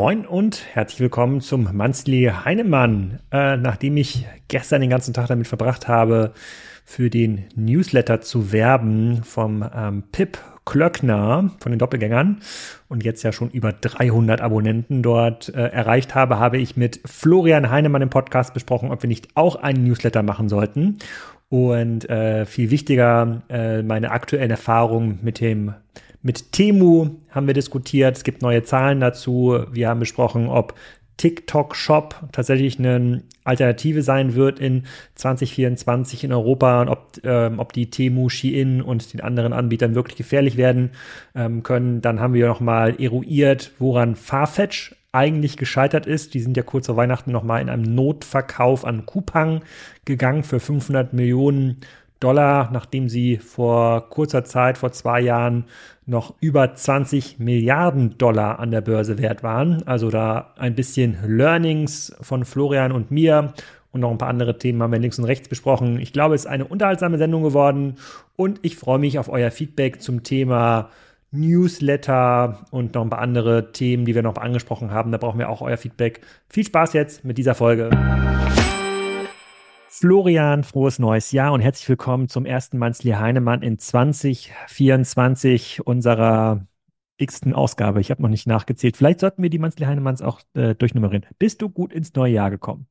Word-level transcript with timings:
Moin 0.00 0.26
und 0.26 0.64
herzlich 0.76 1.00
willkommen 1.00 1.40
zum 1.40 1.76
Monthly 1.76 2.30
Heinemann. 2.44 3.18
Äh, 3.32 3.56
nachdem 3.56 3.96
ich 3.96 4.28
gestern 4.46 4.80
den 4.80 4.90
ganzen 4.90 5.12
Tag 5.12 5.26
damit 5.26 5.48
verbracht 5.48 5.88
habe, 5.88 6.34
für 6.84 7.10
den 7.10 7.46
Newsletter 7.56 8.20
zu 8.20 8.52
werben 8.52 9.24
vom 9.24 9.68
ähm, 9.74 10.04
Pip 10.12 10.38
Klöckner 10.64 11.50
von 11.58 11.72
den 11.72 11.80
Doppelgängern 11.80 12.42
und 12.86 13.02
jetzt 13.02 13.24
ja 13.24 13.32
schon 13.32 13.50
über 13.50 13.72
300 13.72 14.40
Abonnenten 14.40 15.02
dort 15.02 15.48
äh, 15.48 15.66
erreicht 15.66 16.14
habe, 16.14 16.38
habe 16.38 16.58
ich 16.58 16.76
mit 16.76 17.00
Florian 17.04 17.68
Heinemann 17.68 18.02
im 18.02 18.08
Podcast 18.08 18.54
besprochen, 18.54 18.92
ob 18.92 19.02
wir 19.02 19.08
nicht 19.08 19.26
auch 19.34 19.56
einen 19.56 19.82
Newsletter 19.82 20.22
machen 20.22 20.48
sollten. 20.48 20.98
Und 21.48 22.08
äh, 22.08 22.46
viel 22.46 22.70
wichtiger, 22.70 23.42
äh, 23.48 23.82
meine 23.82 24.12
aktuellen 24.12 24.52
Erfahrungen 24.52 25.18
mit 25.22 25.40
dem 25.40 25.74
mit 26.22 26.52
Temu 26.52 27.10
haben 27.30 27.46
wir 27.46 27.54
diskutiert. 27.54 28.16
Es 28.16 28.24
gibt 28.24 28.42
neue 28.42 28.62
Zahlen 28.64 29.00
dazu. 29.00 29.60
Wir 29.70 29.88
haben 29.88 30.00
besprochen, 30.00 30.48
ob 30.48 30.74
TikTok 31.18 31.74
Shop 31.74 32.14
tatsächlich 32.32 32.78
eine 32.78 33.22
Alternative 33.44 34.02
sein 34.02 34.34
wird 34.34 34.58
in 34.58 34.84
2024 35.16 36.24
in 36.24 36.32
Europa 36.32 36.80
und 36.80 36.88
ob, 36.88 37.18
ähm, 37.24 37.58
ob 37.58 37.72
die 37.72 37.90
Temu, 37.90 38.28
Shein 38.28 38.80
und 38.80 39.12
den 39.12 39.20
anderen 39.20 39.52
Anbietern 39.52 39.94
wirklich 39.94 40.16
gefährlich 40.16 40.56
werden 40.56 40.90
ähm, 41.34 41.62
können. 41.62 42.00
Dann 42.00 42.20
haben 42.20 42.34
wir 42.34 42.46
noch 42.46 42.60
mal 42.60 43.00
eruiert, 43.00 43.72
woran 43.78 44.14
Farfetch 44.14 44.94
eigentlich 45.10 45.56
gescheitert 45.56 46.06
ist. 46.06 46.34
Die 46.34 46.40
sind 46.40 46.56
ja 46.56 46.62
kurz 46.62 46.86
vor 46.86 46.96
Weihnachten 46.96 47.32
noch 47.32 47.42
mal 47.42 47.60
in 47.60 47.68
einem 47.68 47.94
Notverkauf 47.94 48.84
an 48.84 49.06
Coupang 49.06 49.62
gegangen 50.04 50.44
für 50.44 50.60
500 50.60 51.12
Millionen 51.12 51.80
Dollar, 52.20 52.70
nachdem 52.72 53.08
sie 53.08 53.36
vor 53.36 54.08
kurzer 54.10 54.44
Zeit, 54.44 54.78
vor 54.78 54.92
zwei 54.92 55.20
Jahren, 55.20 55.64
noch 56.06 56.34
über 56.40 56.74
20 56.74 57.38
Milliarden 57.38 58.16
Dollar 58.18 58.58
an 58.58 58.70
der 58.70 58.80
Börse 58.80 59.18
wert 59.18 59.42
waren. 59.42 59.82
Also 59.86 60.10
da 60.10 60.54
ein 60.56 60.74
bisschen 60.74 61.18
Learnings 61.26 62.16
von 62.20 62.44
Florian 62.44 62.92
und 62.92 63.10
mir 63.10 63.52
und 63.92 64.00
noch 64.00 64.10
ein 64.10 64.18
paar 64.18 64.28
andere 64.28 64.58
Themen 64.58 64.82
haben 64.82 64.92
wir 64.92 64.98
links 64.98 65.18
und 65.18 65.24
rechts 65.24 65.48
besprochen. 65.48 65.98
Ich 66.00 66.12
glaube, 66.12 66.34
es 66.34 66.42
ist 66.42 66.50
eine 66.50 66.64
unterhaltsame 66.64 67.18
Sendung 67.18 67.42
geworden 67.42 67.96
und 68.36 68.60
ich 68.62 68.76
freue 68.76 68.98
mich 68.98 69.18
auf 69.18 69.28
euer 69.28 69.50
Feedback 69.50 70.00
zum 70.00 70.22
Thema 70.22 70.90
Newsletter 71.30 72.64
und 72.70 72.94
noch 72.94 73.02
ein 73.02 73.10
paar 73.10 73.20
andere 73.20 73.72
Themen, 73.72 74.04
die 74.06 74.14
wir 74.14 74.22
noch 74.22 74.36
angesprochen 74.36 74.90
haben. 74.90 75.12
Da 75.12 75.18
brauchen 75.18 75.38
wir 75.38 75.50
auch 75.50 75.60
euer 75.60 75.76
Feedback. 75.76 76.20
Viel 76.48 76.64
Spaß 76.64 76.94
jetzt 76.94 77.24
mit 77.24 77.36
dieser 77.38 77.54
Folge. 77.54 77.90
Florian, 79.90 80.64
frohes 80.64 80.98
neues 80.98 81.32
Jahr 81.32 81.54
und 81.54 81.62
herzlich 81.62 81.88
willkommen 81.88 82.28
zum 82.28 82.44
ersten 82.44 82.76
Mannsli 82.76 83.12
Heinemann 83.12 83.62
in 83.62 83.78
2024 83.78 85.86
unserer 85.86 86.66
x-ten 87.16 87.54
Ausgabe. 87.54 87.98
Ich 88.00 88.10
habe 88.10 88.20
noch 88.20 88.28
nicht 88.28 88.46
nachgezählt. 88.46 88.98
Vielleicht 88.98 89.20
sollten 89.20 89.42
wir 89.42 89.48
die 89.48 89.58
Mannsli 89.58 89.86
Heinemanns 89.86 90.20
auch 90.20 90.42
äh, 90.52 90.74
durchnummerieren. 90.74 91.24
Bist 91.38 91.62
du 91.62 91.70
gut 91.70 91.94
ins 91.94 92.12
neue 92.14 92.34
Jahr 92.34 92.50
gekommen? 92.50 92.86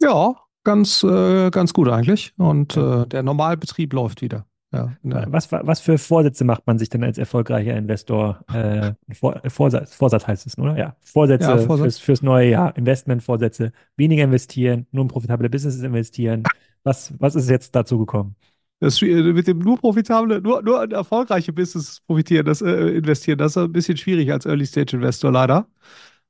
Ja, 0.00 0.36
ganz, 0.64 1.02
äh, 1.02 1.50
ganz 1.50 1.74
gut 1.74 1.88
eigentlich. 1.88 2.32
Und 2.38 2.78
äh, 2.78 3.06
der 3.06 3.22
Normalbetrieb 3.22 3.92
läuft 3.92 4.22
wieder. 4.22 4.46
Ja. 4.70 4.92
Was, 5.02 5.50
was 5.50 5.80
für 5.80 5.96
Vorsätze 5.96 6.44
macht 6.44 6.66
man 6.66 6.78
sich 6.78 6.90
denn 6.90 7.02
als 7.02 7.16
erfolgreicher 7.16 7.74
Investor? 7.74 8.44
Äh, 8.52 8.92
Vor, 9.14 9.40
Vorsatz, 9.46 9.94
Vorsatz 9.94 10.26
heißt 10.26 10.46
es, 10.46 10.58
oder? 10.58 10.76
Ja, 10.76 10.96
Vorsätze 11.00 11.48
ja, 11.48 11.58
Vorsatz. 11.58 11.84
Fürs, 11.84 11.98
fürs 11.98 12.22
neue 12.22 12.50
Jahr, 12.50 12.76
Investmentvorsätze, 12.76 13.72
weniger 13.96 14.24
investieren, 14.24 14.86
nur 14.92 15.04
in 15.04 15.08
profitable 15.08 15.48
Businesses 15.48 15.82
investieren. 15.82 16.42
Was, 16.82 17.14
was 17.18 17.34
ist 17.34 17.48
jetzt 17.48 17.74
dazu 17.74 17.98
gekommen? 17.98 18.36
Das, 18.80 19.00
mit 19.00 19.46
dem 19.46 19.58
nur 19.58 19.78
profitable, 19.78 20.40
nur, 20.40 20.62
nur 20.62 20.80
an 20.80 20.90
erfolgreiche 20.90 21.52
Business 21.52 22.00
profitieren, 22.06 22.44
das 22.46 22.60
äh, 22.62 22.70
investieren, 22.90 23.38
das 23.38 23.52
ist 23.52 23.56
ein 23.56 23.72
bisschen 23.72 23.96
schwierig 23.96 24.30
als 24.30 24.46
Early-Stage-Investor 24.46 25.32
leider. 25.32 25.66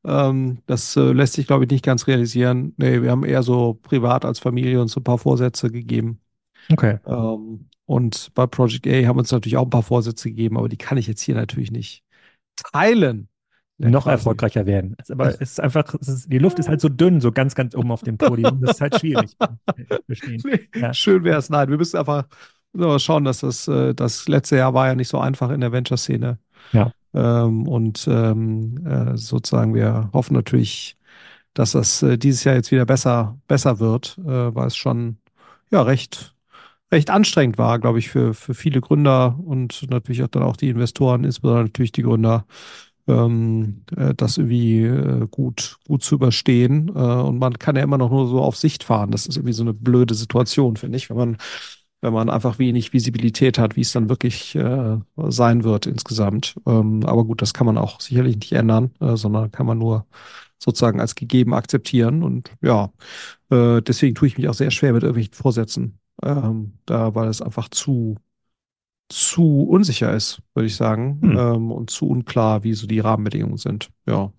Ähm, 0.05 0.59
das 0.67 0.97
äh, 0.97 1.13
lässt 1.13 1.35
sich, 1.35 1.47
glaube 1.47 1.65
ich, 1.65 1.71
nicht 1.71 1.85
ganz 1.85 2.07
realisieren. 2.07 2.73
Nee, 2.77 3.03
wir 3.03 3.11
haben 3.11 3.25
eher 3.25 3.43
so 3.43 3.75
privat 3.75 4.25
als 4.25 4.39
Familie 4.39 4.81
uns 4.81 4.97
ein 4.97 5.03
paar 5.03 5.19
Vorsätze 5.19 5.71
gegeben. 5.71 6.21
Okay. 6.73 6.99
Ähm, 7.05 7.67
und 7.89 8.35
bei 8.35 8.47
Project 8.47 8.87
A 8.87 9.07
haben 9.07 9.17
wir 9.17 9.21
uns 9.21 9.33
natürlich 9.33 9.57
auch 9.57 9.65
ein 9.65 9.71
paar 9.71 9.83
Vorsätze 9.83 10.29
gegeben, 10.29 10.59
aber 10.59 10.69
die 10.69 10.77
kann 10.77 10.99
ich 10.99 11.07
jetzt 11.07 11.23
hier 11.23 11.35
natürlich 11.35 11.71
nicht 11.71 12.05
teilen. 12.55 13.29
Noch 13.79 14.03
quasi. 14.03 14.13
erfolgreicher 14.13 14.67
werden. 14.67 14.95
Aber 15.09 15.29
es 15.41 15.41
ist 15.41 15.61
einfach, 15.61 15.95
es 15.99 16.09
ist, 16.09 16.31
die 16.31 16.39
Luft 16.39 16.59
ist 16.59 16.69
halt 16.69 16.83
so 16.83 16.91
dünn, 16.91 17.23
so 17.23 17.33
ganz, 17.33 17.55
ganz 17.55 17.75
oben 17.75 17.91
auf 17.91 18.03
dem 18.03 18.19
Podium. 18.19 18.61
Das 18.61 18.73
ist 18.73 18.81
halt 18.83 19.01
schwierig. 19.01 19.35
ja. 20.75 20.93
Schön 20.93 21.25
wäre 21.25 21.39
es. 21.39 21.49
Nein, 21.49 21.71
wir 21.71 21.79
müssen 21.79 21.97
einfach 21.97 22.27
schauen, 22.99 23.25
dass 23.25 23.41
das, 23.41 23.67
äh, 23.69 23.95
das 23.95 24.29
letzte 24.29 24.57
Jahr 24.57 24.75
war 24.75 24.89
ja 24.89 24.95
nicht 24.95 25.09
so 25.09 25.19
einfach 25.19 25.49
in 25.49 25.63
der 25.63 25.73
Venture-Szene. 25.73 26.39
Ja. 26.73 26.93
Ähm, 27.15 27.67
und 27.67 28.07
ähm, 28.07 28.87
äh, 28.87 29.17
sozusagen, 29.17 29.75
wir 29.75 30.11
hoffen 30.13 30.35
natürlich, 30.35 30.99
dass 31.55 31.73
das 31.73 32.03
äh, 32.03 32.19
dieses 32.19 32.45
Jahr 32.45 32.55
jetzt 32.55 32.71
wieder 32.71 32.85
besser, 32.85 33.39
besser 33.47 33.79
wird, 33.79 34.19
äh, 34.19 34.55
weil 34.55 34.67
es 34.67 34.77
schon 34.77 35.17
ja 35.71 35.81
recht 35.81 36.35
recht 36.91 37.11
anstrengend 37.11 37.59
war, 37.59 37.79
glaube 37.79 37.99
ich, 37.99 38.09
für, 38.09 38.35
für 38.35 38.55
viele 38.55 38.81
Gründer 38.81 39.39
und 39.45 39.87
natürlich 39.91 40.23
auch 40.23 40.29
dann 40.29 40.43
auch 40.43 40.57
die 40.57 40.71
Investoren, 40.71 41.25
insbesondere 41.25 41.65
natürlich 41.65 41.93
die 41.93 42.03
Gründer, 42.03 42.47
ähm, 43.07 43.83
äh, 43.97 44.15
das 44.15 44.39
irgendwie 44.39 44.85
äh, 44.85 45.27
gut, 45.31 45.79
gut 45.87 46.03
zu 46.03 46.15
überstehen. 46.15 46.89
Äh, 46.89 47.01
und 47.01 47.39
man 47.39 47.59
kann 47.59 47.77
ja 47.77 47.83
immer 47.83 47.99
noch 47.99 48.11
nur 48.11 48.29
so 48.29 48.41
auf 48.41 48.57
Sicht 48.57 48.85
fahren. 48.85 49.11
Das 49.11 49.27
ist 49.27 49.37
irgendwie 49.37 49.53
so 49.55 49.63
eine 49.63 49.75
blöde 49.75 50.15
Situation, 50.15 50.77
finde 50.77 50.97
ich, 50.99 51.11
wenn 51.11 51.17
man, 51.17 51.37
wenn 52.01 52.13
man 52.13 52.31
einfach 52.31 52.59
wenig 52.59 52.93
Visibilität 52.93 53.59
hat, 53.59 53.77
wie 53.77 53.83
es 53.83 53.93
dann 53.93 54.09
wirklich 54.09 54.55
äh, 54.55 54.99
sein 55.17 55.65
wird 55.65 55.87
insgesamt. 55.87 56.57
Ähm, 56.67 57.05
aber 57.05 57.25
gut, 57.25 57.43
das 57.43 57.55
kann 57.55 57.67
man 57.67 57.79
auch 57.79 58.01
sicherlich 58.01 58.37
nicht 58.37 58.53
ändern, 58.53 58.93
äh, 59.01 59.17
sondern 59.17 59.51
kann 59.51 59.67
man 59.67 59.79
nur 59.79 60.07
sozusagen 60.59 61.01
als 61.01 61.15
gegeben 61.15 61.55
akzeptieren. 61.55 62.23
Und 62.23 62.51
ja, 62.63 62.91
äh, 63.51 63.83
deswegen 63.83 64.15
tue 64.15 64.29
ich 64.29 64.39
mich 64.39 64.49
auch 64.49 64.55
sehr 64.55 64.71
schwer 64.71 64.93
mit 64.93 65.03
irgendwelchen 65.03 65.35
Vorsätzen 65.35 65.99
ähm, 66.23 66.75
da, 66.87 67.15
weil 67.15 67.29
es 67.29 67.43
einfach 67.43 67.69
zu, 67.69 68.17
zu 69.09 69.63
unsicher 69.63 70.13
ist, 70.13 70.43
würde 70.55 70.67
ich 70.67 70.77
sagen, 70.77 71.19
hm. 71.23 71.39
ähm, 71.39 71.73
und 71.73 71.91
zu 71.91 72.09
unklar, 72.09 72.65
wie 72.65 72.75
so 72.75 72.87
die 72.87 73.01
Rahmenbedingungen 73.01 73.59
sind. 73.59 73.91
Ja. 74.07 74.33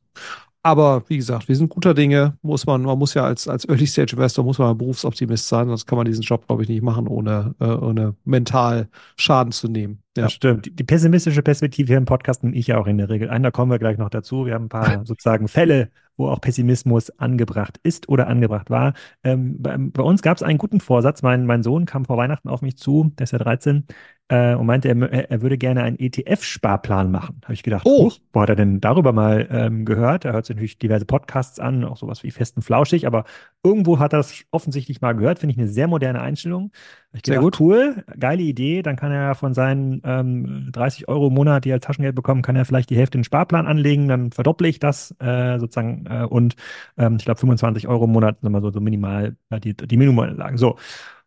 Aber 0.62 1.04
wie 1.08 1.16
gesagt, 1.16 1.48
wir 1.48 1.56
sind 1.56 1.70
guter 1.70 1.94
Dinge. 1.94 2.38
Muss 2.42 2.66
man, 2.66 2.82
man 2.82 3.00
muss 3.00 3.14
ja 3.14 3.24
als, 3.24 3.48
als 3.48 3.68
Early 3.68 3.88
Stage 3.88 4.14
Investor 4.14 4.44
muss 4.44 4.60
man 4.60 4.78
Berufsoptimist 4.78 5.48
sein, 5.48 5.70
sonst 5.70 5.86
kann 5.86 5.98
man 5.98 6.06
diesen 6.06 6.22
Job, 6.22 6.46
glaube 6.48 6.64
ich, 6.64 6.70
nicht 6.70 6.84
machen, 6.84 7.08
ohne, 7.08 7.56
äh, 7.60 7.66
ohne 7.66 8.16
mental 8.26 8.90
Schaden 9.16 9.54
zu 9.54 9.70
nehmen. 9.70 10.04
Ja. 10.18 10.24
Das 10.24 10.34
stimmt. 10.34 10.66
Die, 10.66 10.76
die 10.76 10.84
pessimistische 10.84 11.42
Perspektive 11.42 11.88
hier 11.88 11.98
im 11.98 12.06
Podcast 12.06 12.44
nehme 12.44 12.58
ich 12.58 12.68
ja 12.68 12.78
auch 12.78 12.88
in 12.88 12.98
der 12.98 13.10
Regel 13.10 13.30
ein. 13.30 13.42
Da 13.42 13.52
kommen 13.52 13.72
wir 13.72 13.80
gleich 13.80 13.98
noch 13.98 14.10
dazu. 14.10 14.46
Wir 14.46 14.54
haben 14.56 14.66
ein 14.66 14.70
paar 14.70 15.06
sozusagen 15.06 15.48
Fälle, 15.48 15.92
wo 16.20 16.30
auch 16.30 16.42
Pessimismus 16.42 17.10
angebracht 17.20 17.80
ist 17.84 18.10
oder 18.10 18.28
angebracht 18.28 18.70
war. 18.70 18.94
Ähm, 19.24 19.62
bei, 19.62 19.78
bei, 19.78 20.04
uns 20.04 20.22
gab 20.22 20.38
es 20.38 20.44
einen 20.44 20.58
guten 20.60 20.82
Vorsatz. 20.82 21.24
Mein, 21.24 21.46
mein 21.46 21.64
Sohn 21.64 21.86
kam 21.86 22.06
vor 22.06 22.18
Weihnachten 22.18 22.50
auf 22.50 22.62
mich 22.62 22.78
zu, 22.78 23.12
der 23.18 23.24
ist 23.24 23.32
ja 23.32 23.40
13, 23.40 23.86
äh, 24.30 24.54
und 24.54 24.68
meinte, 24.68 24.88
er, 24.88 25.32
er 25.32 25.42
würde 25.42 25.58
gerne 25.58 25.84
einen 25.84 25.98
ETF-Sparplan 25.98 27.12
machen. 27.12 27.42
Habe 27.44 27.54
ich 27.54 27.64
gedacht, 27.64 27.84
oh. 27.86 28.12
wo 28.32 28.42
hat 28.42 28.50
er 28.50 28.56
denn 28.56 28.80
darüber 28.80 29.12
mal 29.12 29.48
ähm, 29.52 29.86
gehört? 29.86 30.24
Er 30.24 30.34
hört 30.34 30.46
sich 30.46 30.56
natürlich 30.56 30.78
diverse 30.78 31.06
Podcasts 31.06 31.60
an, 31.60 31.84
auch 31.84 31.98
sowas 31.98 32.24
wie 32.24 32.32
Festen 32.32 32.62
Flauschig, 32.62 33.08
aber 33.08 33.26
irgendwo 33.64 34.00
hat 34.00 34.14
er 34.14 34.18
das 34.18 34.44
offensichtlich 34.52 35.02
mal 35.02 35.14
gehört. 35.14 35.40
Finde 35.40 35.54
ich 35.54 35.60
eine 35.60 35.68
sehr 35.68 35.88
moderne 35.88 36.22
Einstellung. 36.22 36.72
Ich 37.12 37.22
Sehr 37.26 37.38
gedacht, 37.38 37.58
gut. 37.58 37.60
cool, 37.60 38.04
geile 38.20 38.44
Idee. 38.44 38.84
Dann 38.84 38.96
kann 38.96 39.12
er 39.12 39.34
von 39.34 39.56
seinen 39.56 40.02
ähm, 40.06 40.70
30 40.72 41.08
Euro 41.08 41.28
im 41.28 41.34
Monat, 41.34 41.66
die 41.66 41.72
er 41.72 41.76
als 41.76 41.86
Taschengeld 41.86 42.14
bekommt, 42.14 42.46
kann 42.46 42.56
er 42.56 42.66
vielleicht 42.66 42.92
die 42.92 42.98
Hälfte 42.98 43.18
in 43.18 43.22
den 43.22 43.26
Sparplan 43.26 43.66
anlegen. 43.66 44.08
Dann 44.08 44.32
verdopple 44.32 44.68
ich 44.68 44.80
das 44.80 45.16
äh, 45.20 45.58
sozusagen 45.58 46.06
äh, 46.08 46.26
und 46.26 46.56
ähm, 46.98 47.16
ich 47.18 47.26
glaube 47.26 47.40
25 47.40 47.88
Euro 47.88 48.06
im 48.06 48.12
Monat 48.12 48.42
sind 48.42 48.52
mal 48.52 48.62
so, 48.62 48.70
so 48.70 48.80
minimal 48.80 49.36
äh, 49.50 49.60
die, 49.60 49.76
die 49.76 49.98
Minimumanlagen. 49.98 50.60
So. 50.60 50.78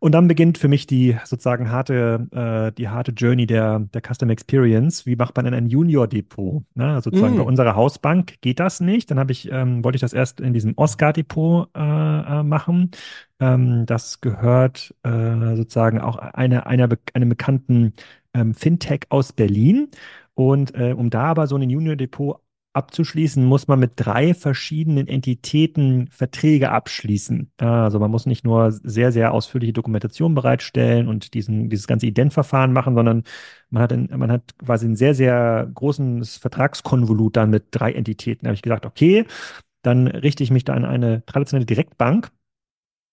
Und 0.03 0.11
dann 0.11 0.27
beginnt 0.27 0.59
für 0.59 0.67
mich 0.67 0.89
die 0.89 1.17
sozusagen 1.25 1.71
harte, 1.71 2.27
äh, 2.33 2.73
die 2.77 2.89
harte 2.89 3.13
Journey 3.13 3.47
der, 3.47 3.79
der 3.79 4.03
Custom 4.03 4.31
Experience. 4.31 5.07
Wie 5.07 5.15
macht 5.15 5.37
man 5.37 5.45
denn 5.45 5.55
ein 5.55 5.69
Junior-Depot? 5.69 6.65
Ne? 6.75 6.87
Also 6.89 7.11
sozusagen 7.11 7.37
mm. 7.37 7.39
bei 7.39 7.45
unserer 7.45 7.77
Hausbank 7.77 8.41
geht 8.41 8.59
das 8.59 8.81
nicht. 8.81 9.13
Dann 9.13 9.21
habe 9.21 9.31
ich, 9.31 9.49
ähm, 9.53 9.85
wollte 9.85 9.95
ich 9.95 10.01
das 10.01 10.13
erst 10.13 10.41
in 10.41 10.55
diesem 10.55 10.73
Oscar-Depot 10.75 11.69
äh, 11.77 11.81
äh, 11.81 12.43
machen. 12.43 12.91
Ähm, 13.39 13.87
das 13.87 14.21
gehört 14.21 14.93
äh, 15.05 15.55
sozusagen 15.55 16.01
auch 16.01 16.17
einer, 16.17 16.67
einer, 16.67 16.89
einem 17.15 17.29
bekannten 17.29 17.93
ähm, 18.35 18.55
Fintech 18.55 19.03
aus 19.11 19.33
Berlin. 19.33 19.87
Und 20.35 20.75
äh, 20.75 20.95
um 20.95 21.11
da 21.11 21.27
aber 21.27 21.47
so 21.47 21.55
ein 21.55 21.71
Junior-Depot 21.71 22.41
abzuschließen, 22.75 23.45
muss 23.45 23.69
man 23.69 23.79
mit 23.79 23.93
drei 23.97 24.35
verschiedenen 24.35 25.07
Entitäten 25.07 26.09
Verträge 26.09 26.71
abschließen. 26.71 27.53
Also 27.59 27.99
man 27.99 28.11
muss 28.11 28.27
nicht 28.27 28.45
nur 28.45 28.73
sehr, 28.73 29.13
sehr 29.13 29.33
ausführliche 29.33 29.73
Dokumentation 29.73 30.35
bereitstellen 30.35 31.09
und 31.09 31.35
diesen, 31.35 31.69
dieses 31.69 31.87
ganze 31.87 32.07
Identverfahren 32.07 32.73
machen, 32.73 32.95
sondern 32.95 33.25
man 33.71 33.83
hat, 33.83 33.93
ein, 33.93 34.09
man 34.17 34.33
hat 34.33 34.57
quasi 34.59 34.87
ein 34.87 34.97
sehr, 34.97 35.15
sehr 35.15 35.71
großes 35.75 36.39
Vertragskonvolut 36.39 37.37
dann 37.37 37.51
mit 37.51 37.67
drei 37.73 37.93
Entitäten. 37.93 38.45
Da 38.45 38.49
habe 38.49 38.57
ich 38.57 38.63
gesagt, 38.63 38.87
okay, 38.87 39.27
dann 39.83 40.07
richte 40.07 40.43
ich 40.43 40.51
mich 40.51 40.65
da 40.65 40.75
an 40.75 40.85
eine 40.85 41.25
traditionelle 41.27 41.67
Direktbank, 41.67 42.31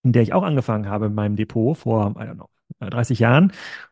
in 0.03 0.13
der 0.13 0.23
ich 0.23 0.33
auch 0.33 0.43
angefangen 0.43 0.87
habe 0.87 1.07
in 1.07 1.15
meinem 1.15 1.35
Depot 1.35 1.77
vor, 1.77 2.11
I 2.11 2.21
don't 2.21 2.35
know, 2.35 2.49
30 2.79 3.19
Jahren 3.19 3.51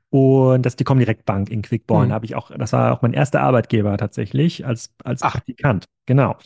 und 0.10 0.66
das 0.66 0.74
ist 0.74 0.80
die 0.80 0.84
Comdirect 0.84 1.26
Bank 1.26 1.50
in 1.50 1.62
Quickborn. 1.62 2.10
Mhm. 2.10 2.14
habe 2.14 2.26
ich 2.26 2.36
auch, 2.36 2.52
das 2.56 2.74
war 2.74 2.94
auch 2.94 3.02
mein 3.02 3.14
erster 3.14 3.42
Arbeitgeber 3.42 3.98
tatsächlich 3.98 4.66
als, 4.66 4.94
als 5.04 5.22
Ach. 5.22 5.34
Praktikant. 5.34 5.86
Genau. 6.06 6.38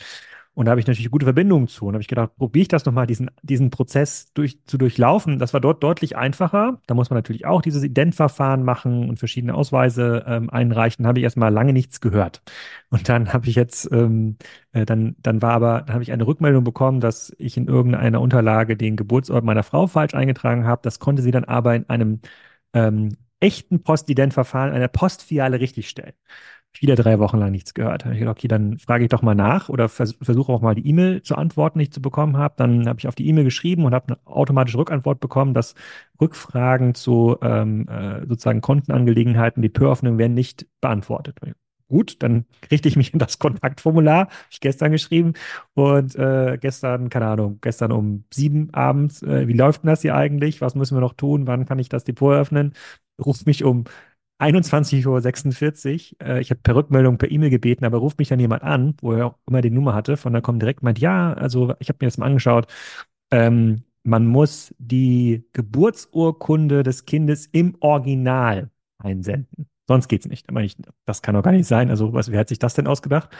Und 0.54 0.66
da 0.66 0.70
habe 0.72 0.80
ich 0.80 0.86
natürlich 0.86 1.10
gute 1.10 1.24
Verbindungen 1.24 1.66
zu. 1.66 1.86
Und 1.86 1.94
habe 1.94 2.02
ich 2.02 2.08
gedacht, 2.08 2.36
probiere 2.36 2.62
ich 2.62 2.68
das 2.68 2.84
nochmal, 2.84 3.06
diesen, 3.06 3.30
diesen 3.42 3.70
Prozess 3.70 4.32
durch, 4.34 4.58
zu 4.66 4.76
durchlaufen. 4.76 5.38
Das 5.38 5.54
war 5.54 5.60
dort 5.60 5.82
deutlich 5.82 6.16
einfacher. 6.16 6.80
Da 6.86 6.94
muss 6.94 7.08
man 7.08 7.16
natürlich 7.16 7.46
auch 7.46 7.62
dieses 7.62 7.82
Identverfahren 7.82 8.62
machen 8.62 9.08
und 9.08 9.18
verschiedene 9.18 9.54
Ausweise 9.54 10.24
ähm, 10.26 10.50
einreichen. 10.50 11.04
Da 11.04 11.08
habe 11.08 11.20
ich 11.20 11.24
erstmal 11.24 11.52
lange 11.52 11.72
nichts 11.72 12.02
gehört. 12.02 12.42
Und 12.90 13.08
dann 13.08 13.32
habe 13.32 13.48
ich 13.48 13.54
jetzt, 13.54 13.90
ähm, 13.92 14.36
äh, 14.72 14.84
dann, 14.84 15.16
dann 15.20 15.40
war 15.40 15.52
aber, 15.54 15.82
dann 15.82 15.94
habe 15.94 16.02
ich 16.02 16.12
eine 16.12 16.26
Rückmeldung 16.26 16.64
bekommen, 16.64 17.00
dass 17.00 17.34
ich 17.38 17.56
in 17.56 17.66
irgendeiner 17.66 18.20
Unterlage 18.20 18.76
den 18.76 18.96
Geburtsort 18.96 19.44
meiner 19.44 19.62
Frau 19.62 19.86
falsch 19.86 20.14
eingetragen 20.14 20.66
habe. 20.66 20.82
Das 20.82 20.98
konnte 20.98 21.22
sie 21.22 21.30
dann 21.30 21.44
aber 21.44 21.74
in 21.76 21.88
einem 21.88 22.20
ähm, 22.74 23.16
echten 23.40 23.82
Postidentverfahren 23.82 24.72
einer 24.72 24.88
Postfiliale 24.88 25.60
richtigstellen 25.60 26.14
wieder 26.80 26.94
drei 26.96 27.18
Wochen 27.18 27.38
lang 27.38 27.52
nichts 27.52 27.74
gehört. 27.74 28.02
Da 28.02 28.06
habe 28.06 28.14
ich 28.14 28.20
gedacht, 28.20 28.38
okay, 28.38 28.48
dann 28.48 28.78
frage 28.78 29.04
ich 29.04 29.10
doch 29.10 29.22
mal 29.22 29.34
nach 29.34 29.68
oder 29.68 29.88
vers 29.88 30.16
versuche 30.22 30.52
auch 30.52 30.62
mal 30.62 30.74
die 30.74 30.86
E-Mail 30.88 31.22
zu 31.22 31.36
antworten, 31.36 31.78
die 31.78 31.84
ich 31.84 31.92
zu 31.92 32.00
bekommen 32.02 32.36
habe. 32.36 32.54
Dann 32.56 32.88
habe 32.88 32.98
ich 32.98 33.08
auf 33.08 33.14
die 33.14 33.28
E-Mail 33.28 33.44
geschrieben 33.44 33.84
und 33.84 33.94
habe 33.94 34.08
eine 34.08 34.18
automatische 34.26 34.78
Rückantwort 34.78 35.20
bekommen, 35.20 35.54
dass 35.54 35.74
Rückfragen 36.20 36.94
zu 36.94 37.36
ähm, 37.42 37.86
äh, 37.88 38.26
sozusagen 38.26 38.60
Kontenangelegenheiten, 38.60 39.62
die 39.62 39.68
Pöröffnung 39.68 40.18
werden 40.18 40.34
nicht 40.34 40.66
beantwortet. 40.80 41.38
Gut, 41.88 42.22
dann 42.22 42.46
richte 42.70 42.88
ich 42.88 42.96
mich 42.96 43.12
in 43.12 43.18
das 43.18 43.38
Kontaktformular, 43.38 44.20
habe 44.20 44.30
ich 44.50 44.60
gestern 44.60 44.92
geschrieben 44.92 45.34
und 45.74 46.16
äh, 46.16 46.56
gestern, 46.58 47.10
keine 47.10 47.26
Ahnung, 47.26 47.58
gestern 47.60 47.92
um 47.92 48.24
sieben 48.32 48.72
abends, 48.72 49.22
äh, 49.22 49.46
wie 49.46 49.52
läuft 49.52 49.82
denn 49.82 49.90
das 49.90 50.00
hier 50.00 50.14
eigentlich? 50.16 50.62
Was 50.62 50.74
müssen 50.74 50.96
wir 50.96 51.02
noch 51.02 51.12
tun? 51.12 51.46
Wann 51.46 51.66
kann 51.66 51.78
ich 51.78 51.90
das 51.90 52.04
Depot 52.04 52.32
öffnen? 52.34 52.72
Ruft 53.22 53.46
mich 53.46 53.62
um 53.62 53.84
21.46 54.42 56.14
Uhr. 56.20 56.26
Äh, 56.26 56.40
ich 56.40 56.50
habe 56.50 56.60
per 56.62 56.74
Rückmeldung 56.74 57.18
per 57.18 57.30
E-Mail 57.30 57.50
gebeten, 57.50 57.84
aber 57.84 57.98
ruft 57.98 58.18
mich 58.18 58.28
dann 58.28 58.40
jemand 58.40 58.62
an, 58.62 58.94
wo 59.00 59.12
er 59.12 59.26
auch 59.26 59.38
immer 59.46 59.62
die 59.62 59.70
Nummer 59.70 59.94
hatte, 59.94 60.16
von 60.16 60.32
der 60.32 60.42
kommt 60.42 60.62
direkt 60.62 60.82
meint, 60.82 60.98
ja, 60.98 61.32
also 61.34 61.74
ich 61.78 61.88
habe 61.88 61.98
mir 62.00 62.08
das 62.08 62.18
mal 62.18 62.26
angeschaut. 62.26 62.66
Ähm, 63.30 63.84
man 64.04 64.26
muss 64.26 64.74
die 64.78 65.44
Geburtsurkunde 65.52 66.82
des 66.82 67.06
Kindes 67.06 67.46
im 67.46 67.76
Original 67.80 68.70
einsenden. 68.98 69.68
Sonst 69.88 70.08
geht's 70.08 70.28
nicht. 70.28 70.48
Aber 70.48 70.62
ich, 70.62 70.76
das 71.06 71.22
kann 71.22 71.34
doch 71.34 71.42
gar 71.42 71.50
nicht 71.52 71.66
sein. 71.66 71.90
Also, 71.90 72.12
was, 72.12 72.30
wer 72.30 72.40
hat 72.40 72.48
sich 72.48 72.58
das 72.60 72.74
denn 72.74 72.86
ausgedacht? 72.86 73.30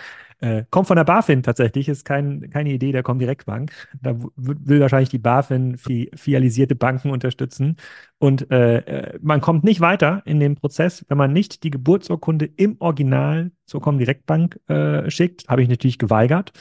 Äh, 0.40 0.64
kommt 0.70 0.88
von 0.88 0.96
der 0.96 1.04
BaFin 1.04 1.42
tatsächlich, 1.42 1.88
ist 1.88 2.04
kein, 2.04 2.50
keine 2.50 2.72
Idee 2.72 2.90
der 2.90 3.04
Comdirect-Bank. 3.04 3.72
Da 4.00 4.16
will 4.36 4.80
wahrscheinlich 4.80 5.08
die 5.08 5.18
BaFin 5.18 5.76
fi 5.76 6.10
filialisierte 6.14 6.74
Banken 6.74 7.10
unterstützen. 7.10 7.76
Und 8.18 8.50
äh, 8.50 8.78
äh, 8.78 9.18
man 9.22 9.40
kommt 9.40 9.62
nicht 9.62 9.80
weiter 9.80 10.22
in 10.24 10.40
dem 10.40 10.56
Prozess, 10.56 11.04
wenn 11.08 11.18
man 11.18 11.32
nicht 11.32 11.62
die 11.62 11.70
Geburtsurkunde 11.70 12.46
im 12.46 12.76
Original 12.80 13.52
zur 13.66 13.80
Comdirect-Bank 13.80 14.58
äh, 14.68 15.10
schickt. 15.10 15.48
Habe 15.48 15.62
ich 15.62 15.68
natürlich 15.68 15.98
geweigert 15.98 16.52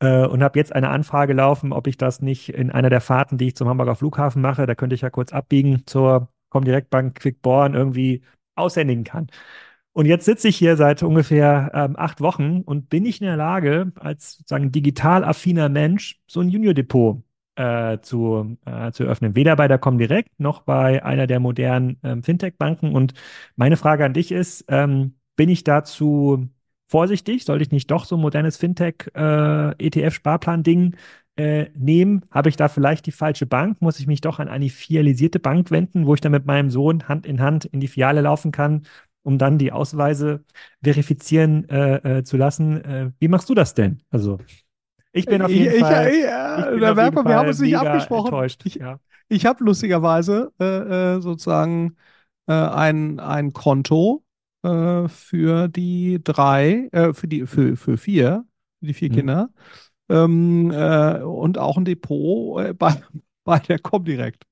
äh, 0.00 0.26
und 0.26 0.42
habe 0.42 0.58
jetzt 0.58 0.74
eine 0.74 0.90
Anfrage 0.90 1.32
laufen, 1.32 1.72
ob 1.72 1.86
ich 1.86 1.96
das 1.96 2.20
nicht 2.22 2.50
in 2.50 2.70
einer 2.70 2.90
der 2.90 3.00
Fahrten, 3.00 3.38
die 3.38 3.48
ich 3.48 3.56
zum 3.56 3.68
Hamburger 3.68 3.96
Flughafen 3.96 4.42
mache, 4.42 4.66
da 4.66 4.74
könnte 4.74 4.94
ich 4.94 5.00
ja 5.00 5.10
kurz 5.10 5.32
abbiegen 5.32 5.82
zur 5.86 6.28
Comdirect 6.50 6.90
Bank 6.90 7.16
Quickborn 7.16 7.74
irgendwie 7.74 8.22
aushändigen 8.56 9.04
kann. 9.04 9.28
Und 9.92 10.06
jetzt 10.06 10.26
sitze 10.26 10.48
ich 10.48 10.56
hier 10.56 10.76
seit 10.76 11.02
ungefähr 11.02 11.70
ähm, 11.74 11.96
acht 11.96 12.20
Wochen 12.20 12.60
und 12.62 12.90
bin 12.90 13.04
nicht 13.04 13.22
in 13.22 13.26
der 13.28 13.36
Lage, 13.36 13.92
als 13.98 14.32
sozusagen 14.38 14.70
digital 14.70 15.24
affiner 15.24 15.70
Mensch 15.70 16.20
so 16.26 16.40
ein 16.40 16.50
Junior-Depot 16.50 17.22
äh, 17.56 17.98
zu, 18.00 18.58
äh, 18.66 18.92
zu 18.92 19.04
öffnen. 19.04 19.34
Weder 19.34 19.56
bei 19.56 19.68
der 19.68 19.78
Comdirect 19.78 20.38
noch 20.38 20.60
bei 20.62 21.02
einer 21.02 21.26
der 21.26 21.40
modernen 21.40 21.98
ähm, 22.04 22.22
Fintech-Banken. 22.22 22.94
Und 22.94 23.14
meine 23.56 23.78
Frage 23.78 24.04
an 24.04 24.12
dich 24.12 24.32
ist, 24.32 24.66
ähm, 24.68 25.16
bin 25.36 25.48
ich 25.48 25.64
dazu 25.64 26.48
vorsichtig? 26.88 27.44
Sollte 27.44 27.64
ich 27.64 27.70
nicht 27.70 27.90
doch 27.90 28.04
so 28.04 28.16
ein 28.16 28.20
modernes 28.20 28.56
Fintech-ETF-Sparplan-Ding 28.56 30.96
äh, 31.36 31.62
äh, 31.62 31.70
nehmen? 31.76 32.24
Habe 32.30 32.48
ich 32.48 32.56
da 32.56 32.68
vielleicht 32.68 33.06
die 33.06 33.12
falsche 33.12 33.46
Bank? 33.46 33.82
Muss 33.82 34.00
ich 34.00 34.06
mich 34.06 34.20
doch 34.20 34.38
an 34.38 34.48
eine 34.48 34.68
filialisierte 34.68 35.38
Bank 35.38 35.70
wenden, 35.70 36.06
wo 36.06 36.14
ich 36.14 36.20
dann 36.20 36.32
mit 36.32 36.46
meinem 36.46 36.70
Sohn 36.70 37.08
Hand 37.08 37.26
in 37.26 37.40
Hand 37.40 37.64
in 37.66 37.80
die 37.80 37.88
Filiale 37.88 38.20
laufen 38.20 38.52
kann 38.52 38.82
um 39.26 39.38
dann 39.38 39.58
die 39.58 39.72
Ausweise 39.72 40.44
verifizieren 40.84 41.68
äh, 41.68 42.18
äh, 42.18 42.22
zu 42.22 42.36
lassen. 42.36 42.84
Äh, 42.84 43.10
wie 43.18 43.26
machst 43.26 43.48
du 43.48 43.54
das 43.54 43.74
denn? 43.74 44.00
Also 44.08 44.38
ich 45.10 45.26
bin 45.26 45.42
auf 45.42 45.50
jeden 45.50 45.74
ich, 45.74 45.80
Fall. 45.80 46.10
Ich, 46.10 46.22
ja, 46.22 46.72
ich 46.72 46.80
da 46.80 46.94
merkt 46.94 47.16
man, 47.16 47.26
wir 47.26 47.34
haben 47.34 47.48
uns 47.48 47.58
nicht 47.58 47.76
abgesprochen. 47.76 48.26
Enttäuscht. 48.26 48.62
Ich, 48.64 48.76
ja. 48.76 49.00
ich 49.28 49.44
habe 49.44 49.64
lustigerweise 49.64 50.52
äh, 50.60 51.16
äh, 51.16 51.20
sozusagen 51.20 51.96
äh, 52.46 52.52
ein, 52.52 53.18
ein 53.18 53.52
Konto 53.52 54.22
für 55.08 55.68
die 55.68 56.20
drei, 56.22 56.88
für 57.12 57.28
die 57.28 57.46
für, 57.46 57.76
für 57.76 57.96
vier, 57.96 58.44
für 58.80 58.86
die 58.86 58.94
vier 58.94 59.10
mhm. 59.10 59.14
Kinder 59.14 59.50
ähm, 60.08 60.70
und 60.70 61.58
auch 61.58 61.76
ein 61.76 61.84
Depot 61.84 62.78
bei, 62.78 63.02
bei 63.44 63.58
der 63.60 63.78
Comdirect. 63.78 64.44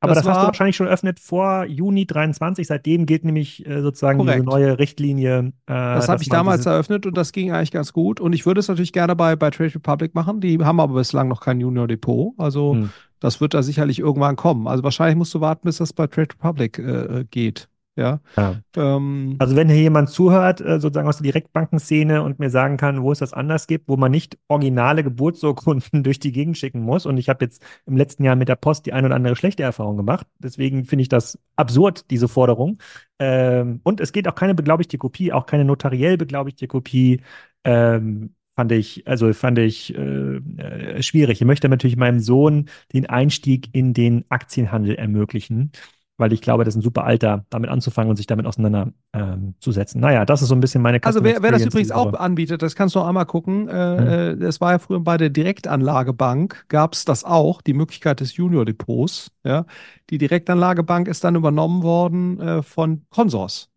Aber 0.00 0.14
das, 0.14 0.24
das 0.24 0.32
hast 0.32 0.42
du 0.42 0.46
wahrscheinlich 0.46 0.76
schon 0.76 0.86
eröffnet 0.86 1.20
vor 1.20 1.66
Juni 1.66 2.06
23. 2.06 2.66
Seitdem 2.66 3.04
gilt 3.04 3.24
nämlich 3.24 3.66
äh, 3.66 3.82
sozusagen 3.82 4.18
korrekt. 4.18 4.36
diese 4.36 4.46
neue 4.46 4.78
Richtlinie. 4.78 5.38
Äh, 5.38 5.52
das 5.66 6.08
habe 6.08 6.22
ich 6.22 6.30
damals 6.30 6.64
eröffnet 6.64 7.04
und 7.04 7.16
das 7.16 7.32
ging 7.32 7.52
eigentlich 7.52 7.70
ganz 7.70 7.92
gut. 7.92 8.18
Und 8.18 8.32
ich 8.32 8.46
würde 8.46 8.60
es 8.60 8.68
natürlich 8.68 8.94
gerne 8.94 9.14
bei, 9.14 9.36
bei 9.36 9.50
Trade 9.50 9.74
Republic 9.74 10.14
machen. 10.14 10.40
Die 10.40 10.58
haben 10.58 10.80
aber 10.80 10.94
bislang 10.94 11.28
noch 11.28 11.42
kein 11.42 11.60
Junior 11.60 11.86
Depot. 11.86 12.32
Also 12.38 12.74
hm. 12.74 12.90
das 13.20 13.42
wird 13.42 13.52
da 13.52 13.62
sicherlich 13.62 13.98
irgendwann 13.98 14.36
kommen. 14.36 14.66
Also 14.66 14.82
wahrscheinlich 14.82 15.16
musst 15.16 15.34
du 15.34 15.42
warten, 15.42 15.66
bis 15.66 15.76
das 15.76 15.92
bei 15.92 16.06
Trade 16.06 16.28
Republic 16.34 16.78
äh, 16.78 17.26
geht. 17.30 17.68
Ja. 18.00 18.20
ja. 18.36 18.56
Ähm, 18.76 19.36
also 19.38 19.56
wenn 19.56 19.68
hier 19.68 19.82
jemand 19.82 20.08
zuhört, 20.08 20.62
äh, 20.62 20.80
sozusagen 20.80 21.06
aus 21.06 21.18
der 21.18 21.24
Direktbankenszene 21.24 22.22
und 22.22 22.38
mir 22.38 22.48
sagen 22.48 22.78
kann, 22.78 23.02
wo 23.02 23.12
es 23.12 23.18
das 23.18 23.34
anders 23.34 23.66
gibt, 23.66 23.88
wo 23.88 23.98
man 23.98 24.10
nicht 24.10 24.38
originale 24.48 25.04
Geburtsurkunden 25.04 26.02
durch 26.02 26.18
die 26.18 26.32
Gegend 26.32 26.56
schicken 26.56 26.80
muss. 26.80 27.04
Und 27.04 27.18
ich 27.18 27.28
habe 27.28 27.44
jetzt 27.44 27.62
im 27.84 27.98
letzten 27.98 28.24
Jahr 28.24 28.36
mit 28.36 28.48
der 28.48 28.56
Post 28.56 28.86
die 28.86 28.94
ein 28.94 29.04
oder 29.04 29.16
andere 29.16 29.36
schlechte 29.36 29.62
Erfahrung 29.62 29.98
gemacht. 29.98 30.26
Deswegen 30.38 30.86
finde 30.86 31.02
ich 31.02 31.10
das 31.10 31.38
absurd, 31.56 32.10
diese 32.10 32.26
Forderung. 32.26 32.78
Ähm, 33.18 33.80
und 33.84 34.00
es 34.00 34.12
geht 34.12 34.26
auch 34.28 34.34
keine 34.34 34.54
beglaubigte 34.54 34.96
Kopie, 34.96 35.32
auch 35.32 35.44
keine 35.44 35.66
notariell 35.66 36.16
beglaubigte 36.16 36.68
Kopie. 36.68 37.20
Ähm, 37.64 38.34
fand 38.56 38.72
ich, 38.72 39.06
also 39.06 39.30
fand 39.34 39.58
ich 39.58 39.94
äh, 39.94 40.36
äh, 40.36 41.02
schwierig. 41.02 41.42
Ich 41.42 41.46
möchte 41.46 41.68
natürlich 41.68 41.96
meinem 41.96 42.20
Sohn 42.20 42.70
den 42.94 43.06
Einstieg 43.10 43.68
in 43.74 43.92
den 43.92 44.24
Aktienhandel 44.30 44.94
ermöglichen 44.94 45.72
weil 46.20 46.32
ich 46.32 46.42
glaube, 46.42 46.64
das 46.64 46.74
ist 46.74 46.78
ein 46.78 46.82
super 46.82 47.04
Alter, 47.04 47.44
damit 47.50 47.70
anzufangen 47.70 48.10
und 48.10 48.16
sich 48.16 48.26
damit 48.26 48.46
auseinanderzusetzen. 48.46 49.98
Ähm, 49.98 50.02
naja, 50.02 50.24
das 50.26 50.42
ist 50.42 50.48
so 50.48 50.54
ein 50.54 50.60
bisschen 50.60 50.82
meine 50.82 50.98
Custom 50.98 51.08
Also 51.08 51.24
wer, 51.24 51.42
wer 51.42 51.50
das 51.50 51.64
übrigens 51.64 51.90
auch 51.90 52.12
anbietet, 52.14 52.62
das 52.62 52.76
kannst 52.76 52.94
du 52.94 53.00
auch 53.00 53.06
einmal 53.06 53.26
gucken. 53.26 53.68
Äh, 53.68 54.34
mhm. 54.34 54.40
Das 54.40 54.60
war 54.60 54.72
ja 54.72 54.78
früher 54.78 55.00
bei 55.00 55.16
der 55.16 55.30
Direktanlagebank, 55.30 56.66
gab 56.68 56.92
es 56.92 57.04
das 57.04 57.24
auch, 57.24 57.62
die 57.62 57.72
Möglichkeit 57.72 58.20
des 58.20 58.36
Junior-Depots. 58.36 59.32
Ja? 59.44 59.64
Die 60.10 60.18
Direktanlagebank 60.18 61.08
ist 61.08 61.24
dann 61.24 61.34
übernommen 61.34 61.82
worden 61.82 62.38
äh, 62.38 62.62
von 62.62 63.02
Consors. 63.10 63.70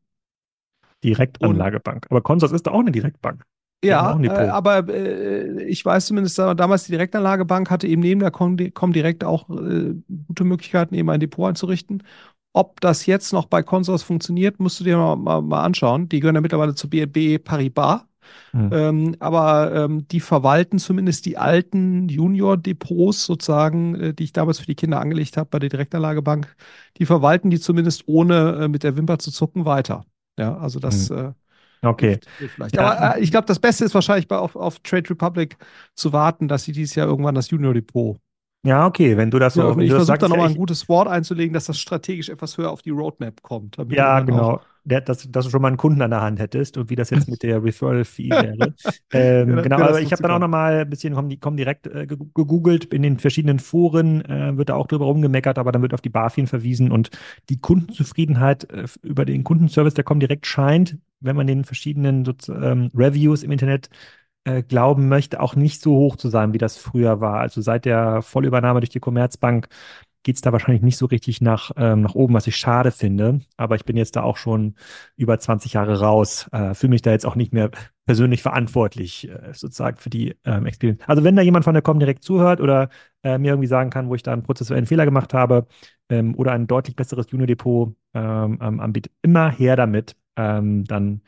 Direktanlagebank. 1.04 2.08
Aber 2.10 2.22
Consors 2.22 2.52
ist 2.52 2.68
da 2.68 2.72
auch 2.72 2.80
eine 2.80 2.92
Direktbank. 2.92 3.44
Ja, 3.84 4.18
äh, 4.22 4.48
aber 4.48 4.88
äh, 4.88 5.64
ich 5.64 5.84
weiß 5.84 6.06
zumindest, 6.06 6.40
damals 6.40 6.86
die 6.86 6.92
Direktanlagebank 6.92 7.70
hatte 7.70 7.88
eben 7.88 8.02
neben 8.02 8.22
der 8.22 8.32
Comdirect 8.32 9.26
auch 9.26 9.50
äh, 9.50 9.94
gute 10.28 10.44
Möglichkeiten, 10.46 10.96
eben 10.96 11.10
ein 11.10 11.20
Depot 11.20 11.50
einzurichten. 11.50 12.04
Ob 12.54 12.80
das 12.82 13.06
jetzt 13.08 13.34
noch 13.34 13.46
bei 13.46 13.64
Consors 13.64 14.04
funktioniert, 14.04 14.60
musst 14.60 14.80
du 14.80 14.84
dir 14.84 14.98
mal, 14.98 15.16
mal, 15.16 15.42
mal 15.42 15.64
anschauen. 15.64 16.08
Die 16.08 16.20
gehören 16.20 16.36
ja 16.36 16.42
mittlerweile 16.42 16.76
zu 16.76 16.90
BNB 16.90 17.44
Paribas. 17.44 18.02
Mhm. 18.54 18.70
Ähm, 18.72 19.16
aber 19.20 19.74
ähm, 19.74 20.08
die 20.08 20.20
verwalten 20.20 20.80
zumindest 20.80 21.26
die 21.26 21.38
alten 21.38 22.08
Junior-Depots 22.08 23.26
sozusagen, 23.26 23.96
äh, 23.96 24.14
die 24.14 24.24
ich 24.24 24.34
damals 24.34 24.60
für 24.60 24.66
die 24.66 24.76
Kinder 24.76 25.02
angelegt 25.02 25.36
habe 25.36 25.50
bei 25.50 25.60
der 25.60 25.70
Direktanlagebank, 25.70 26.56
die 26.98 27.06
verwalten 27.06 27.50
die 27.50 27.60
zumindest 27.60 28.08
ohne 28.08 28.60
äh, 28.62 28.68
mit 28.68 28.84
der 28.84 28.96
Wimper 28.96 29.20
zu 29.20 29.32
zucken 29.32 29.66
weiter. 29.66 30.06
Ja, 30.38 30.58
also 30.58 30.80
das 30.80 31.10
mhm. 31.10 31.34
Okay. 31.84 32.20
Vielleicht. 32.38 32.80
Aber 32.80 33.18
äh, 33.18 33.22
ich 33.22 33.30
glaube, 33.30 33.46
das 33.46 33.60
Beste 33.60 33.84
ist 33.84 33.94
wahrscheinlich 33.94 34.28
bei, 34.28 34.38
auf, 34.38 34.56
auf 34.56 34.80
Trade 34.80 35.10
Republic 35.10 35.58
zu 35.96 36.14
warten, 36.14 36.48
dass 36.48 36.64
sie 36.64 36.72
dieses 36.72 36.96
Jahr 36.96 37.08
irgendwann 37.08 37.36
das 37.36 37.50
Junior 37.50 37.74
Depot 37.74 38.18
ja, 38.66 38.86
okay, 38.86 39.18
wenn 39.18 39.30
du 39.30 39.40
das 39.40 39.56
so. 39.56 39.62
Ja, 39.62 39.78
ich 39.78 39.92
versuche 39.92 40.18
da 40.18 40.30
nochmal 40.30 40.48
ein 40.48 40.56
gutes 40.56 40.88
Wort 40.88 41.10
einzulegen, 41.10 41.54
dass 41.54 41.66
das 41.66 41.78
strategisch 41.78 42.30
etwas 42.30 42.58
höher 42.58 42.72
auf 42.72 42.82
die 42.82 42.92
Roadmap 42.92 43.42
kommt. 43.42 43.78
Ja, 43.90 44.22
genau. 44.22 44.62
Der, 44.86 45.02
dass, 45.02 45.30
dass 45.32 45.46
du 45.46 45.52
schon 45.52 45.62
mal 45.62 45.70
einen 45.70 45.78
Kunden 45.78 46.02
an 46.02 46.12
der 46.12 46.22
Hand 46.22 46.40
hättest 46.40 46.78
und 46.78 46.90
wie 46.90 46.96
das 46.96 47.10
jetzt 47.10 47.30
mit 47.30 47.42
der 47.42 47.64
Referral-Fee 47.64 48.30
wäre. 48.30 48.74
ähm, 49.14 49.56
ja, 49.56 49.62
genau, 49.62 49.76
aber 49.78 50.02
ich 50.02 50.12
habe 50.12 50.22
dann 50.22 50.32
auch 50.32 50.40
nochmal 50.40 50.82
ein 50.82 50.90
bisschen 50.90 51.14
komm, 51.40 51.56
direkt 51.58 51.88
äh, 51.88 52.06
gegoogelt. 52.06 52.86
In 52.94 53.02
den 53.02 53.18
verschiedenen 53.18 53.60
Foren 53.60 54.24
äh, 54.26 54.58
wird 54.58 54.70
da 54.70 54.76
auch 54.76 54.88
drüber 54.88 55.06
rumgemeckert, 55.06 55.58
aber 55.58 55.72
dann 55.72 55.82
wird 55.82 55.94
auf 55.94 56.02
die 56.02 56.10
BaFin 56.10 56.48
verwiesen 56.48 56.92
und 56.92 57.12
die 57.50 57.60
Kundenzufriedenheit 57.60 58.70
äh, 58.72 58.86
über 59.02 59.24
den 59.26 59.46
Kundenservice, 59.46 59.94
der 59.94 60.04
kommt 60.04 60.22
direkt 60.22 60.46
scheint, 60.46 60.98
wenn 61.22 61.36
man 61.38 61.48
den 61.48 61.64
verschiedenen 61.64 62.26
ähm, 62.50 62.90
Reviews 62.94 63.44
im 63.44 63.52
Internet 63.52 63.88
äh, 63.88 64.23
glauben 64.68 65.08
möchte, 65.08 65.40
auch 65.40 65.56
nicht 65.56 65.82
so 65.82 65.96
hoch 65.96 66.18
zu 66.18 66.28
sein, 66.28 66.54
wie 66.54 66.58
das 66.58 66.78
früher 66.78 67.22
war. 67.22 67.40
Also 67.40 67.62
seit 67.62 67.86
der 67.86 68.22
Vollübernahme 68.22 68.82
durch 68.82 68.90
die 68.90 69.00
Commerzbank 69.00 69.70
geht 70.24 70.36
es 70.36 70.42
da 70.42 70.52
wahrscheinlich 70.52 70.82
nicht 70.82 70.98
so 70.98 71.06
richtig 71.06 71.42
nach, 71.42 71.72
ähm, 71.78 72.02
nach 72.02 72.16
oben, 72.16 72.34
was 72.34 72.48
ich 72.48 72.56
schade 72.56 72.92
finde. 72.92 73.42
Aber 73.58 73.76
ich 73.76 73.86
bin 73.86 73.98
jetzt 73.98 74.16
da 74.16 74.24
auch 74.24 74.38
schon 74.38 74.76
über 75.16 75.38
20 75.38 75.74
Jahre 75.74 76.00
raus, 76.00 76.50
äh, 76.52 76.74
fühle 76.74 76.92
mich 76.92 77.02
da 77.02 77.12
jetzt 77.12 77.26
auch 77.26 77.36
nicht 77.36 77.54
mehr 77.54 77.70
persönlich 78.06 78.42
verantwortlich 78.42 79.30
äh, 79.30 79.54
sozusagen 79.54 79.98
für 79.98 80.10
die 80.10 80.36
ähm, 80.46 80.66
Experience. 80.66 81.02
Also 81.08 81.24
wenn 81.24 81.36
da 81.36 81.42
jemand 81.42 81.66
von 81.66 81.74
der 81.74 81.84
Com 81.84 82.00
direkt 82.00 82.24
zuhört 82.24 82.62
oder 82.62 82.90
äh, 83.24 83.38
mir 83.38 83.52
irgendwie 83.52 83.68
sagen 83.68 83.90
kann, 83.90 84.10
wo 84.10 84.16
ich 84.16 84.24
da 84.24 84.34
einen 84.34 84.44
prozessuellen 84.44 84.86
Fehler 84.86 85.06
gemacht 85.06 85.34
habe 85.34 85.68
ähm, 86.10 86.36
oder 86.36 86.54
ein 86.54 86.68
deutlich 86.68 86.96
besseres 86.96 87.28
Juno-Depot 87.30 87.96
ähm, 88.14 88.60
ähm, 88.62 88.80
anbietet, 88.80 89.12
immer 89.22 89.50
her 89.52 89.76
damit. 89.76 90.16
Ähm, 90.36 90.86
dann 90.86 91.22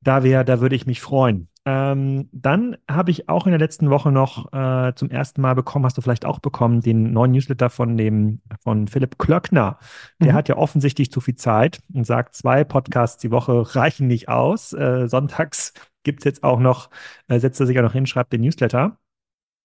da 0.00 0.22
wäre, 0.22 0.44
da 0.44 0.60
würde 0.60 0.76
ich 0.76 0.86
mich 0.86 1.00
freuen. 1.00 1.47
Ähm, 1.68 2.30
dann 2.32 2.78
habe 2.90 3.10
ich 3.10 3.28
auch 3.28 3.46
in 3.46 3.50
der 3.50 3.58
letzten 3.58 3.90
Woche 3.90 4.10
noch 4.10 4.50
äh, 4.54 4.94
zum 4.94 5.10
ersten 5.10 5.42
Mal 5.42 5.54
bekommen, 5.54 5.84
hast 5.84 5.98
du 5.98 6.00
vielleicht 6.00 6.24
auch 6.24 6.38
bekommen, 6.38 6.80
den 6.80 7.12
neuen 7.12 7.32
Newsletter 7.32 7.68
von 7.68 7.98
dem 7.98 8.40
von 8.64 8.88
Philipp 8.88 9.18
Klöckner. 9.18 9.78
Der 10.18 10.32
mhm. 10.32 10.36
hat 10.36 10.48
ja 10.48 10.56
offensichtlich 10.56 11.12
zu 11.12 11.20
viel 11.20 11.34
Zeit 11.34 11.80
und 11.92 12.04
sagt, 12.06 12.34
zwei 12.34 12.64
Podcasts 12.64 13.18
die 13.18 13.30
Woche 13.30 13.74
reichen 13.76 14.06
nicht 14.06 14.30
aus. 14.30 14.72
Äh, 14.72 15.08
sonntags 15.08 15.74
gibt 16.04 16.20
es 16.20 16.24
jetzt 16.24 16.42
auch 16.42 16.58
noch, 16.58 16.88
äh, 17.28 17.38
setzt 17.38 17.60
er 17.60 17.66
sich 17.66 17.78
auch 17.78 17.82
noch 17.82 17.92
hin, 17.92 18.06
schreibt 18.06 18.32
den 18.32 18.40
Newsletter 18.40 18.96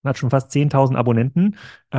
hat 0.10 0.18
schon 0.18 0.30
fast 0.30 0.52
10.000 0.52 0.96
Abonnenten 0.96 1.58
äh, 1.94 1.98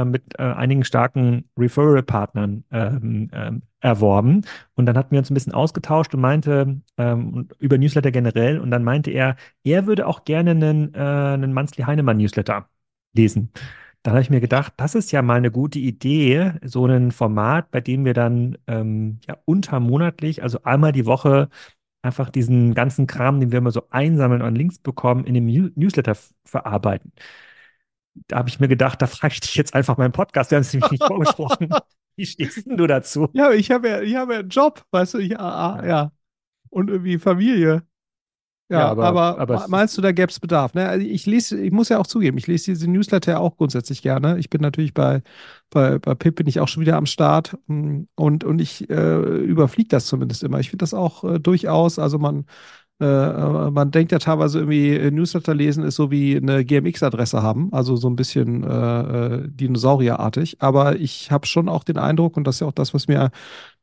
äh, 0.00 0.04
mit 0.04 0.22
äh, 0.38 0.42
einigen 0.42 0.84
starken 0.84 1.48
Referral-Partnern 1.58 2.64
ähm, 2.70 3.28
ähm, 3.32 3.62
erworben. 3.80 4.42
Und 4.74 4.86
dann 4.86 4.96
hatten 4.96 5.12
wir 5.12 5.18
uns 5.18 5.30
ein 5.30 5.34
bisschen 5.34 5.54
ausgetauscht 5.54 6.14
und 6.14 6.20
meinte 6.20 6.80
ähm, 6.98 7.48
über 7.58 7.78
Newsletter 7.78 8.10
generell. 8.10 8.58
Und 8.58 8.70
dann 8.70 8.84
meinte 8.84 9.10
er, 9.10 9.36
er 9.64 9.86
würde 9.86 10.06
auch 10.06 10.24
gerne 10.24 10.50
einen, 10.52 10.94
äh, 10.94 10.98
einen 10.98 11.52
Mansley 11.52 11.84
Heinemann-Newsletter 11.84 12.68
lesen. 13.14 13.50
Dann 14.02 14.14
habe 14.14 14.22
ich 14.22 14.30
mir 14.30 14.40
gedacht, 14.40 14.72
das 14.78 14.94
ist 14.94 15.12
ja 15.12 15.20
mal 15.20 15.36
eine 15.36 15.50
gute 15.50 15.78
Idee, 15.78 16.54
so 16.64 16.86
ein 16.86 17.10
Format, 17.12 17.70
bei 17.70 17.82
dem 17.82 18.04
wir 18.06 18.14
dann 18.14 18.56
ähm, 18.66 19.20
ja 19.28 19.36
untermonatlich, 19.44 20.42
also 20.42 20.62
einmal 20.62 20.92
die 20.92 21.04
Woche, 21.04 21.50
einfach 22.02 22.30
diesen 22.30 22.74
ganzen 22.74 23.06
Kram, 23.06 23.40
den 23.40 23.52
wir 23.52 23.58
immer 23.58 23.72
so 23.72 23.88
einsammeln 23.90 24.42
und 24.42 24.54
Links 24.54 24.78
bekommen, 24.78 25.24
in 25.24 25.34
dem 25.34 25.46
Newsletter 25.46 26.16
verarbeiten. 26.44 27.12
Da 28.26 28.38
habe 28.38 28.48
ich 28.48 28.60
mir 28.60 28.68
gedacht, 28.68 29.00
da 29.02 29.06
frage 29.06 29.34
ich 29.34 29.40
dich 29.40 29.54
jetzt 29.54 29.74
einfach 29.74 29.96
meinen 29.96 30.12
Podcast, 30.12 30.50
wir 30.50 30.56
haben 30.56 30.62
es 30.62 30.72
nämlich 30.72 30.90
nicht 30.92 31.04
vorgesprochen. 31.04 31.70
Wie 32.16 32.26
stehst 32.26 32.66
denn 32.66 32.76
du 32.76 32.86
dazu? 32.86 33.28
Ja, 33.32 33.52
ich 33.52 33.70
habe 33.70 33.88
ja, 33.88 34.00
ich 34.00 34.14
habe 34.16 34.34
ja 34.34 34.40
einen 34.40 34.48
Job, 34.48 34.84
weißt 34.90 35.14
du, 35.14 35.18
ich, 35.18 35.38
ah, 35.38 35.76
ah, 35.76 35.86
ja. 35.86 36.12
Und 36.68 36.90
irgendwie 36.90 37.18
Familie. 37.18 37.82
Ja, 38.70 38.78
ja 38.78 38.88
aber, 38.88 39.04
aber, 39.04 39.38
aber, 39.38 39.66
meinst 39.68 39.98
du, 39.98 40.02
da 40.02 40.12
gäbe 40.12 40.30
es 40.30 40.38
Bedarf? 40.38 40.74
Ne? 40.74 40.88
Also 40.88 41.04
ich 41.04 41.26
lese, 41.26 41.60
ich 41.60 41.72
muss 41.72 41.88
ja 41.88 41.98
auch 41.98 42.06
zugeben, 42.06 42.38
ich 42.38 42.46
lese 42.46 42.70
diese 42.70 42.88
Newsletter 42.88 43.40
auch 43.40 43.56
grundsätzlich 43.56 44.00
gerne. 44.00 44.38
Ich 44.38 44.48
bin 44.48 44.60
natürlich 44.60 44.94
bei, 44.94 45.22
bei, 45.70 45.98
bei 45.98 46.14
Pip 46.14 46.36
bin 46.36 46.46
ich 46.46 46.60
auch 46.60 46.68
schon 46.68 46.80
wieder 46.80 46.96
am 46.96 47.06
Start 47.06 47.58
mm, 47.66 48.02
und, 48.14 48.44
und 48.44 48.60
ich 48.60 48.88
äh, 48.88 49.38
überfliege 49.40 49.88
das 49.88 50.06
zumindest 50.06 50.44
immer. 50.44 50.60
Ich 50.60 50.70
finde 50.70 50.84
das 50.84 50.94
auch 50.94 51.24
äh, 51.24 51.40
durchaus, 51.40 51.98
also 51.98 52.18
man 52.20 52.46
man 53.04 53.90
denkt 53.90 54.12
ja 54.12 54.18
teilweise 54.18 54.58
irgendwie, 54.58 54.90
äh, 54.90 55.10
Newsletter 55.10 55.54
lesen 55.54 55.84
ist 55.84 55.96
so 55.96 56.10
wie 56.10 56.36
eine 56.36 56.66
GMX-Adresse 56.66 57.42
haben, 57.42 57.72
also 57.72 57.96
so 57.96 58.08
ein 58.08 58.16
bisschen 58.16 58.62
äh, 58.62 59.00
äh, 59.00 59.48
dinosaurierartig. 59.48 60.60
Aber 60.60 60.96
ich 60.96 61.30
habe 61.30 61.46
schon 61.46 61.70
auch 61.70 61.82
den 61.82 61.96
Eindruck, 61.96 62.36
und 62.36 62.46
das 62.46 62.56
ist 62.56 62.60
ja 62.60 62.66
auch 62.66 62.72
das, 62.72 62.92
was 62.92 63.08
mir 63.08 63.20
eine 63.20 63.30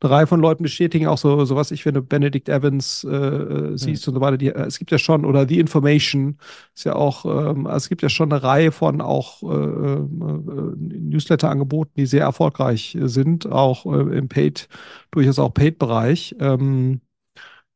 Reihe 0.04 0.28
von 0.28 0.40
Leuten 0.40 0.62
bestätigen, 0.62 1.08
auch 1.08 1.18
so 1.18 1.46
sowas, 1.46 1.72
ich 1.72 1.82
finde, 1.82 2.04
Benedict 2.04 2.48
Evans 2.48 3.04
äh, 3.06 3.76
siehst 3.76 4.06
mhm. 4.06 4.12
und 4.12 4.16
so 4.16 4.22
weiter, 4.22 4.38
die, 4.38 4.50
es 4.50 4.78
gibt 4.78 4.92
ja 4.92 5.00
schon, 5.00 5.26
oder 5.26 5.48
The 5.48 5.60
Information 5.60 6.38
ist 6.76 6.84
ja 6.84 6.96
auch, 6.96 7.26
ähm, 7.26 7.66
also 7.66 7.78
es 7.78 7.90
gibt 7.90 8.04
ja 8.04 8.10
schon 8.10 8.32
eine 8.32 8.44
Reihe 8.44 8.72
von 8.72 9.02
auch 9.02 9.42
Newsletter-Angeboten, 9.42 11.94
die 11.98 12.06
sehr 12.06 12.22
erfolgreich 12.22 12.96
sind, 13.02 13.52
auch 13.52 13.88
im 13.88 14.30
Paid, 14.30 14.70
durchaus 15.10 15.40
auch 15.40 15.52
Paid-Bereich. 15.54 16.36
Ähm, 16.40 17.02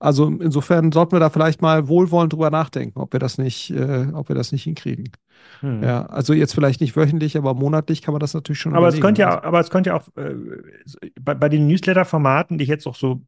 also 0.02 0.28
insofern 0.28 0.92
sollten 0.92 1.12
wir 1.12 1.20
da 1.20 1.30
vielleicht 1.30 1.62
mal 1.62 1.88
wohlwollend 1.88 2.34
drüber 2.34 2.50
nachdenken, 2.50 3.00
ob 3.00 3.14
wir 3.14 3.20
das 3.20 3.38
nicht, 3.38 3.70
äh, 3.70 4.08
ob 4.14 4.30
wir 4.30 4.36
das 4.36 4.52
nicht 4.52 4.64
hinkriegen. 4.64 5.12
Hm. 5.60 5.84
Ja, 5.84 6.08
also 6.08 6.34
jetzt 6.34 6.54
vielleicht 6.54 6.82
nicht 6.82 6.96
wöchentlich, 6.96 7.38
aber 7.38 7.54
monatlich 7.54 8.02
kann 8.02 8.14
man 8.14 8.20
das 8.20 8.34
natürlich 8.34 8.60
schon. 8.60 8.74
Aber 8.74 8.88
es 8.88 9.00
könnte 9.00 9.22
ja, 9.22 9.36
also 9.36 9.48
aber 9.48 9.60
es 9.60 9.70
könnte 9.70 9.92
ja 9.92 9.98
auch 9.98 10.08
äh, 10.18 10.34
bei, 11.20 11.36
bei 11.36 11.50
den 11.50 11.68
Newsletter-Formaten, 11.68 12.58
die 12.58 12.64
ich 12.64 12.70
jetzt 12.70 12.88
auch 12.88 12.96
so 12.96 13.22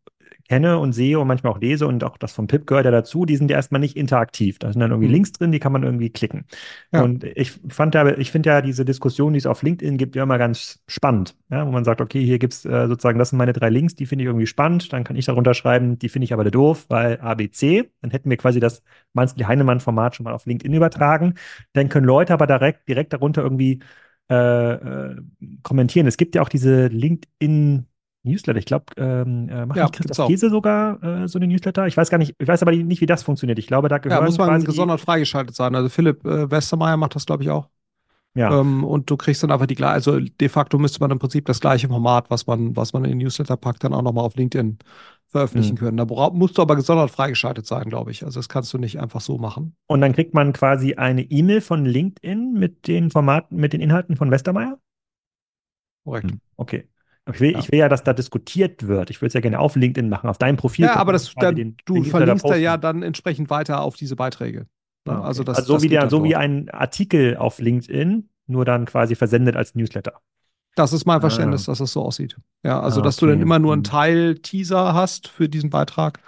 kenne 0.48 0.78
und 0.78 0.94
sehe 0.94 1.20
und 1.20 1.28
manchmal 1.28 1.54
auch 1.54 1.60
lese 1.60 1.88
und 1.88 2.04
auch 2.04 2.18
das 2.18 2.34
von 2.34 2.48
Pip 2.48 2.68
gehört 2.68 2.86
ja 2.86 2.92
dazu, 2.92 3.26
die 3.26 3.38
sind 3.38 3.50
ja 3.50 3.58
erstmal 3.58 3.82
nicht 3.82 3.98
interaktiv. 3.98 4.60
Da 4.60 4.72
sind 4.72 4.80
dann 4.80 4.92
irgendwie 4.92 5.08
mhm. 5.08 5.14
Links 5.14 5.32
drin, 5.32 5.52
die 5.52 5.60
kann 5.60 5.72
man 5.72 5.84
irgendwie 5.84 6.10
klicken. 6.10 6.46
Ja. 6.92 7.02
Und 7.04 7.24
ich 7.24 7.52
fand 7.70 7.96
ja, 7.96 8.08
ich 8.18 8.32
finde 8.32 8.50
ja 8.50 8.62
diese 8.62 8.86
Diskussion, 8.86 9.34
die 9.34 9.40
es 9.40 9.46
auf 9.46 9.64
LinkedIn 9.64 9.98
gibt, 9.98 10.16
ja 10.16 10.24
immer 10.24 10.38
ganz 10.38 10.84
spannend, 10.88 11.36
ja, 11.50 11.66
wo 11.66 11.72
man 11.72 11.84
sagt, 11.84 12.02
okay, 12.02 12.24
hier 12.24 12.40
gibt 12.40 12.54
es 12.54 12.66
äh, 12.66 12.88
sozusagen, 12.88 13.20
das 13.20 13.30
sind 13.30 13.38
meine 13.38 13.54
drei 13.54 13.70
Links, 13.70 13.96
die 13.96 14.06
finde 14.06 14.24
ich 14.24 14.28
irgendwie 14.28 14.48
spannend, 14.48 14.92
dann 14.94 15.04
kann 15.04 15.16
ich 15.16 15.26
darunter 15.26 15.54
schreiben, 15.54 15.98
die 16.00 16.10
finde 16.10 16.26
ich 16.26 16.34
aber 16.34 16.44
doof, 16.50 16.86
weil 16.90 17.20
ABC, 17.20 17.90
dann 18.02 18.12
hätten 18.12 18.30
wir 18.30 18.38
quasi 18.38 18.60
das 18.60 18.84
Mansley 19.14 19.46
Heinemann-Format 19.46 20.16
schon 20.16 20.24
mal 20.26 20.34
auf 20.34 20.46
LinkedIn 20.46 20.74
übertragen. 20.74 21.36
Dann 21.74 21.90
können 21.90 22.06
Leute 22.06 22.34
aber 22.34 22.48
direkt, 22.48 22.88
direkt 22.88 23.14
darunter 23.14 23.42
irgendwie 23.42 23.80
äh, 24.30 24.74
äh, 24.74 25.16
kommentieren. 25.64 26.08
Es 26.08 26.18
gibt 26.18 26.36
ja 26.36 26.42
auch 26.42 26.50
diese 26.50 26.88
LinkedIn 26.88 27.86
Newsletter. 28.24 28.60
Ich 28.60 28.66
glaube, 28.66 28.86
ähm, 28.98 29.50
äh, 29.50 29.66
macht 29.66 29.78
ja, 29.78 29.88
Christoph 29.90 30.28
Käse 30.28 30.50
sogar 30.50 31.02
äh, 31.04 31.28
so 31.28 31.40
eine 31.40 31.48
Newsletter? 31.48 31.88
Ich 31.88 31.98
weiß 31.98 32.10
gar 32.10 32.18
nicht, 32.18 32.36
ich 32.38 32.48
weiß 32.48 32.62
aber 32.62 32.72
nicht, 32.72 33.02
wie 33.02 33.06
das 33.06 33.24
funktioniert. 33.24 33.60
Ich 33.60 33.68
glaube, 33.68 33.90
da 33.90 33.98
gehört. 33.98 34.22
Ja, 34.22 34.26
muss 34.26 34.38
man 34.38 34.64
gesondert 34.64 35.02
freigeschaltet 35.02 35.56
sein. 35.56 35.76
Also 35.76 35.90
Philipp 35.90 36.26
äh, 36.26 36.50
Westermeier 36.50 36.98
macht 36.98 37.16
das, 37.16 37.26
glaube 37.26 37.44
ich, 37.44 37.50
auch. 37.50 37.68
Ja. 38.36 38.60
Ähm, 38.60 38.84
und 38.84 39.10
du 39.10 39.18
kriegst 39.18 39.44
dann 39.44 39.52
einfach 39.52 39.68
die 39.68 39.76
gleiche, 39.76 39.94
also 39.94 40.20
de 40.20 40.50
facto 40.50 40.80
müsste 40.80 41.00
man 41.00 41.12
im 41.12 41.20
Prinzip 41.20 41.46
das 41.46 41.60
gleiche 41.60 41.88
Format, 41.88 42.32
was 42.32 42.48
man, 42.48 42.76
was 42.76 42.94
man 42.94 43.04
in 43.06 43.12
den 43.12 43.20
Newsletter 43.20 43.58
packt, 43.58 43.84
dann 43.84 43.94
auch 43.94 44.02
nochmal 44.02 44.26
auf 44.26 44.36
LinkedIn 44.36 44.80
veröffentlichen 45.28 45.76
mhm. 45.76 45.80
können. 45.80 45.98
Da 45.98 46.06
musst 46.06 46.58
du 46.58 46.62
aber 46.62 46.76
gesondert 46.76 47.12
freigeschaltet 47.12 47.66
sein, 47.68 47.90
glaube 47.90 48.12
ich. 48.12 48.24
Also 48.24 48.40
das 48.40 48.50
kannst 48.50 48.74
du 48.74 48.80
nicht 48.80 49.00
einfach 49.00 49.22
so 49.22 49.38
machen. 49.38 49.76
Und 49.88 50.02
dann 50.02 50.14
kriegt 50.14 50.34
man 50.34 50.54
quasi 50.54 50.96
eine 50.96 51.24
E-Mail 51.24 51.62
von 51.62 51.86
LinkedIn 51.86 52.54
mit 52.54 52.88
den 52.88 53.12
Formaten, 53.12 53.58
mit 53.58 53.74
den 53.74 53.82
Inhalten 53.82 54.16
von 54.16 54.32
Westermeier? 54.32 54.80
Korrekt. 56.04 56.32
Hm, 56.32 56.40
okay. 57.26 57.36
Ich 57.36 57.42
will, 57.42 57.52
ja. 57.52 57.60
ich 57.60 57.72
will 57.72 57.80
ja, 57.80 57.90
dass 57.90 58.04
da 58.04 58.14
diskutiert 58.14 58.88
wird. 58.88 59.10
Ich 59.10 59.22
würde 59.22 59.28
es 59.28 59.34
ja 59.34 59.42
gerne 59.42 59.60
auf 59.60 59.76
LinkedIn 59.76 60.10
machen, 60.10 60.30
auf 60.30 60.38
deinem 60.38 60.58
Profil. 60.58 60.86
Ja, 60.86 60.96
aber 60.96 61.14
das, 61.14 61.34
dann, 61.36 61.56
den, 61.56 61.78
du 61.86 61.96
den 61.96 62.06
verlinkst 62.06 62.46
da 62.46 62.56
ja 62.56 62.78
dann 62.78 63.04
entsprechend 63.04 63.50
weiter 63.50 63.82
auf 63.82 63.96
diese 63.96 64.16
Beiträge. 64.16 64.68
Ne? 65.06 65.14
Okay. 65.14 65.22
Also, 65.22 65.44
das, 65.44 65.58
also 65.58 65.68
so, 65.68 65.74
das 65.76 65.84
wie, 65.84 65.90
der, 65.90 66.10
so 66.10 66.24
wie 66.24 66.36
ein 66.36 66.70
Artikel 66.70 67.38
auf 67.38 67.60
LinkedIn, 67.60 68.30
nur 68.48 68.66
dann 68.66 68.86
quasi 68.86 69.16
versendet 69.16 69.56
als 69.56 69.76
Newsletter. 69.76 70.20
Das 70.76 70.92
ist 70.92 71.06
mein 71.06 71.22
Verständnis, 71.22 71.68
ah. 71.68 71.72
dass 71.72 71.80
das 71.80 71.94
so 71.94 72.02
aussieht. 72.02 72.36
Ja, 72.64 72.82
also 72.82 73.00
ah, 73.00 73.04
dass 73.04 73.18
du 73.18 73.28
dann 73.28 73.42
immer 73.42 73.60
nur 73.60 73.74
einen. 73.74 73.84
Teil 73.84 74.36
Teaser 74.36 74.94
hast 74.94 75.28
für 75.28 75.48
diesen 75.48 75.70
Beitrag 75.70 76.20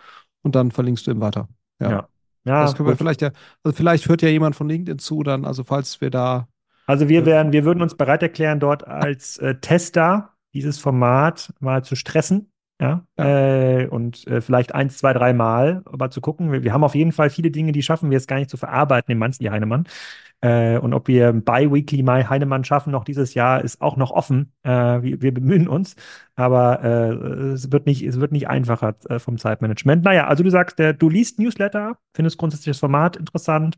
und 0.44 0.56
dann 0.56 0.72
verlinkst 0.72 1.08
du 1.08 1.12
ihn 1.12 1.22
weiter. 1.22 1.48
Ja. 1.80 1.90
ja. 1.90 2.08
ja 2.46 2.62
das 2.62 2.76
können 2.76 2.88
wir 2.88 2.96
vielleicht 2.96 3.22
ja, 3.22 3.32
also 3.64 3.76
vielleicht 3.76 4.08
hört 4.08 4.22
ja 4.22 4.30
jemand 4.30 4.56
von 4.56 4.70
LinkedIn 4.70 5.00
zu, 5.00 5.24
dann, 5.24 5.46
also 5.46 5.64
falls 5.64 6.00
wir 6.00 6.12
da. 6.12 6.48
Also 6.86 7.10
wir 7.10 7.26
wären, 7.26 7.52
wir 7.52 7.66
würden 7.66 7.82
uns 7.82 7.96
bereit 7.96 8.22
erklären, 8.22 8.60
dort 8.60 8.86
als 8.88 9.38
äh, 9.40 9.56
Tester 9.56 10.35
dieses 10.56 10.80
Format 10.80 11.54
mal 11.60 11.84
zu 11.84 11.96
stressen. 11.96 12.52
Ja, 12.82 13.06
ja. 13.18 13.80
Äh, 13.80 13.88
und 13.88 14.28
äh, 14.28 14.42
vielleicht 14.42 14.76
eins, 14.76 14.98
zwei, 14.98 15.14
drei 15.14 15.32
Mal, 15.32 15.82
aber 15.86 16.10
zu 16.10 16.20
gucken. 16.20 16.52
Wir, 16.52 16.64
wir, 16.64 16.74
haben 16.74 16.84
auf 16.84 16.96
jeden 16.96 17.14
Fall 17.14 17.30
viele 17.30 17.50
Dinge, 17.52 17.72
die 17.72 17.84
schaffen 17.84 18.10
wir 18.10 18.18
jetzt 18.18 18.28
gar 18.28 18.38
nicht 18.38 18.50
zu 18.50 18.58
verarbeiten 18.58 19.12
im 19.14 19.18
Manzli 19.18 19.46
Heinemann. 19.48 19.86
Äh, 20.42 20.78
und 20.80 20.94
ob 20.94 21.08
wir 21.08 21.32
Bi-Weekly 21.32 22.04
My 22.04 22.24
Heinemann 22.24 22.66
schaffen 22.66 22.92
noch 22.92 23.06
dieses 23.06 23.34
Jahr, 23.34 23.64
ist 23.64 23.82
auch 23.82 23.96
noch 23.96 24.12
offen. 24.12 24.52
Äh, 24.64 24.72
wir, 24.72 25.22
wir, 25.22 25.34
bemühen 25.34 25.70
uns, 25.70 25.96
aber 26.36 26.84
äh, 26.84 27.14
es, 27.54 27.72
wird 27.72 27.86
nicht, 27.86 28.04
es 28.04 28.20
wird 28.20 28.34
nicht 28.34 28.50
einfacher 28.50 28.96
äh, 29.10 29.20
vom 29.20 29.38
Zeitmanagement. 29.38 30.04
Naja, 30.04 30.28
also 30.28 30.44
du 30.44 30.50
sagst, 30.50 30.78
du 30.78 31.10
liest 31.10 31.40
Newsletter, 31.40 31.98
findest 32.14 32.38
grundsätzlich 32.38 32.74
das 32.74 32.80
Format 32.80 33.16
interessant 33.16 33.78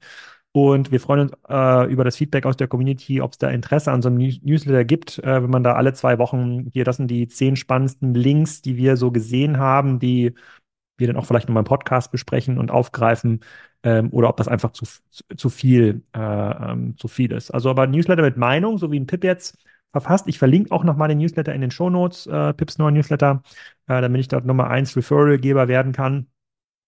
und 0.58 0.92
wir 0.92 1.00
freuen 1.00 1.30
uns 1.30 1.34
äh, 1.50 1.92
über 1.92 2.04
das 2.04 2.16
Feedback 2.16 2.48
aus 2.48 2.58
der 2.58 2.68
Community, 2.68 3.22
ob 3.22 3.34
es 3.34 3.38
da 3.38 3.50
Interesse 3.52 3.92
an 3.92 4.02
so 4.02 4.10
einem 4.10 4.18
Newsletter 4.18 4.86
gibt, 4.86 5.20
äh, 5.20 5.44
wenn 5.44 5.52
man 5.52 5.64
da 5.64 5.74
alle 5.74 5.94
zwei 5.94 6.18
Wochen 6.18 6.72
hier, 6.74 6.84
das 6.84 6.98
sind 6.98 7.12
die 7.12 7.28
zehn 7.28 7.56
spannendsten 7.56 8.16
Links, 8.16 8.64
die 8.64 8.76
wir 8.76 8.98
so 8.98 9.12
gesehen 9.12 9.60
haben, 9.60 10.00
die 10.00 10.34
wir 10.98 11.06
dann 11.06 11.16
auch 11.16 11.28
vielleicht 11.28 11.48
nochmal 11.48 11.62
im 11.62 11.68
Podcast 11.68 12.12
besprechen 12.12 12.58
und 12.58 12.72
aufgreifen, 12.72 13.42
ähm, 13.84 14.10
oder 14.12 14.30
ob 14.30 14.38
das 14.38 14.48
einfach 14.48 14.72
zu, 14.72 14.86
zu 15.36 15.50
viel, 15.52 16.04
äh, 16.16 16.20
ähm, 16.20 16.98
zu 16.98 17.08
viel 17.08 17.34
ist. 17.34 17.52
Also 17.52 17.70
aber 17.70 17.86
Newsletter 17.86 18.24
mit 18.24 18.38
Meinung, 18.38 18.80
so 18.80 18.92
wie 18.92 19.00
ein 19.00 19.06
Pip 19.06 19.24
jetzt 19.24 19.60
verfasst. 19.92 20.28
Ich 20.28 20.40
verlinke 20.40 20.72
auch 20.72 20.84
nochmal 20.84 21.10
den 21.10 21.20
Newsletter 21.20 21.54
in 21.54 21.62
den 21.62 21.70
Shownotes, 21.70 22.26
äh, 22.26 22.54
Pips 22.56 22.80
neuen 22.80 22.96
Newsletter, 22.96 23.44
äh, 23.88 24.02
damit 24.02 24.22
ich 24.22 24.28
dort 24.28 24.46
Nummer 24.46 24.72
eins 24.72 24.98
Referral-Geber 24.98 25.68
werden 25.68 25.92
kann. 25.92 26.28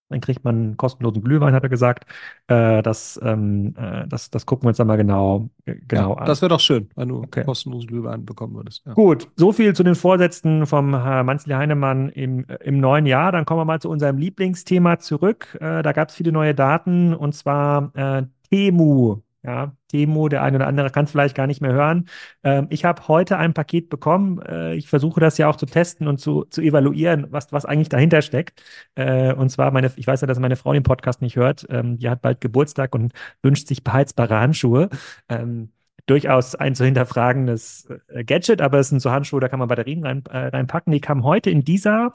Dann 0.10 0.22
kriegt 0.22 0.44
man 0.44 0.56
einen 0.56 0.78
kostenlosen 0.78 1.24
Glühwein, 1.24 1.54
hat 1.54 1.64
er 1.64 1.70
gesagt. 1.70 2.06
Äh, 2.48 2.82
das, 2.82 3.20
ähm, 3.24 3.76
äh, 3.78 4.08
das, 4.08 4.32
das 4.32 4.46
gucken 4.46 4.66
wir 4.66 4.70
uns 4.70 4.78
dann 4.78 4.88
mal 4.88 4.98
genau, 4.98 5.50
äh, 5.66 5.76
genau 5.88 6.14
ja, 6.14 6.18
an. 6.22 6.26
Das 6.26 6.42
wäre 6.42 6.50
doch 6.50 6.60
schön, 6.60 6.90
wenn 6.96 7.10
du 7.10 7.20
okay. 7.20 7.44
kostenlosen 7.44 7.88
Glühwein 7.88 8.26
bekommen 8.26 8.56
würdest. 8.56 8.84
Ja. 8.86 8.94
Gut, 8.94 9.28
so 9.36 9.52
viel 9.52 9.74
zu 9.74 9.84
den 9.84 9.96
Vorsätzen 9.96 10.66
vom 10.66 10.96
Herr 11.02 11.24
Manzli 11.24 11.54
Heinemann 11.54 12.10
im, 12.10 12.46
im 12.62 12.80
neuen 12.80 13.06
Jahr. 13.06 13.32
Dann 13.32 13.46
kommen 13.46 13.62
wir 13.62 13.66
mal 13.66 13.80
zu 13.80 13.90
unserem 13.90 14.18
Lieblingsthema 14.18 15.00
zurück. 15.00 15.58
Äh, 15.62 15.84
da 15.84 15.92
gab 15.92 16.10
es 16.10 16.16
viele 16.16 16.32
neue 16.32 16.56
Daten 16.56 17.14
und 17.14 17.36
zwar 17.36 17.92
äh, 17.96 18.24
Temu 18.50 19.22
Ja, 19.42 19.74
Demo, 19.94 20.28
der 20.28 20.44
eine 20.44 20.58
oder 20.58 20.68
andere 20.68 20.90
kann 20.90 21.06
es 21.06 21.12
vielleicht 21.12 21.34
gar 21.34 21.48
nicht 21.48 21.62
mehr 21.62 21.72
hören. 21.72 22.10
Ähm, 22.44 22.68
ich 22.70 22.84
habe 22.84 23.08
heute 23.08 23.38
ein 23.38 23.54
Paket 23.54 23.90
bekommen. 23.90 24.42
Äh, 24.42 24.76
ich 24.76 24.90
versuche 24.90 25.22
das 25.22 25.38
ja 25.38 25.48
auch 25.48 25.56
zu 25.56 25.66
testen 25.66 26.10
und 26.10 26.20
zu, 26.20 26.44
zu 26.50 26.62
evaluieren, 26.62 27.28
was, 27.32 27.54
was 27.54 27.66
eigentlich 27.66 27.88
dahinter 27.88 28.22
steckt. 28.22 28.62
Äh, 28.96 29.34
und 29.34 29.50
zwar 29.50 29.72
meine, 29.72 29.92
ich 29.96 30.06
weiß 30.06 30.20
ja, 30.22 30.28
dass 30.28 30.40
meine 30.40 30.58
Frau 30.58 30.74
den 30.74 30.84
Podcast 30.84 31.22
nicht 31.22 31.38
hört. 31.38 31.66
Ähm, 31.70 31.98
die 31.98 32.10
hat 32.10 32.22
bald 32.22 32.42
Geburtstag 32.42 32.94
und 32.94 33.14
wünscht 33.42 33.68
sich 33.68 33.82
beheizbare 33.84 34.38
Handschuhe. 34.40 34.90
Ähm, 35.30 35.72
durchaus 36.06 36.56
ein 36.56 36.76
zu 36.76 36.84
hinterfragendes 36.84 37.88
äh, 38.10 38.24
Gadget, 38.26 38.62
aber 38.62 38.80
es 38.80 38.90
sind 38.90 39.00
so 39.02 39.12
Handschuhe, 39.12 39.40
da 39.40 39.48
kann 39.48 39.60
man 39.60 39.70
Batterien 39.70 40.04
rein, 40.06 40.24
äh, 40.30 40.48
reinpacken. 40.48 40.92
Die 40.92 41.02
kamen 41.02 41.24
heute 41.24 41.50
in 41.50 41.64
dieser 41.64 42.12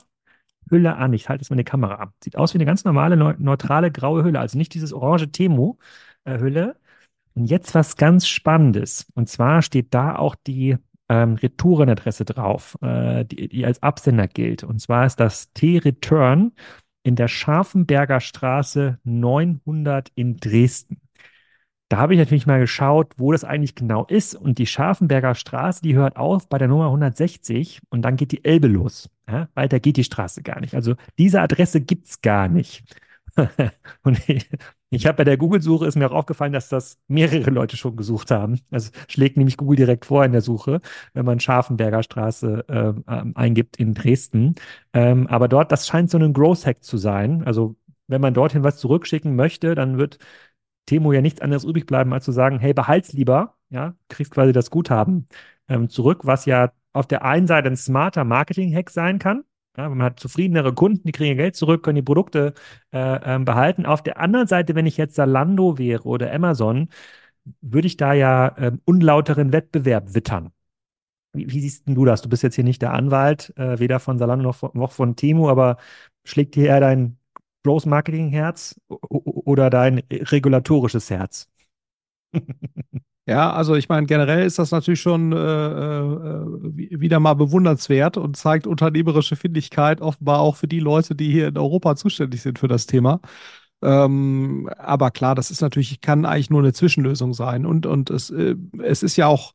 Hülle 0.70 0.96
an. 0.96 1.12
Ich 1.12 1.28
halte 1.28 1.42
jetzt 1.42 1.50
mal 1.50 1.56
die 1.56 1.64
Kamera 1.64 1.96
ab. 1.96 2.12
Sieht 2.22 2.36
aus 2.36 2.54
wie 2.54 2.58
eine 2.58 2.64
ganz 2.66 2.84
normale, 2.84 3.16
neutrale 3.16 3.90
graue 3.90 4.24
Hülle, 4.24 4.40
also 4.40 4.58
nicht 4.58 4.74
dieses 4.74 4.92
orange 4.92 5.30
Temo-Hülle. 5.30 6.76
Und 7.34 7.46
jetzt 7.46 7.74
was 7.74 7.96
ganz 7.96 8.26
Spannendes. 8.28 9.06
Und 9.14 9.28
zwar 9.28 9.62
steht 9.62 9.92
da 9.92 10.16
auch 10.16 10.34
die 10.34 10.76
ähm, 11.08 11.34
Retourenadresse 11.34 12.24
drauf, 12.24 12.76
äh, 12.80 13.24
die, 13.24 13.48
die 13.48 13.66
als 13.66 13.82
Absender 13.82 14.28
gilt. 14.28 14.64
Und 14.64 14.80
zwar 14.80 15.06
ist 15.06 15.20
das 15.20 15.52
T-Return 15.52 16.52
in 17.02 17.16
der 17.16 17.28
Scharfenberger 17.28 18.20
Straße 18.20 18.98
900 19.04 20.10
in 20.14 20.36
Dresden. 20.38 21.00
Da 21.90 21.98
habe 21.98 22.14
ich 22.14 22.18
natürlich 22.18 22.46
mal 22.46 22.60
geschaut, 22.60 23.12
wo 23.18 23.30
das 23.30 23.44
eigentlich 23.44 23.74
genau 23.74 24.06
ist. 24.06 24.34
Und 24.34 24.58
die 24.58 24.66
Scharfenberger 24.66 25.34
Straße, 25.34 25.82
die 25.82 25.94
hört 25.94 26.16
auf 26.16 26.48
bei 26.48 26.58
der 26.58 26.68
Nummer 26.68 26.86
160 26.86 27.82
und 27.90 28.02
dann 28.02 28.16
geht 28.16 28.32
die 28.32 28.44
Elbe 28.44 28.68
los. 28.68 29.10
Ja? 29.28 29.48
Weiter 29.54 29.80
geht 29.80 29.98
die 29.98 30.04
Straße 30.04 30.42
gar 30.42 30.60
nicht. 30.60 30.74
Also 30.74 30.94
diese 31.18 31.40
Adresse 31.40 31.80
gibt 31.80 32.06
es 32.06 32.22
gar 32.22 32.48
nicht. 32.48 32.84
und 34.02 34.28
ich, 34.28 34.48
ich 34.90 35.06
habe 35.06 35.16
bei 35.16 35.24
der 35.24 35.36
Google-Suche 35.36 35.86
ist 35.86 35.96
mir 35.96 36.06
auch 36.06 36.14
aufgefallen, 36.14 36.52
dass 36.52 36.68
das 36.68 36.98
mehrere 37.08 37.50
Leute 37.50 37.76
schon 37.76 37.96
gesucht 37.96 38.30
haben. 38.30 38.60
Also 38.70 38.90
schlägt 39.08 39.36
nämlich 39.36 39.56
Google 39.56 39.76
direkt 39.76 40.04
vor 40.06 40.24
in 40.24 40.32
der 40.32 40.40
Suche, 40.40 40.80
wenn 41.14 41.24
man 41.24 41.40
Scharfenberger 41.40 42.02
Straße 42.02 42.64
äh, 42.68 43.22
eingibt 43.34 43.76
in 43.76 43.94
Dresden. 43.94 44.54
Ähm, 44.92 45.26
aber 45.26 45.48
dort, 45.48 45.72
das 45.72 45.86
scheint 45.86 46.10
so 46.10 46.18
ein 46.18 46.32
Growth-Hack 46.32 46.84
zu 46.84 46.96
sein. 46.96 47.42
Also 47.44 47.76
wenn 48.06 48.20
man 48.20 48.34
dorthin 48.34 48.62
was 48.62 48.78
zurückschicken 48.78 49.34
möchte, 49.36 49.74
dann 49.74 49.98
wird 49.98 50.18
Temo 50.86 51.12
ja 51.12 51.22
nichts 51.22 51.40
anderes 51.40 51.64
übrig 51.64 51.86
bleiben, 51.86 52.12
als 52.12 52.24
zu 52.24 52.32
sagen, 52.32 52.58
hey, 52.58 52.74
behalt's 52.74 53.12
lieber, 53.12 53.56
ja, 53.70 53.94
kriegst 54.08 54.32
quasi 54.32 54.52
das 54.52 54.70
Guthaben 54.70 55.28
ähm, 55.68 55.88
zurück, 55.88 56.20
was 56.24 56.46
ja 56.46 56.72
auf 56.92 57.06
der 57.06 57.24
einen 57.24 57.46
Seite 57.46 57.68
ein 57.68 57.76
smarter 57.76 58.24
Marketing-Hack 58.24 58.90
sein 58.90 59.18
kann. 59.18 59.44
Ja, 59.76 59.88
man 59.88 60.02
hat 60.02 60.20
zufriedenere 60.20 60.72
Kunden, 60.72 61.02
die 61.04 61.12
kriegen 61.12 61.36
Geld 61.36 61.56
zurück, 61.56 61.82
können 61.82 61.96
die 61.96 62.02
Produkte 62.02 62.54
äh, 62.92 62.98
ähm, 63.34 63.44
behalten. 63.44 63.86
Auf 63.86 64.02
der 64.02 64.20
anderen 64.20 64.46
Seite, 64.46 64.74
wenn 64.76 64.86
ich 64.86 64.96
jetzt 64.96 65.16
Zalando 65.16 65.78
wäre 65.78 66.04
oder 66.04 66.32
Amazon, 66.32 66.88
würde 67.60 67.86
ich 67.88 67.96
da 67.96 68.12
ja 68.14 68.54
ähm, 68.58 68.80
unlauteren 68.84 69.52
Wettbewerb 69.52 70.14
wittern. 70.14 70.52
Wie, 71.34 71.50
wie, 71.50 71.60
siehst 71.60 71.84
du 71.86 72.04
das? 72.06 72.22
Du 72.22 72.28
bist 72.30 72.42
jetzt 72.44 72.56
hier 72.56 72.64
nicht 72.64 72.82
der 72.82 72.92
Anwalt, 72.94 73.52
äh, 73.58 73.78
weder 73.80 74.00
von 74.00 74.18
Zalando 74.18 74.44
noch 74.44 74.56
von, 74.56 74.70
noch 74.74 74.92
von 74.92 75.16
Temu, 75.16 75.48
aber 75.50 75.78
schlägt 76.24 76.56
dir 76.56 76.66
eher 76.68 76.80
dein 76.80 77.18
Growth 77.64 77.86
Marketing 77.86 78.30
Herz 78.30 78.80
oder 78.90 79.70
dein 79.70 80.02
regulatorisches 80.10 81.10
Herz? 81.10 81.48
Ja, 83.26 83.52
also 83.54 83.74
ich 83.74 83.88
meine, 83.88 84.06
generell 84.06 84.44
ist 84.44 84.58
das 84.58 84.70
natürlich 84.70 85.00
schon 85.00 85.32
äh, 85.32 85.36
äh, 85.36 87.00
wieder 87.00 87.20
mal 87.20 87.32
bewundernswert 87.32 88.18
und 88.18 88.36
zeigt 88.36 88.66
unternehmerische 88.66 89.34
Findigkeit 89.34 90.02
offenbar 90.02 90.40
auch 90.40 90.56
für 90.56 90.68
die 90.68 90.80
Leute, 90.80 91.14
die 91.14 91.30
hier 91.32 91.48
in 91.48 91.56
Europa 91.56 91.96
zuständig 91.96 92.42
sind 92.42 92.58
für 92.58 92.68
das 92.68 92.84
Thema. 92.84 93.20
Ähm, 93.82 94.68
aber 94.78 95.10
klar, 95.10 95.34
das 95.34 95.50
ist 95.50 95.62
natürlich, 95.62 96.00
kann 96.02 96.26
eigentlich 96.26 96.50
nur 96.50 96.60
eine 96.60 96.74
Zwischenlösung 96.74 97.34
sein. 97.34 97.66
Und, 97.66 97.86
und 97.86 98.10
es, 98.10 98.30
äh, 98.30 98.56
es 98.82 99.02
ist 99.02 99.16
ja 99.16 99.26
auch 99.28 99.54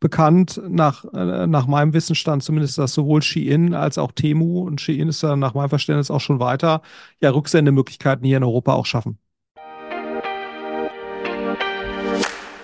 bekannt 0.00 0.60
nach, 0.68 1.04
äh, 1.14 1.46
nach 1.46 1.66
meinem 1.66 1.92
Wissensstand 1.94 2.42
zumindest, 2.42 2.78
dass 2.78 2.94
sowohl 2.94 3.22
Shein 3.22 3.74
als 3.74 3.98
auch 3.98 4.12
Temu 4.12 4.60
und 4.62 4.80
Shein 4.80 5.08
ist 5.08 5.22
ja 5.22 5.36
nach 5.36 5.54
meinem 5.54 5.68
Verständnis 5.70 6.10
auch 6.10 6.20
schon 6.20 6.40
weiter, 6.40 6.82
ja 7.20 7.30
Rücksendemöglichkeiten 7.30 8.24
hier 8.26 8.38
in 8.38 8.44
Europa 8.44 8.72
auch 8.74 8.86
schaffen. 8.86 9.18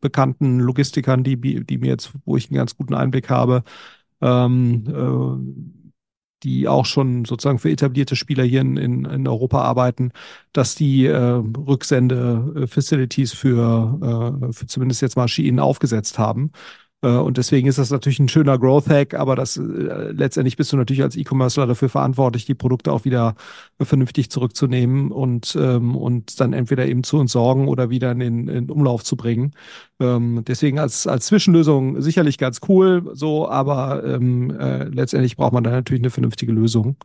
bekannten 0.00 0.60
Logistikern, 0.60 1.24
die, 1.24 1.64
die 1.64 1.78
mir 1.78 1.88
jetzt, 1.88 2.12
wo 2.24 2.36
ich 2.36 2.50
einen 2.50 2.56
ganz 2.56 2.76
guten 2.76 2.94
Einblick 2.94 3.30
habe, 3.30 3.64
ähm, 4.20 4.84
äh, 4.88 5.38
die 6.42 6.68
auch 6.68 6.86
schon 6.86 7.24
sozusagen 7.24 7.58
für 7.58 7.70
etablierte 7.70 8.16
Spieler 8.16 8.44
hier 8.44 8.62
in, 8.62 8.76
in, 8.76 9.04
in 9.04 9.28
Europa 9.28 9.62
arbeiten, 9.62 10.12
dass 10.52 10.74
die 10.74 11.06
äh, 11.06 11.16
Rücksende-Facilities 11.16 13.32
für, 13.32 14.48
äh, 14.48 14.52
für 14.52 14.66
zumindest 14.66 15.02
jetzt 15.02 15.16
mal 15.16 15.28
Shein 15.28 15.58
aufgesetzt 15.58 16.18
haben. 16.18 16.52
Äh, 17.02 17.08
und 17.08 17.36
deswegen 17.36 17.68
ist 17.68 17.78
das 17.78 17.90
natürlich 17.90 18.18
ein 18.18 18.28
schöner 18.28 18.58
Growth 18.58 18.88
Hack, 18.88 19.14
aber 19.14 19.36
das 19.36 19.56
äh, 19.56 19.60
letztendlich 20.12 20.56
bist 20.56 20.72
du 20.72 20.76
natürlich 20.76 21.02
als 21.02 21.16
E-Commercer 21.16 21.66
dafür 21.66 21.88
verantwortlich, 21.88 22.44
die 22.44 22.54
Produkte 22.54 22.92
auch 22.92 23.04
wieder 23.04 23.34
vernünftig 23.80 24.30
zurückzunehmen 24.30 25.10
und, 25.10 25.56
ähm, 25.58 25.96
und 25.96 26.40
dann 26.40 26.52
entweder 26.52 26.86
eben 26.86 27.02
zu 27.02 27.18
entsorgen 27.20 27.68
oder 27.68 27.90
wieder 27.90 28.12
in 28.12 28.48
in 28.48 28.70
Umlauf 28.70 29.04
zu 29.04 29.16
bringen. 29.16 29.52
Ähm, 30.00 30.44
deswegen 30.46 30.78
als, 30.78 31.06
als 31.06 31.26
Zwischenlösung 31.26 32.00
sicherlich 32.00 32.38
ganz 32.38 32.60
cool, 32.68 33.10
so, 33.14 33.48
aber 33.48 34.04
ähm, 34.04 34.50
äh, 34.50 34.84
letztendlich 34.84 35.36
braucht 35.36 35.52
man 35.52 35.64
da 35.64 35.70
natürlich 35.70 36.02
eine 36.02 36.10
vernünftige 36.10 36.52
Lösung. 36.52 36.96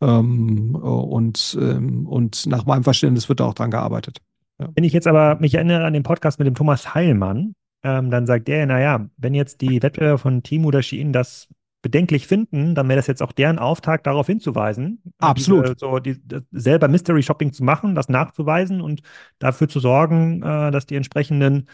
Ähm, 0.00 0.74
und, 0.74 1.58
ähm, 1.60 2.06
und 2.06 2.46
nach 2.46 2.64
meinem 2.64 2.84
Verständnis 2.84 3.28
wird 3.28 3.40
da 3.40 3.44
auch 3.44 3.54
dran 3.54 3.70
gearbeitet. 3.70 4.18
Ja. 4.58 4.68
Wenn 4.74 4.84
ich 4.84 4.92
jetzt 4.92 5.06
aber 5.06 5.36
mich 5.40 5.54
erinnere 5.54 5.84
an 5.84 5.92
den 5.92 6.02
Podcast 6.02 6.38
mit 6.38 6.46
dem 6.46 6.54
Thomas 6.54 6.94
Heilmann, 6.94 7.54
ähm, 7.82 8.10
dann 8.10 8.26
sagt 8.26 8.48
der, 8.48 8.66
naja, 8.66 9.08
wenn 9.16 9.34
jetzt 9.34 9.60
die 9.60 9.82
Wettbewerber 9.82 10.18
von 10.18 10.42
Team 10.42 10.64
oder 10.64 10.82
Shein 10.82 11.12
das 11.12 11.48
bedenklich 11.82 12.26
finden, 12.26 12.74
dann 12.74 12.88
wäre 12.88 12.98
das 12.98 13.06
jetzt 13.06 13.22
auch 13.22 13.32
deren 13.32 13.58
Auftrag, 13.58 14.04
darauf 14.04 14.26
hinzuweisen. 14.26 15.02
Absolut. 15.18 15.66
Diese, 15.66 15.76
so 15.78 15.98
die, 15.98 16.16
selber 16.50 16.88
Mystery 16.88 17.22
Shopping 17.22 17.52
zu 17.52 17.64
machen, 17.64 17.94
das 17.94 18.08
nachzuweisen 18.08 18.80
und 18.80 19.00
dafür 19.38 19.68
zu 19.68 19.80
sorgen, 19.80 20.42
äh, 20.42 20.70
dass 20.70 20.86
die 20.86 20.96
entsprechenden 20.96 21.68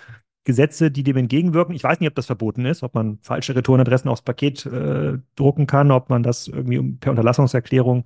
Gesetze, 0.47 0.91
die 0.91 1.03
dem 1.03 1.17
entgegenwirken. 1.17 1.75
Ich 1.75 1.85
weiß 1.85 2.01
nicht, 2.01 2.09
ob 2.09 2.15
das 2.15 2.27
verboten 2.27 2.65
ist, 2.65 2.83
ob 2.83 2.95
man 2.95 3.19
falsche 3.21 3.55
Returnadressen 3.55 4.09
aufs 4.09 4.23
Paket 4.23 4.65
äh, 4.65 5.19
drucken 5.35 5.67
kann, 5.67 5.91
ob 5.91 6.09
man 6.09 6.23
das 6.23 6.49
irgendwie 6.49 6.81
per 6.99 7.11
Unterlassungserklärung 7.11 8.05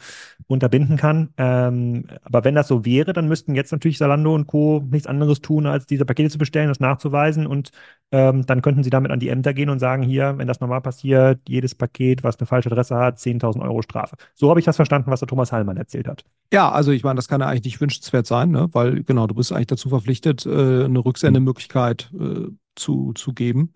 unterbinden 0.48 0.96
kann. 0.96 1.29
Ähm, 1.37 2.07
aber 2.22 2.42
wenn 2.42 2.55
das 2.57 2.66
so 2.66 2.85
wäre, 2.85 3.12
dann 3.12 3.29
müssten 3.29 3.55
jetzt 3.55 3.70
natürlich 3.70 3.98
Salando 3.98 4.35
und 4.35 4.46
Co. 4.46 4.83
nichts 4.90 5.07
anderes 5.07 5.40
tun, 5.40 5.66
als 5.66 5.87
diese 5.87 6.05
Pakete 6.05 6.31
zu 6.31 6.38
bestellen, 6.38 6.68
das 6.68 6.81
nachzuweisen 6.81 7.46
und 7.46 7.70
ähm, 8.12 8.44
dann 8.44 8.62
könnten 8.62 8.83
Sie 8.83 8.90
damit 8.90 9.12
an 9.12 9.20
die 9.20 9.29
Ämter 9.29 9.55
gehen 9.55 9.70
und 9.70 9.79
sagen, 9.79 10.03
hier, 10.03 10.37
wenn 10.37 10.48
das 10.48 10.61
normal 10.61 10.81
passiert, 10.81 11.40
jedes 11.46 11.76
Paket, 11.76 12.24
was 12.24 12.40
eine 12.40 12.46
falsche 12.46 12.70
Adresse 12.70 12.96
hat, 12.96 13.18
10.000 13.18 13.62
Euro 13.62 13.83
Strafe. 13.83 14.16
So 14.35 14.50
habe 14.50 14.59
ich 14.59 14.66
das 14.66 14.76
verstanden, 14.76 15.11
was 15.11 15.20
der 15.20 15.29
Thomas 15.29 15.53
Hallmann 15.53 15.76
erzählt 15.76 16.09
hat. 16.09 16.24
Ja, 16.53 16.72
also 16.72 16.90
ich 16.90 17.05
meine, 17.05 17.16
das 17.16 17.29
kann 17.29 17.40
ja 17.40 17.46
eigentlich 17.46 17.64
nicht 17.64 17.81
wünschenswert 17.81 18.26
sein, 18.26 18.50
ne? 18.50 18.68
weil 18.72 19.05
genau, 19.05 19.29
du 19.29 19.35
bist 19.37 19.53
eigentlich 19.53 19.68
dazu 19.68 19.90
verpflichtet, 19.90 20.44
äh, 20.46 20.85
eine 20.85 21.05
Rücksendemöglichkeit 21.05 22.11
äh, 22.18 22.30
zu, 22.77 23.12
zu 23.14 23.33
geben 23.33 23.75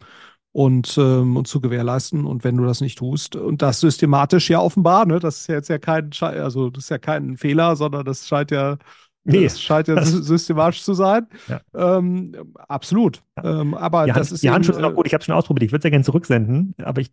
und, 0.53 0.97
ähm, 0.99 1.37
und 1.37 1.49
zu 1.49 1.61
gewährleisten. 1.61 2.25
Und 2.25 2.45
wenn 2.45 2.57
du 2.57 2.64
das 2.64 2.81
nicht 2.81 2.99
tust, 2.99 3.37
und 3.37 3.61
das 3.61 3.81
systematisch 3.81 4.51
ja 4.51 4.61
offenbar, 4.61 5.05
ne, 5.07 5.19
das 5.19 5.40
ist 5.40 5.47
ja 5.49 5.57
jetzt 5.57 5.69
ja 5.69 5.79
kein, 5.79 6.11
also 6.21 6.71
das 6.71 6.85
ist 6.85 6.90
ja 6.90 6.99
kein 6.99 7.37
Fehler, 7.37 7.77
sondern 7.77 8.05
das 8.05 8.29
scheint 8.29 8.51
ja, 8.51 8.79
nee, 9.25 9.45
das 9.45 9.61
scheint 9.61 9.88
ja 9.88 10.03
systematisch 10.05 10.83
zu 10.83 10.95
sein. 10.95 11.27
Ja. 11.49 11.61
Ähm, 11.75 12.55
absolut. 12.69 13.23
Ja. 13.37 13.61
Ähm, 13.61 13.75
aber 13.75 14.07
die 14.07 14.12
das 14.12 14.33
ist 14.33 14.43
die 14.43 14.51
Handschuhe 14.51 14.75
sind 14.75 14.85
auch 14.85 14.95
gut. 14.95 15.07
Ich 15.07 15.14
habe 15.14 15.25
schon 15.25 15.35
ausprobiert. 15.35 15.64
Ich 15.64 15.73
würde 15.73 15.81
es 15.81 15.85
ja 15.85 15.90
gerne 15.90 16.05
zurücksenden, 16.05 16.75
aber 16.83 17.01
ich 17.01 17.11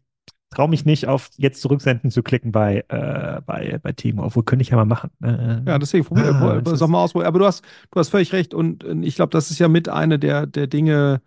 traue 0.52 0.70
mich 0.70 0.86
nicht 0.86 1.08
auf 1.08 1.30
jetzt 1.38 1.62
zurücksenden 1.62 2.12
zu 2.12 2.22
klicken 2.22 2.52
bei, 2.52 2.84
äh, 2.90 3.42
bei, 3.46 3.80
bei 3.82 3.94
Timo. 3.94 4.24
Obwohl 4.24 4.44
könnte 4.44 4.62
ich 4.64 4.70
ja 4.70 4.76
mal 4.76 4.86
machen. 4.86 5.10
Äh, 5.24 5.62
ja, 5.66 5.80
deswegen 5.80 6.06
probier, 6.06 6.36
ah, 6.36 6.62
sag 6.76 6.90
mal 6.90 7.04
ausprobieren. 7.04 7.28
Aber 7.28 7.40
du 7.40 7.46
hast, 7.46 7.64
du 7.90 8.00
hast 8.00 8.10
völlig 8.10 8.34
recht 8.34 8.54
und 8.54 8.84
ich 9.04 9.16
glaube, 9.16 9.32
das 9.32 9.50
ist 9.50 9.60
ja 9.60 9.68
mit 9.68 9.90
eine 9.90 10.20
der, 10.20 10.46
der 10.46 10.68
Dinge, 10.68 11.22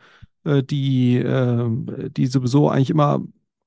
äh, 0.44 0.62
die, 0.62 1.16
äh, 1.16 1.68
die 2.10 2.26
sowieso 2.26 2.68
eigentlich 2.68 2.90
immer 2.90 3.22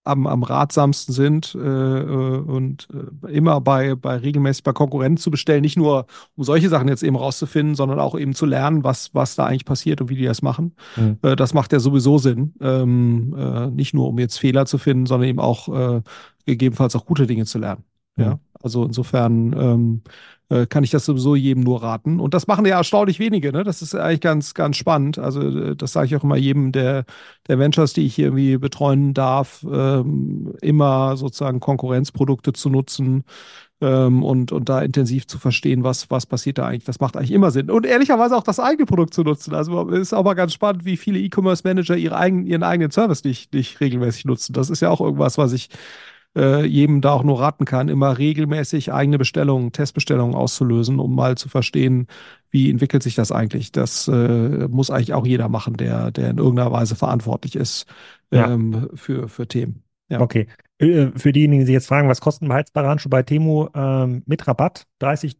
am, 0.07 0.27
am 0.27 0.43
ratsamsten 0.43 1.13
sind 1.13 1.55
äh, 1.55 1.59
äh, 1.59 2.37
und 2.39 2.87
äh, 2.93 3.31
immer 3.31 3.61
bei, 3.61 3.95
bei 3.95 4.17
regelmäßig 4.17 4.63
bei 4.63 4.73
Konkurrenten 4.73 5.17
zu 5.17 5.31
bestellen, 5.31 5.61
nicht 5.61 5.77
nur 5.77 6.05
um 6.35 6.43
solche 6.43 6.69
Sachen 6.69 6.87
jetzt 6.87 7.03
eben 7.03 7.15
rauszufinden, 7.15 7.75
sondern 7.75 7.99
auch 7.99 8.17
eben 8.17 8.33
zu 8.33 8.45
lernen, 8.45 8.83
was, 8.83 9.13
was 9.13 9.35
da 9.35 9.45
eigentlich 9.45 9.65
passiert 9.65 10.01
und 10.01 10.09
wie 10.09 10.15
die 10.15 10.25
das 10.25 10.41
machen. 10.41 10.75
Mhm. 10.95 11.17
Äh, 11.21 11.35
das 11.35 11.53
macht 11.53 11.73
ja 11.73 11.79
sowieso 11.79 12.17
Sinn. 12.17 12.53
Ähm, 12.61 13.35
äh, 13.37 13.67
nicht 13.67 13.93
nur 13.93 14.07
um 14.07 14.17
jetzt 14.19 14.39
Fehler 14.39 14.65
zu 14.65 14.77
finden, 14.77 15.05
sondern 15.05 15.29
eben 15.29 15.39
auch 15.39 15.67
äh, 15.69 16.01
gegebenenfalls 16.45 16.95
auch 16.95 17.05
gute 17.05 17.27
Dinge 17.27 17.45
zu 17.45 17.59
lernen. 17.59 17.83
Mhm. 18.15 18.23
Ja, 18.23 18.39
also 18.61 18.85
insofern 18.85 19.53
ähm, 19.53 20.01
äh, 20.49 20.65
kann 20.65 20.83
ich 20.83 20.91
das 20.91 21.05
sowieso 21.05 21.36
jedem 21.36 21.63
nur 21.63 21.83
raten. 21.83 22.19
Und 22.19 22.33
das 22.33 22.47
machen 22.47 22.65
ja 22.65 22.77
erstaunlich 22.77 23.19
wenige, 23.19 23.51
ne? 23.51 23.63
Das 23.63 23.81
ist 23.81 23.95
eigentlich 23.95 24.21
ganz, 24.21 24.53
ganz 24.53 24.77
spannend. 24.77 25.19
Also, 25.19 25.41
äh, 25.41 25.75
das 25.75 25.93
sage 25.93 26.07
ich 26.07 26.15
auch 26.15 26.23
immer 26.23 26.38
jedem 26.38 26.71
der, 26.71 27.05
der 27.47 27.60
Ventures, 27.60 27.93
die 27.93 28.05
ich 28.05 28.15
hier 28.15 28.27
irgendwie 28.27 28.57
betreuen 28.57 29.13
darf, 29.13 29.65
ähm, 29.69 30.53
immer 30.62 31.17
sozusagen 31.17 31.60
Konkurrenzprodukte 31.60 32.53
zu 32.53 32.69
nutzen. 32.69 33.23
Ähm, 33.79 34.23
und, 34.23 34.51
und 34.51 34.69
da 34.69 34.81
intensiv 34.81 35.27
zu 35.27 35.38
verstehen, 35.38 35.83
was, 35.83 36.10
was 36.10 36.25
passiert 36.25 36.57
da 36.57 36.65
eigentlich. 36.65 36.86
Das 36.86 36.99
macht 36.99 37.15
eigentlich 37.15 37.31
immer 37.31 37.51
Sinn. 37.51 37.69
Und 37.69 37.86
ehrlicherweise 37.86 38.36
auch 38.36 38.43
das 38.43 38.60
eigene 38.60 38.88
Produkt 38.88 39.13
zu 39.13 39.21
nutzen. 39.21 39.53
Also 39.53 39.89
ist 39.89 40.13
auch 40.13 40.23
mal 40.23 40.33
ganz 40.33 40.53
spannend, 40.53 40.83
wie 40.86 40.97
viele 40.97 41.19
E-Commerce-Manager 41.19 41.95
ihre 41.95 42.17
eigen, 42.17 42.47
ihren 42.47 42.63
eigenen 42.63 42.89
Service 42.89 43.23
nicht, 43.23 43.53
nicht 43.53 43.79
regelmäßig 43.79 44.25
nutzen. 44.25 44.53
Das 44.53 44.71
ist 44.71 44.81
ja 44.81 44.89
auch 44.89 45.01
irgendwas, 45.01 45.38
was 45.38 45.53
ich 45.53 45.69
äh, 46.35 46.65
jedem 46.65 47.01
da 47.01 47.11
auch 47.11 47.23
nur 47.23 47.39
raten 47.39 47.65
kann, 47.65 47.89
immer 47.89 48.17
regelmäßig 48.17 48.93
eigene 48.93 49.17
Bestellungen, 49.17 49.71
Testbestellungen 49.71 50.35
auszulösen, 50.35 50.99
um 50.99 51.15
mal 51.15 51.37
zu 51.37 51.49
verstehen, 51.49 52.07
wie 52.49 52.69
entwickelt 52.69 53.03
sich 53.03 53.15
das 53.15 53.31
eigentlich. 53.31 53.71
Das 53.71 54.07
äh, 54.07 54.67
muss 54.67 54.89
eigentlich 54.89 55.13
auch 55.13 55.25
jeder 55.25 55.49
machen, 55.49 55.77
der, 55.77 56.11
der 56.11 56.29
in 56.29 56.37
irgendeiner 56.37 56.71
Weise 56.71 56.95
verantwortlich 56.95 57.55
ist 57.55 57.85
ähm, 58.31 58.73
ja. 58.73 58.87
für, 58.95 59.27
für 59.27 59.47
Themen. 59.47 59.83
Ja. 60.09 60.21
Okay. 60.21 60.47
Äh, 60.79 61.07
für 61.15 61.33
diejenigen, 61.33 61.61
die 61.61 61.65
sich 61.65 61.73
jetzt 61.73 61.87
fragen, 61.87 62.07
was 62.07 62.21
kostet 62.21 62.43
ein 62.43 62.49
beheizbarer 62.49 62.89
Handschuh 62.89 63.09
bei 63.09 63.23
Temo 63.23 63.69
ähm, 63.73 64.23
mit 64.25 64.47
Rabatt? 64.47 64.85
30 64.99 65.37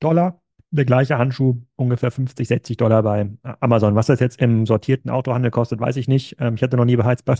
Dollar 0.00 0.40
der 0.70 0.84
gleiche 0.84 1.16
Handschuh 1.16 1.56
ungefähr 1.76 2.10
50, 2.10 2.46
60 2.46 2.76
Dollar 2.76 3.02
bei 3.02 3.30
Amazon. 3.60 3.94
Was 3.94 4.06
das 4.06 4.20
jetzt 4.20 4.40
im 4.40 4.66
sortierten 4.66 5.10
Autohandel 5.10 5.50
kostet, 5.50 5.80
weiß 5.80 5.96
ich 5.96 6.08
nicht. 6.08 6.36
Ähm, 6.40 6.54
ich 6.56 6.62
hatte 6.62 6.76
noch 6.76 6.84
nie 6.84 6.96
beheizbar 6.96 7.38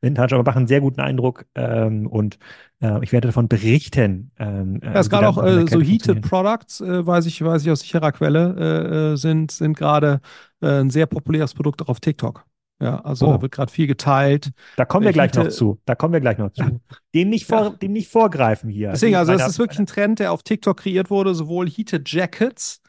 Windhandschuhe, 0.00 0.38
aber 0.40 0.50
machen 0.50 0.58
einen 0.58 0.66
sehr 0.66 0.80
guten 0.80 1.00
Eindruck 1.00 1.46
ähm, 1.54 2.06
und 2.06 2.38
äh, 2.82 3.02
ich 3.02 3.12
werde 3.12 3.28
davon 3.28 3.48
berichten. 3.48 4.32
Ähm, 4.38 4.80
ja, 4.82 4.94
es 4.94 5.08
gerade 5.08 5.28
auch 5.28 5.42
äh, 5.42 5.66
so 5.66 5.80
Heated 5.80 6.22
Products, 6.22 6.80
äh, 6.80 7.06
weiß 7.06 7.26
ich, 7.26 7.42
weiß 7.42 7.62
ich 7.62 7.70
aus 7.70 7.80
sicherer 7.80 8.12
Quelle, 8.12 8.54
äh, 8.58 9.12
äh, 9.12 9.16
sind, 9.16 9.50
sind 9.50 9.76
gerade 9.76 10.20
äh, 10.60 10.80
ein 10.80 10.90
sehr 10.90 11.06
populäres 11.06 11.54
Produkt 11.54 11.82
auch 11.82 11.88
auf 11.88 12.00
TikTok. 12.00 12.44
Ja, 12.82 13.00
also 13.02 13.28
oh. 13.28 13.32
da 13.34 13.42
wird 13.42 13.52
gerade 13.52 13.70
viel 13.70 13.86
geteilt. 13.86 14.50
Da 14.76 14.84
kommen 14.84 15.04
wir 15.04 15.12
gleich 15.12 15.32
noch 15.34 15.48
zu. 15.48 15.78
Da 15.84 15.94
kommen 15.94 16.12
wir 16.12 16.20
gleich 16.20 16.38
noch 16.38 16.50
zu. 16.50 16.80
Dem 17.14 17.28
nicht, 17.28 17.46
vor, 17.46 17.62
ja. 17.62 17.70
dem 17.70 17.92
nicht 17.92 18.10
vorgreifen 18.10 18.68
hier. 18.68 18.90
Deswegen, 18.90 19.14
also 19.14 19.32
es 19.32 19.46
ist 19.46 19.58
wirklich 19.58 19.78
ein 19.78 19.86
Trend, 19.86 20.18
der 20.18 20.32
auf 20.32 20.42
TikTok 20.42 20.78
kreiert 20.78 21.08
wurde, 21.08 21.34
sowohl 21.34 21.68
Heated 21.68 22.10
Jackets 22.10 22.80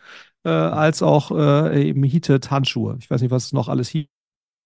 äh, 0.45 0.49
als 0.49 1.03
auch 1.03 1.29
äh, 1.31 1.89
eben 1.89 2.03
Heated 2.03 2.49
Handschuhe. 2.49 2.97
Ich 2.99 3.11
weiß 3.11 3.21
nicht, 3.21 3.29
was 3.29 3.45
es 3.45 3.53
noch 3.53 3.67
alles 3.67 3.89
hieß. 3.89 4.07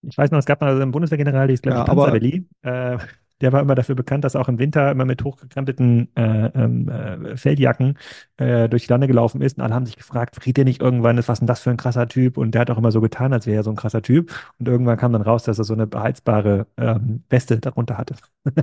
Ich 0.08 0.16
weiß 0.16 0.30
noch, 0.30 0.38
es 0.38 0.46
gab 0.46 0.60
mal 0.60 0.80
einen 0.80 0.92
Bundeswehrgeneral, 0.92 1.48
der 1.48 1.54
ist, 1.54 1.62
glaube 1.62 1.78
ich, 1.78 1.86
ja, 1.86 1.94
Panzerwelli. 1.94 2.46
Äh, 2.62 2.98
der 3.40 3.52
war 3.52 3.60
immer 3.60 3.74
dafür 3.74 3.94
bekannt, 3.94 4.24
dass 4.24 4.34
er 4.34 4.40
auch 4.40 4.48
im 4.48 4.58
Winter 4.58 4.90
immer 4.90 5.04
mit 5.04 5.22
hochgekrempelten 5.22 6.08
äh, 6.16 6.46
ähm, 6.54 6.88
äh, 6.88 7.36
Feldjacken 7.36 7.96
äh, 8.36 8.68
durch 8.68 8.86
die 8.86 8.90
Lande 8.90 9.06
gelaufen 9.06 9.42
ist. 9.42 9.58
Und 9.58 9.64
alle 9.64 9.74
haben 9.74 9.86
sich 9.86 9.96
gefragt, 9.96 10.36
friert 10.36 10.56
der 10.56 10.64
nicht 10.64 10.80
irgendwann, 10.80 11.16
was 11.18 11.28
ist 11.28 11.38
denn 11.40 11.46
das 11.46 11.60
für 11.60 11.70
ein 11.70 11.76
krasser 11.76 12.08
Typ? 12.08 12.36
Und 12.36 12.52
der 12.52 12.62
hat 12.62 12.70
auch 12.70 12.78
immer 12.78 12.92
so 12.92 13.00
getan, 13.00 13.32
als 13.32 13.46
wäre 13.46 13.58
er 13.58 13.62
so 13.62 13.70
ein 13.70 13.76
krasser 13.76 14.02
Typ. 14.02 14.32
Und 14.58 14.68
irgendwann 14.68 14.96
kam 14.96 15.12
dann 15.12 15.22
raus, 15.22 15.44
dass 15.44 15.58
er 15.58 15.64
so 15.64 15.74
eine 15.74 15.86
beheizbare 15.86 16.66
ähm, 16.76 17.22
Weste 17.28 17.58
darunter 17.58 17.96
hatte. 17.96 18.14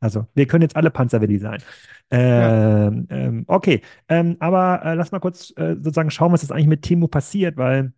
also, 0.00 0.26
wir 0.34 0.46
können 0.46 0.62
jetzt 0.62 0.76
alle 0.76 0.90
Panzerwilli 0.90 1.38
sein. 1.38 1.62
Ähm, 2.10 3.06
ja. 3.10 3.16
ähm, 3.16 3.44
okay, 3.46 3.82
ähm, 4.08 4.36
aber 4.40 4.84
äh, 4.84 4.94
lass 4.94 5.12
mal 5.12 5.20
kurz 5.20 5.52
äh, 5.56 5.76
sozusagen 5.76 6.10
schauen, 6.10 6.32
was 6.32 6.42
jetzt 6.42 6.52
eigentlich 6.52 6.66
mit 6.66 6.82
Timo 6.82 7.08
passiert, 7.08 7.56
weil 7.56 7.92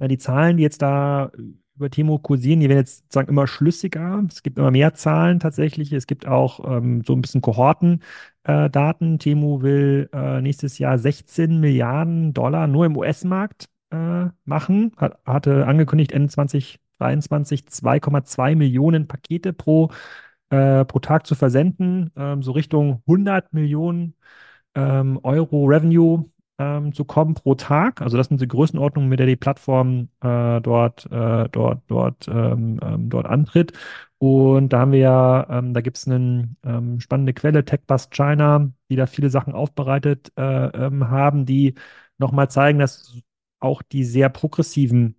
ja, 0.00 0.08
die 0.08 0.18
Zahlen, 0.18 0.56
die 0.56 0.62
jetzt 0.62 0.82
da 0.82 1.32
über 1.78 1.90
Timo 1.90 2.18
kursieren, 2.18 2.60
die 2.60 2.68
werden 2.68 2.80
jetzt 2.80 3.04
sozusagen 3.04 3.28
immer 3.28 3.46
schlüssiger. 3.46 4.24
Es 4.28 4.42
gibt 4.42 4.58
immer 4.58 4.70
mehr 4.70 4.94
Zahlen 4.94 5.40
tatsächlich. 5.40 5.92
Es 5.92 6.06
gibt 6.06 6.26
auch 6.26 6.60
ähm, 6.68 7.02
so 7.06 7.14
ein 7.14 7.22
bisschen 7.22 7.40
Kohortendaten. 7.40 9.14
Äh, 9.14 9.18
Timo 9.18 9.62
will 9.62 10.10
äh, 10.12 10.40
nächstes 10.40 10.78
Jahr 10.78 10.98
16 10.98 11.60
Milliarden 11.60 12.34
Dollar 12.34 12.66
nur 12.66 12.84
im 12.86 12.96
US-Markt 12.96 13.68
äh, 13.90 14.26
machen. 14.44 14.92
Hat, 14.96 15.18
hatte 15.24 15.66
angekündigt, 15.66 16.12
Ende 16.12 16.28
2023 16.28 17.62
2,2 17.62 18.56
Millionen 18.56 19.06
Pakete 19.08 19.52
pro, 19.52 19.90
äh, 20.50 20.84
pro 20.84 20.98
Tag 20.98 21.26
zu 21.26 21.34
versenden. 21.34 22.10
Ähm, 22.16 22.42
so 22.42 22.52
Richtung 22.52 23.02
100 23.06 23.52
Millionen 23.52 24.14
ähm, 24.74 25.18
Euro 25.22 25.66
Revenue 25.66 26.30
ähm, 26.58 26.92
zu 26.92 27.04
kommen 27.04 27.34
pro 27.34 27.54
Tag. 27.54 28.02
Also 28.02 28.16
das 28.16 28.28
sind 28.28 28.40
die 28.40 28.48
Größenordnungen, 28.48 29.08
mit 29.08 29.18
der 29.20 29.26
die 29.26 29.36
Plattform 29.36 30.08
äh, 30.20 30.60
dort, 30.60 31.06
äh, 31.10 31.48
dort, 31.50 31.82
dort, 31.86 32.28
ähm, 32.28 32.80
ähm, 32.82 33.08
dort 33.08 33.26
antritt. 33.26 33.72
Und 34.18 34.72
da 34.72 34.80
haben 34.80 34.92
wir 34.92 34.98
ja, 34.98 35.46
ähm, 35.48 35.74
da 35.74 35.80
gibt 35.80 35.96
es 35.96 36.08
eine 36.08 36.48
ähm, 36.64 37.00
spannende 37.00 37.32
Quelle, 37.32 37.64
TechBus 37.64 38.10
China, 38.10 38.70
die 38.90 38.96
da 38.96 39.06
viele 39.06 39.30
Sachen 39.30 39.52
aufbereitet 39.54 40.32
äh, 40.36 40.42
ähm, 40.42 41.08
haben, 41.08 41.46
die 41.46 41.74
nochmal 42.18 42.50
zeigen, 42.50 42.80
dass 42.80 43.20
auch 43.60 43.82
die 43.82 44.04
sehr 44.04 44.28
progressiven 44.28 45.16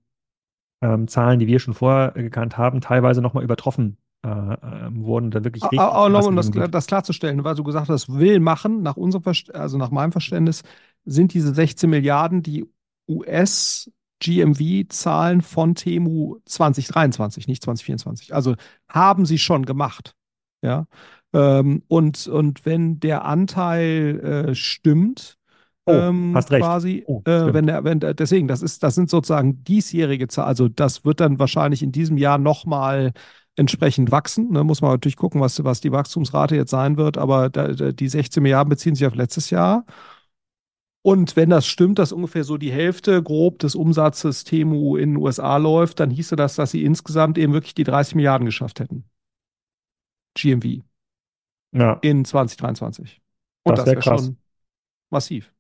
Zahlen, 1.07 1.39
die 1.39 1.47
wir 1.47 1.59
schon 1.59 1.73
vorher 1.73 2.11
gekannt 2.11 2.57
haben, 2.57 2.79
teilweise 2.79 3.21
nochmal 3.21 3.43
übertroffen 3.43 3.97
äh, 4.21 4.29
ähm, 4.29 5.05
wurden 5.05 5.31
da 5.31 5.43
wirklich 5.43 5.63
richtig. 5.63 5.79
Auch 5.79 6.09
noch, 6.09 6.25
um 6.25 6.35
das, 6.35 6.51
das, 6.51 6.87
klarzustellen, 6.87 7.43
weil 7.43 7.55
du 7.55 7.63
gesagt 7.63 7.87
hast, 7.89 8.13
will 8.13 8.39
machen, 8.39 8.81
nach 8.81 8.97
unserem 8.97 9.23
also 9.53 9.77
nach 9.77 9.91
meinem 9.91 10.11
Verständnis, 10.11 10.63
sind 11.05 11.33
diese 11.33 11.53
16 11.53 11.89
Milliarden 11.89 12.43
die 12.43 12.65
US- 13.07 13.91
GMV-Zahlen 14.19 15.41
von 15.41 15.75
Temu 15.75 16.37
2023, 16.45 17.47
nicht 17.47 17.63
2024. 17.63 18.33
Also 18.35 18.55
haben 18.89 19.25
sie 19.25 19.37
schon 19.37 19.65
gemacht. 19.65 20.13
Ja. 20.61 20.87
Ähm, 21.33 21.83
und, 21.87 22.27
und 22.27 22.65
wenn 22.65 22.99
der 22.99 23.25
Anteil 23.25 24.47
äh, 24.49 24.55
stimmt, 24.55 25.37
oh, 25.85 25.93
ähm, 25.93 26.33
hast 26.35 26.51
recht. 26.51 26.61
quasi, 26.61 27.03
oh, 27.07 27.21
äh, 27.25 27.53
wenn 27.53 27.67
der, 27.67 27.83
wenn 27.83 27.99
der, 27.99 28.13
deswegen, 28.13 28.47
das 28.47 28.61
ist, 28.61 28.83
das 28.83 28.95
sind 28.95 29.09
sozusagen 29.09 29.63
diesjährige 29.63 30.27
Zahlen, 30.27 30.49
also 30.49 30.67
das 30.67 31.05
wird 31.05 31.19
dann 31.19 31.39
wahrscheinlich 31.39 31.83
in 31.83 31.91
diesem 31.91 32.17
Jahr 32.17 32.37
nochmal 32.37 33.13
entsprechend 33.55 34.11
wachsen. 34.11 34.51
Ne, 34.51 34.63
muss 34.63 34.81
man 34.81 34.91
natürlich 34.91 35.17
gucken, 35.17 35.39
was, 35.39 35.63
was 35.63 35.81
die 35.81 35.91
Wachstumsrate 35.91 36.55
jetzt 36.55 36.71
sein 36.71 36.97
wird, 36.97 37.17
aber 37.17 37.49
da, 37.49 37.69
die 37.69 38.07
16 38.07 38.41
Milliarden 38.41 38.69
beziehen 38.69 38.95
sich 38.95 39.05
auf 39.05 39.15
letztes 39.15 39.49
Jahr. 39.49 39.85
Und 41.09 41.35
wenn 41.35 41.49
das 41.49 41.65
stimmt, 41.65 41.97
dass 41.97 42.11
ungefähr 42.11 42.43
so 42.43 42.57
die 42.57 42.71
Hälfte 42.71 43.23
grob 43.23 43.57
des 43.57 43.73
Umsatzes 43.73 44.43
Temu 44.43 44.95
in 44.95 45.15
den 45.15 45.17
USA 45.17 45.57
läuft, 45.57 45.99
dann 45.99 46.11
hieße 46.11 46.35
das, 46.35 46.53
dass 46.53 46.69
sie 46.69 46.83
insgesamt 46.83 47.39
eben 47.39 47.51
wirklich 47.51 47.73
die 47.73 47.83
30 47.83 48.13
Milliarden 48.13 48.45
geschafft 48.45 48.79
hätten. 48.79 49.05
GMV. 50.37 50.83
Ja. 51.71 51.93
In 52.03 52.25
2023. 52.25 53.21
Und 53.63 53.71
das, 53.75 53.85
das 53.85 53.87
wäre 53.87 54.05
wär 54.05 54.19
schon 54.19 54.37
massiv. 55.09 55.51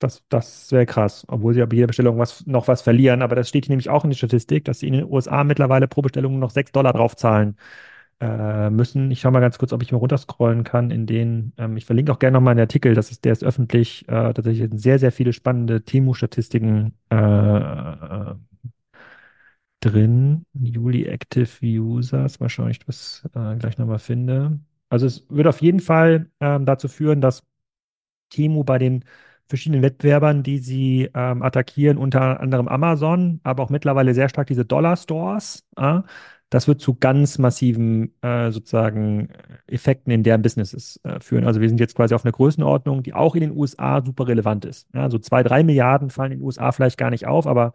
Das, 0.00 0.24
das 0.30 0.72
wäre 0.72 0.84
krass, 0.84 1.24
obwohl 1.28 1.54
sie 1.54 1.64
bei 1.64 1.76
jeder 1.76 1.86
Bestellung 1.86 2.18
was, 2.18 2.44
noch 2.48 2.66
was 2.66 2.82
verlieren. 2.82 3.22
Aber 3.22 3.36
das 3.36 3.48
steht 3.48 3.66
hier 3.66 3.74
nämlich 3.74 3.90
auch 3.90 4.02
in 4.02 4.10
der 4.10 4.16
Statistik, 4.16 4.64
dass 4.64 4.80
sie 4.80 4.88
in 4.88 4.94
den 4.94 5.04
USA 5.04 5.44
mittlerweile 5.44 5.86
pro 5.86 6.02
Bestellung 6.02 6.40
noch 6.40 6.50
6 6.50 6.72
Dollar 6.72 6.92
draufzahlen 6.92 7.56
äh, 8.20 8.70
müssen. 8.70 9.10
Ich 9.10 9.20
schaue 9.20 9.32
mal 9.32 9.40
ganz 9.40 9.58
kurz, 9.58 9.72
ob 9.72 9.82
ich 9.82 9.92
mal 9.92 9.98
runterscrollen 9.98 10.64
kann 10.64 10.90
in 10.90 11.06
den, 11.06 11.52
ähm, 11.58 11.76
ich 11.76 11.84
verlinke 11.86 12.12
auch 12.12 12.18
gerne 12.18 12.34
nochmal 12.34 12.52
einen 12.52 12.60
Artikel, 12.60 12.94
das 12.94 13.10
ist, 13.10 13.24
der 13.24 13.32
ist 13.32 13.44
öffentlich, 13.44 14.08
äh, 14.08 14.32
tatsächlich 14.32 14.70
sehr, 14.74 14.98
sehr 14.98 15.12
viele 15.12 15.32
spannende 15.32 15.84
Temu-Statistiken 15.84 16.94
äh, 17.10 17.16
äh 17.16 18.34
drin. 19.80 20.44
Juli 20.54 21.04
Active 21.06 21.48
Users. 21.62 22.40
Mal 22.40 22.48
schauen, 22.48 22.70
ich 22.70 22.80
das 22.80 23.28
äh, 23.34 23.56
gleich 23.56 23.78
nochmal 23.78 23.98
finde. 23.98 24.60
Also 24.88 25.06
es 25.06 25.26
wird 25.28 25.46
auf 25.46 25.60
jeden 25.62 25.80
Fall 25.80 26.30
ähm, 26.40 26.64
dazu 26.66 26.88
führen, 26.88 27.20
dass 27.20 27.44
Temu 28.30 28.64
bei 28.64 28.78
den 28.78 29.04
verschiedenen 29.48 29.82
Wettbewerbern, 29.82 30.42
die 30.42 30.58
sie 30.58 31.10
ähm, 31.14 31.42
attackieren, 31.42 31.98
unter 31.98 32.40
anderem 32.40 32.68
Amazon, 32.68 33.40
aber 33.44 33.62
auch 33.62 33.70
mittlerweile 33.70 34.14
sehr 34.14 34.28
stark 34.28 34.46
diese 34.48 34.64
Dollar-Stores, 34.64 35.66
äh, 35.76 36.00
das 36.50 36.66
wird 36.66 36.80
zu 36.80 36.94
ganz 36.94 37.38
massiven 37.38 38.14
äh, 38.22 38.50
sozusagen 38.50 39.28
Effekten 39.66 40.10
in 40.12 40.22
deren 40.22 40.42
Businesses 40.42 40.98
äh, 41.04 41.20
führen. 41.20 41.46
Also 41.46 41.60
wir 41.60 41.68
sind 41.68 41.80
jetzt 41.80 41.94
quasi 41.94 42.14
auf 42.14 42.24
einer 42.24 42.32
Größenordnung, 42.32 43.02
die 43.02 43.14
auch 43.14 43.34
in 43.34 43.42
den 43.42 43.56
USA 43.56 44.02
super 44.02 44.28
relevant 44.28 44.64
ist. 44.64 44.88
Ja, 44.94 45.10
so 45.10 45.18
zwei, 45.18 45.42
drei 45.42 45.62
Milliarden 45.62 46.10
fallen 46.10 46.32
in 46.32 46.38
den 46.38 46.44
USA 46.44 46.72
vielleicht 46.72 46.98
gar 46.98 47.10
nicht 47.10 47.26
auf, 47.26 47.46
aber 47.46 47.72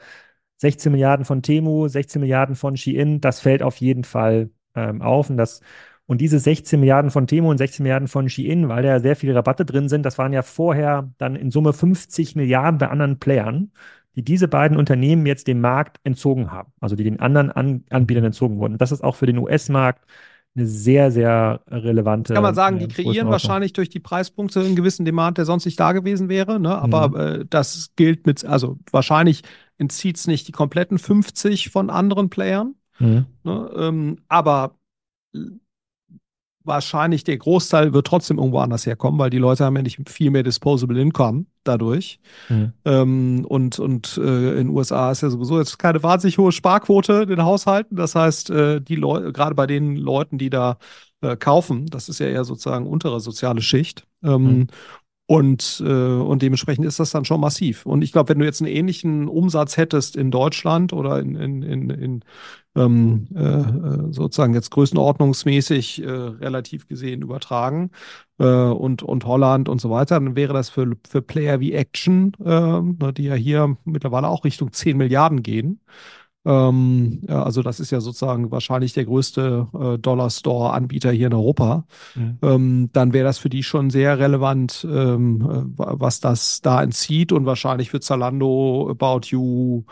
16 0.58 0.92
Milliarden 0.92 1.26
von 1.26 1.42
Temu, 1.42 1.88
16 1.88 2.22
Milliarden 2.22 2.56
von 2.56 2.78
Shein, 2.78 3.22
das 3.22 3.42
fällt 3.42 3.64
auf 3.64 3.78
jeden 3.78 4.04
Fall 4.06 4.50
ähm, 4.76 5.02
auf. 5.02 5.30
Und, 5.30 5.38
das, 5.38 5.62
und 6.06 6.22
diese 6.22 6.40
16 6.40 6.80
Milliarden 6.80 7.12
von 7.12 7.28
Temu 7.28 7.50
und 7.50 7.58
16 7.58 7.84
Milliarden 7.84 8.08
von 8.08 8.30
Shein, 8.30 8.70
weil 8.70 8.84
da 8.84 9.00
sehr 9.00 9.16
viele 9.16 9.36
Rabatte 9.36 9.66
drin 9.66 9.90
sind, 9.90 10.04
das 10.04 10.18
waren 10.18 10.34
ja 10.34 10.42
vorher 10.42 11.12
dann 11.18 11.36
in 11.36 11.52
Summe 11.52 11.74
50 11.74 12.36
Milliarden 12.36 12.78
bei 12.80 12.88
anderen 12.88 13.20
Playern 13.20 13.72
die 14.16 14.24
diese 14.24 14.48
beiden 14.48 14.78
Unternehmen 14.78 15.26
jetzt 15.26 15.48
dem 15.48 15.62
Markt 15.62 16.00
entzogen 16.04 16.52
haben, 16.52 16.72
also 16.80 16.96
die 16.96 17.04
den 17.04 17.20
anderen 17.20 17.52
An 17.52 17.84
Anbietern 17.90 18.26
entzogen 18.26 18.60
wurden. 18.60 18.74
Und 18.74 18.82
das 18.82 18.92
ist 18.92 19.04
auch 19.04 19.16
für 19.16 19.26
den 19.26 19.38
US-Markt 19.38 20.06
eine 20.56 20.68
sehr, 20.68 21.12
sehr 21.12 21.62
relevante. 21.68 22.34
Kann 22.36 22.44
man 22.44 22.54
sagen, 22.54 22.78
die 22.78 22.86
äh, 22.86 22.88
kreieren 22.90 23.30
wahrscheinlich 23.30 23.74
durch 23.74 23.90
die 23.90 24.00
Preispunkte 24.00 24.60
einen 24.60 24.76
gewissen 24.76 25.04
Demand, 25.04 25.38
der 25.38 25.46
sonst 25.46 25.66
nicht 25.66 25.80
da 25.80 25.94
gewesen 25.94 26.30
wäre. 26.30 26.60
Ne? 26.60 26.78
Aber 26.78 27.10
mhm. 27.10 27.42
äh, 27.42 27.46
das 27.50 27.92
gilt 27.96 28.28
mit, 28.28 28.46
also 28.46 28.78
wahrscheinlich 28.92 29.42
entzieht 29.78 30.18
es 30.18 30.28
nicht 30.28 30.48
die 30.48 30.52
kompletten 30.52 31.00
50 31.00 31.70
von 31.70 31.90
anderen 31.90 32.30
Playern. 32.30 32.76
Mhm. 33.00 33.26
Ne? 33.44 33.72
Ähm, 33.76 34.18
aber 34.28 34.76
wahrscheinlich 36.64 37.24
der 37.24 37.38
Großteil 37.38 37.94
wird 37.94 38.08
trotzdem 38.08 38.38
irgendwo 38.38 38.60
anders 38.60 38.86
herkommen, 38.86 39.20
weil 39.20 39.30
die 39.30 39.38
Leute 39.38 39.66
haben 39.66 39.76
ja 39.76 39.82
nicht 39.82 40.10
viel 40.10 40.32
mehr 40.32 40.44
Disposable 40.44 41.00
Income 41.00 41.46
dadurch. 41.64 42.20
Mhm. 42.50 42.74
Ähm, 42.86 43.46
und 43.48 43.80
und 43.80 44.18
äh, 44.18 44.52
in 44.52 44.68
den 44.68 44.70
USA 44.70 45.12
ist 45.12 45.22
ja 45.22 45.30
sowieso 45.30 45.60
jetzt 45.60 45.78
keine 45.80 46.02
wahnsinnig 46.04 46.38
hohe 46.38 46.52
Sparquote 46.52 47.24
in 47.24 47.30
den 47.30 47.44
Haushalten. 47.44 47.96
Das 47.96 48.16
heißt, 48.16 48.50
äh, 48.50 48.82
die 48.82 48.96
Leute, 48.96 49.34
gerade 49.34 49.56
bei 49.56 49.68
den 49.68 49.96
Leuten, 49.96 50.38
die 50.38 50.50
da 50.50 50.78
äh, 51.22 51.36
kaufen, 51.36 51.88
das 51.88 52.10
ist 52.10 52.20
ja 52.20 52.28
eher 52.28 52.46
sozusagen 52.46 52.88
untere 52.88 53.20
soziale 53.20 53.62
Schicht. 53.62 54.06
Ähm, 54.24 54.44
mhm. 54.44 54.68
Und, 55.26 55.82
äh, 55.86 55.90
und 55.90 56.42
dementsprechend 56.42 56.86
ist 56.86 57.00
das 57.00 57.12
dann 57.12 57.24
schon 57.24 57.40
massiv. 57.40 57.86
Und 57.86 58.02
ich 58.02 58.12
glaube, 58.12 58.30
wenn 58.30 58.40
du 58.40 58.46
jetzt 58.46 58.62
einen 58.62 58.72
ähnlichen 58.72 59.30
Umsatz 59.30 59.78
hättest 59.78 60.18
in 60.18 60.32
Deutschland 60.32 60.92
oder 60.92 61.20
in, 61.20 61.36
in, 61.36 61.62
in, 61.62 61.90
in 61.90 62.24
ähm, 62.76 63.28
äh, 63.34 63.40
äh 63.42 64.12
sozusagen 64.12 64.54
jetzt 64.54 64.72
größenordnungsmäßig 64.72 66.04
äh, 66.04 66.10
relativ 66.10 66.88
gesehen 66.88 67.22
übertragen 67.22 67.92
äh, 68.38 68.46
und, 68.46 69.02
und 69.02 69.26
Holland 69.26 69.70
und 69.70 69.80
so 69.80 69.90
weiter, 69.90 70.20
dann 70.20 70.36
wäre 70.36 70.54
das 70.54 70.70
für, 70.70 70.92
für 71.08 71.22
Player 71.22 71.62
wie 71.62 71.72
Action, 71.72 72.34
äh, 72.44 73.14
die 73.14 73.24
ja 73.24 73.36
hier 73.36 73.78
mittlerweile 73.86 74.28
auch 74.28 74.44
Richtung 74.44 74.74
10 74.74 74.98
Milliarden 74.98 75.42
gehen, 75.42 75.80
ähm, 76.46 77.22
also 77.28 77.62
das 77.62 77.80
ist 77.80 77.92
ja 77.92 78.02
sozusagen 78.02 78.52
wahrscheinlich 78.52 78.94
der 78.94 79.06
größte 79.06 79.68
äh, 79.74 79.98
Dollar-Store-Anbieter 79.98 81.12
hier 81.12 81.28
in 81.28 81.34
Europa. 81.34 81.86
Mhm. 82.16 82.38
Ähm, 82.42 82.90
dann 82.94 83.14
wäre 83.14 83.26
das 83.26 83.38
für 83.38 83.50
die 83.50 83.64
schon 83.64 83.90
sehr 83.90 84.20
relevant, 84.20 84.86
ähm, 84.90 85.42
äh, 85.42 85.64
was 85.78 86.20
das 86.20 86.62
da 86.62 86.84
entzieht 86.84 87.32
und 87.32 87.46
wahrscheinlich 87.46 87.90
für 87.90 88.00
Zalando, 88.00 88.90
About 88.90 89.28
You, 89.28 89.84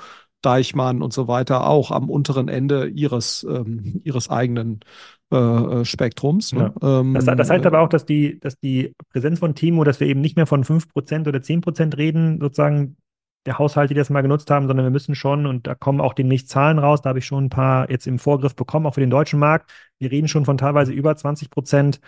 Deichmann 0.41 1.01
und 1.01 1.13
so 1.13 1.27
weiter 1.27 1.67
auch 1.67 1.91
am 1.91 2.09
unteren 2.09 2.47
Ende 2.47 2.87
ihres, 2.87 3.45
ähm, 3.47 4.01
ihres 4.03 4.29
eigenen 4.29 4.79
äh, 5.31 5.37
äh 5.37 5.85
Spektrums. 5.85 6.53
Ne? 6.53 6.73
Ja. 6.81 6.99
Ähm, 6.99 7.13
das, 7.13 7.25
das, 7.25 7.49
heißt 7.49 7.65
aber 7.65 7.79
auch, 7.79 7.89
dass 7.89 8.05
die, 8.05 8.39
dass 8.39 8.57
die 8.59 8.93
Präsenz 9.09 9.39
von 9.39 9.55
Timo, 9.55 9.83
dass 9.83 9.99
wir 9.99 10.07
eben 10.07 10.21
nicht 10.21 10.35
mehr 10.35 10.47
von 10.47 10.63
5% 10.63 11.27
oder 11.27 11.39
10% 11.39 11.97
reden, 11.97 12.39
sozusagen 12.41 12.97
der 13.45 13.57
Haushalte, 13.57 13.93
die 13.93 13.97
das 13.99 14.09
mal 14.09 14.21
genutzt 14.21 14.49
haben, 14.51 14.67
sondern 14.67 14.85
wir 14.85 14.91
müssen 14.91 15.15
schon, 15.15 15.45
und 15.45 15.67
da 15.67 15.75
kommen 15.75 16.01
auch 16.01 16.13
demnächst 16.13 16.49
Zahlen 16.49 16.79
raus, 16.79 17.01
da 17.01 17.09
habe 17.09 17.19
ich 17.19 17.25
schon 17.25 17.45
ein 17.45 17.49
paar 17.49 17.89
jetzt 17.89 18.07
im 18.07 18.19
Vorgriff 18.19 18.55
bekommen, 18.55 18.85
auch 18.85 18.93
für 18.93 18.99
den 19.01 19.09
deutschen 19.09 19.39
Markt. 19.39 19.71
Wir 19.99 20.11
reden 20.11 20.27
schon 20.27 20.45
von 20.45 20.57
teilweise 20.57 20.93
über 20.93 21.15
20 21.15 21.49
Prozent 21.49 22.01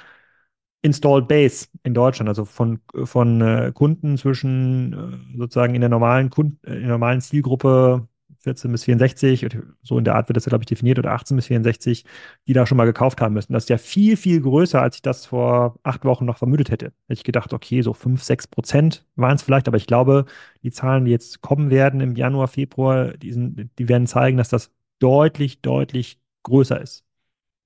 Installed 0.81 1.27
Base 1.27 1.67
in 1.83 1.93
Deutschland, 1.93 2.27
also 2.29 2.45
von, 2.45 2.81
von 3.05 3.41
äh, 3.41 3.71
Kunden 3.73 4.17
zwischen 4.17 5.33
äh, 5.33 5.37
sozusagen 5.37 5.75
in 5.75 5.81
der 5.81 5.89
normalen 5.89 6.29
Kunden, 6.29 6.59
in 6.67 6.81
der 6.81 6.89
normalen 6.89 7.21
Zielgruppe 7.21 8.07
14 8.43 8.71
bis 8.71 8.83
64, 8.83 9.47
so 9.81 9.97
in 9.97 10.03
der 10.03 10.15
Art 10.15 10.27
wird 10.27 10.35
das 10.37 10.45
ja, 10.45 10.49
glaube 10.49 10.63
ich, 10.63 10.67
definiert, 10.67 10.99
oder 10.99 11.11
18 11.11 11.37
bis 11.37 11.47
64, 11.47 12.03
die 12.47 12.53
da 12.53 12.65
schon 12.65 12.77
mal 12.77 12.85
gekauft 12.85 13.21
haben 13.21 13.33
müssen. 13.33 13.53
Das 13.53 13.63
ist 13.63 13.69
ja 13.69 13.77
viel, 13.77 14.17
viel 14.17 14.41
größer, 14.41 14.81
als 14.81 14.97
ich 14.97 15.01
das 15.01 15.25
vor 15.25 15.79
acht 15.83 16.03
Wochen 16.05 16.25
noch 16.25 16.37
vermutet 16.37 16.69
hätte. 16.69 16.87
Hätte 17.07 17.13
ich 17.13 17.23
gedacht, 17.23 17.53
okay, 17.53 17.81
so 17.81 17.93
5, 17.93 18.21
6 18.21 18.47
Prozent 18.47 19.05
waren 19.15 19.35
es 19.35 19.43
vielleicht, 19.43 19.67
aber 19.67 19.77
ich 19.77 19.87
glaube, 19.87 20.25
die 20.61 20.71
Zahlen, 20.71 21.05
die 21.05 21.11
jetzt 21.11 21.41
kommen 21.41 21.69
werden 21.69 22.01
im 22.01 22.15
Januar, 22.15 22.47
Februar, 22.47 23.13
die, 23.13 23.31
sind, 23.31 23.69
die 23.79 23.87
werden 23.89 24.07
zeigen, 24.07 24.37
dass 24.37 24.49
das 24.49 24.71
deutlich, 24.99 25.61
deutlich 25.61 26.19
größer 26.43 26.79
ist. 26.81 27.05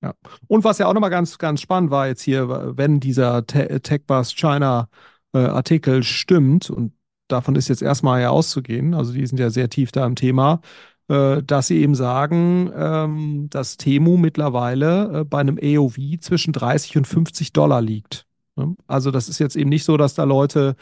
Ja. 0.02 0.14
Und 0.46 0.64
was 0.64 0.78
ja 0.78 0.86
auch 0.86 0.94
nochmal 0.94 1.10
ganz, 1.10 1.38
ganz 1.38 1.60
spannend 1.60 1.90
war 1.90 2.06
jetzt 2.06 2.22
hier, 2.22 2.48
wenn 2.76 3.00
dieser 3.00 3.44
Te 3.46 3.80
TechBus 3.80 4.34
China 4.36 4.88
äh, 5.32 5.38
Artikel 5.38 6.02
stimmt 6.04 6.70
und 6.70 6.92
davon 7.28 7.56
ist 7.56 7.68
jetzt 7.68 7.82
erstmal 7.82 8.20
ja 8.20 8.30
auszugehen, 8.30 8.94
also 8.94 9.12
die 9.12 9.26
sind 9.26 9.38
ja 9.38 9.50
sehr 9.50 9.68
tief 9.70 9.92
da 9.92 10.06
im 10.06 10.16
Thema, 10.16 10.60
äh, 11.08 11.42
dass 11.42 11.68
sie 11.68 11.78
eben 11.78 11.94
sagen, 11.94 12.70
ähm, 12.74 13.46
dass 13.50 13.76
Temu 13.76 14.16
mittlerweile 14.16 15.20
äh, 15.20 15.24
bei 15.24 15.40
einem 15.40 15.58
AOV 15.62 15.96
zwischen 16.20 16.52
30 16.52 16.98
und 16.98 17.06
50 17.06 17.52
Dollar 17.52 17.80
liegt. 17.80 18.26
Ne? 18.56 18.76
Also 18.86 19.10
das 19.10 19.28
ist 19.28 19.38
jetzt 19.38 19.56
eben 19.56 19.70
nicht 19.70 19.84
so, 19.84 19.96
dass 19.96 20.14
da 20.14 20.24
Leute 20.24 20.76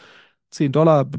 10 0.51 0.71
Dollar 0.71 1.09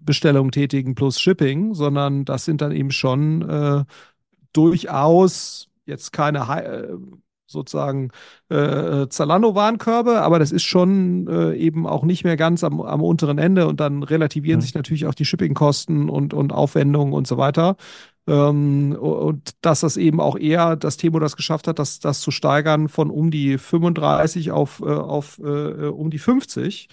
Bestellungen 0.00 0.50
tätigen 0.50 0.94
plus 0.94 1.20
Shipping, 1.20 1.74
sondern 1.74 2.24
das 2.24 2.44
sind 2.44 2.60
dann 2.60 2.72
eben 2.72 2.90
schon 2.90 3.42
äh, 3.48 3.84
durchaus 4.52 5.68
jetzt 5.84 6.12
keine 6.12 6.40
äh, 6.40 6.88
sozusagen 7.50 8.10
äh, 8.50 9.08
Zalando-Warenkörbe, 9.08 10.20
aber 10.22 10.38
das 10.38 10.52
ist 10.52 10.64
schon 10.64 11.26
äh, 11.28 11.54
eben 11.54 11.86
auch 11.86 12.04
nicht 12.04 12.24
mehr 12.24 12.36
ganz 12.36 12.62
am, 12.62 12.80
am 12.80 13.02
unteren 13.02 13.38
Ende 13.38 13.66
und 13.66 13.80
dann 13.80 14.02
relativieren 14.02 14.58
mhm. 14.58 14.62
sich 14.62 14.74
natürlich 14.74 15.06
auch 15.06 15.14
die 15.14 15.24
Shippingkosten 15.24 16.08
und, 16.08 16.34
und 16.34 16.52
Aufwendungen 16.52 17.12
und 17.12 17.26
so 17.26 17.38
weiter. 17.38 17.76
Ähm, 18.28 18.96
und 19.00 19.52
dass 19.62 19.80
das 19.80 19.96
eben 19.96 20.20
auch 20.20 20.38
eher 20.38 20.76
das 20.76 20.98
Thema 20.98 21.18
das 21.18 21.34
geschafft 21.34 21.66
hat, 21.66 21.78
das, 21.78 21.98
das 21.98 22.20
zu 22.20 22.30
steigern 22.30 22.88
von 22.88 23.10
um 23.10 23.30
die 23.30 23.56
35 23.56 24.50
auf, 24.52 24.80
äh, 24.80 24.90
auf 24.90 25.38
äh, 25.38 25.88
um 25.88 26.10
die 26.10 26.18
50. 26.18 26.88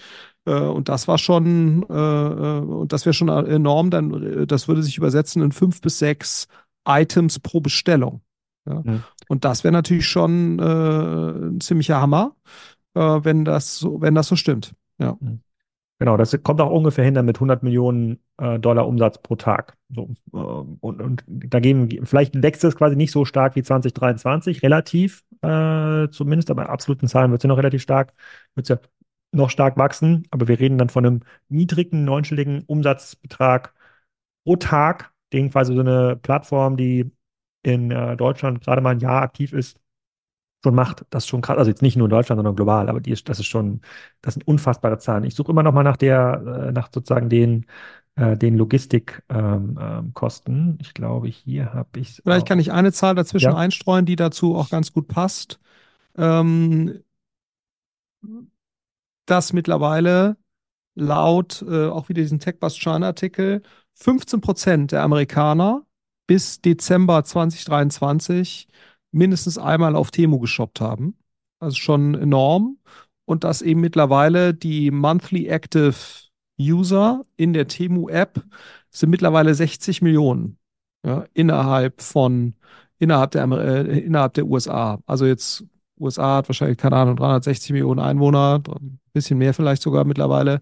Äh, 0.46 0.52
und 0.54 0.88
das 0.88 1.08
war 1.08 1.18
schon, 1.18 1.84
äh, 1.90 1.94
äh, 1.94 2.60
und 2.60 2.92
das 2.92 3.04
wäre 3.04 3.12
schon 3.12 3.28
enorm, 3.28 3.90
dann, 3.90 4.46
das 4.46 4.68
würde 4.68 4.82
sich 4.82 4.96
übersetzen 4.96 5.42
in 5.42 5.52
fünf 5.52 5.80
bis 5.82 5.98
sechs 5.98 6.48
Items 6.88 7.38
pro 7.40 7.60
Bestellung. 7.60 8.22
Ja. 8.66 8.82
Mhm. 8.82 9.04
Und 9.28 9.44
das 9.44 9.64
wäre 9.64 9.72
natürlich 9.72 10.06
schon 10.06 10.58
äh, 10.58 10.62
ein 10.62 11.60
ziemlicher 11.60 12.00
Hammer, 12.00 12.36
äh, 12.94 13.00
wenn, 13.00 13.44
das 13.44 13.78
so, 13.78 14.00
wenn 14.00 14.14
das 14.14 14.28
so 14.28 14.36
stimmt. 14.36 14.74
Ja. 14.98 15.16
Mhm. 15.20 15.40
Genau, 15.98 16.18
das 16.18 16.36
kommt 16.42 16.60
auch 16.60 16.70
ungefähr 16.70 17.04
hin 17.04 17.14
mit 17.24 17.36
100 17.38 17.62
Millionen 17.62 18.20
äh, 18.36 18.58
Dollar 18.58 18.86
Umsatz 18.86 19.16
pro 19.18 19.34
Tag. 19.36 19.78
So, 19.94 20.10
äh, 20.34 20.36
und, 20.36 21.00
und 21.00 21.24
dagegen, 21.26 22.04
vielleicht 22.04 22.42
wächst 22.42 22.64
es 22.64 22.76
quasi 22.76 22.96
nicht 22.96 23.12
so 23.12 23.24
stark 23.24 23.56
wie 23.56 23.62
2023, 23.62 24.62
relativ 24.62 25.24
äh, 25.40 26.08
zumindest, 26.10 26.50
aber 26.50 26.62
in 26.64 26.68
absoluten 26.68 27.08
Zahlen 27.08 27.30
wird 27.30 27.40
es 27.40 27.44
ja 27.44 27.48
noch 27.48 27.56
relativ 27.56 27.80
stark, 27.80 28.12
wird 28.54 28.64
es 28.64 28.68
ja 28.68 28.78
noch 29.32 29.48
stark 29.48 29.78
wachsen. 29.78 30.26
Aber 30.30 30.48
wir 30.48 30.60
reden 30.60 30.76
dann 30.76 30.90
von 30.90 31.06
einem 31.06 31.20
niedrigen, 31.48 32.04
neunstelligen 32.04 32.64
Umsatzbetrag 32.66 33.72
pro 34.44 34.56
Tag, 34.56 35.12
den 35.32 35.50
quasi 35.50 35.74
so 35.74 35.80
eine 35.80 36.16
Plattform, 36.16 36.76
die 36.76 37.10
in 37.66 37.90
äh, 37.90 38.16
Deutschland 38.16 38.62
gerade 38.62 38.80
mal 38.80 38.90
ein 38.90 39.00
Jahr 39.00 39.22
aktiv 39.22 39.52
ist, 39.52 39.80
schon 40.62 40.74
macht. 40.74 41.04
Das 41.10 41.24
ist 41.24 41.28
schon 41.28 41.40
krass. 41.40 41.58
Also 41.58 41.70
jetzt 41.70 41.82
nicht 41.82 41.96
nur 41.96 42.06
in 42.06 42.10
Deutschland, 42.10 42.38
sondern 42.38 42.54
global, 42.54 42.88
aber 42.88 43.00
die 43.00 43.10
ist, 43.10 43.28
das 43.28 43.40
ist 43.40 43.46
schon, 43.46 43.80
das 44.20 44.34
sind 44.34 44.46
unfassbare 44.46 44.98
Zahlen. 44.98 45.24
Ich 45.24 45.34
suche 45.34 45.50
immer 45.50 45.64
noch 45.64 45.72
mal 45.72 45.82
nach 45.82 45.96
der, 45.96 46.68
äh, 46.68 46.72
nach 46.72 46.90
sozusagen 46.92 47.28
den, 47.28 47.66
äh, 48.14 48.36
den 48.36 48.56
Logistikkosten. 48.56 50.54
Ähm, 50.54 50.68
ähm, 50.68 50.78
ich 50.80 50.94
glaube, 50.94 51.26
hier 51.28 51.74
habe 51.74 51.98
ich 51.98 52.20
Vielleicht 52.22 52.46
kann 52.46 52.60
ich 52.60 52.72
eine 52.72 52.92
Zahl 52.92 53.16
dazwischen 53.16 53.50
ja. 53.50 53.56
einstreuen, 53.56 54.06
die 54.06 54.16
dazu 54.16 54.54
auch 54.54 54.70
ganz 54.70 54.92
gut 54.92 55.08
passt. 55.08 55.58
Ähm, 56.16 57.00
dass 59.26 59.52
mittlerweile 59.52 60.36
laut 60.94 61.64
äh, 61.68 61.88
auch 61.88 62.08
wieder 62.08 62.22
diesen 62.22 62.38
TechBus 62.38 62.78
China 62.78 63.08
Artikel 63.08 63.62
15 63.94 64.40
Prozent 64.40 64.92
der 64.92 65.02
Amerikaner 65.02 65.85
bis 66.26 66.60
Dezember 66.60 67.24
2023 67.24 68.68
mindestens 69.12 69.58
einmal 69.58 69.96
auf 69.96 70.10
Temu 70.10 70.38
geshoppt 70.38 70.80
haben. 70.80 71.16
Also 71.60 71.76
schon 71.76 72.14
enorm. 72.14 72.78
Und 73.24 73.44
dass 73.44 73.62
eben 73.62 73.80
mittlerweile 73.80 74.54
die 74.54 74.90
Monthly 74.90 75.48
Active 75.48 75.94
User 76.60 77.24
in 77.36 77.52
der 77.52 77.68
Temu-App 77.68 78.44
sind 78.90 79.10
mittlerweile 79.10 79.54
60 79.54 80.02
Millionen 80.02 80.58
ja, 81.04 81.24
innerhalb 81.34 82.00
von 82.02 82.54
innerhalb 82.98 83.32
der, 83.32 83.44
äh, 83.50 83.98
innerhalb 84.00 84.34
der 84.34 84.46
USA. 84.46 85.00
Also 85.06 85.26
jetzt 85.26 85.64
USA 85.98 86.36
hat 86.38 86.48
wahrscheinlich, 86.48 86.78
keine 86.78 86.96
Ahnung, 86.96 87.16
360 87.16 87.72
Millionen 87.72 88.00
Einwohner, 88.00 88.62
ein 88.68 89.00
bisschen 89.12 89.38
mehr 89.38 89.54
vielleicht 89.54 89.82
sogar 89.82 90.04
mittlerweile. 90.04 90.60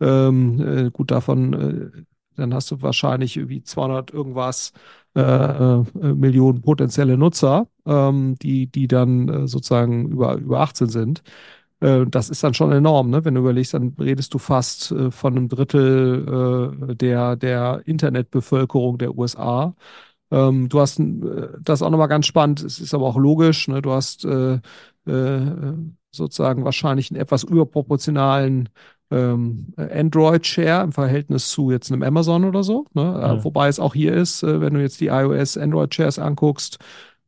Ähm, 0.00 0.60
äh, 0.86 0.90
gut, 0.90 1.10
davon, 1.10 1.52
äh, 1.54 2.04
dann 2.38 2.54
hast 2.54 2.70
du 2.70 2.82
wahrscheinlich 2.82 3.36
irgendwie 3.36 3.62
200 3.62 4.12
irgendwas 4.12 4.72
äh, 5.14 5.20
äh, 5.20 5.84
Millionen 6.14 6.62
potenzielle 6.62 7.18
Nutzer, 7.18 7.66
ähm, 7.86 8.36
die, 8.40 8.66
die 8.66 8.88
dann 8.88 9.28
äh, 9.28 9.48
sozusagen 9.48 10.08
über, 10.08 10.34
über 10.36 10.60
18 10.60 10.88
sind. 10.88 11.22
Äh, 11.80 12.06
das 12.06 12.30
ist 12.30 12.44
dann 12.44 12.54
schon 12.54 12.72
enorm, 12.72 13.10
ne? 13.10 13.24
Wenn 13.24 13.34
du 13.34 13.40
überlegst, 13.40 13.74
dann 13.74 13.94
redest 13.98 14.34
du 14.34 14.38
fast 14.38 14.94
von 15.10 15.36
einem 15.36 15.48
Drittel 15.48 16.96
der, 16.96 17.36
der 17.36 17.82
Internetbevölkerung 17.86 18.98
der 18.98 19.16
USA. 19.16 19.74
Ähm, 20.30 20.68
du 20.68 20.80
hast, 20.80 21.00
äh, 21.00 21.48
das 21.60 21.80
ist 21.80 21.82
auch 21.82 21.90
nochmal 21.90 22.08
ganz 22.08 22.26
spannend, 22.26 22.62
es 22.62 22.80
ist 22.80 22.94
aber 22.94 23.06
auch 23.06 23.16
logisch, 23.16 23.68
ne? 23.68 23.80
du 23.82 23.92
hast 23.92 24.24
äh, 24.24 24.60
äh, 25.06 25.74
sozusagen 26.10 26.64
wahrscheinlich 26.64 27.10
einen 27.10 27.20
etwas 27.20 27.44
überproportionalen 27.44 28.68
ähm, 29.10 29.72
Android-Share 29.76 30.84
im 30.84 30.92
Verhältnis 30.92 31.50
zu 31.50 31.70
jetzt 31.70 31.90
einem 31.90 32.02
Amazon 32.02 32.44
oder 32.44 32.62
so. 32.62 32.86
Ne? 32.94 33.36
Mhm. 33.38 33.44
Wobei 33.44 33.68
es 33.68 33.80
auch 33.80 33.94
hier 33.94 34.14
ist, 34.14 34.42
äh, 34.42 34.60
wenn 34.60 34.74
du 34.74 34.80
jetzt 34.80 35.00
die 35.00 35.08
iOS-Android-Shares 35.08 36.18
anguckst, 36.18 36.78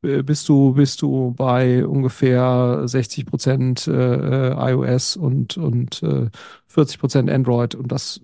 bist 0.03 0.49
du, 0.49 0.73
bist 0.73 1.03
du 1.03 1.35
bei 1.37 1.87
ungefähr 1.87 2.83
60 2.87 3.27
Prozent 3.27 3.87
äh, 3.87 4.73
iOS 4.73 5.17
und, 5.17 5.59
und 5.59 6.03
äh, 6.03 6.31
40 6.69 6.99
Prozent 6.99 7.31
Android. 7.31 7.75
Und 7.75 7.93
das, 7.93 8.21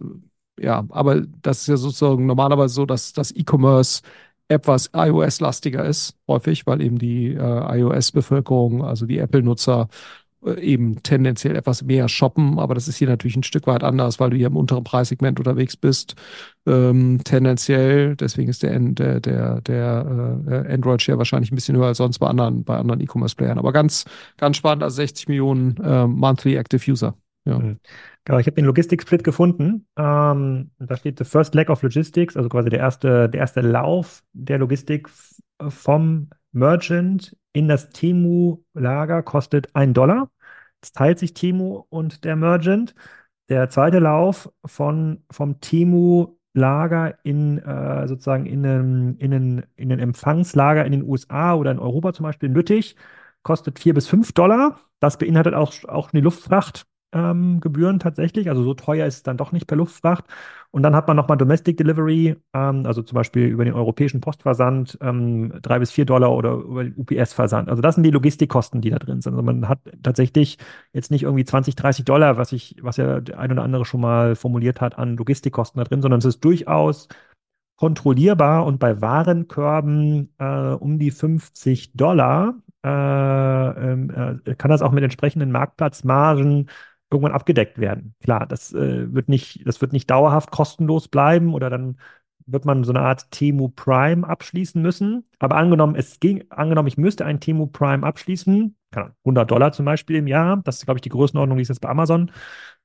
ja, 0.58 0.86
aber 0.88 1.20
das 1.42 1.60
ist 1.60 1.66
ja 1.66 1.76
sozusagen 1.76 2.24
normalerweise 2.24 2.74
so, 2.74 2.86
dass 2.86 3.12
das 3.12 3.30
E-Commerce 3.32 4.00
etwas 4.48 4.90
iOS-lastiger 4.94 5.84
ist, 5.84 6.16
häufig, 6.28 6.66
weil 6.66 6.80
eben 6.80 6.98
die 6.98 7.34
äh, 7.34 7.78
iOS-Bevölkerung, 7.78 8.84
also 8.84 9.04
die 9.06 9.18
Apple-Nutzer, 9.18 9.88
äh, 9.88 10.25
eben 10.54 11.02
tendenziell 11.02 11.56
etwas 11.56 11.82
mehr 11.82 12.08
shoppen. 12.08 12.58
Aber 12.58 12.74
das 12.74 12.88
ist 12.88 12.96
hier 12.96 13.08
natürlich 13.08 13.36
ein 13.36 13.42
Stück 13.42 13.66
weit 13.66 13.82
anders, 13.82 14.20
weil 14.20 14.30
du 14.30 14.36
hier 14.36 14.46
im 14.46 14.56
unteren 14.56 14.84
Preissegment 14.84 15.38
unterwegs 15.38 15.76
bist. 15.76 16.14
Ähm, 16.66 17.20
tendenziell, 17.24 18.16
deswegen 18.16 18.48
ist 18.48 18.62
der, 18.62 18.78
der, 18.78 19.20
der, 19.20 19.60
der 19.60 20.44
äh, 20.48 20.72
Android-Share 20.72 21.18
wahrscheinlich 21.18 21.52
ein 21.52 21.56
bisschen 21.56 21.76
höher 21.76 21.86
als 21.86 21.98
sonst 21.98 22.18
bei 22.18 22.28
anderen, 22.28 22.64
bei 22.64 22.76
anderen 22.76 23.00
E-Commerce-Playern. 23.00 23.58
Aber 23.58 23.72
ganz, 23.72 24.04
ganz 24.36 24.56
spannend, 24.56 24.82
also 24.82 24.96
60 24.96 25.28
Millionen 25.28 25.76
äh, 25.78 26.06
Monthly 26.06 26.56
Active 26.56 26.90
User. 26.90 27.14
Ja. 27.44 27.58
Mhm. 27.58 27.78
Genau, 28.24 28.38
ich 28.38 28.46
habe 28.46 28.56
den 28.56 28.64
Logistik-Split 28.64 29.22
gefunden. 29.22 29.86
Ähm, 29.96 30.70
da 30.78 30.96
steht 30.96 31.18
the 31.18 31.24
first 31.24 31.54
leg 31.54 31.70
of 31.70 31.82
logistics, 31.82 32.36
also 32.36 32.48
quasi 32.48 32.70
der 32.70 32.80
erste, 32.80 33.28
der 33.28 33.40
erste 33.40 33.60
Lauf 33.60 34.24
der 34.32 34.58
Logistik 34.58 35.08
vom 35.68 36.28
Merchant 36.52 37.36
in 37.52 37.68
das 37.68 37.90
Temu-Lager 37.90 39.22
kostet 39.22 39.74
ein 39.74 39.94
Dollar. 39.94 40.30
Das 40.86 40.92
teilt 40.92 41.18
sich 41.18 41.34
Temu 41.34 41.82
und 41.88 42.22
der 42.24 42.36
Merchant. 42.36 42.94
Der 43.48 43.68
zweite 43.70 43.98
Lauf 43.98 44.52
von, 44.64 45.24
vom 45.32 45.60
Temu-Lager 45.60 47.18
in 47.24 47.58
äh, 47.58 48.06
sozusagen 48.06 48.46
in 48.46 48.64
einen, 48.64 49.18
in, 49.18 49.34
einen, 49.34 49.66
in 49.74 49.90
einen 49.90 50.00
Empfangslager 50.00 50.84
in 50.84 50.92
den 50.92 51.02
USA 51.02 51.54
oder 51.54 51.72
in 51.72 51.80
Europa 51.80 52.12
zum 52.12 52.22
Beispiel 52.22 52.50
in 52.50 52.54
Lüttich 52.54 52.94
kostet 53.42 53.80
vier 53.80 53.94
bis 53.94 54.06
fünf 54.06 54.30
Dollar. 54.32 54.78
Das 55.00 55.18
beinhaltet 55.18 55.54
auch, 55.54 55.72
auch 55.88 56.12
eine 56.12 56.22
Luftfracht 56.22 56.86
ähm, 57.16 57.60
Gebühren 57.60 57.98
tatsächlich. 57.98 58.50
Also 58.50 58.62
so 58.62 58.74
teuer 58.74 59.06
ist 59.06 59.16
es 59.16 59.22
dann 59.22 59.38
doch 59.38 59.52
nicht 59.52 59.66
per 59.66 59.76
Luftfracht. 59.76 60.24
Und 60.70 60.82
dann 60.82 60.94
hat 60.94 61.08
man 61.08 61.16
nochmal 61.16 61.38
Domestic 61.38 61.78
Delivery, 61.78 62.36
ähm, 62.52 62.84
also 62.84 63.00
zum 63.02 63.16
Beispiel 63.16 63.46
über 63.46 63.64
den 63.64 63.72
europäischen 63.72 64.20
Postversand, 64.20 64.98
ähm, 65.00 65.54
drei 65.62 65.78
bis 65.78 65.90
vier 65.90 66.04
Dollar 66.04 66.32
oder 66.32 66.52
über 66.52 66.84
den 66.84 66.94
UPS-Versand. 66.96 67.70
Also 67.70 67.80
das 67.80 67.94
sind 67.94 68.04
die 68.04 68.10
Logistikkosten, 68.10 68.82
die 68.82 68.90
da 68.90 68.98
drin 68.98 69.22
sind. 69.22 69.32
Also 69.32 69.42
man 69.42 69.68
hat 69.68 69.78
tatsächlich 70.02 70.58
jetzt 70.92 71.10
nicht 71.10 71.22
irgendwie 71.22 71.44
20, 71.44 71.76
30 71.76 72.04
Dollar, 72.04 72.36
was 72.36 72.52
ich, 72.52 72.76
was 72.82 72.98
ja 72.98 73.20
der 73.20 73.38
ein 73.38 73.52
oder 73.52 73.62
andere 73.62 73.86
schon 73.86 74.02
mal 74.02 74.36
formuliert 74.36 74.80
hat, 74.82 74.98
an 74.98 75.16
Logistikkosten 75.16 75.78
da 75.78 75.84
drin, 75.84 76.02
sondern 76.02 76.18
es 76.18 76.26
ist 76.26 76.44
durchaus 76.44 77.08
kontrollierbar 77.76 78.64
und 78.66 78.78
bei 78.78 79.00
Warenkörben 79.00 80.34
äh, 80.38 80.72
um 80.72 80.98
die 80.98 81.10
50 81.10 81.92
Dollar 81.94 82.54
äh, 82.84 82.88
ähm, 83.92 84.40
äh, 84.44 84.54
kann 84.54 84.70
das 84.70 84.82
auch 84.82 84.92
mit 84.92 85.04
entsprechenden 85.04 85.50
Marktplatzmargen 85.50 86.68
irgendwann 87.10 87.32
abgedeckt 87.32 87.78
werden. 87.78 88.14
Klar, 88.22 88.46
das 88.46 88.72
äh, 88.72 89.12
wird 89.12 89.28
nicht, 89.28 89.66
das 89.66 89.80
wird 89.80 89.92
nicht 89.92 90.10
dauerhaft 90.10 90.50
kostenlos 90.50 91.08
bleiben 91.08 91.54
oder 91.54 91.70
dann 91.70 91.98
wird 92.46 92.64
man 92.64 92.84
so 92.84 92.92
eine 92.92 93.00
Art 93.00 93.30
Temu 93.30 93.68
Prime 93.68 94.26
abschließen 94.26 94.80
müssen. 94.80 95.28
Aber 95.38 95.56
angenommen, 95.56 95.96
es 95.96 96.20
ging, 96.20 96.44
angenommen, 96.50 96.88
ich 96.88 96.96
müsste 96.96 97.24
ein 97.24 97.40
Temu 97.40 97.66
Prime 97.66 98.06
abschließen, 98.06 98.76
100 99.24 99.50
Dollar 99.50 99.72
zum 99.72 99.84
Beispiel 99.84 100.16
im 100.16 100.26
Jahr, 100.26 100.62
das 100.64 100.76
ist, 100.78 100.84
glaube 100.86 100.98
ich, 100.98 101.02
die 101.02 101.08
Größenordnung, 101.10 101.58
die 101.58 101.62
es 101.62 101.68
jetzt 101.68 101.80
bei 101.80 101.88
Amazon 101.88 102.30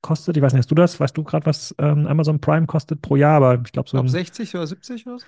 kostet. 0.01 0.35
Ich 0.35 0.43
weiß 0.43 0.53
nicht, 0.53 0.61
hast 0.61 0.71
du 0.71 0.75
das? 0.75 0.99
Weißt 0.99 1.15
du 1.15 1.23
gerade, 1.23 1.45
was 1.45 1.75
ähm, 1.77 2.07
Amazon 2.07 2.41
Prime 2.41 2.65
kostet 2.65 3.01
pro 3.01 3.15
Jahr? 3.15 3.35
Aber 3.35 3.61
ich 3.63 3.71
glaube 3.71 3.89
so. 3.89 3.97
Ich 3.97 4.01
glaube 4.01 4.09
60 4.09 4.55
oder 4.55 4.67
70 4.67 5.07
oder 5.07 5.19
so? 5.19 5.25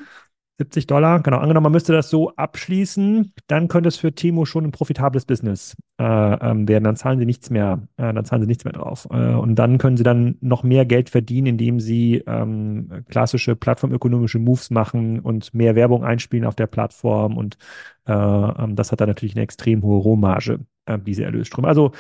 70 0.59 0.85
Dollar, 0.87 1.21
genau. 1.21 1.37
Angenommen, 1.37 1.63
man 1.63 1.71
müsste 1.71 1.93
das 1.93 2.09
so 2.09 2.35
abschließen, 2.35 3.33
dann 3.47 3.67
könnte 3.67 3.87
es 3.87 3.97
für 3.97 4.13
Timo 4.13 4.45
schon 4.45 4.65
ein 4.65 4.71
profitables 4.71 5.25
Business 5.25 5.75
äh, 5.99 6.03
ähm, 6.03 6.67
werden. 6.67 6.83
Dann 6.83 6.95
zahlen 6.95 7.17
sie 7.17 7.25
nichts 7.25 7.49
mehr, 7.49 7.87
äh, 7.97 8.13
dann 8.13 8.23
zahlen 8.23 8.43
sie 8.43 8.47
nichts 8.47 8.63
mehr 8.63 8.73
drauf. 8.73 9.07
Äh, 9.09 9.33
und 9.33 9.55
dann 9.55 9.79
können 9.79 9.97
sie 9.97 10.03
dann 10.03 10.37
noch 10.41 10.63
mehr 10.63 10.85
Geld 10.85 11.09
verdienen, 11.09 11.47
indem 11.47 11.79
sie 11.79 12.23
ähm, 12.27 13.03
klassische 13.09 13.55
plattformökonomische 13.55 14.37
Moves 14.39 14.69
machen 14.69 15.19
und 15.19 15.53
mehr 15.53 15.75
Werbung 15.75 16.03
einspielen 16.03 16.45
auf 16.45 16.55
der 16.55 16.67
Plattform. 16.67 17.35
Und 17.37 17.57
äh, 18.05 18.13
ähm, 18.13 18.75
das 18.75 18.91
hat 18.91 19.01
dann 19.01 19.09
natürlich 19.09 19.35
eine 19.35 19.43
extrem 19.43 19.81
hohe 19.81 20.01
Rohmarge, 20.01 20.59
äh, 20.85 20.99
diese 20.99 21.23
Erlösströme. 21.23 21.67
Also 21.67 21.93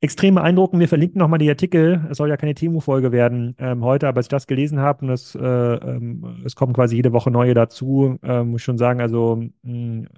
extrem 0.00 0.36
beeindruckend. 0.36 0.80
Wir 0.80 0.88
verlinken 0.88 1.18
nochmal 1.18 1.38
die 1.38 1.48
Artikel. 1.48 2.06
Es 2.10 2.18
soll 2.18 2.28
ja 2.28 2.36
keine 2.36 2.54
Temu-Folge 2.54 3.12
werden 3.12 3.56
ähm, 3.58 3.84
heute, 3.84 4.08
aber 4.08 4.18
als 4.18 4.26
ich 4.26 4.30
das 4.30 4.46
gelesen 4.46 4.78
habe 4.80 5.04
und 5.04 5.10
es, 5.10 5.34
äh, 5.34 5.40
ähm, 5.40 6.42
es 6.44 6.54
kommen 6.54 6.72
quasi 6.72 6.96
jede 6.96 7.12
Woche 7.12 7.30
neue 7.30 7.54
dazu, 7.54 8.18
äh, 8.22 8.42
muss 8.44 8.60
ich 8.60 8.64
schon 8.64 8.78
sagen, 8.78 9.00
also 9.00 9.36
mh, 9.36 9.52
hm, 9.62 10.08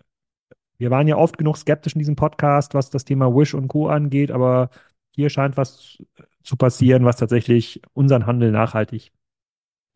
wir 0.79 0.91
waren 0.91 1.07
ja 1.07 1.17
oft 1.17 1.37
genug 1.37 1.59
skeptisch 1.59 1.95
in 1.95 1.99
diesem 1.99 2.17
Podcast, 2.17 2.73
was 2.73 2.89
das 2.89 3.05
Thema 3.05 3.35
Wish 3.35 3.53
und 3.55 3.69
Co. 3.69 3.89
angeht, 3.89 4.31
aber 4.31 4.71
hier 5.15 5.29
scheint 5.29 5.59
was 5.59 5.99
zu 6.43 6.57
passieren, 6.57 7.05
was 7.05 7.17
tatsächlich 7.17 7.83
unseren 7.93 8.27
Handel 8.27 8.51
nachhaltig 8.51 9.13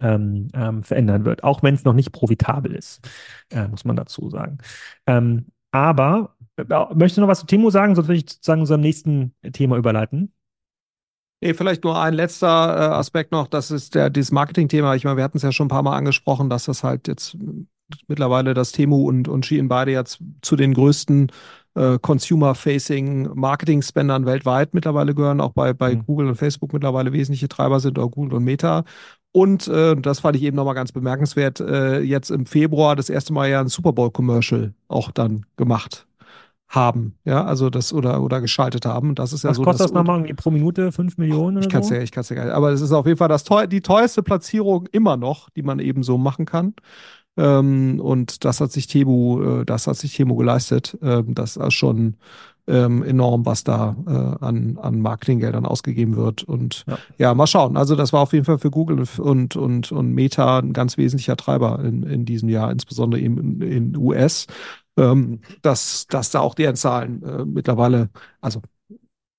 ähm, 0.01 0.49
ähm, 0.55 0.83
verändern 0.83 1.25
wird, 1.25 1.44
auch 1.44 1.62
wenn 1.62 1.75
es 1.75 1.85
noch 1.85 1.94
nicht 1.94 2.12
profitabel 2.12 2.75
ist, 2.75 3.09
äh, 3.51 3.66
muss 3.68 3.85
man 3.87 3.97
dazu 3.97 4.29
sagen. 4.29 4.59
Ähm, 5.07 5.47
aber 5.70 6.34
Möchtest 6.56 7.16
du 7.16 7.20
noch 7.20 7.28
was 7.28 7.40
zu 7.40 7.46
Timo 7.46 7.70
sagen? 7.70 7.94
Sonst 7.94 8.08
würde 8.08 8.18
ich 8.18 8.30
sozusagen 8.30 8.60
unserem 8.60 8.80
nächsten 8.80 9.34
Thema 9.52 9.76
überleiten. 9.76 10.32
Nee, 11.44 11.52
vielleicht 11.52 11.84
nur 11.84 12.00
ein 12.00 12.14
letzter 12.14 12.46
äh, 12.46 12.94
Aspekt 12.94 13.30
noch, 13.30 13.48
das 13.48 13.70
ist 13.70 13.94
der, 13.94 14.08
dieses 14.08 14.32
Marketing-Thema. 14.32 14.94
Ich 14.94 15.04
meine, 15.04 15.18
wir 15.18 15.24
hatten 15.24 15.36
es 15.36 15.42
ja 15.42 15.52
schon 15.52 15.66
ein 15.66 15.68
paar 15.68 15.82
Mal 15.82 15.96
angesprochen, 15.96 16.48
dass 16.48 16.64
das 16.64 16.82
halt 16.82 17.06
jetzt 17.06 17.36
mittlerweile 18.08 18.54
das 18.54 18.72
Temu 18.72 19.06
und, 19.06 19.28
und 19.28 19.44
Shein 19.44 19.68
beide 19.68 19.90
jetzt 19.90 20.20
zu 20.40 20.56
den 20.56 20.72
größten 20.72 21.30
äh, 21.74 21.98
Consumer-Facing 21.98 23.34
Marketing-Spendern 23.34 24.24
weltweit 24.24 24.72
mittlerweile 24.72 25.14
gehören, 25.14 25.42
auch 25.42 25.52
bei, 25.52 25.74
bei 25.74 25.96
mhm. 25.96 26.06
Google 26.06 26.28
und 26.28 26.36
Facebook 26.36 26.72
mittlerweile 26.72 27.12
wesentliche 27.12 27.48
Treiber 27.48 27.78
sind, 27.80 27.98
auch 27.98 28.10
Google 28.10 28.34
und 28.34 28.44
Meta. 28.44 28.84
Und 29.32 29.68
äh, 29.68 29.96
das 29.96 30.20
fand 30.20 30.36
ich 30.36 30.44
eben 30.44 30.56
nochmal 30.56 30.74
ganz 30.74 30.92
bemerkenswert, 30.92 31.60
äh, 31.60 32.00
jetzt 32.00 32.30
im 32.30 32.46
Februar 32.46 32.96
das 32.96 33.10
erste 33.10 33.32
Mal 33.34 33.50
ja 33.50 33.60
ein 33.60 33.68
Super 33.68 33.92
Bowl-Commercial 33.92 34.72
auch 34.88 35.10
dann 35.10 35.44
gemacht 35.56 36.06
haben, 36.68 37.14
ja, 37.24 37.44
also 37.44 37.70
das 37.70 37.92
oder 37.92 38.22
oder 38.22 38.40
geschaltet 38.40 38.87
haben. 38.87 39.14
Das 39.14 39.33
ist 39.33 39.44
ja 39.44 39.50
Was 39.50 39.57
so. 39.57 39.62
Was 39.62 39.66
kostet 39.66 39.85
das 39.87 39.92
nochmal 39.92 40.18
irgendwie 40.18 40.35
pro 40.35 40.50
Minute? 40.50 40.92
Fünf 40.92 41.18
Millionen? 41.18 41.62
Ich 41.62 41.68
kann 41.68 41.83
es 41.83 41.88
so? 41.88 41.94
ja, 41.94 42.03
ich 42.03 42.11
kann 42.11 42.22
es 42.22 42.29
ja 42.31 42.37
gar 42.37 42.44
nicht. 42.44 42.55
Aber 42.55 42.70
es 42.70 42.81
ist 42.81 42.92
auf 42.92 43.07
jeden 43.07 43.18
Fall 43.18 43.29
das 43.29 43.44
teuer, 43.44 43.66
die 43.66 43.81
teuerste 43.81 44.22
Platzierung 44.22 44.87
immer 44.92 45.16
noch, 45.16 45.50
die 45.50 45.62
man 45.62 45.79
eben 45.79 46.03
so 46.03 46.18
machen 46.18 46.46
kann. 46.46 46.74
Ähm, 47.37 48.00
und 48.00 48.44
das 48.44 48.61
hat 48.61 48.72
sich 48.72 48.87
Temu, 48.87 49.61
äh, 49.61 49.64
das 49.64 49.87
hat 49.87 49.96
sich 49.96 50.14
Temu 50.16 50.37
geleistet. 50.37 50.96
Ähm, 51.03 51.35
das 51.35 51.57
ist 51.57 51.74
schon 51.74 52.16
ähm, 52.66 53.03
enorm, 53.03 53.44
was 53.44 53.64
da 53.64 53.96
äh, 54.07 54.44
an, 54.44 54.79
an 54.81 55.00
Marketinggeldern 55.00 55.66
ausgegeben 55.66 56.16
wird. 56.16 56.44
Und 56.44 56.85
ja. 56.87 56.98
ja. 57.18 57.35
mal 57.35 57.46
schauen. 57.46 57.77
Also 57.77 57.96
das 57.96 58.12
war 58.12 58.20
auf 58.20 58.33
jeden 58.33 58.44
Fall 58.44 58.59
für 58.59 58.70
Google 58.70 59.05
und, 59.18 59.57
und, 59.57 59.93
und 59.93 60.12
Meta 60.12 60.59
ein 60.59 60.72
ganz 60.72 60.97
wesentlicher 60.97 61.36
Treiber 61.36 61.80
in, 61.84 62.05
in 62.05 62.24
diesem 62.24 62.49
Jahr, 62.49 62.70
insbesondere 62.70 63.20
eben 63.20 63.38
in, 63.38 63.61
in 63.61 63.97
US 63.97 64.47
ähm, 64.97 65.40
dass, 65.62 66.07
dass 66.07 66.30
da 66.30 66.40
auch 66.40 66.55
deren 66.55 66.76
Zahlen 66.76 67.22
äh, 67.22 67.45
mittlerweile, 67.45 68.11
also 68.40 68.62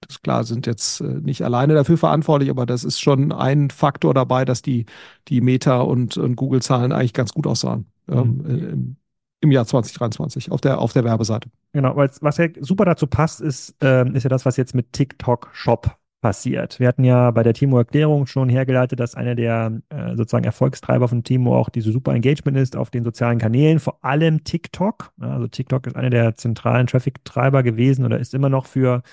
das 0.08 0.22
klar, 0.22 0.43
sind 0.43 0.68
jetzt 0.68 1.01
äh, 1.01 1.06
nicht 1.06 1.43
alleine 1.43 1.74
dafür 1.74 1.97
verantwortlich, 1.97 2.49
aber 2.49 2.66
das 2.66 2.84
ist 2.84 2.99
schon 2.99 3.32
ein 3.32 3.70
Faktor 3.70 4.14
dabei, 4.14 4.45
dass 4.45 4.62
die, 4.62 4.86
die 5.28 5.41
Meta- 5.41 5.82
und, 5.82 6.18
und 6.18 6.36
Google-Zahlen 6.36 6.91
eigentlich 6.91 7.14
ganz 7.14 7.34
gut 7.34 7.47
aussahen 7.47 7.88
ähm, 8.08 8.38
mhm. 8.38 8.49
im, 8.49 8.95
im, 9.41 9.51
Jahr 9.51 9.66
2023 9.66 10.51
auf 10.51 10.62
der, 10.62 10.80
auf 10.80 10.93
der 10.93 11.03
Werbeseite. 11.03 11.49
Genau, 11.74 11.95
weil 11.95 12.10
was 12.22 12.38
ja 12.38 12.47
super 12.60 12.86
dazu 12.86 13.08
passt, 13.08 13.41
ist, 13.41 13.76
ähm, 13.82 14.16
ist 14.16 14.24
ja 14.24 14.30
das, 14.30 14.45
was 14.45 14.58
jetzt 14.58 14.76
mit 14.76 14.93
TikTok 14.93 15.49
Shop 15.53 15.97
passiert. 16.26 16.80
Wir 16.80 16.88
hatten 16.88 17.03
ja 17.03 17.30
bei 17.30 17.43
der 17.43 17.53
Timo-Erklärung 17.53 18.26
schon 18.26 18.49
hergeleitet, 18.49 18.99
dass 18.99 19.13
einer 19.13 19.36
der 19.36 19.80
äh, 19.89 20.15
sozusagen 20.15 20.43
Erfolgstreiber 20.43 21.07
von 21.07 21.23
Timo 21.23 21.55
auch 21.55 21.69
diese 21.69 21.91
super 21.91 22.15
Engagement 22.15 22.57
ist 22.57 22.76
auf 22.76 22.89
den 22.89 23.03
sozialen 23.03 23.38
Kanälen, 23.38 23.78
vor 23.78 24.03
allem 24.03 24.43
TikTok. 24.43 25.11
Also 25.19 25.45
TikTok 25.45 25.86
ist 25.86 25.95
einer 25.95 26.09
der 26.09 26.34
zentralen 26.34 26.88
Traffic-Treiber 26.88 27.61
gewesen 27.61 28.05
oder 28.05 28.17
ist 28.17 28.34
immer 28.34 28.49
noch 28.49 28.65
für 28.65 29.03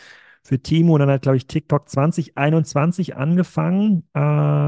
für 0.42 0.58
Timo 0.60 0.94
und 0.94 1.00
dann 1.00 1.10
hat, 1.10 1.22
glaube 1.22 1.36
ich, 1.36 1.46
TikTok 1.46 1.88
2021 1.88 3.14
angefangen, 3.16 4.04
äh, 4.14 4.18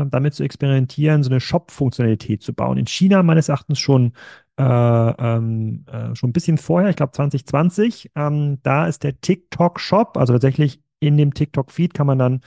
damit 0.07 0.34
zu 0.34 0.45
experimentieren, 0.45 1.24
so 1.24 1.30
eine 1.30 1.40
Shop-Funktionalität 1.40 2.42
zu 2.42 2.53
bauen. 2.53 2.76
In 2.78 2.86
China 2.86 3.22
meines 3.24 3.49
Erachtens 3.49 3.80
schon, 3.80 4.12
äh, 4.57 4.62
ähm, 4.62 5.84
äh, 5.90 6.14
schon 6.14 6.30
ein 6.30 6.32
bisschen 6.32 6.59
vorher, 6.59 6.90
ich 6.90 6.97
glaube 6.97 7.11
2020. 7.11 8.12
Ähm, 8.14 8.59
da 8.62 8.86
ist 8.86 9.03
der 9.03 9.20
TikTok-Shop, 9.20 10.16
also 10.16 10.34
tatsächlich 10.34 10.84
in 11.07 11.17
dem 11.17 11.35
TikTok-Feed 11.35 11.95
kann 11.95 12.07
man 12.07 12.19
dann 12.19 12.41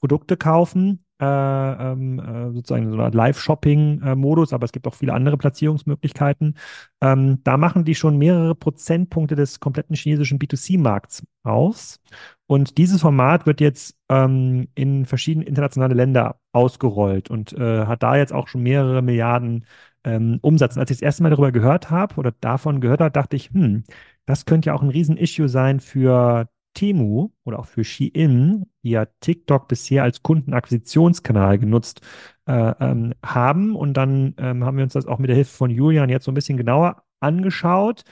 Produkte 0.00 0.36
kaufen, 0.36 1.04
äh, 1.20 1.24
ähm, 1.24 2.20
äh, 2.20 2.52
sozusagen 2.52 2.88
so 2.88 2.94
eine 2.94 3.04
Art 3.04 3.14
Live-Shopping-Modus, 3.14 4.52
aber 4.52 4.64
es 4.64 4.72
gibt 4.72 4.86
auch 4.86 4.94
viele 4.94 5.12
andere 5.12 5.36
Platzierungsmöglichkeiten. 5.36 6.56
Ähm, 7.00 7.40
da 7.42 7.56
machen 7.56 7.84
die 7.84 7.96
schon 7.96 8.18
mehrere 8.18 8.54
Prozentpunkte 8.54 9.34
des 9.34 9.58
kompletten 9.58 9.96
chinesischen 9.96 10.38
B2C-Markts 10.38 11.26
aus. 11.42 12.00
Und 12.46 12.78
dieses 12.78 13.00
Format 13.00 13.46
wird 13.46 13.60
jetzt 13.60 13.96
ähm, 14.08 14.68
in 14.74 15.06
verschiedene 15.06 15.44
internationale 15.44 15.94
Länder 15.94 16.38
ausgerollt 16.52 17.30
und 17.30 17.52
äh, 17.52 17.86
hat 17.86 18.02
da 18.02 18.16
jetzt 18.16 18.32
auch 18.32 18.46
schon 18.48 18.62
mehrere 18.62 19.02
Milliarden 19.02 19.66
ähm, 20.04 20.38
Umsatz. 20.42 20.76
Und 20.76 20.80
als 20.80 20.90
ich 20.90 20.98
das 20.98 21.02
erste 21.02 21.24
Mal 21.24 21.30
darüber 21.30 21.52
gehört 21.52 21.90
habe 21.90 22.14
oder 22.16 22.32
davon 22.40 22.80
gehört 22.80 23.00
habe, 23.00 23.10
dachte 23.10 23.36
ich, 23.36 23.50
hm, 23.50 23.82
das 24.24 24.46
könnte 24.46 24.68
ja 24.68 24.74
auch 24.74 24.82
ein 24.82 24.90
Riesen-Issue 24.90 25.48
sein 25.48 25.80
für 25.80 26.48
Temu 26.78 27.30
oder 27.42 27.58
auch 27.58 27.66
für 27.66 27.82
Shein, 27.82 28.66
die 28.84 28.90
ja 28.90 29.06
TikTok 29.18 29.66
bisher 29.66 30.04
als 30.04 30.22
Kundenakquisitionskanal 30.22 31.58
genutzt 31.58 32.02
äh, 32.46 32.72
ähm, 32.78 33.14
haben. 33.24 33.74
Und 33.74 33.94
dann 33.94 34.34
ähm, 34.38 34.64
haben 34.64 34.76
wir 34.76 34.84
uns 34.84 34.92
das 34.92 35.06
auch 35.06 35.18
mit 35.18 35.28
der 35.28 35.34
Hilfe 35.34 35.56
von 35.56 35.72
Julian 35.72 36.08
jetzt 36.08 36.24
so 36.24 36.30
ein 36.30 36.36
bisschen 36.36 36.56
genauer 36.56 37.02
angeschaut. 37.18 38.04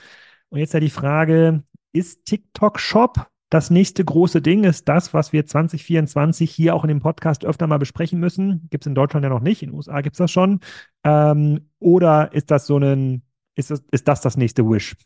Und 0.49 0.59
jetzt 0.59 0.75
ja 0.75 0.81
die 0.81 0.91
Frage, 0.91 1.63
ist 1.93 2.25
TikTok 2.25 2.81
Shop 2.81 3.29
das 3.51 3.71
nächste 3.71 4.05
große 4.05 4.43
Ding? 4.43 4.65
Ist 4.65 4.89
das, 4.89 5.15
was 5.15 5.33
wir 5.33 5.47
2024 5.47 6.51
hier 6.51 6.75
auch 6.75 6.83
in 6.83 6.89
dem 6.89 7.01
Podcast 7.01 7.45
öfter 7.45 7.69
mal 7.69 7.79
besprechen 7.79 8.19
müssen? 8.19 8.67
Gibt 8.71 8.83
es 8.83 8.89
in 8.89 8.97
Deutschland 8.97 9.23
ja 9.23 9.31
noch 9.31 9.41
nicht, 9.41 9.63
in 9.63 9.71
den 9.71 9.77
USA 9.77 10.01
gibt 10.01 10.15
es 10.15 10.19
das 10.19 10.33
schon. 10.33 10.59
Ähm, 11.05 11.71
oder 11.79 12.33
ist 12.33 12.51
das 12.51 12.67
so 12.67 12.79
ein, 12.79 13.23
ist 13.55 13.71
das, 13.71 13.85
ist 13.93 14.09
das 14.09 14.23
das 14.23 14.37
nächste 14.37 14.69
Wish? 14.69 14.97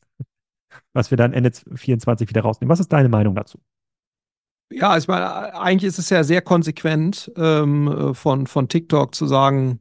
Was 0.93 1.11
wir 1.11 1.17
dann 1.17 1.33
Ende 1.33 1.53
2024 1.53 2.29
wieder 2.29 2.43
rausnehmen. 2.43 2.71
Was 2.71 2.81
ist 2.81 2.93
deine 2.93 3.09
Meinung 3.09 3.35
dazu? 3.35 3.59
Ja, 4.73 4.97
ich 4.97 5.09
meine, 5.09 5.55
eigentlich 5.55 5.89
ist 5.89 5.99
es 5.99 6.11
ja 6.11 6.23
sehr 6.23 6.43
konsequent 6.43 7.31
ähm, 7.37 8.15
von, 8.15 8.47
von 8.47 8.69
TikTok 8.69 9.15
zu 9.15 9.27
sagen, 9.27 9.81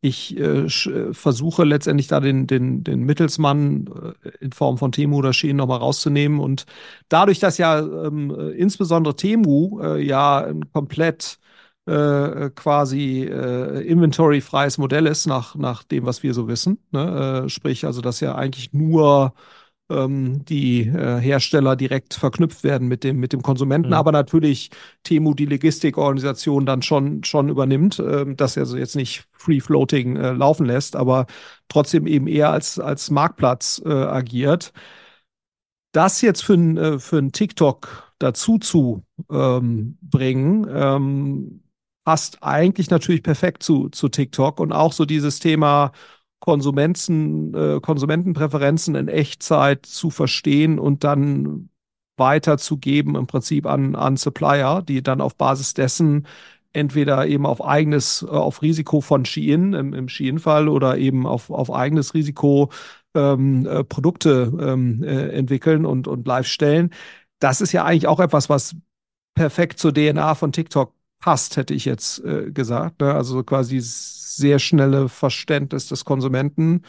ich 0.00 0.38
äh, 0.38 0.64
äh 0.64 1.12
versuche 1.12 1.64
letztendlich 1.64 2.08
da 2.08 2.20
den, 2.20 2.46
den, 2.46 2.82
den 2.84 3.02
Mittelsmann 3.02 4.14
äh, 4.24 4.30
in 4.40 4.52
Form 4.52 4.78
von 4.78 4.92
Temu 4.92 5.18
oder 5.18 5.32
Shein 5.32 5.56
nochmal 5.56 5.78
rauszunehmen. 5.78 6.40
Und 6.40 6.64
dadurch, 7.08 7.38
dass 7.38 7.58
ja 7.58 7.80
ähm, 7.80 8.30
äh, 8.30 8.50
insbesondere 8.52 9.14
Temu 9.16 9.80
äh, 9.82 10.02
ja 10.02 10.44
ein 10.44 10.72
komplett 10.72 11.38
äh, 11.86 12.50
quasi 12.50 13.22
inventory-freies 13.22 14.78
Modell 14.78 15.06
ist, 15.06 15.26
nach, 15.26 15.54
nach 15.56 15.82
dem, 15.82 16.06
was 16.06 16.22
wir 16.22 16.34
so 16.34 16.46
wissen. 16.46 16.78
Ne? 16.92 17.44
sprich, 17.48 17.84
also, 17.86 18.00
dass 18.00 18.20
ja 18.20 18.34
eigentlich 18.34 18.72
nur 18.72 19.34
ähm, 19.90 20.44
die 20.44 20.82
äh, 20.82 21.18
Hersteller 21.20 21.76
direkt 21.76 22.14
verknüpft 22.14 22.64
werden 22.64 22.88
mit 22.88 23.04
dem, 23.04 23.18
mit 23.18 23.32
dem 23.32 23.42
Konsumenten, 23.42 23.88
mhm. 23.88 23.94
aber 23.94 24.12
natürlich 24.12 24.70
Temu 25.02 25.34
die 25.34 25.46
Logistikorganisation 25.46 26.66
dann 26.66 26.82
schon, 26.82 27.24
schon 27.24 27.48
übernimmt, 27.48 27.98
äh, 27.98 28.34
das 28.34 28.56
also 28.56 28.76
jetzt 28.76 28.96
nicht 28.96 29.24
Free-Floating 29.32 30.16
äh, 30.16 30.32
laufen 30.32 30.66
lässt, 30.66 30.96
aber 30.96 31.26
trotzdem 31.68 32.06
eben 32.06 32.26
eher 32.26 32.50
als, 32.50 32.78
als 32.78 33.10
Marktplatz 33.10 33.82
äh, 33.84 33.90
agiert. 33.90 34.72
Das 35.92 36.20
jetzt 36.22 36.44
für 36.44 36.54
ein, 36.54 36.76
äh, 36.76 36.98
für 36.98 37.18
ein 37.18 37.32
TikTok 37.32 38.14
dazu 38.18 38.58
zu 38.58 39.02
ähm, 39.30 39.98
bringen, 40.02 40.66
ähm, 40.70 41.62
passt 42.04 42.42
eigentlich 42.42 42.90
natürlich 42.90 43.22
perfekt 43.22 43.62
zu, 43.62 43.88
zu 43.88 44.08
TikTok 44.08 44.60
und 44.60 44.72
auch 44.72 44.92
so 44.92 45.04
dieses 45.04 45.38
Thema 45.38 45.92
Konsumenten, 46.40 47.54
äh, 47.54 47.80
Konsumentenpräferenzen 47.80 48.94
in 48.94 49.08
Echtzeit 49.08 49.86
zu 49.86 50.10
verstehen 50.10 50.78
und 50.78 51.04
dann 51.04 51.70
weiterzugeben 52.16 53.14
im 53.14 53.26
Prinzip 53.26 53.66
an, 53.66 53.94
an 53.94 54.16
Supplier, 54.16 54.82
die 54.82 55.02
dann 55.02 55.20
auf 55.20 55.36
Basis 55.36 55.74
dessen 55.74 56.26
entweder 56.72 57.26
eben 57.26 57.46
auf 57.46 57.64
eigenes, 57.64 58.22
äh, 58.22 58.26
auf 58.26 58.62
Risiko 58.62 59.00
von 59.00 59.24
Shein 59.24 59.74
im, 59.74 59.94
im 59.94 60.08
Shein-Fall 60.08 60.68
oder 60.68 60.98
eben 60.98 61.26
auf, 61.26 61.50
auf 61.50 61.72
eigenes 61.72 62.14
Risiko 62.14 62.70
ähm, 63.14 63.66
äh, 63.66 63.84
Produkte 63.84 64.52
ähm, 64.60 65.02
äh, 65.02 65.30
entwickeln 65.30 65.84
und, 65.84 66.06
und 66.08 66.26
live 66.26 66.46
stellen. 66.46 66.90
Das 67.40 67.60
ist 67.60 67.72
ja 67.72 67.84
eigentlich 67.84 68.06
auch 68.06 68.20
etwas, 68.20 68.48
was 68.48 68.76
perfekt 69.34 69.78
zur 69.78 69.92
DNA 69.92 70.34
von 70.34 70.52
TikTok 70.52 70.94
passt, 71.18 71.56
hätte 71.56 71.74
ich 71.74 71.84
jetzt 71.84 72.24
äh, 72.24 72.50
gesagt. 72.52 73.00
Ne? 73.00 73.14
Also 73.14 73.42
quasi 73.42 73.80
sehr 74.40 74.58
schnelle 74.58 75.08
Verständnis 75.08 75.86
des 75.86 76.04
Konsumenten 76.04 76.82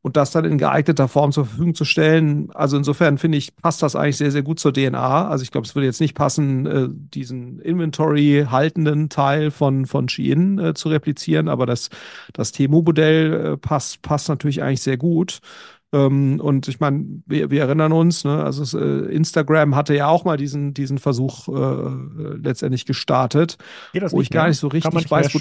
und 0.00 0.16
das 0.16 0.30
dann 0.30 0.44
in 0.44 0.58
geeigneter 0.58 1.08
Form 1.08 1.32
zur 1.32 1.46
Verfügung 1.46 1.74
zu 1.74 1.84
stellen. 1.84 2.50
Also 2.54 2.76
insofern 2.76 3.18
finde 3.18 3.38
ich, 3.38 3.56
passt 3.56 3.82
das 3.82 3.96
eigentlich 3.96 4.16
sehr, 4.16 4.30
sehr 4.30 4.42
gut 4.42 4.60
zur 4.60 4.72
DNA. 4.72 5.28
Also 5.28 5.42
ich 5.42 5.50
glaube, 5.50 5.66
es 5.66 5.74
würde 5.74 5.86
jetzt 5.86 6.00
nicht 6.00 6.14
passen, 6.14 6.66
äh, 6.66 6.88
diesen 6.88 7.58
Inventory 7.60 8.46
haltenden 8.48 9.08
Teil 9.08 9.50
von, 9.50 9.86
von 9.86 10.08
Shein 10.08 10.58
äh, 10.58 10.74
zu 10.74 10.88
replizieren, 10.88 11.48
aber 11.48 11.66
das, 11.66 11.90
das 12.32 12.52
Temu-Modell 12.52 13.32
äh, 13.32 13.56
passt, 13.56 14.02
passt 14.02 14.28
natürlich 14.28 14.62
eigentlich 14.62 14.82
sehr 14.82 14.96
gut. 14.96 15.40
Ähm, 15.92 16.38
und 16.40 16.68
ich 16.68 16.78
meine, 16.78 17.22
wir, 17.26 17.50
wir, 17.50 17.62
erinnern 17.62 17.92
uns, 17.92 18.24
ne, 18.24 18.44
also 18.44 18.62
es, 18.62 18.74
Instagram 18.74 19.74
hatte 19.74 19.94
ja 19.94 20.06
auch 20.06 20.24
mal 20.24 20.36
diesen, 20.36 20.74
diesen 20.74 20.98
Versuch 20.98 21.48
letztendlich 21.48 22.86
gestartet, 22.86 23.56
wo 24.10 24.20
ich 24.20 24.30
gar 24.30 24.48
nicht 24.48 24.58
so 24.58 24.68
richtig 24.68 25.10
weiß, 25.10 25.34
wo, 25.34 25.40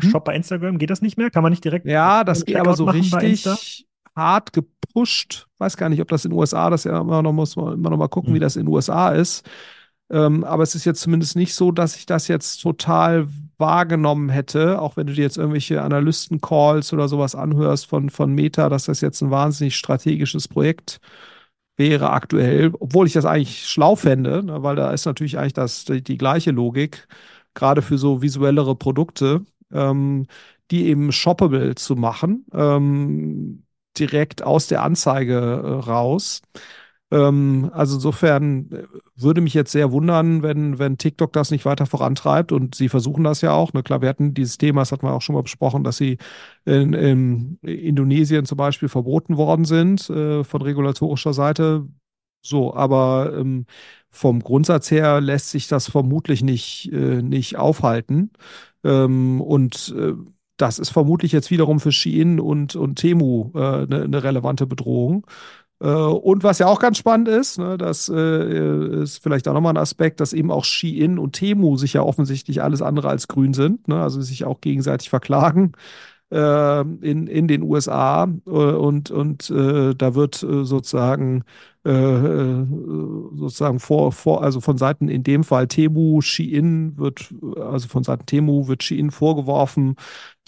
hm? 0.00 0.10
Shop 0.10 0.24
bei 0.24 0.34
Instagram, 0.34 0.78
geht 0.78 0.90
das 0.90 1.02
nicht 1.02 1.16
mehr? 1.16 1.30
Kann 1.30 1.42
man 1.42 1.50
nicht 1.50 1.64
direkt. 1.64 1.86
Ja, 1.86 2.24
das 2.24 2.44
geht 2.44 2.56
aber 2.56 2.74
so 2.74 2.84
richtig 2.84 3.86
hart 4.16 4.52
gepusht. 4.52 5.46
Weiß 5.58 5.76
gar 5.76 5.88
nicht, 5.88 6.00
ob 6.00 6.08
das 6.08 6.24
in 6.24 6.30
den 6.30 6.38
USA, 6.38 6.70
das 6.70 6.84
ja 6.84 7.00
immer 7.00 7.22
noch 7.22 7.32
muss 7.32 7.56
man 7.56 7.74
immer 7.74 7.90
noch 7.90 7.96
mal 7.96 8.08
gucken, 8.08 8.28
hm. 8.28 8.34
wie 8.34 8.40
das 8.40 8.56
in 8.56 8.66
den 8.66 8.72
USA 8.72 9.10
ist. 9.10 9.48
Ähm, 10.10 10.44
aber 10.44 10.62
es 10.62 10.74
ist 10.74 10.84
jetzt 10.84 11.00
zumindest 11.00 11.34
nicht 11.34 11.54
so, 11.54 11.72
dass 11.72 11.96
ich 11.96 12.06
das 12.06 12.28
jetzt 12.28 12.58
total 12.58 13.26
wahrgenommen 13.56 14.28
hätte, 14.28 14.80
auch 14.80 14.96
wenn 14.96 15.06
du 15.06 15.14
dir 15.14 15.22
jetzt 15.22 15.38
irgendwelche 15.38 15.82
Analysten-Calls 15.82 16.92
oder 16.92 17.08
sowas 17.08 17.34
anhörst 17.34 17.86
von, 17.86 18.10
von 18.10 18.32
Meta, 18.32 18.68
dass 18.68 18.84
das 18.84 19.00
jetzt 19.00 19.22
ein 19.22 19.30
wahnsinnig 19.30 19.76
strategisches 19.76 20.48
Projekt 20.48 21.00
wäre 21.76 22.10
aktuell, 22.10 22.72
obwohl 22.78 23.06
ich 23.06 23.14
das 23.14 23.24
eigentlich 23.24 23.66
schlau 23.66 23.96
fände, 23.96 24.44
ne, 24.44 24.62
weil 24.62 24.76
da 24.76 24.92
ist 24.92 25.06
natürlich 25.06 25.38
eigentlich 25.38 25.54
das, 25.54 25.84
die, 25.84 26.02
die 26.02 26.18
gleiche 26.18 26.50
Logik, 26.50 27.08
gerade 27.54 27.82
für 27.82 27.98
so 27.98 28.22
visuellere 28.22 28.76
Produkte 28.76 29.44
ähm, 29.72 30.26
die 30.70 30.86
eben 30.86 31.12
shoppable 31.12 31.74
zu 31.74 31.96
machen, 31.96 32.46
ähm, 32.52 33.64
direkt 33.98 34.42
aus 34.42 34.66
der 34.66 34.82
Anzeige 34.82 35.34
äh, 35.34 35.70
raus. 35.88 36.42
Ähm, 37.10 37.70
also 37.72 37.96
insofern 37.96 38.70
äh, 38.72 38.86
würde 39.14 39.40
mich 39.40 39.54
jetzt 39.54 39.72
sehr 39.72 39.92
wundern, 39.92 40.42
wenn, 40.42 40.78
wenn 40.78 40.98
TikTok 40.98 41.32
das 41.32 41.50
nicht 41.50 41.64
weiter 41.64 41.86
vorantreibt 41.86 42.50
und 42.50 42.74
sie 42.74 42.88
versuchen 42.88 43.24
das 43.24 43.40
ja 43.40 43.52
auch. 43.52 43.72
Ne? 43.72 43.82
Klar, 43.82 44.02
wir 44.02 44.08
hatten 44.08 44.34
dieses 44.34 44.58
Thema, 44.58 44.80
das 44.80 44.90
hatten 44.92 45.06
wir 45.06 45.12
auch 45.12 45.22
schon 45.22 45.34
mal 45.34 45.42
besprochen, 45.42 45.84
dass 45.84 45.96
sie 45.96 46.18
in, 46.64 46.92
in 46.94 47.58
Indonesien 47.62 48.46
zum 48.46 48.56
Beispiel 48.56 48.88
verboten 48.88 49.36
worden 49.36 49.64
sind 49.64 50.08
äh, 50.10 50.44
von 50.44 50.62
regulatorischer 50.62 51.34
Seite. 51.34 51.86
So, 52.44 52.74
aber 52.74 53.32
ähm, 53.36 53.66
vom 54.10 54.40
Grundsatz 54.40 54.90
her 54.90 55.20
lässt 55.20 55.50
sich 55.50 55.66
das 55.66 55.88
vermutlich 55.88 56.42
nicht, 56.42 56.92
äh, 56.92 57.22
nicht 57.22 57.56
aufhalten. 57.56 58.30
Ähm, 58.84 59.40
und 59.40 59.94
äh, 59.98 60.12
das 60.56 60.78
ist 60.78 60.90
vermutlich 60.90 61.32
jetzt 61.32 61.50
wiederum 61.50 61.80
für 61.80 61.90
Shein 61.90 62.38
und, 62.38 62.76
und 62.76 62.96
Temu 62.96 63.50
eine 63.54 63.86
äh, 64.04 64.08
ne, 64.08 64.22
relevante 64.22 64.66
Bedrohung. 64.66 65.26
Äh, 65.80 65.88
und 65.88 66.44
was 66.44 66.58
ja 66.58 66.66
auch 66.66 66.80
ganz 66.80 66.98
spannend 66.98 67.28
ist, 67.28 67.58
ne, 67.58 67.78
das 67.78 68.08
äh, 68.08 69.02
ist 69.02 69.22
vielleicht 69.22 69.48
auch 69.48 69.54
nochmal 69.54 69.72
ein 69.72 69.78
Aspekt, 69.78 70.20
dass 70.20 70.32
eben 70.32 70.50
auch 70.50 70.64
Shein 70.64 71.18
und 71.18 71.32
Temu 71.32 71.76
sich 71.76 71.94
ja 71.94 72.02
offensichtlich 72.02 72.62
alles 72.62 72.82
andere 72.82 73.08
als 73.08 73.26
grün 73.26 73.54
sind, 73.54 73.88
ne, 73.88 74.00
also 74.02 74.20
sich 74.20 74.44
auch 74.44 74.60
gegenseitig 74.60 75.10
verklagen 75.10 75.72
äh, 76.30 76.80
in, 76.80 77.26
in 77.26 77.48
den 77.48 77.62
USA 77.62 78.28
äh, 78.46 78.50
und, 78.50 79.10
und 79.10 79.50
äh, 79.50 79.94
da 79.94 80.14
wird 80.14 80.42
äh, 80.42 80.64
sozusagen 80.64 81.44
äh, 81.84 82.64
sozusagen 83.34 83.78
vor, 83.78 84.10
vor, 84.10 84.42
also 84.42 84.62
von 84.62 84.78
Seiten 84.78 85.08
in 85.08 85.22
dem 85.22 85.44
Fall 85.44 85.68
Temu, 85.68 86.22
Shein 86.22 86.96
wird, 86.96 87.34
also 87.60 87.88
von 87.88 88.02
Seiten 88.04 88.24
Temu 88.24 88.68
wird 88.68 88.82
Shein 88.82 89.10
vorgeworfen, 89.10 89.96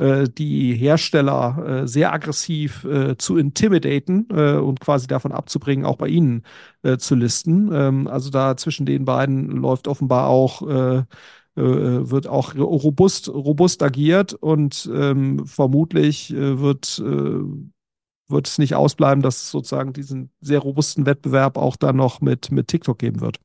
die 0.00 0.74
Hersteller 0.74 1.82
sehr 1.86 2.14
aggressiv 2.14 2.86
zu 3.18 3.36
intimidaten 3.36 4.24
und 4.30 4.80
quasi 4.80 5.06
davon 5.06 5.32
abzubringen, 5.32 5.84
auch 5.84 5.96
bei 5.96 6.08
ihnen 6.08 6.42
zu 6.96 7.14
listen. 7.14 7.70
Ähm, 7.70 8.06
also 8.06 8.30
da 8.30 8.56
zwischen 8.56 8.86
den 8.86 9.04
beiden 9.04 9.50
läuft 9.50 9.88
offenbar 9.88 10.28
auch 10.28 10.62
wird 11.62 12.26
auch 12.26 12.54
robust, 12.54 13.28
robust 13.28 13.82
agiert 13.82 14.34
und 14.34 14.88
ähm, 14.92 15.46
vermutlich 15.46 16.32
äh, 16.32 16.60
wird, 16.60 17.02
äh, 17.04 17.40
wird 18.28 18.46
es 18.46 18.58
nicht 18.58 18.74
ausbleiben, 18.74 19.22
dass 19.22 19.42
es 19.42 19.50
sozusagen 19.50 19.92
diesen 19.92 20.30
sehr 20.40 20.58
robusten 20.58 21.06
Wettbewerb 21.06 21.56
auch 21.56 21.76
dann 21.76 21.96
noch 21.96 22.20
mit, 22.20 22.50
mit 22.50 22.68
TikTok 22.68 22.98
geben 22.98 23.20
wird. 23.20 23.40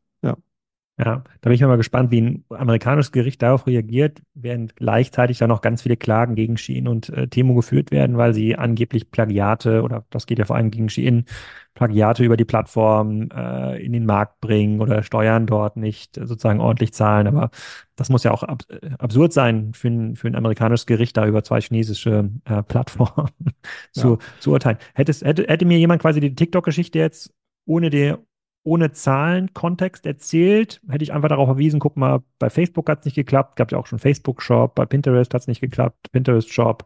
Ja. 1.04 1.24
Da 1.42 1.50
bin 1.50 1.54
ich 1.54 1.62
mal 1.62 1.78
gespannt, 1.78 2.12
wie 2.12 2.22
ein 2.22 2.46
amerikanisches 2.50 3.12
Gericht 3.12 3.42
darauf 3.42 3.66
reagiert, 3.66 4.22
während 4.36 4.76
gleichzeitig 4.76 5.40
dann 5.40 5.50
noch 5.50 5.62
ganz 5.62 5.82
viele 5.82 5.98
Klagen 5.98 6.36
gegen 6.36 6.58
Shein 6.58 6.88
und 6.88 7.10
äh, 7.10 7.28
Temo 7.28 7.56
geführt 7.56 7.90
werden, 7.90 8.18
weil 8.18 8.36
sie 8.36 8.56
angeblich 8.56 9.10
Plagiate 9.10 9.82
oder 9.82 10.06
das 10.12 10.28
geht 10.28 10.38
ja 10.38 10.46
vor 10.46 10.58
allem 10.58 10.70
gegen 10.70 10.90
Shein, 10.90 11.26
Plagiate 11.74 12.24
über 12.24 12.38
die 12.38 12.46
Plattform 12.46 13.30
äh, 13.34 13.84
in 13.84 13.94
den 13.94 14.06
Markt 14.06 14.42
bringen 14.42 14.80
oder 14.80 15.02
Steuern 15.02 15.48
dort 15.48 15.76
nicht 15.76 16.18
äh, 16.18 16.28
sozusagen 16.28 16.60
ordentlich 16.60 16.94
zahlen. 16.94 17.26
Aber 17.26 17.50
das 17.96 18.10
muss 18.10 18.24
ja 18.24 18.32
auch 18.32 18.44
ab 18.44 18.64
äh, 18.70 18.90
absurd 19.00 19.34
sein 19.34 19.74
für 19.74 19.88
ein, 19.88 20.16
für 20.16 20.28
ein 20.28 20.36
amerikanisches 20.36 20.86
Gericht, 20.86 21.18
da 21.18 21.26
über 21.26 21.44
zwei 21.44 21.62
chinesische 21.62 22.30
äh, 22.46 22.62
Plattformen 22.62 23.32
zu, 23.92 24.12
ja. 24.12 24.18
zu 24.40 24.52
urteilen. 24.52 24.78
Hättest, 24.94 25.24
hätte, 25.26 25.46
hätte 25.48 25.66
mir 25.66 25.80
jemand 25.80 26.02
quasi 26.02 26.20
die 26.20 26.36
TikTok-Geschichte 26.36 27.00
jetzt 27.00 27.34
ohne 27.66 27.90
die 27.90 28.16
ohne 28.64 28.92
Zahlen, 28.92 29.54
Kontext 29.54 30.06
erzählt, 30.06 30.82
hätte 30.88 31.04
ich 31.04 31.14
einfach 31.14 31.30
darauf 31.30 31.48
verwiesen, 31.48 31.80
guck 31.80 31.98
mal, 31.98 32.22
bei 32.38 32.50
Facebook 32.50 32.90
hat 32.90 33.00
es 33.00 33.06
nicht 33.06 33.16
geklappt, 33.16 33.56
gab 33.56 33.72
ja 33.72 33.78
auch 33.78 33.88
schon 33.88 33.98
Facebook-Shop, 34.00 34.76
bei 34.76 34.86
Pinterest 34.86 35.34
hat 35.34 35.42
es 35.42 35.48
nicht 35.48 35.62
geklappt, 35.62 36.12
Pinterest-Shop, 36.12 36.84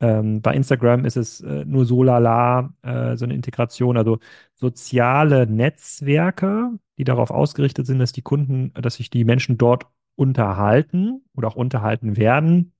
ähm, 0.00 0.40
bei 0.40 0.54
Instagram 0.54 1.04
ist 1.04 1.16
es 1.16 1.40
äh, 1.42 1.64
nur 1.66 1.84
so 1.84 2.02
lala, 2.02 2.72
äh, 2.82 3.16
so 3.16 3.24
eine 3.24 3.34
Integration, 3.34 3.98
also 3.98 4.18
soziale 4.54 5.46
Netzwerke, 5.46 6.70
die 6.96 7.04
darauf 7.04 7.30
ausgerichtet 7.30 7.86
sind, 7.86 7.98
dass 7.98 8.12
die 8.12 8.22
Kunden, 8.22 8.72
dass 8.74 8.94
sich 8.94 9.10
die 9.10 9.24
Menschen 9.24 9.58
dort 9.58 9.86
unterhalten 10.16 11.22
oder 11.36 11.48
auch 11.48 11.56
unterhalten 11.56 12.16
werden, 12.16 12.72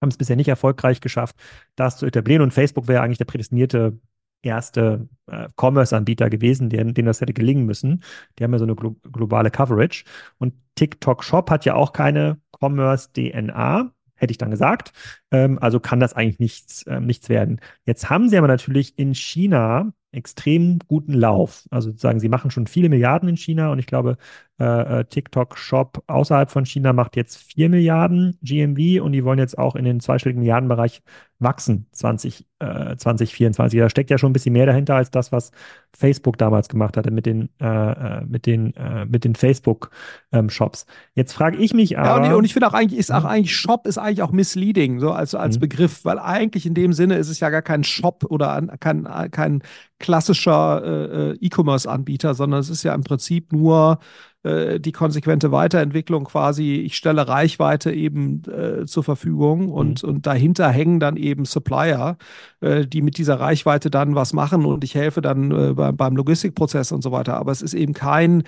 haben 0.00 0.08
es 0.08 0.16
bisher 0.16 0.36
nicht 0.36 0.48
erfolgreich 0.48 1.00
geschafft, 1.00 1.36
das 1.76 1.98
zu 1.98 2.06
etablieren. 2.06 2.42
Und 2.42 2.52
Facebook 2.54 2.88
wäre 2.88 3.02
eigentlich 3.02 3.18
der 3.18 3.26
prädestinierte 3.26 3.98
erste 4.42 5.08
äh, 5.26 5.48
Commerce-Anbieter 5.56 6.30
gewesen, 6.30 6.68
denen, 6.70 6.94
denen 6.94 7.06
das 7.06 7.20
hätte 7.20 7.32
gelingen 7.32 7.66
müssen. 7.66 8.02
Die 8.38 8.44
haben 8.44 8.52
ja 8.52 8.58
so 8.58 8.64
eine 8.64 8.74
glo 8.74 8.96
globale 9.12 9.50
Coverage. 9.50 10.04
Und 10.38 10.54
TikTok 10.74 11.24
Shop 11.24 11.50
hat 11.50 11.64
ja 11.64 11.74
auch 11.74 11.92
keine 11.92 12.40
Commerce-DNA, 12.60 13.92
hätte 14.14 14.30
ich 14.30 14.38
dann 14.38 14.50
gesagt. 14.50 14.92
Ähm, 15.30 15.58
also 15.60 15.80
kann 15.80 16.00
das 16.00 16.14
eigentlich 16.14 16.38
nichts, 16.38 16.82
äh, 16.84 17.00
nichts 17.00 17.28
werden. 17.28 17.60
Jetzt 17.84 18.10
haben 18.10 18.28
sie 18.28 18.38
aber 18.38 18.48
natürlich 18.48 18.98
in 18.98 19.14
China 19.14 19.92
extrem 20.12 20.78
guten 20.88 21.14
Lauf. 21.14 21.66
Also 21.70 21.90
sozusagen, 21.90 22.20
sie 22.20 22.28
machen 22.28 22.50
schon 22.50 22.66
viele 22.66 22.88
Milliarden 22.88 23.28
in 23.28 23.36
China 23.36 23.70
und 23.70 23.78
ich 23.78 23.86
glaube, 23.86 24.16
äh, 24.60 25.00
äh 25.00 25.04
TikTok 25.04 25.58
Shop 25.58 26.02
außerhalb 26.06 26.50
von 26.50 26.66
China 26.66 26.92
macht 26.92 27.16
jetzt 27.16 27.38
4 27.38 27.68
Milliarden 27.70 28.38
GMV 28.42 29.02
und 29.02 29.12
die 29.12 29.24
wollen 29.24 29.38
jetzt 29.38 29.58
auch 29.58 29.74
in 29.74 29.84
den 29.84 30.00
zweistelligen 30.00 30.40
Milliardenbereich 30.40 31.02
wachsen 31.40 31.86
20, 31.92 32.46
äh, 32.58 32.96
2024. 32.96 33.80
Da 33.80 33.88
steckt 33.88 34.10
ja 34.10 34.18
schon 34.18 34.30
ein 34.30 34.32
bisschen 34.34 34.52
mehr 34.52 34.66
dahinter 34.66 34.94
als 34.94 35.10
das, 35.10 35.32
was 35.32 35.50
Facebook 35.96 36.36
damals 36.36 36.68
gemacht 36.68 36.96
hatte 36.96 37.10
mit 37.10 37.26
den, 37.26 37.48
äh, 37.60 37.66
äh 37.66 38.24
mit 38.26 38.46
den, 38.46 38.76
äh, 38.76 39.06
mit 39.06 39.24
den 39.24 39.34
Facebook-Shops. 39.34 40.86
Ähm, 40.86 40.94
jetzt 41.14 41.32
frage 41.32 41.56
ich 41.56 41.72
mich 41.72 41.98
aber. 41.98 42.08
Ja, 42.08 42.16
und 42.16 42.24
ich, 42.24 42.32
und 42.32 42.44
ich 42.44 42.52
finde 42.52 42.68
auch 42.68 42.74
eigentlich, 42.74 43.00
ist 43.00 43.10
auch 43.10 43.24
eigentlich 43.24 43.56
Shop 43.56 43.86
ist 43.86 43.96
eigentlich 43.96 44.22
auch 44.22 44.32
misleading, 44.32 45.00
so 45.00 45.12
als, 45.12 45.34
als 45.34 45.56
mhm. 45.56 45.60
Begriff, 45.60 46.04
weil 46.04 46.18
eigentlich 46.18 46.66
in 46.66 46.74
dem 46.74 46.92
Sinne 46.92 47.16
ist 47.16 47.30
es 47.30 47.40
ja 47.40 47.48
gar 47.48 47.62
kein 47.62 47.84
Shop 47.84 48.24
oder 48.28 48.60
kein, 48.78 49.08
kein 49.30 49.62
klassischer 49.98 51.34
E-Commerce-Anbieter, 51.40 52.34
sondern 52.34 52.60
es 52.60 52.70
ist 52.70 52.82
ja 52.82 52.94
im 52.94 53.02
Prinzip 53.02 53.52
nur 53.52 53.98
äh, 54.42 54.80
die 54.80 54.92
konsequente 54.92 55.52
Weiterentwicklung 55.52 56.24
quasi, 56.24 56.76
ich 56.76 56.96
stelle 56.96 57.28
Reichweite 57.28 57.92
eben 57.92 58.42
äh, 58.44 58.86
zur 58.86 59.04
Verfügung 59.04 59.70
und, 59.70 60.02
mhm. 60.02 60.08
und 60.08 60.26
dahinter 60.26 60.70
hängen 60.70 61.00
dann 61.00 61.16
eben 61.16 61.44
Supplier, 61.44 62.16
äh, 62.60 62.86
die 62.86 63.02
mit 63.02 63.18
dieser 63.18 63.38
Reichweite 63.38 63.90
dann 63.90 64.14
was 64.14 64.32
machen 64.32 64.64
und 64.64 64.82
ich 64.84 64.94
helfe 64.94 65.20
dann 65.20 65.50
äh, 65.50 65.74
beim, 65.74 65.96
beim 65.96 66.16
Logistikprozess 66.16 66.92
und 66.92 67.02
so 67.02 67.12
weiter. 67.12 67.36
Aber 67.36 67.52
es 67.52 67.62
ist 67.62 67.74
eben 67.74 67.92
kein, 67.92 68.44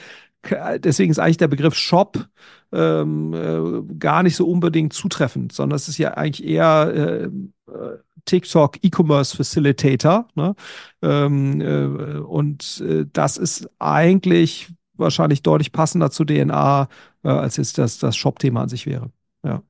deswegen 0.78 1.10
ist 1.10 1.18
eigentlich 1.18 1.36
der 1.36 1.48
Begriff 1.48 1.74
Shop 1.74 2.26
ähm, 2.72 3.34
äh, 3.34 3.94
gar 3.98 4.22
nicht 4.22 4.36
so 4.36 4.48
unbedingt 4.48 4.92
zutreffend, 4.92 5.52
sondern 5.52 5.76
es 5.76 5.88
ist 5.88 5.98
ja 5.98 6.14
eigentlich 6.14 6.48
eher 6.48 6.92
äh, 6.94 7.28
TikTok 8.24 8.78
E-Commerce 8.82 9.36
Facilitator. 9.36 10.26
Ne? 10.34 10.54
Ähm, 11.02 11.60
äh, 11.60 12.18
und 12.18 12.82
äh, 12.86 13.04
das 13.12 13.36
ist 13.36 13.68
eigentlich 13.78 14.68
wahrscheinlich 15.02 15.42
deutlich 15.42 15.72
passender 15.72 16.10
zu 16.10 16.24
DNA, 16.24 16.88
äh, 17.24 17.28
als 17.28 17.56
jetzt 17.56 17.78
das, 17.78 17.98
das 17.98 18.16
Shop-Thema 18.16 18.62
an 18.62 18.68
sich 18.68 18.86
wäre. 18.86 19.10
Ja. 19.44 19.60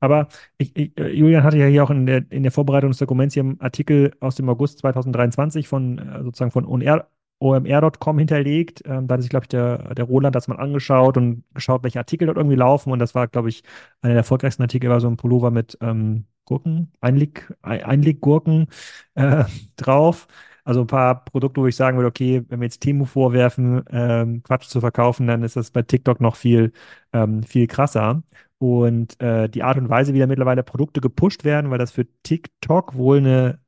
aber 0.00 0.28
ich, 0.56 0.74
ich, 0.74 0.98
äh, 0.98 1.08
Julian 1.12 1.42
hatte 1.42 1.58
ja 1.58 1.66
hier 1.66 1.84
auch 1.84 1.90
in 1.90 2.06
der, 2.06 2.24
in 2.30 2.42
der 2.42 2.52
Vorbereitung 2.52 2.90
des 2.90 2.98
Dokuments 2.98 3.34
hier 3.34 3.42
einen 3.42 3.60
Artikel 3.60 4.14
aus 4.20 4.36
dem 4.36 4.48
August 4.48 4.78
2023 4.78 5.68
von 5.68 5.98
äh, 5.98 6.22
sozusagen 6.22 6.50
von 6.50 6.64
OMR, 6.64 7.06
omr.com 7.38 8.18
hinterlegt. 8.18 8.82
Ähm, 8.86 9.06
da 9.06 9.14
hat 9.14 9.20
sich, 9.22 9.30
glaube 9.30 9.44
ich, 9.44 9.48
der, 9.48 9.94
der 9.94 10.04
Roland 10.06 10.34
das 10.34 10.48
mal 10.48 10.56
angeschaut 10.56 11.16
und 11.18 11.44
geschaut, 11.54 11.82
welche 11.82 11.98
Artikel 11.98 12.26
dort 12.26 12.38
irgendwie 12.38 12.56
laufen. 12.56 12.90
Und 12.90 12.98
das 13.00 13.14
war, 13.14 13.28
glaube 13.28 13.50
ich, 13.50 13.62
einer 14.00 14.14
der 14.14 14.20
erfolgreichsten 14.20 14.62
Artikel, 14.62 14.90
war 14.90 15.00
so 15.00 15.08
ein 15.08 15.16
Pullover 15.18 15.50
mit 15.50 15.76
ähm, 15.82 16.24
Gurken, 16.46 16.92
Einleg, 17.00 17.52
Einleggurken 17.62 18.68
äh, 19.14 19.44
drauf. 19.76 20.26
Also 20.68 20.82
ein 20.82 20.86
paar 20.86 21.24
Produkte, 21.24 21.62
wo 21.62 21.66
ich 21.66 21.76
sagen 21.76 21.96
würde, 21.96 22.08
okay, 22.08 22.44
wenn 22.48 22.60
wir 22.60 22.66
jetzt 22.66 22.80
Temu 22.80 23.06
vorwerfen, 23.06 23.82
ähm, 23.90 24.42
Quatsch 24.42 24.68
zu 24.68 24.80
verkaufen, 24.80 25.26
dann 25.26 25.42
ist 25.42 25.56
das 25.56 25.70
bei 25.70 25.80
TikTok 25.80 26.20
noch 26.20 26.36
viel, 26.36 26.72
ähm, 27.14 27.42
viel 27.42 27.66
krasser. 27.66 28.22
Und 28.58 29.18
äh, 29.18 29.48
die 29.48 29.62
Art 29.62 29.78
und 29.78 29.88
Weise, 29.88 30.12
wie 30.12 30.18
da 30.18 30.26
mittlerweile 30.26 30.62
Produkte 30.62 31.00
gepusht 31.00 31.44
werden, 31.44 31.70
weil 31.70 31.78
das 31.78 31.92
für 31.92 32.06
TikTok 32.22 32.96
wohl 32.96 33.16
eine 33.16 33.60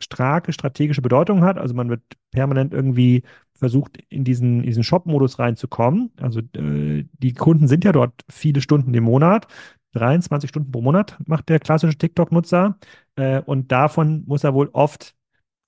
starke 0.00 0.52
strategische 0.52 1.00
Bedeutung 1.00 1.44
hat. 1.44 1.58
Also 1.58 1.74
man 1.74 1.90
wird 1.90 2.02
permanent 2.32 2.74
irgendwie 2.74 3.22
versucht, 3.54 3.98
in 4.08 4.24
diesen, 4.24 4.62
diesen 4.62 4.82
Shop-Modus 4.82 5.38
reinzukommen. 5.38 6.10
Also 6.20 6.40
äh, 6.40 7.04
die 7.12 7.34
Kunden 7.34 7.68
sind 7.68 7.84
ja 7.84 7.92
dort 7.92 8.24
viele 8.28 8.62
Stunden 8.62 8.92
im 8.94 9.04
Monat. 9.04 9.46
23 9.92 10.50
Stunden 10.50 10.72
pro 10.72 10.82
Monat 10.82 11.16
macht 11.24 11.48
der 11.50 11.60
klassische 11.60 11.96
TikTok-Nutzer. 11.98 12.78
Äh, 13.14 13.42
und 13.42 13.70
davon 13.70 14.24
muss 14.26 14.42
er 14.42 14.54
wohl 14.54 14.70
oft 14.72 15.14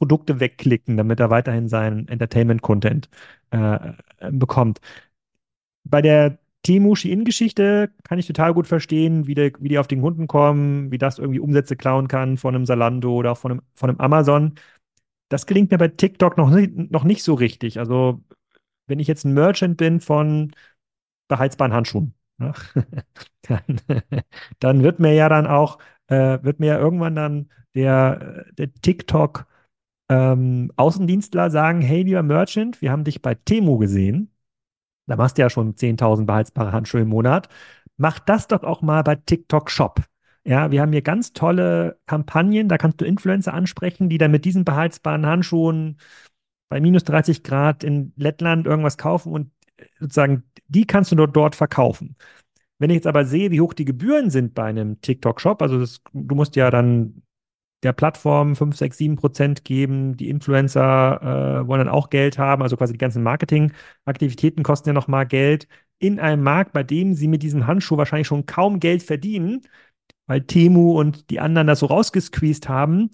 Produkte 0.01 0.40
wegklicken, 0.40 0.96
damit 0.96 1.20
er 1.20 1.30
weiterhin 1.30 1.68
seinen 1.68 2.09
Entertainment-Content 2.09 3.11
äh, 3.51 3.92
bekommt. 4.32 4.80
Bei 5.84 6.01
der 6.01 6.38
Temu 6.62 6.94
Shein-Geschichte 6.94 7.92
kann 8.05 8.18
ich 8.18 8.26
total 8.26 8.55
gut 8.55 8.66
verstehen, 8.66 9.26
wie, 9.26 9.34
der, 9.34 9.53
wie 9.61 9.68
die 9.68 9.78
auf 9.78 9.88
den 9.88 10.01
Kunden 10.01 10.26
kommen, 10.26 10.90
wie 10.90 10.98
das 10.98 11.18
irgendwie 11.18 11.40
Umsätze 11.40 11.76
klauen 11.76 12.09
kann 12.09 12.38
von 12.38 12.55
einem 12.55 12.64
Salando 12.64 13.14
oder 13.14 13.32
auch 13.32 13.38
von 13.38 13.53
einem, 13.53 13.62
von 13.74 13.90
einem 13.90 14.01
Amazon. 14.01 14.55
Das 15.28 15.46
gelingt 15.46 15.70
mir 15.70 15.78
bei 15.78 15.88
TikTok 15.88 16.38
noch, 16.38 16.51
nicht, 16.51 16.90
noch 16.90 17.05
nicht 17.05 17.22
so 17.22 17.34
richtig. 17.34 17.78
Also, 17.78 18.22
wenn 18.88 19.01
ich 19.01 19.09
jetzt 19.09 19.24
ein 19.24 19.34
Merchant 19.34 19.76
bin 19.76 20.01
von 20.01 20.53
beheizbaren 21.28 21.72
Handschuhen, 21.74 22.14
ne? 22.38 22.53
dann, 23.42 23.80
dann, 24.61 24.82
wird 24.82 24.98
mir 24.98 25.14
ja 25.14 25.28
dann 25.28 25.46
auch, 25.46 25.78
äh, 26.09 26.42
wird 26.42 26.61
mir 26.61 26.68
ja 26.68 26.78
irgendwann 26.78 27.16
dann 27.16 27.51
der, 27.74 28.46
der 28.59 28.72
TikTok 28.74 29.46
ähm, 30.11 30.72
Außendienstler 30.76 31.50
sagen, 31.50 31.80
hey, 31.80 32.02
lieber 32.02 32.22
Merchant, 32.22 32.82
wir 32.82 32.92
haben 32.92 33.04
dich 33.04 33.22
bei 33.22 33.34
Temu 33.34 33.78
gesehen 33.78 34.30
da 35.11 35.16
machst 35.16 35.38
du 35.38 35.42
ja 35.42 35.50
schon 35.50 35.74
10.000 35.74 36.24
beheizbare 36.24 36.70
Handschuhe 36.70 37.00
im 37.00 37.08
Monat. 37.08 37.48
Mach 37.96 38.20
das 38.20 38.46
doch 38.46 38.62
auch 38.62 38.80
mal 38.80 39.02
bei 39.02 39.16
TikTok 39.16 39.68
Shop. 39.68 40.02
Ja, 40.44 40.70
wir 40.70 40.80
haben 40.80 40.92
hier 40.92 41.02
ganz 41.02 41.32
tolle 41.32 41.98
Kampagnen, 42.06 42.68
da 42.68 42.78
kannst 42.78 43.00
du 43.00 43.04
Influencer 43.04 43.52
ansprechen, 43.52 44.08
die 44.08 44.18
dann 44.18 44.30
mit 44.30 44.44
diesen 44.44 44.64
beheizbaren 44.64 45.26
Handschuhen 45.26 45.98
bei 46.68 46.80
minus 46.80 47.02
30 47.04 47.42
Grad 47.42 47.82
in 47.82 48.12
Lettland 48.16 48.66
irgendwas 48.66 48.98
kaufen 48.98 49.32
und 49.32 49.50
äh, 49.78 49.86
sozusagen, 49.98 50.44
die 50.68 50.86
kannst 50.86 51.11
du 51.11 51.16
dort, 51.16 51.34
dort 51.34 51.56
verkaufen. 51.56 52.16
Wenn 52.78 52.90
ich 52.90 52.94
jetzt 52.96 53.08
aber 53.08 53.24
sehe, 53.24 53.50
wie 53.50 53.61
hoch 53.61 53.74
die 53.74 53.84
Gebühren 53.84 54.30
sind 54.30 54.54
bei 54.54 54.64
einem 54.66 55.00
TikTok-Shop, 55.00 55.61
also 55.61 55.80
das, 55.80 56.00
du 56.12 56.34
musst 56.36 56.54
ja 56.54 56.70
dann 56.70 57.22
der 57.83 57.93
Plattform 57.93 58.57
5, 58.57 58.76
6, 58.76 58.97
7 58.99 59.16
Prozent 59.16 59.64
geben. 59.64 60.16
Die 60.16 60.28
Influencer 60.28 61.62
äh, 61.62 61.68
wollen 61.68 61.81
dann 61.81 61.89
auch 61.89 62.11
Geld 62.11 62.39
haben, 62.39 62.62
also 62.62 62.76
quasi 62.76 62.93
die 62.93 62.99
ganzen 62.99 63.22
Marketingaktivitäten 63.22 64.62
kosten 64.62 64.91
ja 64.91 64.93
nochmal 64.93 65.26
Geld. 65.26 65.66
In 65.99 66.20
einem 66.20 66.43
Markt, 66.43 66.72
bei 66.72 66.83
dem 66.83 67.14
sie 67.14 67.28
mit 67.28 67.43
diesem 67.43 67.66
Handschuh 67.66 67.97
wahrscheinlich 67.97 68.26
schon 68.28 68.47
kaum 68.47 68.81
Geld 68.81 69.03
verdienen, 69.03 69.62
weil 70.26 70.43
Temu 70.43 70.99
und 70.99 71.31
die 71.31 71.41
anderen 71.41 71.66
das 71.66 71.81
so 71.81 71.87
rausgesqueezed 71.87 72.68
haben. 72.68 73.11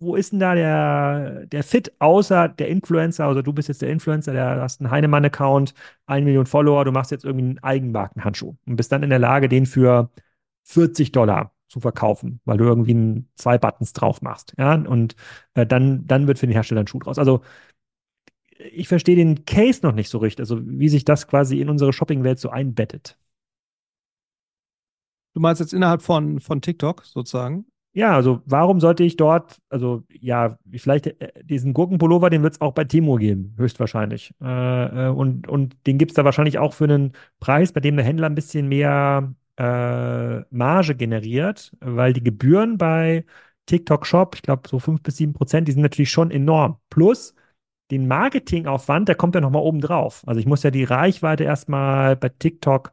Wo 0.00 0.16
ist 0.16 0.32
denn 0.32 0.40
da 0.40 0.54
der, 0.56 1.46
der 1.46 1.62
Fit 1.62 1.92
außer 2.00 2.48
der 2.48 2.68
Influencer? 2.68 3.24
Also 3.26 3.40
du 3.40 3.52
bist 3.52 3.68
jetzt 3.68 3.82
der 3.82 3.90
Influencer, 3.90 4.32
der 4.32 4.60
hast 4.60 4.80
einen 4.80 4.90
Heinemann-Account, 4.90 5.74
eine 6.06 6.24
Million 6.24 6.46
Follower, 6.46 6.84
du 6.84 6.90
machst 6.90 7.12
jetzt 7.12 7.24
irgendwie 7.24 7.46
einen 7.46 7.58
Eigenmarkenhandschuh 7.60 8.56
und 8.66 8.76
bist 8.76 8.90
dann 8.90 9.04
in 9.04 9.10
der 9.10 9.20
Lage, 9.20 9.48
den 9.48 9.64
für 9.64 10.10
40 10.64 11.12
Dollar 11.12 11.51
zu 11.72 11.80
verkaufen, 11.80 12.40
weil 12.44 12.58
du 12.58 12.64
irgendwie 12.64 13.24
zwei 13.34 13.56
Buttons 13.56 13.94
drauf 13.94 14.20
machst. 14.20 14.54
Ja, 14.58 14.74
und 14.74 15.16
äh, 15.54 15.66
dann, 15.66 16.06
dann 16.06 16.26
wird 16.26 16.38
für 16.38 16.46
den 16.46 16.52
Hersteller 16.52 16.82
ein 16.82 16.86
Schuh 16.86 16.98
draus. 16.98 17.18
Also 17.18 17.40
ich 18.58 18.88
verstehe 18.88 19.16
den 19.16 19.46
Case 19.46 19.80
noch 19.82 19.94
nicht 19.94 20.10
so 20.10 20.18
richtig, 20.18 20.40
also 20.40 20.60
wie 20.62 20.90
sich 20.90 21.04
das 21.04 21.26
quasi 21.26 21.60
in 21.60 21.70
unsere 21.70 21.92
Shopping-Welt 21.92 22.38
so 22.38 22.50
einbettet. 22.50 23.18
Du 25.34 25.40
meinst 25.40 25.60
jetzt 25.60 25.72
innerhalb 25.72 26.02
von, 26.02 26.40
von 26.40 26.60
TikTok 26.60 27.06
sozusagen? 27.06 27.64
Ja, 27.94 28.14
also 28.14 28.42
warum 28.44 28.80
sollte 28.80 29.02
ich 29.02 29.16
dort, 29.16 29.58
also 29.70 30.02
ja, 30.10 30.58
vielleicht 30.70 31.06
äh, 31.06 31.32
diesen 31.42 31.72
Gurkenpullover, 31.72 32.28
den 32.28 32.42
wird 32.42 32.54
es 32.54 32.60
auch 32.60 32.72
bei 32.72 32.84
Timo 32.84 33.16
geben, 33.16 33.54
höchstwahrscheinlich. 33.56 34.34
Äh, 34.42 35.06
äh 35.06 35.08
und, 35.08 35.48
und 35.48 35.76
den 35.86 35.96
gibt 35.96 36.12
es 36.12 36.16
da 36.16 36.24
wahrscheinlich 36.24 36.58
auch 36.58 36.74
für 36.74 36.84
einen 36.84 37.12
Preis, 37.40 37.72
bei 37.72 37.80
dem 37.80 37.96
der 37.96 38.04
Händler 38.04 38.26
ein 38.28 38.34
bisschen 38.34 38.68
mehr 38.68 39.34
äh, 39.56 40.40
Marge 40.50 40.94
generiert, 40.96 41.72
weil 41.80 42.12
die 42.12 42.22
Gebühren 42.22 42.78
bei 42.78 43.24
TikTok 43.66 44.06
Shop, 44.06 44.34
ich 44.34 44.42
glaube 44.42 44.68
so 44.68 44.78
5 44.78 45.02
bis 45.02 45.16
7 45.16 45.32
Prozent, 45.32 45.68
die 45.68 45.72
sind 45.72 45.82
natürlich 45.82 46.10
schon 46.10 46.30
enorm. 46.30 46.78
Plus 46.90 47.34
den 47.90 48.08
Marketingaufwand, 48.08 49.08
der 49.08 49.16
kommt 49.16 49.34
ja 49.34 49.40
nochmal 49.40 49.62
oben 49.62 49.80
drauf. 49.80 50.22
Also 50.26 50.40
ich 50.40 50.46
muss 50.46 50.62
ja 50.62 50.70
die 50.70 50.84
Reichweite 50.84 51.44
erstmal 51.44 52.16
bei 52.16 52.30
TikTok 52.30 52.92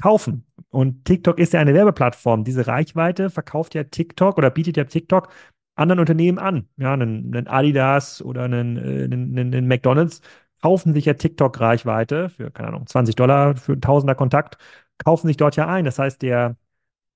kaufen. 0.00 0.46
Und 0.70 1.04
TikTok 1.04 1.38
ist 1.38 1.52
ja 1.52 1.60
eine 1.60 1.74
Werbeplattform. 1.74 2.44
Diese 2.44 2.66
Reichweite 2.66 3.30
verkauft 3.30 3.74
ja 3.74 3.84
TikTok 3.84 4.38
oder 4.38 4.50
bietet 4.50 4.76
ja 4.76 4.84
TikTok 4.84 5.30
anderen 5.76 6.00
Unternehmen 6.00 6.38
an. 6.38 6.68
Ja, 6.76 6.92
einen, 6.92 7.34
einen 7.34 7.46
Adidas 7.48 8.22
oder 8.22 8.44
einen, 8.44 8.76
äh, 8.76 9.04
einen, 9.04 9.36
einen, 9.38 9.66
McDonalds 9.68 10.20
kaufen 10.60 10.92
sich 10.92 11.04
ja 11.04 11.14
TikTok-Reichweite 11.14 12.28
für, 12.30 12.50
keine 12.50 12.68
Ahnung, 12.68 12.86
20 12.86 13.14
Dollar 13.14 13.56
für 13.56 13.72
ein 13.74 13.80
Tausender 13.80 14.14
Kontakt, 14.16 14.58
kaufen 14.98 15.26
sich 15.26 15.36
dort 15.36 15.56
ja 15.56 15.66
ein. 15.68 15.84
Das 15.84 15.98
heißt, 15.98 16.22
der 16.22 16.56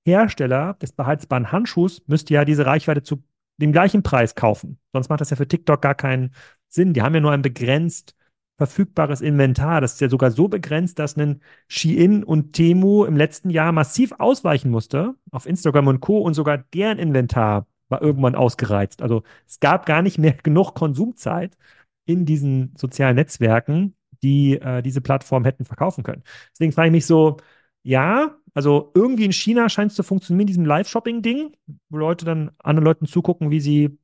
Hersteller 0.06 0.74
des 0.74 0.92
beheizbaren 0.92 1.52
Handschuhs 1.52 2.02
müsste 2.06 2.34
ja 2.34 2.44
diese 2.44 2.66
Reichweite 2.66 3.02
zu 3.02 3.22
dem 3.58 3.72
gleichen 3.72 4.02
Preis 4.02 4.34
kaufen. 4.34 4.78
Sonst 4.92 5.08
macht 5.08 5.20
das 5.20 5.30
ja 5.30 5.36
für 5.36 5.46
TikTok 5.46 5.82
gar 5.82 5.94
keinen 5.94 6.34
Sinn. 6.68 6.94
Die 6.94 7.02
haben 7.02 7.14
ja 7.14 7.20
nur 7.20 7.32
ein 7.32 7.42
begrenzt 7.42 8.16
verfügbares 8.58 9.20
Inventar. 9.20 9.80
Das 9.80 9.94
ist 9.94 10.00
ja 10.00 10.08
sogar 10.08 10.30
so 10.30 10.48
begrenzt, 10.48 10.98
dass 10.98 11.16
ein 11.16 11.40
Shein 11.68 12.22
und 12.24 12.52
Temu 12.52 13.04
im 13.04 13.16
letzten 13.16 13.50
Jahr 13.50 13.72
massiv 13.72 14.12
ausweichen 14.18 14.70
musste 14.70 15.14
auf 15.30 15.46
Instagram 15.46 15.88
und 15.88 16.00
Co. 16.00 16.18
und 16.18 16.34
sogar 16.34 16.58
deren 16.58 16.98
Inventar 16.98 17.66
war 17.88 18.02
irgendwann 18.02 18.34
ausgereizt. 18.34 19.02
Also 19.02 19.22
es 19.46 19.60
gab 19.60 19.86
gar 19.86 20.02
nicht 20.02 20.18
mehr 20.18 20.32
genug 20.42 20.74
Konsumzeit 20.74 21.56
in 22.04 22.24
diesen 22.24 22.74
sozialen 22.76 23.16
Netzwerken, 23.16 23.96
die 24.22 24.54
äh, 24.60 24.82
diese 24.82 25.00
Plattform 25.00 25.44
hätten 25.44 25.64
verkaufen 25.64 26.04
können. 26.04 26.22
Deswegen 26.52 26.72
frage 26.72 26.88
ich 26.88 26.92
mich 26.92 27.06
so, 27.06 27.38
ja, 27.82 28.36
also 28.54 28.92
irgendwie 28.94 29.24
in 29.24 29.32
China 29.32 29.68
scheint 29.68 29.90
es 29.90 29.96
zu 29.96 30.02
funktionieren, 30.02 30.46
diesem 30.46 30.64
Live-Shopping-Ding, 30.64 31.56
wo 31.88 31.96
Leute 31.96 32.24
dann 32.24 32.52
anderen 32.58 32.84
Leuten 32.84 33.06
zugucken, 33.06 33.50
wie 33.50 33.60
sie 33.60 33.98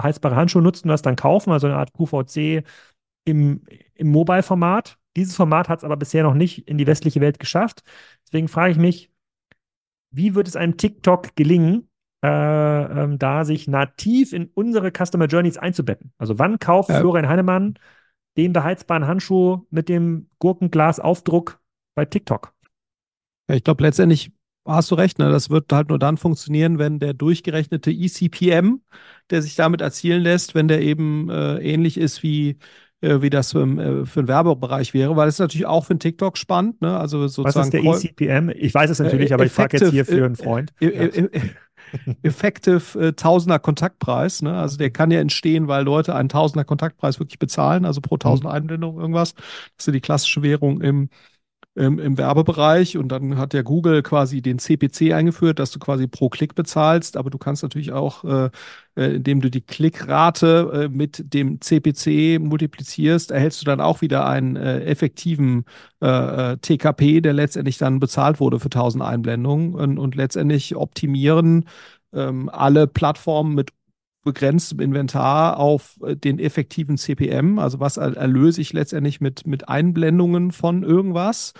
heizbare 0.00 0.36
Handschuhe 0.36 0.62
nutzen 0.62 0.88
und 0.88 0.92
das 0.92 1.02
dann 1.02 1.16
kaufen, 1.16 1.52
also 1.52 1.66
eine 1.66 1.76
Art 1.76 1.92
QVC 1.92 2.64
im, 3.24 3.62
im 3.94 4.08
Mobile-Format. 4.10 4.98
Dieses 5.16 5.36
Format 5.36 5.68
hat 5.68 5.78
es 5.78 5.84
aber 5.84 5.96
bisher 5.96 6.24
noch 6.24 6.34
nicht 6.34 6.68
in 6.68 6.78
die 6.78 6.86
westliche 6.86 7.20
Welt 7.20 7.38
geschafft. 7.38 7.84
Deswegen 8.26 8.48
frage 8.48 8.72
ich 8.72 8.78
mich, 8.78 9.10
wie 10.10 10.34
wird 10.34 10.48
es 10.48 10.56
einem 10.56 10.76
TikTok 10.76 11.36
gelingen, 11.36 11.88
äh, 12.24 12.28
ähm, 12.28 13.18
da 13.18 13.44
sich 13.44 13.68
nativ 13.68 14.32
in 14.32 14.50
unsere 14.54 14.90
Customer 14.90 15.26
Journeys 15.26 15.58
einzubetten? 15.58 16.12
Also 16.18 16.38
wann 16.38 16.58
kauft 16.58 16.88
ja. 16.88 17.00
Florian 17.00 17.28
Heinemann 17.28 17.78
den 18.36 18.52
beheizbaren 18.52 19.06
Handschuh 19.06 19.66
mit 19.70 19.88
dem 19.88 20.28
Gurkenglas-Aufdruck 20.40 21.60
bei 21.94 22.04
TikTok? 22.04 22.53
Ja, 23.48 23.56
ich 23.56 23.64
glaube, 23.64 23.82
letztendlich 23.82 24.32
hast 24.66 24.90
du 24.90 24.94
recht, 24.94 25.18
ne? 25.18 25.30
das 25.30 25.50
wird 25.50 25.72
halt 25.72 25.90
nur 25.90 25.98
dann 25.98 26.16
funktionieren, 26.16 26.78
wenn 26.78 26.98
der 26.98 27.12
durchgerechnete 27.12 27.90
ECPM, 27.90 28.80
der 29.30 29.42
sich 29.42 29.56
damit 29.56 29.80
erzielen 29.80 30.22
lässt, 30.22 30.54
wenn 30.54 30.68
der 30.68 30.80
eben 30.80 31.28
äh, 31.28 31.58
ähnlich 31.58 31.98
ist 31.98 32.22
wie 32.22 32.58
äh, 33.04 33.20
wie 33.20 33.30
das 33.30 33.52
für, 33.52 33.64
äh, 33.64 34.06
für 34.06 34.20
einen 34.20 34.28
Werbebereich 34.28 34.94
wäre, 34.94 35.14
weil 35.14 35.28
es 35.28 35.38
natürlich 35.38 35.66
auch 35.66 35.84
für 35.84 35.90
einen 35.90 36.00
TikTok 36.00 36.38
spannend, 36.38 36.80
ne? 36.80 36.98
Also 36.98 37.28
sozusagen. 37.28 37.72
Was 37.72 38.00
ist 38.00 38.16
der 38.16 38.30
ECPM? 38.30 38.50
Ich 38.56 38.72
weiß 38.72 38.88
es 38.88 38.98
natürlich, 38.98 39.30
äh, 39.30 39.34
aber 39.34 39.44
ich 39.44 39.52
frage 39.52 39.76
jetzt 39.76 39.90
hier 39.90 40.06
für 40.06 40.24
einen 40.24 40.36
Freund. 40.36 40.72
Äh, 40.80 41.28
effective 42.22 43.14
Tausender 43.14 43.58
Kontaktpreis. 43.58 44.40
Ne? 44.42 44.56
Also 44.56 44.78
der 44.78 44.90
kann 44.90 45.10
ja 45.10 45.20
entstehen, 45.20 45.68
weil 45.68 45.84
Leute 45.84 46.14
einen 46.14 46.30
Tausender 46.30 46.64
Kontaktpreis 46.64 47.20
wirklich 47.20 47.38
bezahlen, 47.38 47.84
also 47.84 48.00
pro 48.00 48.16
Tausend 48.16 48.44
mhm. 48.44 48.52
Einblendungen 48.52 49.00
irgendwas. 49.00 49.34
Das 49.34 49.44
ist 49.80 49.86
ja 49.88 49.92
die 49.92 50.00
klassische 50.00 50.42
Währung 50.42 50.80
im 50.80 51.10
ähm, 51.76 51.98
im 51.98 52.18
Werbebereich 52.18 52.96
und 52.96 53.08
dann 53.08 53.36
hat 53.36 53.52
der 53.52 53.64
Google 53.64 54.02
quasi 54.02 54.42
den 54.42 54.58
CPC 54.58 55.12
eingeführt, 55.12 55.58
dass 55.58 55.70
du 55.70 55.78
quasi 55.78 56.06
pro 56.06 56.28
Klick 56.28 56.54
bezahlst, 56.54 57.16
aber 57.16 57.30
du 57.30 57.38
kannst 57.38 57.62
natürlich 57.62 57.92
auch, 57.92 58.24
äh, 58.24 58.50
äh, 58.96 59.16
indem 59.16 59.40
du 59.40 59.50
die 59.50 59.60
Klickrate 59.60 60.84
äh, 60.84 60.88
mit 60.88 61.34
dem 61.34 61.60
CPC 61.60 62.40
multiplizierst, 62.40 63.30
erhältst 63.30 63.60
du 63.60 63.64
dann 63.66 63.80
auch 63.80 64.00
wieder 64.02 64.26
einen 64.26 64.56
äh, 64.56 64.84
effektiven 64.84 65.64
äh, 66.00 66.52
äh, 66.52 66.56
TKP, 66.58 67.20
der 67.20 67.32
letztendlich 67.32 67.78
dann 67.78 68.00
bezahlt 68.00 68.40
wurde 68.40 68.60
für 68.60 68.66
1000 68.66 69.02
Einblendungen 69.02 69.74
und, 69.74 69.98
und 69.98 70.14
letztendlich 70.14 70.76
optimieren 70.76 71.64
ähm, 72.12 72.48
alle 72.48 72.86
Plattformen 72.86 73.54
mit 73.54 73.70
begrenztem 74.24 74.80
Inventar 74.80 75.58
auf 75.58 76.00
äh, 76.02 76.16
den 76.16 76.38
effektiven 76.38 76.96
CPM, 76.96 77.58
also 77.58 77.80
was 77.80 77.96
erlöse 77.96 78.60
ich 78.60 78.72
letztendlich 78.72 79.20
mit, 79.20 79.46
mit 79.46 79.68
Einblendungen 79.68 80.50
von 80.50 80.82
irgendwas 80.82 81.52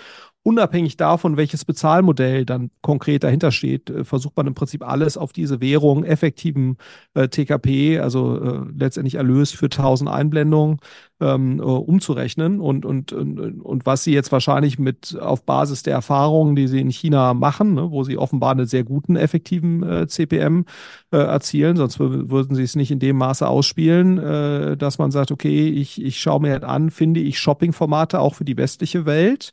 unabhängig 0.45 0.95
davon, 0.95 1.37
welches 1.37 1.65
Bezahlmodell 1.65 2.45
dann 2.45 2.69
konkret 2.81 3.23
dahinter 3.23 3.51
steht, 3.51 3.89
äh, 3.89 4.03
versucht 4.03 4.37
man 4.37 4.45
im 4.45 4.53
Prinzip 4.53 4.87
alles 4.87 5.17
auf 5.17 5.33
diese 5.33 5.59
Währung, 5.59 6.03
effektiven 6.03 6.77
äh, 7.15 7.27
TKP, 7.27 7.99
also 7.99 8.39
äh, 8.39 8.59
letztendlich 8.77 9.15
Erlös 9.15 9.51
für 9.51 9.65
1000 9.65 10.07
Einblendungen, 10.07 10.77
ähm, 11.19 11.59
äh, 11.59 11.63
umzurechnen. 11.63 12.59
Und, 12.59 12.85
und, 12.85 13.11
und, 13.11 13.39
und 13.39 13.85
was 13.87 14.03
sie 14.03 14.13
jetzt 14.13 14.31
wahrscheinlich 14.31 14.77
mit 14.77 15.17
auf 15.19 15.43
Basis 15.45 15.81
der 15.81 15.95
Erfahrungen, 15.95 16.55
die 16.55 16.67
sie 16.67 16.79
in 16.79 16.91
China 16.91 17.33
machen, 17.33 17.73
ne, 17.73 17.89
wo 17.89 18.03
sie 18.03 18.19
offenbar 18.19 18.51
einen 18.51 18.67
sehr 18.67 18.83
guten, 18.83 19.15
effektiven 19.15 19.81
äh, 19.81 20.07
CPM 20.07 20.65
äh, 21.11 21.17
erzielen, 21.17 21.75
sonst 21.75 21.99
würden 21.99 22.55
sie 22.55 22.63
es 22.63 22.75
nicht 22.75 22.91
in 22.91 22.99
dem 22.99 23.17
Maße 23.17 23.47
ausspielen, 23.47 24.77
dass 24.77 24.97
man 24.97 25.11
sagt, 25.11 25.31
okay, 25.31 25.69
ich, 25.69 26.03
ich 26.03 26.19
schaue 26.19 26.41
mir 26.41 26.51
halt 26.51 26.63
an, 26.63 26.91
finde 26.91 27.19
ich 27.19 27.39
Shopping-Formate 27.39 28.19
auch 28.19 28.35
für 28.35 28.45
die 28.45 28.57
westliche 28.57 29.05
Welt 29.05 29.51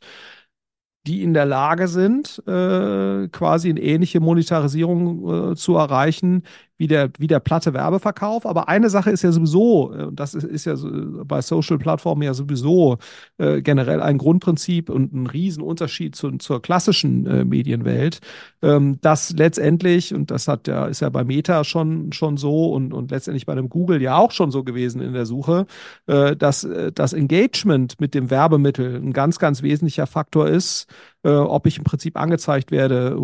die 1.05 1.21
in 1.21 1.33
der 1.33 1.45
Lage 1.45 1.87
sind, 1.87 2.41
äh, 2.47 3.27
quasi 3.27 3.69
eine 3.69 3.81
ähnliche 3.81 4.19
Monetarisierung 4.21 5.51
äh, 5.51 5.55
zu 5.55 5.75
erreichen, 5.75 6.43
wie 6.83 6.87
der, 6.87 7.09
wie 7.17 7.27
der 7.27 7.39
platte 7.39 7.73
Werbeverkauf. 7.73 8.45
Aber 8.45 8.67
eine 8.67 8.89
Sache 8.89 9.09
ist 9.09 9.21
ja 9.21 9.31
sowieso, 9.31 9.93
äh, 9.93 10.03
und 10.03 10.19
das 10.19 10.33
ist, 10.33 10.43
ist 10.43 10.65
ja 10.65 10.75
so, 10.75 10.89
bei 11.23 11.41
Social-Plattformen 11.41 12.23
ja 12.23 12.33
sowieso 12.33 12.97
äh, 13.37 13.61
generell 13.61 14.01
ein 14.01 14.17
Grundprinzip 14.17 14.89
und 14.89 15.13
ein 15.13 15.27
Riesenunterschied 15.27 16.13
zu, 16.13 16.31
zur 16.39 16.61
klassischen 16.61 17.25
äh, 17.25 17.45
Medienwelt, 17.45 18.19
ähm, 18.61 18.99
dass 18.99 19.31
letztendlich, 19.31 20.13
und 20.13 20.29
das 20.29 20.49
hat 20.49 20.67
ja, 20.67 20.87
ist 20.87 20.99
ja 20.99 21.07
bei 21.07 21.23
Meta 21.23 21.63
schon, 21.63 22.11
schon 22.11 22.35
so 22.35 22.73
und, 22.73 22.93
und 22.93 23.11
letztendlich 23.11 23.45
bei 23.45 23.55
dem 23.55 23.69
Google 23.69 24.01
ja 24.01 24.17
auch 24.17 24.31
schon 24.31 24.51
so 24.51 24.65
gewesen 24.65 25.01
in 25.01 25.13
der 25.13 25.25
Suche, 25.25 25.65
äh, 26.07 26.35
dass 26.35 26.65
äh, 26.65 26.91
das 26.91 27.13
Engagement 27.13 28.01
mit 28.01 28.13
dem 28.13 28.29
Werbemittel 28.29 28.97
ein 28.97 29.13
ganz, 29.13 29.39
ganz 29.39 29.63
wesentlicher 29.63 30.05
Faktor 30.05 30.49
ist, 30.49 30.87
äh, 31.23 31.29
ob 31.29 31.67
ich 31.67 31.77
im 31.77 31.83
Prinzip 31.83 32.17
angezeigt 32.17 32.71
werde 32.71 33.17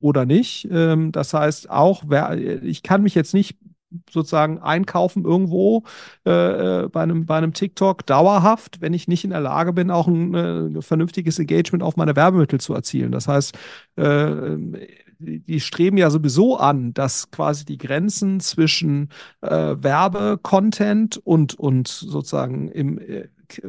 oder 0.00 0.26
nicht. 0.26 0.68
Ähm, 0.70 1.12
das 1.12 1.34
heißt 1.34 1.70
auch, 1.70 2.04
wer, 2.06 2.62
ich 2.62 2.82
kann 2.82 3.02
mich 3.02 3.14
jetzt 3.14 3.34
nicht 3.34 3.56
sozusagen 4.10 4.58
einkaufen 4.58 5.24
irgendwo 5.24 5.84
äh, 6.26 6.30
äh, 6.84 6.88
bei, 6.88 7.02
einem, 7.02 7.26
bei 7.26 7.36
einem 7.36 7.52
TikTok 7.52 8.04
dauerhaft, 8.06 8.80
wenn 8.80 8.92
ich 8.92 9.08
nicht 9.08 9.24
in 9.24 9.30
der 9.30 9.40
Lage 9.40 9.72
bin, 9.72 9.90
auch 9.90 10.08
ein, 10.08 10.34
äh, 10.34 10.82
vernünftiges 10.82 11.38
Engagement 11.38 11.82
auf 11.82 11.96
meine 11.96 12.16
Werbemittel 12.16 12.60
zu 12.60 12.74
erzielen. 12.74 13.12
Das 13.12 13.28
heißt, 13.28 13.56
äh, 13.96 14.56
die 15.18 15.60
streben 15.60 15.96
ja 15.96 16.10
sowieso 16.10 16.56
an, 16.56 16.92
dass 16.92 17.30
quasi 17.30 17.64
die 17.64 17.78
Grenzen 17.78 18.40
zwischen 18.40 19.10
äh, 19.42 19.76
Werbecontent 19.78 21.18
und, 21.18 21.54
und 21.54 21.88
sozusagen 21.88 22.68
im, 22.68 22.98
äh, 23.62 23.68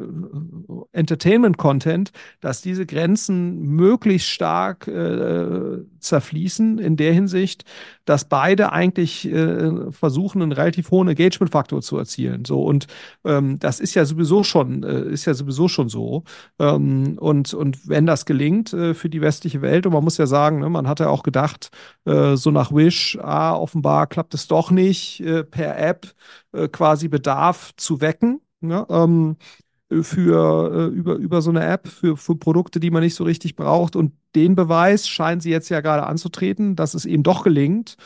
Entertainment-Content, 0.92 2.12
dass 2.40 2.62
diese 2.62 2.86
Grenzen 2.86 3.60
möglichst 3.60 4.28
stark 4.28 4.88
äh, 4.88 5.78
zerfließen 6.00 6.78
in 6.78 6.96
der 6.96 7.12
Hinsicht, 7.12 7.64
dass 8.04 8.28
beide 8.28 8.72
eigentlich 8.72 9.30
äh, 9.30 9.90
versuchen, 9.90 10.42
einen 10.42 10.52
relativ 10.52 10.90
hohen 10.90 11.08
Engagement-Faktor 11.08 11.82
zu 11.82 11.98
erzielen. 11.98 12.44
So 12.44 12.62
und 12.62 12.86
ähm, 13.24 13.58
das 13.58 13.80
ist 13.80 13.94
ja 13.94 14.04
sowieso 14.04 14.42
schon 14.44 14.82
äh, 14.84 15.02
ist 15.10 15.24
ja 15.26 15.34
sowieso 15.34 15.68
schon 15.68 15.88
so. 15.88 16.24
Ähm, 16.58 17.18
und 17.18 17.54
und 17.54 17.88
wenn 17.88 18.06
das 18.06 18.24
gelingt 18.24 18.72
äh, 18.72 18.94
für 18.94 19.08
die 19.08 19.20
westliche 19.20 19.62
Welt 19.62 19.86
und 19.86 19.92
man 19.92 20.04
muss 20.04 20.18
ja 20.18 20.26
sagen, 20.26 20.60
ne, 20.60 20.70
man 20.70 20.88
hat 20.88 21.00
ja 21.00 21.08
auch 21.08 21.22
gedacht, 21.22 21.70
äh, 22.04 22.36
so 22.36 22.50
nach 22.50 22.72
Wish, 22.72 23.18
ah, 23.20 23.54
offenbar 23.56 24.06
klappt 24.06 24.34
es 24.34 24.48
doch 24.48 24.70
nicht 24.70 25.22
per 25.50 25.78
App 25.78 26.14
quasi 26.72 27.08
Bedarf 27.08 27.72
zu 27.76 28.00
wecken. 28.00 28.40
Ja, 28.60 28.86
ähm, 28.88 29.36
für 29.90 30.72
äh, 30.74 30.94
über, 30.94 31.14
über 31.14 31.42
so 31.42 31.50
eine 31.50 31.64
App 31.64 31.88
für, 31.88 32.16
für 32.16 32.36
Produkte, 32.36 32.80
die 32.80 32.90
man 32.90 33.02
nicht 33.02 33.14
so 33.14 33.24
richtig 33.24 33.56
braucht. 33.56 33.96
Und 33.96 34.12
den 34.34 34.54
Beweis 34.54 35.08
scheinen 35.08 35.40
sie 35.40 35.50
jetzt 35.50 35.68
ja 35.68 35.80
gerade 35.80 36.06
anzutreten, 36.06 36.76
dass 36.76 36.94
es 36.94 37.04
eben 37.04 37.22
doch 37.22 37.44
gelingt, 37.44 37.96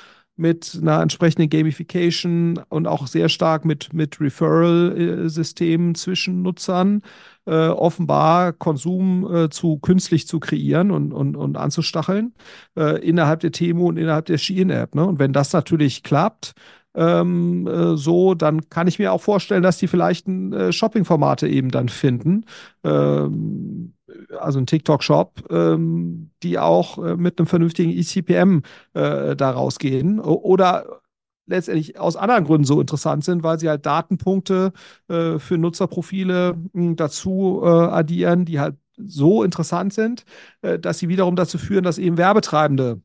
mit 0.40 0.78
einer 0.80 1.02
entsprechenden 1.02 1.50
Gamification 1.50 2.58
und 2.70 2.86
auch 2.86 3.06
sehr 3.06 3.28
stark 3.28 3.66
mit, 3.66 3.92
mit 3.92 4.20
Referral-Systemen 4.20 5.94
zwischen 5.94 6.40
Nutzern 6.40 7.02
äh, 7.44 7.68
offenbar 7.68 8.54
Konsum 8.54 9.30
äh, 9.32 9.50
zu 9.50 9.78
künstlich 9.78 10.26
zu 10.26 10.40
kreieren 10.40 10.92
und, 10.92 11.12
und, 11.12 11.36
und 11.36 11.58
anzustacheln 11.58 12.32
äh, 12.74 13.06
innerhalb 13.06 13.40
der 13.40 13.52
Temu 13.52 13.88
und 13.88 13.98
innerhalb 13.98 14.24
der 14.26 14.38
Shein-App. 14.38 14.94
Ne? 14.94 15.04
Und 15.04 15.18
wenn 15.18 15.34
das 15.34 15.52
natürlich 15.52 16.02
klappt, 16.02 16.54
ähm, 16.94 17.66
äh, 17.66 17.96
so, 17.96 18.34
dann 18.34 18.68
kann 18.68 18.86
ich 18.88 18.98
mir 18.98 19.12
auch 19.12 19.20
vorstellen, 19.20 19.62
dass 19.62 19.78
die 19.78 19.86
vielleicht 19.86 20.26
ein 20.26 20.52
äh, 20.52 20.72
Shopping-Formate 20.72 21.48
eben 21.48 21.70
dann 21.70 21.88
finden. 21.88 22.44
Ähm, 22.84 23.94
also 24.38 24.58
ein 24.58 24.66
TikTok-Shop, 24.66 25.44
ähm, 25.50 26.30
die 26.42 26.58
auch 26.58 26.98
äh, 26.98 27.16
mit 27.16 27.38
einem 27.38 27.46
vernünftigen 27.46 27.92
ECPM 27.92 28.62
äh, 28.94 29.36
da 29.36 29.50
rausgehen. 29.50 30.20
Oder 30.20 31.00
letztendlich 31.46 31.98
aus 31.98 32.16
anderen 32.16 32.44
Gründen 32.44 32.64
so 32.64 32.80
interessant 32.80 33.24
sind, 33.24 33.42
weil 33.42 33.58
sie 33.58 33.68
halt 33.68 33.86
Datenpunkte 33.86 34.72
äh, 35.08 35.38
für 35.38 35.58
Nutzerprofile 35.58 36.56
mh, 36.72 36.94
dazu 36.94 37.60
äh, 37.62 37.68
addieren, 37.68 38.44
die 38.44 38.60
halt 38.60 38.76
so 38.96 39.42
interessant 39.42 39.92
sind, 39.92 40.24
äh, 40.62 40.78
dass 40.78 40.98
sie 40.98 41.08
wiederum 41.08 41.36
dazu 41.36 41.58
führen, 41.58 41.84
dass 41.84 41.98
eben 41.98 42.16
Werbetreibende 42.16 43.00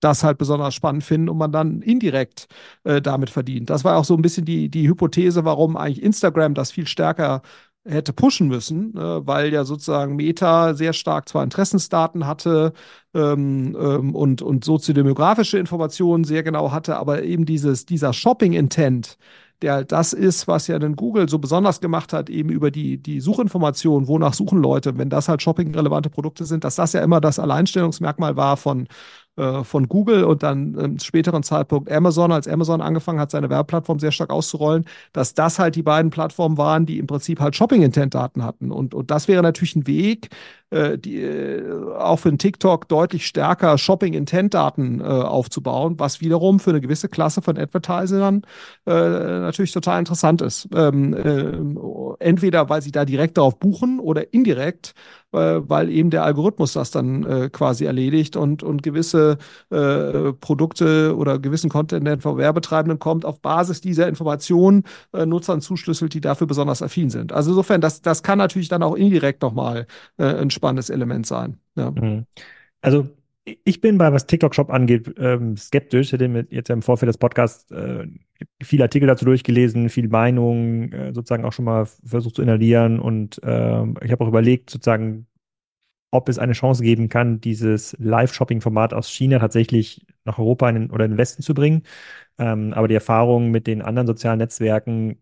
das 0.00 0.24
halt 0.24 0.38
besonders 0.38 0.74
spannend 0.74 1.04
finden 1.04 1.28
und 1.28 1.38
man 1.38 1.52
dann 1.52 1.82
indirekt 1.82 2.46
äh, 2.84 3.00
damit 3.02 3.30
verdient. 3.30 3.70
Das 3.70 3.84
war 3.84 3.96
auch 3.96 4.04
so 4.04 4.14
ein 4.14 4.22
bisschen 4.22 4.44
die, 4.44 4.68
die 4.68 4.88
Hypothese, 4.88 5.44
warum 5.44 5.76
eigentlich 5.76 6.02
Instagram 6.02 6.54
das 6.54 6.70
viel 6.70 6.86
stärker 6.86 7.42
hätte 7.84 8.12
pushen 8.12 8.48
müssen, 8.48 8.96
äh, 8.96 9.26
weil 9.26 9.52
ja 9.52 9.64
sozusagen 9.64 10.16
Meta 10.16 10.74
sehr 10.74 10.92
stark 10.92 11.28
zwar 11.28 11.44
Interessensdaten 11.44 12.26
hatte 12.26 12.72
ähm, 13.14 13.76
ähm, 13.80 14.14
und, 14.14 14.42
und 14.42 14.64
soziodemografische 14.64 15.58
Informationen 15.58 16.24
sehr 16.24 16.42
genau 16.42 16.70
hatte, 16.72 16.96
aber 16.96 17.22
eben 17.22 17.46
dieses, 17.46 17.86
dieser 17.86 18.12
Shopping-Intent, 18.12 19.16
der 19.62 19.72
halt 19.74 19.92
das 19.92 20.12
ist, 20.12 20.46
was 20.46 20.66
ja 20.68 20.78
dann 20.78 20.96
Google 20.96 21.28
so 21.28 21.38
besonders 21.38 21.80
gemacht 21.80 22.12
hat, 22.12 22.30
eben 22.30 22.50
über 22.50 22.70
die, 22.70 22.98
die 22.98 23.20
Suchinformationen, 23.20 24.06
wonach 24.06 24.34
suchen 24.34 24.60
Leute, 24.60 24.98
wenn 24.98 25.10
das 25.10 25.28
halt 25.28 25.42
shopping-relevante 25.42 26.10
Produkte 26.10 26.44
sind, 26.44 26.64
dass 26.64 26.76
das 26.76 26.92
ja 26.92 27.02
immer 27.02 27.20
das 27.20 27.38
Alleinstellungsmerkmal 27.38 28.36
war 28.36 28.56
von, 28.56 28.86
äh, 29.38 29.62
von 29.62 29.88
Google 29.88 30.24
und 30.24 30.42
dann 30.42 30.74
im 30.74 30.98
späteren 30.98 31.44
Zeitpunkt 31.44 31.90
Amazon, 31.92 32.32
als 32.32 32.48
Amazon 32.48 32.80
angefangen 32.80 33.20
hat, 33.20 33.30
seine 33.30 33.48
Werbeplattform 33.48 34.00
sehr 34.00 34.10
stark 34.10 34.30
auszurollen, 34.30 34.84
dass 35.12 35.32
das 35.34 35.60
halt 35.60 35.76
die 35.76 35.82
beiden 35.82 36.10
Plattformen 36.10 36.58
waren, 36.58 36.86
die 36.86 36.98
im 36.98 37.06
Prinzip 37.06 37.38
halt 37.40 37.54
Shopping-Intent-Daten 37.54 38.42
hatten. 38.42 38.72
Und, 38.72 38.94
und 38.94 39.12
das 39.12 39.28
wäre 39.28 39.42
natürlich 39.42 39.76
ein 39.76 39.86
Weg, 39.86 40.30
äh, 40.70 40.98
die, 40.98 41.22
äh, 41.22 41.94
auch 41.94 42.18
für 42.18 42.28
einen 42.28 42.38
TikTok 42.38 42.88
deutlich 42.88 43.26
stärker 43.26 43.78
Shopping-Intent-Daten 43.78 45.00
äh, 45.00 45.04
aufzubauen, 45.04 45.94
was 45.98 46.20
wiederum 46.20 46.60
für 46.60 46.70
eine 46.70 46.80
gewisse 46.80 47.08
Klasse 47.08 47.42
von 47.42 47.58
Advertisern 47.58 48.42
äh, 48.86 48.90
natürlich 48.92 49.72
total 49.72 49.98
interessant 49.98 50.42
ist. 50.42 50.68
Ähm, 50.74 51.14
äh, 51.14 52.24
entweder 52.24 52.68
weil 52.68 52.82
sie 52.82 52.92
da 52.92 53.04
direkt 53.04 53.38
darauf 53.38 53.58
buchen 53.58 53.98
oder 53.98 54.32
indirekt, 54.32 54.94
äh, 55.32 55.60
weil 55.62 55.90
eben 55.90 56.10
der 56.10 56.24
Algorithmus 56.24 56.72
das 56.72 56.90
dann 56.90 57.24
äh, 57.24 57.50
quasi 57.50 57.84
erledigt 57.84 58.36
und, 58.36 58.62
und 58.62 58.82
gewisse 58.82 59.38
äh, 59.70 60.32
Produkte 60.32 61.16
oder 61.16 61.38
gewissen 61.38 61.70
Content, 61.70 62.22
von 62.22 62.38
Werbetreibenden 62.38 62.98
kommt, 62.98 63.24
auf 63.24 63.40
Basis 63.40 63.80
dieser 63.80 64.08
Informationen 64.08 64.84
äh, 65.12 65.26
Nutzern 65.26 65.60
zuschlüsselt, 65.60 66.14
die 66.14 66.20
dafür 66.20 66.46
besonders 66.46 66.82
affin 66.82 67.10
sind. 67.10 67.32
Also 67.32 67.50
insofern, 67.50 67.80
das, 67.80 68.02
das 68.02 68.22
kann 68.22 68.38
natürlich 68.38 68.68
dann 68.68 68.82
auch 68.82 68.94
indirekt 68.94 69.42
nochmal 69.42 69.86
äh, 70.16 70.24
ein 70.24 70.50
spannendes 70.58 70.90
Element 70.90 71.26
sein. 71.26 71.56
Ja. 71.76 71.90
Mhm. 71.90 72.26
Also 72.82 73.08
ich 73.64 73.80
bin 73.80 73.98
bei, 73.98 74.12
was 74.12 74.26
TikTok-Shop 74.26 74.70
angeht, 74.70 75.14
ähm, 75.18 75.56
skeptisch. 75.56 76.08
Ich 76.08 76.12
hätte 76.12 76.46
jetzt 76.50 76.70
im 76.70 76.82
Vorfeld 76.82 77.08
des 77.08 77.18
Podcasts 77.18 77.70
äh, 77.70 78.06
viele 78.62 78.84
Artikel 78.84 79.06
dazu 79.06 79.24
durchgelesen, 79.24 79.88
viel 79.88 80.08
Meinung, 80.08 80.92
äh, 80.92 81.14
sozusagen 81.14 81.44
auch 81.44 81.52
schon 81.52 81.64
mal 81.64 81.86
versucht 81.86 82.36
zu 82.36 82.42
inhalieren. 82.42 82.98
Und 82.98 83.42
äh, 83.42 83.84
ich 84.04 84.12
habe 84.12 84.24
auch 84.24 84.28
überlegt, 84.28 84.70
sozusagen, 84.70 85.26
ob 86.10 86.28
es 86.28 86.38
eine 86.38 86.52
Chance 86.52 86.82
geben 86.82 87.08
kann, 87.08 87.40
dieses 87.40 87.96
Live-Shopping-Format 87.98 88.94
aus 88.94 89.08
China 89.10 89.38
tatsächlich 89.38 90.06
nach 90.24 90.38
Europa 90.38 90.68
in 90.68 90.90
oder 90.90 91.04
in 91.04 91.12
den 91.12 91.18
Westen 91.18 91.42
zu 91.42 91.54
bringen. 91.54 91.82
Ähm, 92.38 92.72
aber 92.74 92.88
die 92.88 92.94
Erfahrung 92.94 93.50
mit 93.50 93.66
den 93.66 93.82
anderen 93.82 94.06
sozialen 94.06 94.38
Netzwerken 94.38 95.18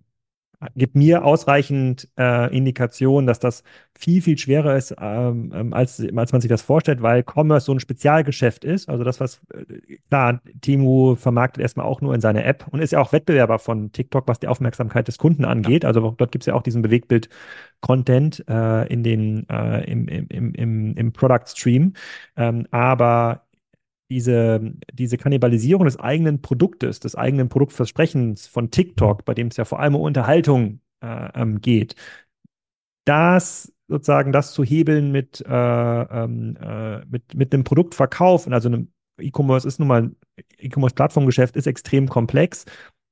gibt 0.74 0.94
mir 0.94 1.24
ausreichend 1.24 2.08
äh, 2.18 2.54
Indikation, 2.56 3.26
dass 3.26 3.38
das 3.38 3.62
viel, 3.98 4.22
viel 4.22 4.38
schwerer 4.38 4.76
ist, 4.76 4.94
ähm, 5.00 5.52
ähm, 5.54 5.72
als, 5.72 6.04
als 6.14 6.32
man 6.32 6.40
sich 6.40 6.48
das 6.48 6.62
vorstellt, 6.62 7.02
weil 7.02 7.22
Commerce 7.22 7.66
so 7.66 7.72
ein 7.72 7.80
Spezialgeschäft 7.80 8.64
ist. 8.64 8.88
Also 8.88 9.04
das, 9.04 9.20
was, 9.20 9.40
äh, 9.54 9.96
klar, 10.08 10.40
Temu 10.60 11.14
vermarktet 11.14 11.62
erstmal 11.62 11.86
auch 11.86 12.00
nur 12.00 12.14
in 12.14 12.20
seiner 12.20 12.44
App 12.44 12.66
und 12.70 12.80
ist 12.80 12.92
ja 12.92 13.00
auch 13.00 13.12
Wettbewerber 13.12 13.58
von 13.58 13.92
TikTok, 13.92 14.28
was 14.28 14.38
die 14.38 14.48
Aufmerksamkeit 14.48 15.08
des 15.08 15.18
Kunden 15.18 15.44
angeht. 15.44 15.82
Ja. 15.82 15.88
Also 15.88 16.14
dort 16.16 16.32
gibt 16.32 16.42
es 16.42 16.46
ja 16.46 16.54
auch 16.54 16.62
diesen 16.62 16.82
Bewegtbild-Content 16.82 18.44
äh, 18.48 18.92
in 18.92 19.02
den, 19.02 19.48
äh, 19.48 19.90
im, 19.90 20.08
im, 20.08 20.52
im, 20.54 20.96
im 20.96 21.12
Product 21.12 21.46
Stream. 21.46 21.94
Ähm, 22.36 22.66
aber 22.70 23.45
diese, 24.10 24.74
diese 24.92 25.18
Kannibalisierung 25.18 25.84
des 25.84 25.98
eigenen 25.98 26.42
Produktes, 26.42 27.00
des 27.00 27.16
eigenen 27.16 27.48
Produktversprechens 27.48 28.46
von 28.46 28.70
TikTok, 28.70 29.24
bei 29.24 29.34
dem 29.34 29.48
es 29.48 29.56
ja 29.56 29.64
vor 29.64 29.80
allem 29.80 29.94
um 29.96 30.02
Unterhaltung 30.02 30.80
äh, 31.00 31.28
ähm, 31.34 31.60
geht, 31.60 31.96
das 33.04 33.72
sozusagen 33.88 34.32
das 34.32 34.52
zu 34.52 34.64
hebeln 34.64 35.12
mit, 35.12 35.44
äh, 35.46 35.52
ähm, 35.52 36.56
äh, 36.60 37.04
mit, 37.06 37.34
mit 37.34 37.54
einem 37.54 37.64
Produktverkauf, 37.64 38.48
also 38.48 38.68
einem 38.68 38.88
E-Commerce 39.18 39.66
ist 39.66 39.78
nun 39.78 39.88
mal, 39.88 40.10
E-Commerce-Plattformgeschäft 40.58 41.56
ist 41.56 41.66
extrem 41.66 42.08
komplex 42.08 42.64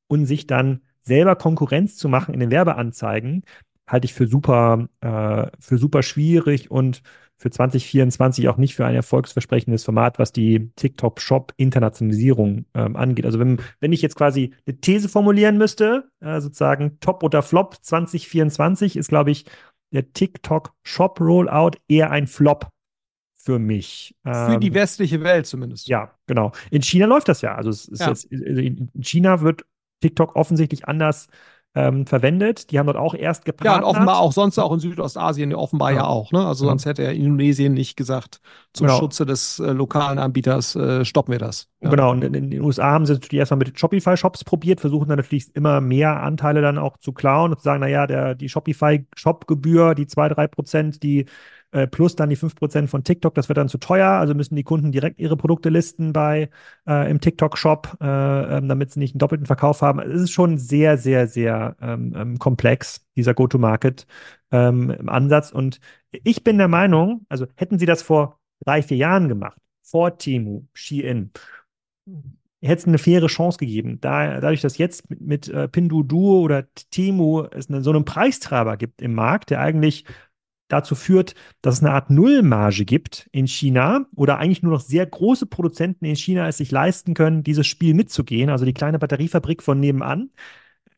und 0.08 0.26
sich 0.26 0.46
dann 0.46 0.82
selber 1.02 1.36
Konkurrenz 1.36 1.96
zu 1.96 2.08
machen 2.08 2.34
in 2.34 2.40
den 2.40 2.50
Werbeanzeigen, 2.50 3.44
halte 3.86 4.06
ich 4.06 4.14
für 4.14 4.26
super, 4.26 4.88
äh, 5.00 5.46
für 5.60 5.78
super 5.78 6.02
schwierig 6.02 6.70
und 6.70 7.02
für 7.36 7.50
2024 7.50 8.48
auch 8.48 8.56
nicht 8.56 8.74
für 8.74 8.86
ein 8.86 8.94
erfolgsversprechendes 8.94 9.84
Format, 9.84 10.18
was 10.18 10.32
die 10.32 10.70
TikTok-Shop-Internationalisierung 10.76 12.64
ähm, 12.74 12.96
angeht. 12.96 13.26
Also 13.26 13.38
wenn, 13.38 13.60
wenn 13.80 13.92
ich 13.92 14.02
jetzt 14.02 14.16
quasi 14.16 14.54
eine 14.66 14.80
These 14.80 15.08
formulieren 15.08 15.58
müsste, 15.58 16.08
äh, 16.20 16.40
sozusagen 16.40 16.98
Top 17.00 17.22
oder 17.22 17.42
Flop 17.42 17.76
2024 17.82 18.96
ist, 18.96 19.08
glaube 19.08 19.30
ich, 19.30 19.44
der 19.92 20.12
TikTok-Shop-Rollout 20.12 21.72
eher 21.88 22.10
ein 22.10 22.26
Flop 22.26 22.68
für 23.36 23.58
mich. 23.58 24.16
Für 24.22 24.58
die 24.58 24.68
ähm, 24.68 24.74
westliche 24.74 25.22
Welt 25.22 25.46
zumindest. 25.46 25.88
Ja, 25.88 26.12
genau. 26.26 26.52
In 26.70 26.82
China 26.82 27.06
läuft 27.06 27.28
das 27.28 27.42
ja. 27.42 27.54
Also 27.54 27.68
es 27.68 27.86
ist 27.86 28.00
ja. 28.00 28.08
jetzt, 28.08 28.24
in 28.32 28.90
China 29.02 29.42
wird 29.42 29.66
TikTok 30.00 30.34
offensichtlich 30.34 30.88
anders 30.88 31.28
ähm, 31.76 32.06
verwendet. 32.06 32.70
Die 32.70 32.78
haben 32.78 32.86
dort 32.86 32.96
auch 32.96 33.14
erst 33.14 33.44
gepartnert. 33.44 33.82
Ja, 33.82 33.88
und 33.88 33.96
offenbar 33.96 34.20
auch 34.20 34.32
sonst 34.32 34.58
auch 34.58 34.72
in 34.72 34.78
Südostasien 34.78 35.52
offenbar 35.54 35.90
ja, 35.90 35.98
ja 35.98 36.06
auch. 36.06 36.30
Ne? 36.30 36.46
Also 36.46 36.64
ja. 36.64 36.70
sonst 36.70 36.86
hätte 36.86 37.02
ja 37.02 37.10
Indonesien 37.10 37.74
nicht 37.74 37.96
gesagt, 37.96 38.40
zum 38.72 38.86
genau. 38.86 38.98
Schutze 38.98 39.26
des 39.26 39.58
äh, 39.58 39.72
lokalen 39.72 40.18
Anbieters 40.18 40.76
äh, 40.76 41.04
stoppen 41.04 41.32
wir 41.32 41.38
das. 41.38 41.68
Ja. 41.80 41.90
Genau, 41.90 42.12
und 42.12 42.22
in, 42.22 42.34
in, 42.34 42.50
den 42.50 42.62
USA 42.62 42.92
haben 42.92 43.06
sie 43.06 43.14
natürlich 43.14 43.40
erstmal 43.40 43.58
mit 43.58 43.78
Shopify-Shops 43.78 44.44
probiert, 44.44 44.80
versuchen 44.80 45.08
dann 45.08 45.18
natürlich 45.18 45.54
immer 45.56 45.80
mehr 45.80 46.22
Anteile 46.22 46.60
dann 46.62 46.78
auch 46.78 46.96
zu 46.98 47.12
klauen 47.12 47.52
und 47.52 47.58
zu 47.58 47.64
sagen, 47.64 47.80
naja, 47.80 48.06
der, 48.06 48.34
die 48.34 48.48
Shopify-Shop-Gebühr, 48.48 49.94
die 49.94 50.06
zwei 50.06 50.28
drei 50.28 50.46
Prozent, 50.46 51.02
die 51.02 51.26
äh, 51.74 51.88
plus 51.88 52.14
dann 52.14 52.30
die 52.30 52.36
5% 52.36 52.86
von 52.86 53.02
TikTok, 53.02 53.34
das 53.34 53.48
wird 53.48 53.58
dann 53.58 53.68
zu 53.68 53.78
teuer, 53.78 54.08
also 54.08 54.32
müssen 54.32 54.54
die 54.54 54.62
Kunden 54.62 54.92
direkt 54.92 55.18
ihre 55.18 55.36
Produkte 55.36 55.70
listen 55.70 56.12
bei 56.12 56.48
äh, 56.86 57.10
im 57.10 57.20
TikTok-Shop, 57.20 57.98
äh, 58.00 58.58
ähm, 58.58 58.68
damit 58.68 58.92
sie 58.92 59.00
nicht 59.00 59.14
einen 59.14 59.18
doppelten 59.18 59.46
Verkauf 59.46 59.82
haben. 59.82 59.98
Es 59.98 60.22
ist 60.22 60.30
schon 60.30 60.56
sehr, 60.56 60.98
sehr, 60.98 61.26
sehr 61.26 61.76
ähm, 61.80 62.14
ähm 62.16 62.38
komplex, 62.38 63.04
dieser 63.16 63.34
Go-to-Market 63.34 64.06
ähm. 64.52 64.96
Und 65.52 65.80
ich 66.10 66.44
bin 66.44 66.58
der 66.58 66.68
Meinung, 66.68 67.26
also 67.28 67.46
hätten 67.56 67.78
sie 67.80 67.86
das 67.86 68.02
vor 68.02 68.38
drei, 68.64 68.80
vier 68.82 68.96
Jahren 68.96 69.28
gemacht, 69.28 69.58
vor 69.82 70.16
Temu, 70.16 70.66
Shein, 70.74 71.32
hätte 72.64 72.80
es 72.80 72.86
eine 72.86 72.98
faire 72.98 73.26
Chance 73.26 73.58
gegeben. 73.58 74.00
Da, 74.00 74.40
dadurch, 74.40 74.60
dass 74.60 74.78
jetzt 74.78 75.10
mit, 75.10 75.20
mit 75.20 75.48
äh, 75.48 75.68
Pinduoduo 75.68 76.40
oder 76.40 76.66
Temu 76.90 77.42
es 77.50 77.68
eine, 77.68 77.82
so 77.82 77.90
einen 77.90 78.04
Preistreiber 78.04 78.76
gibt 78.76 79.02
im 79.02 79.14
Markt, 79.14 79.50
der 79.50 79.60
eigentlich 79.60 80.04
dazu 80.68 80.94
führt, 80.94 81.34
dass 81.62 81.76
es 81.76 81.82
eine 81.82 81.92
Art 81.92 82.10
Nullmarge 82.10 82.84
gibt 82.84 83.28
in 83.32 83.46
China 83.46 84.06
oder 84.16 84.38
eigentlich 84.38 84.62
nur 84.62 84.72
noch 84.72 84.80
sehr 84.80 85.06
große 85.06 85.46
Produzenten 85.46 86.04
in 86.04 86.16
China 86.16 86.48
es 86.48 86.56
sich 86.58 86.70
leisten 86.70 87.14
können, 87.14 87.42
dieses 87.42 87.66
Spiel 87.66 87.94
mitzugehen. 87.94 88.50
Also 88.50 88.64
die 88.64 88.74
kleine 88.74 88.98
Batteriefabrik 88.98 89.62
von 89.62 89.80
nebenan, 89.80 90.30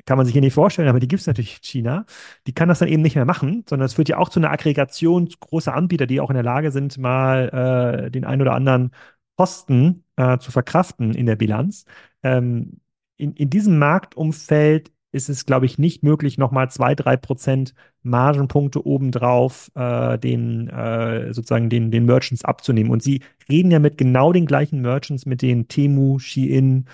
kann 0.06 0.16
man 0.16 0.24
sich 0.26 0.32
hier 0.32 0.42
nicht 0.42 0.54
vorstellen, 0.54 0.88
aber 0.88 1.00
die 1.00 1.08
gibt 1.08 1.20
es 1.20 1.26
natürlich 1.26 1.56
in 1.56 1.62
China. 1.64 2.06
Die 2.46 2.52
kann 2.54 2.68
das 2.68 2.78
dann 2.78 2.88
eben 2.88 3.02
nicht 3.02 3.16
mehr 3.16 3.24
machen, 3.24 3.64
sondern 3.68 3.86
es 3.86 3.94
führt 3.94 4.08
ja 4.08 4.18
auch 4.18 4.28
zu 4.28 4.40
einer 4.40 4.52
Aggregation 4.52 5.28
großer 5.40 5.74
Anbieter, 5.74 6.06
die 6.06 6.20
auch 6.20 6.30
in 6.30 6.34
der 6.34 6.44
Lage 6.44 6.70
sind, 6.70 6.96
mal 6.98 8.06
äh, 8.06 8.10
den 8.10 8.24
ein 8.24 8.40
oder 8.40 8.54
anderen 8.54 8.92
Posten 9.36 10.04
äh, 10.16 10.38
zu 10.38 10.52
verkraften 10.52 11.12
in 11.14 11.26
der 11.26 11.36
Bilanz. 11.36 11.84
Ähm, 12.22 12.80
in, 13.16 13.34
in 13.34 13.50
diesem 13.50 13.78
Marktumfeld 13.78 14.92
ist 15.16 15.28
es, 15.28 15.46
glaube 15.46 15.66
ich, 15.66 15.78
nicht 15.78 16.02
möglich, 16.02 16.38
nochmal 16.38 16.70
zwei, 16.70 16.94
drei 16.94 17.16
Prozent 17.16 17.74
Margenpunkte 18.02 18.86
obendrauf 18.86 19.70
äh, 19.74 20.18
den 20.18 20.68
äh, 20.68 21.32
sozusagen 21.32 21.70
den, 21.70 21.90
den 21.90 22.04
Merchants 22.04 22.44
abzunehmen. 22.44 22.92
Und 22.92 23.02
sie 23.02 23.22
reden 23.48 23.70
ja 23.70 23.78
mit 23.78 23.98
genau 23.98 24.32
den 24.32 24.46
gleichen 24.46 24.80
Merchants, 24.82 25.26
mit 25.26 25.42
denen 25.42 25.68
Temu, 25.68 26.18
Shein, 26.18 26.86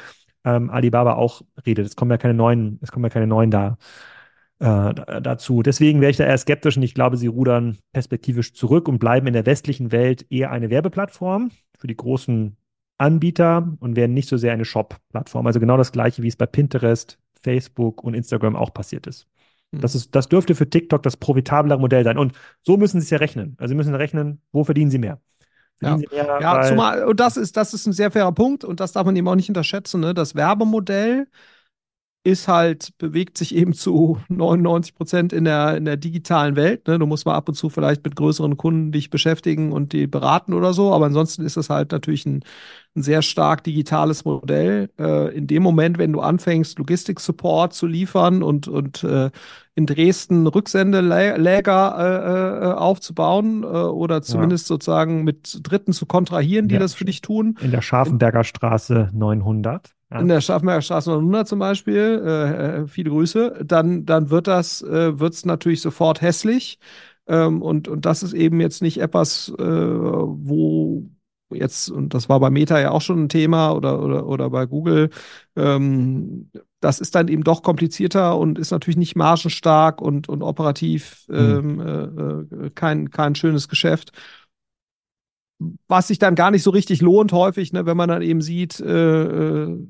ähm, 0.44 0.70
Alibaba 0.70 1.14
auch 1.14 1.42
redet. 1.66 1.86
Es 1.86 1.96
kommen 1.96 2.10
ja 2.10 2.16
keine 2.18 2.34
neuen, 2.34 2.78
es 2.80 2.92
kommen 2.92 3.04
ja 3.04 3.10
keine 3.10 3.26
neuen 3.26 3.50
da 3.50 3.76
äh, 4.60 5.20
dazu. 5.20 5.62
Deswegen 5.62 6.00
wäre 6.00 6.10
ich 6.10 6.16
da 6.16 6.24
eher 6.24 6.38
skeptisch 6.38 6.76
und 6.76 6.82
ich 6.82 6.94
glaube, 6.94 7.16
sie 7.16 7.26
rudern 7.26 7.78
perspektivisch 7.92 8.54
zurück 8.54 8.88
und 8.88 8.98
bleiben 8.98 9.26
in 9.26 9.32
der 9.32 9.46
westlichen 9.46 9.92
Welt 9.92 10.26
eher 10.30 10.50
eine 10.50 10.70
Werbeplattform 10.70 11.50
für 11.78 11.88
die 11.88 11.96
großen 11.96 12.56
Anbieter 12.98 13.76
und 13.80 13.96
werden 13.96 14.14
nicht 14.14 14.28
so 14.28 14.36
sehr 14.36 14.52
eine 14.52 14.64
Shop-Plattform. 14.64 15.46
Also 15.46 15.58
genau 15.58 15.76
das 15.76 15.90
gleiche, 15.90 16.22
wie 16.22 16.28
es 16.28 16.36
bei 16.36 16.46
Pinterest, 16.46 17.18
Facebook 17.42 18.02
und 18.02 18.14
Instagram 18.14 18.56
auch 18.56 18.72
passiert 18.72 19.06
ist. 19.06 19.26
Hm. 19.72 19.80
Das, 19.80 19.94
ist, 19.94 20.14
das 20.14 20.28
dürfte 20.28 20.54
für 20.54 20.68
TikTok 20.68 21.02
das 21.02 21.16
profitablere 21.16 21.78
Modell 21.78 22.04
sein. 22.04 22.18
Und 22.18 22.32
so 22.62 22.76
müssen 22.76 23.00
sie 23.00 23.04
es 23.04 23.10
ja 23.10 23.18
rechnen. 23.18 23.56
Also 23.58 23.72
sie 23.72 23.76
müssen 23.76 23.94
rechnen, 23.94 24.40
wo 24.52 24.64
verdienen 24.64 24.90
sie 24.90 24.98
mehr. 24.98 25.20
Ja, 25.80 25.96
mehr, 25.96 26.38
ja 26.40 26.62
zumal, 26.62 27.04
und 27.04 27.18
das 27.18 27.36
ist, 27.36 27.56
das 27.56 27.74
ist 27.74 27.86
ein 27.86 27.92
sehr 27.92 28.12
fairer 28.12 28.32
Punkt 28.32 28.62
und 28.62 28.78
das 28.78 28.92
darf 28.92 29.04
man 29.04 29.16
eben 29.16 29.26
auch 29.26 29.34
nicht 29.34 29.48
unterschätzen. 29.48 30.00
Ne? 30.00 30.14
Das 30.14 30.36
Werbemodell 30.36 31.26
ist 32.24 32.46
halt, 32.46 32.96
bewegt 32.98 33.36
sich 33.36 33.54
eben 33.54 33.72
zu 33.72 34.18
99 34.28 34.94
Prozent 34.94 35.32
in 35.32 35.44
der, 35.44 35.76
in 35.76 35.84
der 35.84 35.96
digitalen 35.96 36.54
Welt. 36.54 36.86
Ne? 36.86 36.98
Du 36.98 37.06
musst 37.06 37.26
mal 37.26 37.34
ab 37.34 37.48
und 37.48 37.54
zu 37.54 37.68
vielleicht 37.68 38.04
mit 38.04 38.14
größeren 38.14 38.56
Kunden 38.56 38.92
dich 38.92 39.10
beschäftigen 39.10 39.72
und 39.72 39.92
die 39.92 40.06
beraten 40.06 40.54
oder 40.54 40.72
so, 40.72 40.92
aber 40.92 41.06
ansonsten 41.06 41.44
ist 41.44 41.56
es 41.56 41.68
halt 41.68 41.90
natürlich 41.90 42.24
ein, 42.24 42.44
ein 42.94 43.02
sehr 43.02 43.22
stark 43.22 43.64
digitales 43.64 44.24
Modell. 44.24 44.90
Äh, 45.00 45.34
in 45.36 45.48
dem 45.48 45.64
Moment, 45.64 45.98
wenn 45.98 46.12
du 46.12 46.20
anfängst, 46.20 46.78
Logistik-Support 46.78 47.72
zu 47.72 47.86
liefern 47.86 48.44
und, 48.44 48.68
und 48.68 49.02
äh, 49.02 49.30
in 49.74 49.86
Dresden 49.86 50.46
Rücksendeläger 50.46 51.96
äh, 51.98 52.66
äh, 52.68 52.72
aufzubauen 52.74 53.64
äh, 53.64 53.66
oder 53.66 54.22
zumindest 54.22 54.66
ja. 54.66 54.74
sozusagen 54.74 55.24
mit 55.24 55.58
Dritten 55.62 55.92
zu 55.92 56.06
kontrahieren, 56.06 56.68
die 56.68 56.74
ja. 56.74 56.80
das 56.80 56.94
für 56.94 57.04
dich 57.04 57.20
tun. 57.20 57.56
In 57.60 57.72
der 57.72 57.82
Scharfenberger 57.82 58.44
Straße 58.44 59.10
900 59.12 59.92
in 60.20 60.28
der 60.28 60.40
Schaffenberger 60.40 60.82
Straße 60.82 61.10
900 61.10 61.48
zum 61.48 61.58
Beispiel, 61.58 62.22
äh, 62.24 62.80
äh, 62.82 62.86
viele 62.86 63.10
Grüße, 63.10 63.64
dann, 63.64 64.04
dann 64.06 64.30
wird 64.30 64.46
das, 64.46 64.82
äh, 64.82 65.18
wird's 65.18 65.44
natürlich 65.44 65.80
sofort 65.80 66.20
hässlich. 66.20 66.78
Ähm, 67.26 67.62
und, 67.62 67.88
und 67.88 68.04
das 68.04 68.22
ist 68.22 68.32
eben 68.32 68.60
jetzt 68.60 68.82
nicht 68.82 69.00
etwas, 69.00 69.52
äh, 69.58 69.62
wo 69.62 71.04
jetzt, 71.52 71.90
und 71.90 72.14
das 72.14 72.28
war 72.28 72.40
bei 72.40 72.50
Meta 72.50 72.80
ja 72.80 72.90
auch 72.90 73.02
schon 73.02 73.24
ein 73.24 73.28
Thema 73.28 73.72
oder, 73.72 74.02
oder, 74.02 74.26
oder 74.26 74.50
bei 74.50 74.66
Google, 74.66 75.10
ähm, 75.54 76.50
das 76.80 76.98
ist 76.98 77.14
dann 77.14 77.28
eben 77.28 77.44
doch 77.44 77.62
komplizierter 77.62 78.36
und 78.38 78.58
ist 78.58 78.72
natürlich 78.72 78.96
nicht 78.96 79.14
margenstark 79.14 80.00
und, 80.00 80.28
und 80.28 80.42
operativ 80.42 81.26
hm. 81.28 81.80
ähm, 81.80 81.80
äh, 81.80 82.66
äh, 82.66 82.70
kein, 82.74 83.10
kein 83.10 83.34
schönes 83.34 83.68
Geschäft 83.68 84.12
was 85.88 86.08
sich 86.08 86.18
dann 86.18 86.34
gar 86.34 86.50
nicht 86.50 86.62
so 86.62 86.70
richtig 86.70 87.00
lohnt 87.00 87.32
häufig, 87.32 87.72
ne, 87.72 87.86
wenn 87.86 87.96
man 87.96 88.08
dann 88.08 88.22
eben 88.22 88.40
sieht, 88.40 88.80
äh, 88.80 89.22
äh 89.22 89.86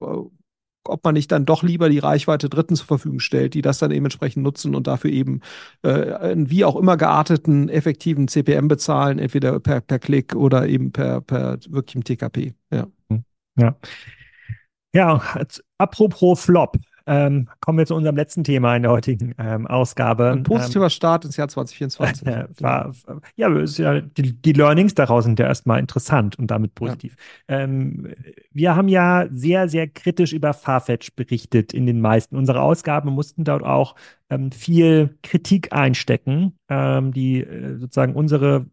ob 0.00 1.04
man 1.04 1.14
nicht 1.14 1.32
dann 1.32 1.46
doch 1.46 1.62
lieber 1.62 1.88
die 1.88 1.98
Reichweite 1.98 2.48
Dritten 2.48 2.76
zur 2.76 2.86
Verfügung 2.86 3.20
stellt, 3.20 3.54
die 3.54 3.62
das 3.62 3.78
dann 3.78 3.90
eben 3.90 4.06
entsprechend 4.06 4.42
nutzen 4.42 4.74
und 4.74 4.86
dafür 4.86 5.10
eben 5.10 5.40
äh, 5.82 6.12
einen 6.12 6.50
wie 6.50 6.64
auch 6.64 6.76
immer 6.76 6.96
gearteten, 6.96 7.68
effektiven 7.68 8.28
CPM 8.28 8.68
bezahlen, 8.68 9.18
entweder 9.18 9.58
per, 9.60 9.80
per 9.80 9.98
Klick 9.98 10.34
oder 10.34 10.68
eben 10.68 10.92
per, 10.92 11.20
per 11.20 11.58
wirklichem 11.68 12.04
TKP. 12.04 12.54
Ja. 12.70 12.86
Ja. 13.58 13.76
Ja, 14.94 15.22
apropos 15.78 16.42
Flop. 16.42 16.76
Ähm, 17.06 17.48
kommen 17.60 17.78
wir 17.78 17.86
zu 17.86 17.94
unserem 17.94 18.16
letzten 18.16 18.42
Thema 18.42 18.74
in 18.74 18.82
der 18.82 18.90
heutigen 18.90 19.34
ähm, 19.38 19.66
Ausgabe. 19.66 20.30
Ein 20.30 20.42
positiver 20.42 20.84
ähm, 20.84 20.90
Start 20.90 21.24
ins 21.24 21.36
Jahr 21.36 21.48
2024. 21.48 22.26
Äh, 22.26 22.46
war, 22.60 22.92
ja, 23.36 23.48
ja 23.48 24.00
die, 24.00 24.32
die, 24.32 24.52
Learnings 24.52 24.94
daraus 24.94 25.24
sind 25.24 25.38
ja 25.38 25.46
erstmal 25.46 25.78
interessant 25.78 26.36
und 26.38 26.50
damit 26.50 26.74
positiv. 26.74 27.16
Ja. 27.48 27.60
Ähm, 27.60 28.12
wir 28.52 28.74
haben 28.74 28.88
ja 28.88 29.26
sehr, 29.30 29.68
sehr 29.68 29.86
kritisch 29.86 30.32
über 30.32 30.52
Farfetch 30.52 31.14
berichtet 31.14 31.72
in 31.72 31.86
den 31.86 32.00
meisten 32.00 32.36
unserer 32.36 32.62
Ausgaben, 32.62 33.10
mussten 33.10 33.44
dort 33.44 33.62
auch 33.62 33.94
ähm, 34.28 34.50
viel 34.50 35.16
Kritik 35.22 35.72
einstecken, 35.72 36.58
ähm, 36.68 37.12
die 37.12 37.42
äh, 37.42 37.78
sozusagen 37.78 38.14
unsere 38.14 38.66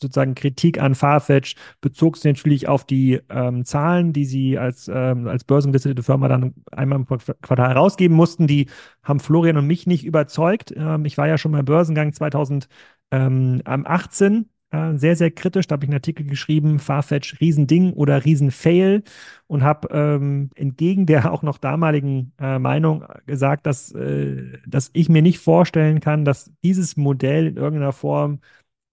sozusagen 0.00 0.34
Kritik 0.34 0.80
an 0.80 0.94
Farfetch 0.94 1.56
bezog 1.80 2.16
sich 2.16 2.24
natürlich 2.24 2.68
auf 2.68 2.84
die 2.84 3.20
ähm, 3.30 3.64
Zahlen, 3.64 4.12
die 4.12 4.24
sie 4.24 4.58
als, 4.58 4.90
ähm, 4.92 5.28
als 5.28 5.44
börsengelistete 5.44 6.02
Firma 6.02 6.28
dann 6.28 6.54
einmal 6.72 6.98
im 6.98 7.06
Quartal 7.06 7.68
herausgeben 7.70 8.16
mussten. 8.16 8.46
Die 8.46 8.68
haben 9.02 9.20
Florian 9.20 9.56
und 9.56 9.66
mich 9.66 9.86
nicht 9.86 10.04
überzeugt. 10.04 10.72
Ähm, 10.76 11.04
ich 11.04 11.18
war 11.18 11.28
ja 11.28 11.38
schon 11.38 11.52
beim 11.52 11.64
Börsengang 11.64 12.12
2018 12.12 14.48
äh, 14.74 14.98
sehr, 14.98 15.16
sehr 15.16 15.30
kritisch. 15.30 15.66
Da 15.66 15.74
habe 15.74 15.84
ich 15.84 15.88
einen 15.88 15.98
Artikel 15.98 16.26
geschrieben, 16.26 16.78
Farfetch 16.78 17.40
Riesending 17.40 17.92
oder 17.92 18.24
Riesenfail 18.24 19.02
und 19.46 19.62
habe 19.62 19.88
ähm, 19.92 20.50
entgegen 20.56 21.06
der 21.06 21.32
auch 21.32 21.42
noch 21.42 21.58
damaligen 21.58 22.32
äh, 22.40 22.58
Meinung 22.58 23.04
gesagt, 23.26 23.66
dass, 23.66 23.92
äh, 23.92 24.58
dass 24.66 24.90
ich 24.92 25.08
mir 25.08 25.22
nicht 25.22 25.38
vorstellen 25.38 26.00
kann, 26.00 26.24
dass 26.24 26.52
dieses 26.62 26.96
Modell 26.96 27.46
in 27.46 27.56
irgendeiner 27.56 27.92
Form 27.92 28.40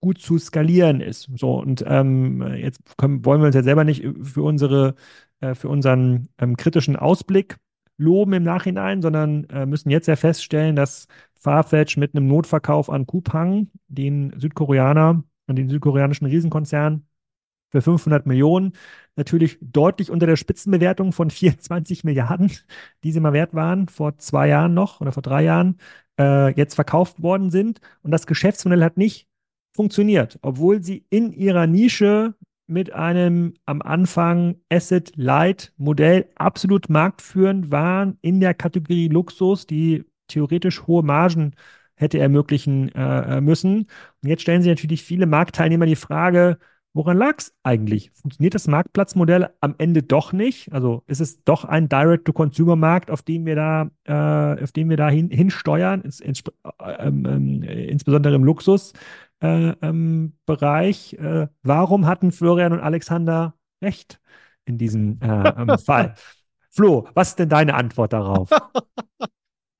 gut 0.01 0.19
zu 0.19 0.37
skalieren 0.39 1.01
ist. 1.01 1.29
So, 1.35 1.59
und 1.59 1.83
ähm, 1.87 2.41
jetzt 2.57 2.81
können, 2.97 3.23
wollen 3.25 3.41
wir 3.41 3.47
uns 3.47 3.55
ja 3.55 3.63
selber 3.63 3.83
nicht 3.83 4.03
für 4.23 4.43
unsere, 4.43 4.95
äh, 5.39 5.55
für 5.55 5.69
unseren 5.69 6.29
ähm, 6.39 6.57
kritischen 6.57 6.95
Ausblick 6.95 7.57
loben 7.97 8.33
im 8.33 8.43
Nachhinein, 8.43 9.01
sondern 9.01 9.45
äh, 9.45 9.65
müssen 9.65 9.91
jetzt 9.91 10.07
ja 10.07 10.15
feststellen, 10.15 10.75
dass 10.75 11.07
Farfetch 11.39 11.97
mit 11.97 12.15
einem 12.15 12.27
Notverkauf 12.27 12.89
an 12.89 13.05
Coupang, 13.05 13.69
den 13.87 14.33
Südkoreaner 14.37 15.23
und 15.47 15.55
den 15.55 15.69
südkoreanischen 15.69 16.27
Riesenkonzern, 16.27 17.05
für 17.71 17.81
500 17.81 18.25
Millionen 18.25 18.73
natürlich 19.15 19.57
deutlich 19.61 20.11
unter 20.11 20.27
der 20.27 20.35
Spitzenbewertung 20.35 21.13
von 21.13 21.29
24 21.31 22.03
Milliarden, 22.03 22.51
die 23.03 23.11
sie 23.11 23.19
mal 23.19 23.33
wert 23.33 23.53
waren, 23.53 23.87
vor 23.87 24.17
zwei 24.17 24.47
Jahren 24.47 24.73
noch 24.73 25.01
oder 25.01 25.11
vor 25.11 25.23
drei 25.23 25.43
Jahren, 25.43 25.77
äh, 26.19 26.53
jetzt 26.55 26.75
verkauft 26.75 27.21
worden 27.21 27.49
sind. 27.51 27.79
Und 28.03 28.11
das 28.11 28.27
Geschäftsmodell 28.27 28.83
hat 28.83 28.97
nicht 28.97 29.27
funktioniert, 29.73 30.39
obwohl 30.41 30.83
sie 30.83 31.05
in 31.09 31.31
ihrer 31.33 31.67
Nische 31.67 32.35
mit 32.67 32.93
einem 32.93 33.53
am 33.65 33.81
Anfang 33.81 34.55
Asset-Light-Modell 34.69 36.27
absolut 36.35 36.89
marktführend 36.89 37.71
waren 37.71 38.17
in 38.21 38.39
der 38.39 38.53
Kategorie 38.53 39.09
Luxus, 39.09 39.67
die 39.67 40.05
theoretisch 40.27 40.87
hohe 40.87 41.03
Margen 41.03 41.53
hätte 41.95 42.19
ermöglichen 42.19 42.89
äh, 42.95 43.41
müssen. 43.41 43.87
Und 44.23 44.29
jetzt 44.29 44.41
stellen 44.41 44.61
sich 44.61 44.71
natürlich 44.71 45.03
viele 45.03 45.25
Marktteilnehmer 45.25 45.85
die 45.85 45.97
Frage, 45.97 46.57
woran 46.93 47.17
lag 47.17 47.35
es 47.37 47.53
eigentlich? 47.63 48.11
Funktioniert 48.13 48.55
das 48.55 48.67
Marktplatzmodell 48.67 49.49
am 49.59 49.75
Ende 49.77 50.03
doch 50.03 50.33
nicht? 50.33 50.71
Also 50.73 51.03
ist 51.07 51.21
es 51.21 51.43
doch 51.43 51.65
ein 51.65 51.89
Direct-to-Consumer-Markt, 51.89 53.11
auf 53.11 53.21
dem 53.21 53.45
wir 53.45 53.55
da, 53.55 53.91
äh, 54.05 54.63
auf 54.63 54.71
dem 54.71 54.89
wir 54.89 54.97
da 54.97 55.09
hin, 55.09 55.29
hinsteuern, 55.29 56.01
ins, 56.01 56.19
ins, 56.19 56.41
äh, 56.79 57.07
ähm, 57.07 57.25
ähm, 57.25 57.63
insbesondere 57.63 58.35
im 58.35 58.43
Luxus? 58.43 58.93
Äh, 59.41 59.73
ähm, 59.81 60.33
Bereich. 60.45 61.13
Äh, 61.13 61.47
warum 61.63 62.05
hatten 62.05 62.31
Florian 62.31 62.73
und 62.73 62.79
Alexander 62.79 63.55
recht 63.81 64.19
in 64.65 64.77
diesem 64.77 65.19
äh, 65.21 65.49
ähm, 65.57 65.77
Fall? 65.85 66.15
Flo, 66.69 67.07
was 67.13 67.29
ist 67.29 67.39
denn 67.39 67.49
deine 67.49 67.73
Antwort 67.73 68.13
darauf? 68.13 68.49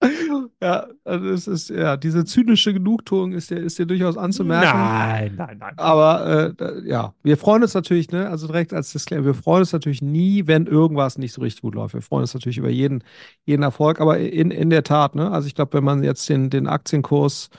ja, 0.62 0.88
also 1.06 1.30
es 1.30 1.48
ist, 1.48 1.70
ja, 1.70 1.96
diese 1.96 2.26
zynische 2.26 2.74
Genugtuung 2.74 3.32
ist 3.32 3.52
ja, 3.52 3.58
ist 3.58 3.78
ja 3.78 3.86
durchaus 3.86 4.18
anzumerken. 4.18 4.80
Nein, 4.80 5.36
nein, 5.38 5.58
nein. 5.60 5.74
Aber 5.78 6.54
äh, 6.60 6.90
ja, 6.90 7.14
wir 7.24 7.38
freuen 7.38 7.62
uns 7.62 7.74
natürlich, 7.74 8.12
ne, 8.12 8.28
also 8.28 8.48
direkt 8.48 8.74
als 8.74 8.92
Disclaimer, 8.92 9.26
wir 9.26 9.34
freuen 9.36 9.62
uns 9.62 9.74
natürlich 9.74 10.02
nie, 10.02 10.48
wenn 10.48 10.66
irgendwas 10.66 11.18
nicht 11.18 11.34
so 11.34 11.42
richtig 11.42 11.62
gut 11.62 11.76
läuft. 11.76 11.94
Wir 11.94 12.02
freuen 12.02 12.22
uns 12.22 12.34
natürlich 12.34 12.58
über 12.58 12.70
jeden, 12.70 13.04
jeden 13.46 13.64
Erfolg, 13.64 14.02
aber 14.02 14.18
in, 14.20 14.52
in 14.52 14.70
der 14.70 14.84
Tat, 14.84 15.16
ne, 15.16 15.32
also 15.32 15.48
ich 15.48 15.56
glaube, 15.56 15.74
wenn 15.74 15.84
man 15.84 16.04
jetzt 16.04 16.28
den, 16.28 16.50
den 16.50 16.68
Aktienkurs 16.68 17.50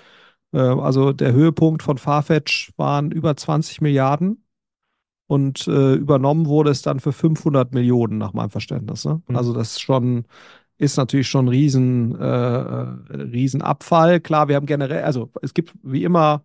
also 0.58 1.12
der 1.12 1.32
Höhepunkt 1.32 1.82
von 1.82 1.98
Farfetch 1.98 2.72
waren 2.76 3.10
über 3.10 3.36
20 3.36 3.80
Milliarden 3.80 4.44
und 5.26 5.66
äh, 5.66 5.94
übernommen 5.94 6.46
wurde 6.46 6.70
es 6.70 6.82
dann 6.82 7.00
für 7.00 7.12
500 7.12 7.72
Millionen 7.72 8.18
nach 8.18 8.34
meinem 8.34 8.50
Verständnis. 8.50 9.04
Ne? 9.04 9.22
Mhm. 9.28 9.36
Also 9.36 9.52
das 9.54 9.72
ist 9.72 9.80
schon 9.80 10.26
ist 10.78 10.96
natürlich 10.96 11.28
schon 11.28 11.46
ein 11.46 11.48
riesen, 11.48 12.18
äh, 12.18 12.24
äh, 12.24 12.86
riesen 13.10 13.62
Abfall. 13.62 14.20
Klar, 14.20 14.48
wir 14.48 14.56
haben 14.56 14.66
generell, 14.66 15.04
also 15.04 15.30
es 15.40 15.54
gibt 15.54 15.74
wie 15.82 16.02
immer 16.02 16.44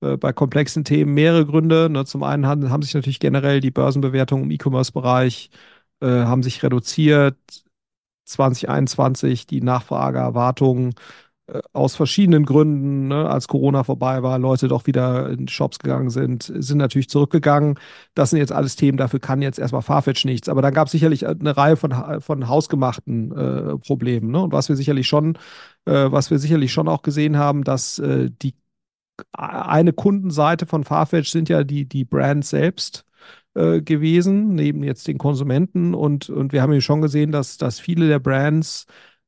äh, 0.00 0.16
bei 0.16 0.32
komplexen 0.32 0.84
Themen 0.84 1.14
mehrere 1.14 1.46
Gründe. 1.46 1.88
Ne? 1.90 2.04
Zum 2.04 2.22
einen 2.24 2.46
haben, 2.46 2.70
haben 2.70 2.82
sich 2.82 2.94
natürlich 2.94 3.20
generell 3.20 3.60
die 3.60 3.70
Börsenbewertungen 3.70 4.44
im 4.46 4.50
E-Commerce-Bereich 4.50 5.50
äh, 6.00 6.06
haben 6.06 6.42
sich 6.42 6.62
reduziert. 6.62 7.36
2021 8.24 9.46
die 9.46 9.60
Nachfrageerwartungen 9.62 10.90
äh, 10.90 10.94
aus 11.72 11.94
verschiedenen 11.94 12.44
Gründen, 12.44 13.08
ne, 13.08 13.28
als 13.28 13.46
Corona 13.46 13.84
vorbei 13.84 14.22
war, 14.22 14.38
Leute 14.38 14.66
doch 14.66 14.86
wieder 14.86 15.30
in 15.30 15.46
Shops 15.46 15.78
gegangen 15.78 16.10
sind, 16.10 16.42
sind 16.42 16.78
natürlich 16.78 17.08
zurückgegangen. 17.08 17.78
Das 18.14 18.30
sind 18.30 18.40
jetzt 18.40 18.52
alles 18.52 18.74
Themen, 18.74 18.98
dafür 18.98 19.20
kann 19.20 19.42
jetzt 19.42 19.58
erstmal 19.58 19.82
Farfetch 19.82 20.24
nichts. 20.24 20.48
Aber 20.48 20.60
dann 20.60 20.74
gab 20.74 20.86
es 20.88 20.92
sicherlich 20.92 21.26
eine 21.26 21.56
Reihe 21.56 21.76
von, 21.76 22.20
von 22.20 22.48
hausgemachten 22.48 23.32
äh, 23.32 23.78
Problemen. 23.78 24.32
Ne? 24.32 24.42
Und 24.42 24.52
was 24.52 24.68
wir 24.68 24.76
sicherlich 24.76 25.06
schon, 25.06 25.38
äh, 25.84 26.10
was 26.10 26.30
wir 26.30 26.38
sicherlich 26.38 26.72
schon 26.72 26.88
auch 26.88 27.02
gesehen 27.02 27.36
haben, 27.36 27.62
dass 27.62 27.98
äh, 28.00 28.30
die 28.42 28.54
eine 29.32 29.92
Kundenseite 29.92 30.66
von 30.66 30.84
Farfetch 30.84 31.30
sind 31.30 31.48
ja 31.48 31.64
die, 31.64 31.86
die 31.86 32.04
Brands 32.04 32.50
selbst 32.50 33.06
äh, 33.54 33.80
gewesen, 33.82 34.54
neben 34.54 34.82
jetzt 34.82 35.08
den 35.08 35.18
Konsumenten. 35.18 35.94
Und, 35.94 36.28
und 36.28 36.52
wir 36.52 36.62
haben 36.62 36.72
ja 36.72 36.80
schon 36.80 37.02
gesehen, 37.02 37.32
dass, 37.32 37.56
dass 37.56 37.80
viele 37.80 38.08
der 38.08 38.18
Brands 38.18 38.86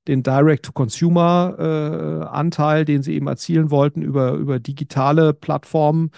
den 0.09 0.22
Direct-to-Consumer-Anteil, 0.22 2.84
den 2.84 3.02
sie 3.02 3.14
eben 3.14 3.28
erzielen 3.28 3.70
wollten, 3.70 4.02
über, 4.02 4.32
über 4.32 4.59
digitale 4.59 5.32
Plattformen 5.34 6.11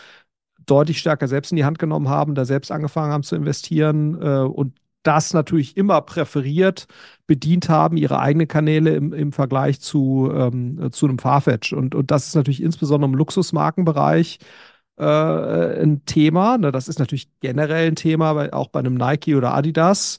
deutlich 0.67 0.99
stärker 0.99 1.29
selbst 1.29 1.53
in 1.53 1.57
die 1.57 1.65
Hand 1.65 1.79
genommen 1.79 2.09
haben, 2.09 2.35
da 2.35 2.45
selbst 2.45 2.73
angefangen 2.73 3.13
haben 3.13 3.23
zu 3.25 3.37
investieren 3.37 4.21
äh, 4.23 4.41
und 4.41 4.81
das 5.03 5.33
natürlich 5.33 5.77
immer 5.77 6.01
präferiert 6.03 6.87
bedient 7.27 7.69
haben, 7.69 7.97
ihre 7.97 8.21
eigenen 8.21 8.49
Kanäle 8.49 8.95
im, 8.95 9.13
im 9.13 9.33
Vergleich 9.33 9.81
zu, 9.81 10.31
ähm, 10.35 10.91
zu 10.93 11.07
einem 11.07 11.19
Farfetch. 11.19 11.73
Und, 11.73 11.95
und 11.95 12.11
das 12.11 12.29
ist 12.29 12.35
natürlich 12.35 12.63
insbesondere 12.63 13.11
im 13.11 13.17
Luxusmarkenbereich 13.17 14.39
äh, 14.99 15.83
ein 15.83 16.05
Thema. 16.05 16.59
Ne? 16.59 16.73
Das 16.73 16.89
ist 16.89 16.99
natürlich 16.99 17.31
generell 17.41 17.89
ein 17.89 17.97
Thema, 17.97 18.37
weil 18.37 18.51
auch 18.51 18.69
bei 18.69 18.81
einem 18.81 18.95
Nike 18.95 19.37
oder 19.37 19.55
Adidas 19.55 20.19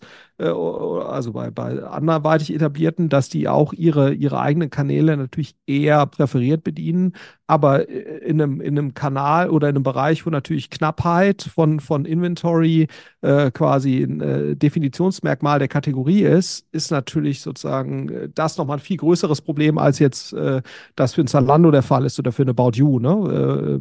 also 0.49 1.33
bei, 1.33 1.51
bei 1.51 1.83
anderweitig 1.83 2.53
etablierten, 2.53 3.09
dass 3.09 3.29
die 3.29 3.47
auch 3.47 3.73
ihre, 3.73 4.13
ihre 4.13 4.39
eigenen 4.39 4.69
Kanäle 4.69 5.15
natürlich 5.17 5.55
eher 5.67 6.05
präferiert 6.05 6.63
bedienen, 6.63 7.13
aber 7.51 7.89
äh, 7.89 8.19
in 8.19 8.41
einem, 8.41 8.61
in 8.61 8.77
einem 8.77 8.93
Kanal 8.93 9.49
oder 9.49 9.67
in 9.67 9.75
einem 9.75 9.83
Bereich, 9.83 10.25
wo 10.25 10.29
natürlich 10.29 10.69
Knappheit 10.69 11.41
von, 11.41 11.81
von 11.81 12.05
Inventory 12.05 12.87
äh, 13.19 13.51
quasi 13.51 14.03
ein 14.03 14.21
äh, 14.21 14.55
Definitionsmerkmal 14.55 15.59
der 15.59 15.67
Kategorie 15.67 16.21
ist, 16.21 16.65
ist 16.71 16.91
natürlich 16.91 17.41
sozusagen 17.41 18.09
äh, 18.09 18.29
das 18.33 18.57
nochmal 18.57 18.77
ein 18.77 18.81
viel 18.81 18.95
größeres 18.95 19.41
Problem, 19.41 19.77
als 19.77 19.99
jetzt 19.99 20.31
äh, 20.31 20.61
das 20.95 21.13
für 21.13 21.21
ein 21.21 21.27
Zalando 21.27 21.71
der 21.71 21.83
Fall 21.83 22.05
ist 22.05 22.17
oder 22.19 22.31
für 22.31 22.43
eine 22.43 22.51
About 22.51 22.71
You, 22.75 22.99
ne? 22.99 23.79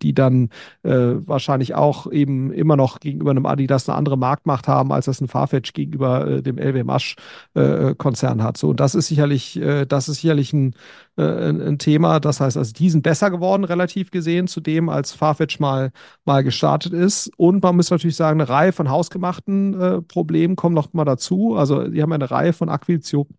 die 0.00 0.14
dann 0.14 0.50
wahrscheinlich 0.82 1.74
auch 1.74 2.10
eben 2.10 2.52
immer 2.52 2.76
noch 2.76 3.00
gegenüber 3.00 3.30
einem 3.30 3.46
Adidas 3.46 3.88
eine 3.88 3.96
andere 3.96 4.16
Marktmacht 4.16 4.68
haben, 4.68 4.92
als 4.92 5.06
das 5.06 5.20
ein 5.20 5.28
Farfetch 5.28 5.72
gegenüber 5.86 6.26
äh, 6.26 6.42
dem 6.42 6.58
LWMH-Konzern 6.58 8.40
äh, 8.40 8.42
hat. 8.42 8.56
So, 8.56 8.70
und 8.70 8.80
das 8.80 8.94
ist 8.94 9.08
sicherlich, 9.08 9.60
äh, 9.60 9.86
das 9.86 10.08
ist 10.08 10.20
sicherlich 10.20 10.52
ein, 10.52 10.74
äh, 11.16 11.22
ein, 11.22 11.78
Thema. 11.78 12.20
Das 12.20 12.40
heißt, 12.40 12.56
also 12.56 12.72
die 12.72 12.90
sind 12.90 13.02
besser 13.02 13.30
geworden, 13.30 13.64
relativ 13.64 14.10
gesehen, 14.10 14.46
zu 14.46 14.60
dem, 14.60 14.88
als 14.88 15.12
Farfetch 15.12 15.60
mal, 15.60 15.90
mal 16.24 16.42
gestartet 16.44 16.92
ist. 16.92 17.30
Und 17.36 17.62
man 17.62 17.76
muss 17.76 17.90
natürlich 17.90 18.16
sagen, 18.16 18.40
eine 18.40 18.48
Reihe 18.48 18.72
von 18.72 18.90
hausgemachten 18.90 19.80
äh, 19.80 20.02
Problemen 20.02 20.56
kommen 20.56 20.74
noch 20.74 20.92
mal 20.92 21.04
dazu. 21.04 21.56
Also, 21.56 21.88
die 21.88 22.02
haben 22.02 22.12
eine 22.12 22.30
Reihe 22.30 22.52
von 22.52 22.68
Akquisitionen 22.68 23.36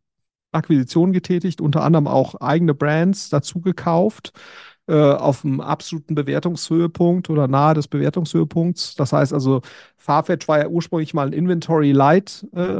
Akquisitionen 0.53 1.13
getätigt, 1.13 1.61
unter 1.61 1.83
anderem 1.83 2.07
auch 2.07 2.35
eigene 2.35 2.75
Brands 2.75 3.29
dazu 3.29 3.59
gekauft 3.59 4.33
äh, 4.87 4.93
auf 5.13 5.41
dem 5.41 5.61
absoluten 5.61 6.15
Bewertungshöhepunkt 6.15 7.29
oder 7.29 7.47
nahe 7.47 7.73
des 7.73 7.87
Bewertungshöhepunkts. 7.87 8.95
Das 8.95 9.13
heißt 9.13 9.33
also, 9.33 9.61
Farfetch 9.97 10.47
war 10.47 10.59
ja 10.59 10.67
ursprünglich 10.67 11.13
mal 11.13 11.27
ein 11.27 11.33
Inventory 11.33 11.93
Light 11.93 12.45
äh, 12.53 12.79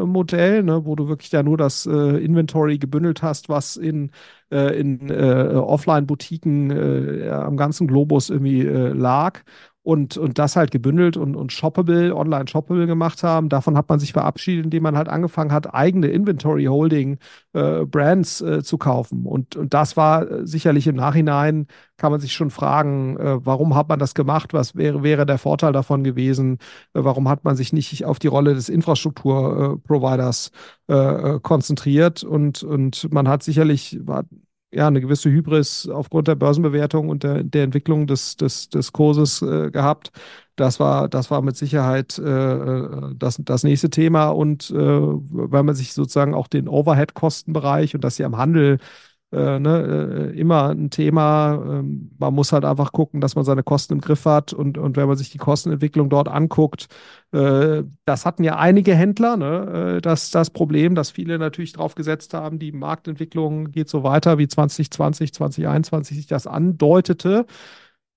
ne, 0.64 0.86
wo 0.86 0.96
du 0.96 1.08
wirklich 1.08 1.32
ja 1.32 1.44
nur 1.44 1.58
das 1.58 1.86
äh, 1.86 1.92
Inventory 1.92 2.78
gebündelt 2.78 3.22
hast, 3.24 3.48
was 3.48 3.78
in, 3.78 4.12
äh, 4.52 4.78
in 4.78 5.10
äh, 5.10 5.54
Offline-Butiken 5.56 6.72
äh, 6.72 7.30
am 7.30 7.56
ganzen 7.58 7.88
Globus 7.88 8.30
irgendwie 8.30 8.64
lag 8.64 9.40
und, 9.84 10.18
und 10.18 10.40
das 10.40 10.56
halt 10.56 10.72
gebündelt 10.72 11.18
und, 11.18 11.36
und 11.36 11.52
shoppable, 11.52 12.16
online 12.16 12.48
shoppable 12.48 12.88
gemacht 12.88 13.22
haben. 13.22 13.50
Davon 13.50 13.78
hat 13.78 13.90
man 13.90 14.00
sich 14.00 14.14
verabschiedet, 14.14 14.66
indem 14.66 14.84
man 14.84 14.98
halt 14.98 15.10
angefangen 15.10 15.52
hat, 15.52 15.74
eigene 15.74 16.08
Inventory 16.08 16.66
Holding 16.66 17.18
äh, 17.52 17.86
Brands 17.86 18.42
äh, 18.42 18.64
zu 18.64 18.78
kaufen. 18.78 19.26
Und, 19.26 19.58
und 19.58 19.74
das 19.74 19.98
war 19.98 20.30
äh, 20.30 20.48
sicherlich 20.48 20.88
im 20.88 20.96
Nachhinein, 20.96 21.68
kann 21.98 22.12
man 22.12 22.22
sich 22.22 22.34
schon 22.34 22.50
fragen, 22.50 23.18
äh, 23.18 23.46
warum 23.46 23.76
hat 23.76 23.90
man 23.90 24.00
das 24.00 24.16
gemacht? 24.16 24.54
Was 24.54 24.76
wäre, 24.76 25.04
wäre 25.04 25.26
der 25.26 25.38
Vorteil 25.38 25.74
davon 25.74 26.04
gewesen? 26.04 26.60
Äh, 26.94 27.04
warum 27.04 27.28
hat 27.28 27.44
man 27.44 27.58
sich 27.58 27.74
nicht 27.74 28.06
auf 28.06 28.20
die 28.20 28.28
Rolle 28.28 28.54
des 28.54 28.70
Infrastrukturproviders 28.70 30.52
äh, 30.88 31.40
konzentriert? 31.42 32.24
Und, 32.24 32.64
und 32.64 33.12
man 33.12 33.28
hat 33.28 33.44
sicherlich, 33.44 34.00
war, 34.02 34.24
ja, 34.74 34.88
eine 34.88 35.02
gewisse 35.02 35.30
Hybris 35.30 35.88
aufgrund 35.88 36.28
der 36.28 36.36
Börsenbewertung 36.36 37.10
und 37.10 37.24
der, 37.24 37.44
der 37.44 37.64
Entwicklung 37.64 38.08
des, 38.08 38.38
des, 38.38 38.70
des 38.70 38.92
Kurses 38.92 39.42
äh, 39.42 39.70
gehabt. 39.72 40.12
Das 40.56 40.80
war, 40.80 41.08
das 41.10 41.32
war 41.32 41.42
mit 41.42 41.56
Sicherheit 41.58 42.18
äh, 42.20 42.24
äh 42.24 43.16
das, 43.16 43.40
das 43.44 43.64
nächste 43.64 43.90
Thema. 43.90 44.30
Und 44.30 44.72
äh, 44.72 44.76
weil 44.76 45.64
man 45.64 45.76
sich 45.76 45.94
sozusagen 45.94 46.34
auch 46.34 46.48
den 46.48 46.68
Overhead-Kostenbereich 46.68 47.96
und 47.96 48.04
dass 48.04 48.16
sie 48.16 48.26
am 48.26 48.38
Handel 48.38 48.80
äh, 49.34 49.60
ne, 49.60 50.32
äh, 50.34 50.40
immer 50.40 50.70
ein 50.70 50.90
Thema. 50.90 51.56
Ähm, 51.56 52.12
man 52.18 52.34
muss 52.34 52.52
halt 52.52 52.66
einfach 52.66 52.92
gucken, 52.92 53.22
dass 53.22 53.36
man 53.36 53.44
seine 53.46 53.64
Kosten 53.64 53.94
im 53.94 54.02
Griff 54.02 54.26
hat. 54.26 54.54
Und, 54.54 54.78
und 54.78 54.96
wenn 54.98 55.08
man 55.08 55.18
sich 55.18 55.30
die 55.32 55.38
Kostenentwicklung 55.38 56.10
dort 56.10 56.28
anguckt, 56.28 56.88
äh, 57.32 57.84
das 58.06 58.26
hatten 58.26 58.44
ja 58.44 58.58
einige 58.58 58.96
Händler, 58.96 59.38
ne, 59.38 59.96
äh, 59.98 60.02
das, 60.02 60.32
das 60.32 60.50
Problem, 60.50 60.96
dass 60.96 61.12
viele 61.12 61.40
natürlich 61.40 61.74
drauf 61.74 61.96
gesetzt 61.96 62.34
haben, 62.34 62.60
die 62.60 62.72
Marktentwicklung 62.72 63.72
geht 63.72 63.90
so 63.90 64.04
weiter, 64.04 64.38
wie 64.38 64.48
2020, 64.48 65.34
2021 65.34 66.18
sich 66.18 66.28
das 66.28 66.48
andeutete. 66.48 67.46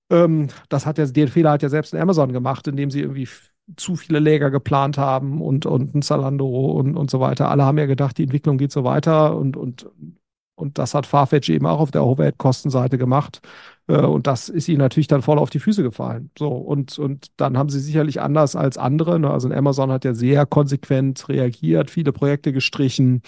Ähm, 0.09 0.47
das 0.69 0.85
hat 0.85 0.97
ja, 0.97 1.05
den 1.05 1.27
Fehler 1.27 1.51
hat 1.51 1.63
ja 1.63 1.69
selbst 1.69 1.93
Amazon 1.95 2.31
gemacht, 2.33 2.67
indem 2.67 2.91
sie 2.91 3.01
irgendwie 3.01 3.27
zu 3.75 3.95
viele 3.95 4.19
Läger 4.19 4.49
geplant 4.49 4.97
haben 4.97 5.41
und, 5.41 5.65
und 5.65 5.93
ein 5.93 6.01
Zalando 6.01 6.47
und, 6.71 6.95
und 6.95 7.11
so 7.11 7.19
weiter. 7.19 7.49
Alle 7.49 7.65
haben 7.65 7.77
ja 7.77 7.85
gedacht, 7.85 8.17
die 8.17 8.23
Entwicklung 8.23 8.57
geht 8.57 8.71
so 8.71 8.83
weiter 8.83 9.35
und, 9.35 9.57
und 9.57 9.87
und 10.57 10.79
das 10.79 10.95
hat 10.95 11.05
Farfetch 11.05 11.49
eben 11.49 11.67
auch 11.67 11.79
auf 11.79 11.91
der 11.91 12.03
Overhead-Kostenseite 12.03 12.97
gemacht. 12.97 13.41
Äh, 13.87 14.01
und 14.01 14.25
das 14.27 14.49
ist 14.49 14.67
ihnen 14.67 14.79
natürlich 14.79 15.07
dann 15.07 15.21
voll 15.21 15.37
auf 15.37 15.51
die 15.51 15.59
Füße 15.59 15.83
gefallen. 15.83 16.31
So, 16.37 16.49
und, 16.49 16.97
und 16.97 17.27
dann 17.37 17.57
haben 17.57 17.69
sie 17.69 17.79
sicherlich 17.79 18.21
anders 18.21 18.55
als 18.55 18.77
andere. 18.77 19.19
Ne? 19.19 19.29
Also 19.29 19.49
Amazon 19.51 19.91
hat 19.91 20.03
ja 20.03 20.15
sehr 20.15 20.47
konsequent 20.47 21.29
reagiert, 21.29 21.91
viele 21.91 22.11
Projekte 22.11 22.53
gestrichen, 22.53 23.21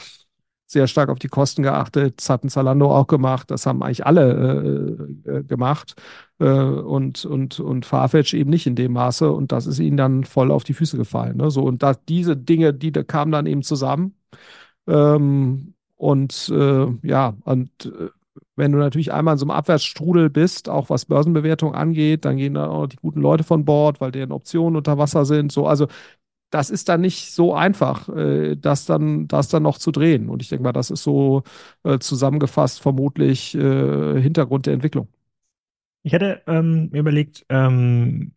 sehr 0.66 0.88
stark 0.88 1.10
auf 1.10 1.20
die 1.20 1.28
Kosten 1.28 1.62
geachtet. 1.62 2.16
Das 2.18 2.30
hat 2.32 2.44
ein 2.44 2.50
Zalando 2.50 2.92
auch 2.96 3.08
gemacht. 3.08 3.52
Das 3.52 3.66
haben 3.68 3.84
eigentlich 3.84 4.06
alle 4.08 5.18
äh, 5.26 5.32
äh, 5.32 5.44
gemacht. 5.44 5.96
Äh, 6.40 6.46
und, 6.50 7.26
und, 7.26 7.60
und 7.60 7.86
Farfetch 7.86 8.34
eben 8.34 8.50
nicht 8.50 8.66
in 8.66 8.76
dem 8.76 8.94
Maße. 8.94 9.32
Und 9.32 9.52
das 9.52 9.68
ist 9.68 9.80
ihnen 9.80 9.98
dann 9.98 10.24
voll 10.24 10.52
auf 10.52 10.64
die 10.64 10.74
Füße 10.74 10.98
gefallen. 10.98 11.38
Ne? 11.38 11.52
So, 11.52 11.64
und 11.64 11.84
da, 11.84 11.94
diese 11.94 12.36
Dinge, 12.36 12.74
die 12.74 12.92
da 12.92 13.04
kamen 13.04 13.32
dann 13.32 13.46
eben 13.46 13.62
zusammen. 13.62 14.16
Ähm, 14.88 15.76
und 16.00 16.50
äh, 16.56 16.88
ja, 17.04 17.36
und 17.44 17.70
äh, 17.86 18.10
wenn 18.56 18.72
du 18.72 18.78
natürlich 18.78 19.12
einmal 19.12 19.34
in 19.34 19.38
so 19.38 19.44
einem 19.46 19.52
Abwärtsstrudel 19.52 20.30
bist, 20.30 20.70
auch 20.70 20.90
was 20.90 21.06
Börsenbewertung 21.06 21.76
angeht, 21.76 22.24
dann 22.24 22.38
gehen 22.38 22.54
da 22.54 22.68
auch 22.68 22.88
die 22.88 22.96
guten 22.96 23.20
Leute 23.20 23.44
von 23.44 23.66
Bord, 23.66 24.00
weil 24.00 24.12
deren 24.12 24.32
Optionen 24.32 24.78
unter 24.78 24.98
Wasser 24.98 25.26
sind. 25.26 25.52
So, 25.52 25.68
also 25.68 25.88
das 26.52 26.70
ist 26.70 26.88
dann 26.88 27.02
nicht 27.02 27.34
so 27.34 27.54
einfach, 27.54 28.08
äh, 28.10 28.56
das 28.56 28.86
dann, 28.86 29.28
das 29.28 29.50
dann 29.50 29.64
noch 29.64 29.78
zu 29.78 29.92
drehen. 29.92 30.30
Und 30.30 30.42
ich 30.42 30.48
denke 30.48 30.64
mal, 30.64 30.72
das 30.72 30.90
ist 30.90 31.04
so 31.04 31.44
äh, 31.84 32.00
zusammengefasst 32.00 32.82
vermutlich 32.82 33.56
äh, 33.56 34.22
Hintergrund 34.22 34.68
der 34.68 34.76
Entwicklung. 34.76 35.10
Ich 36.04 36.14
hätte 36.14 36.42
ähm, 36.48 36.90
mir 36.92 37.00
überlegt, 37.00 37.46
ähm, 37.50 38.32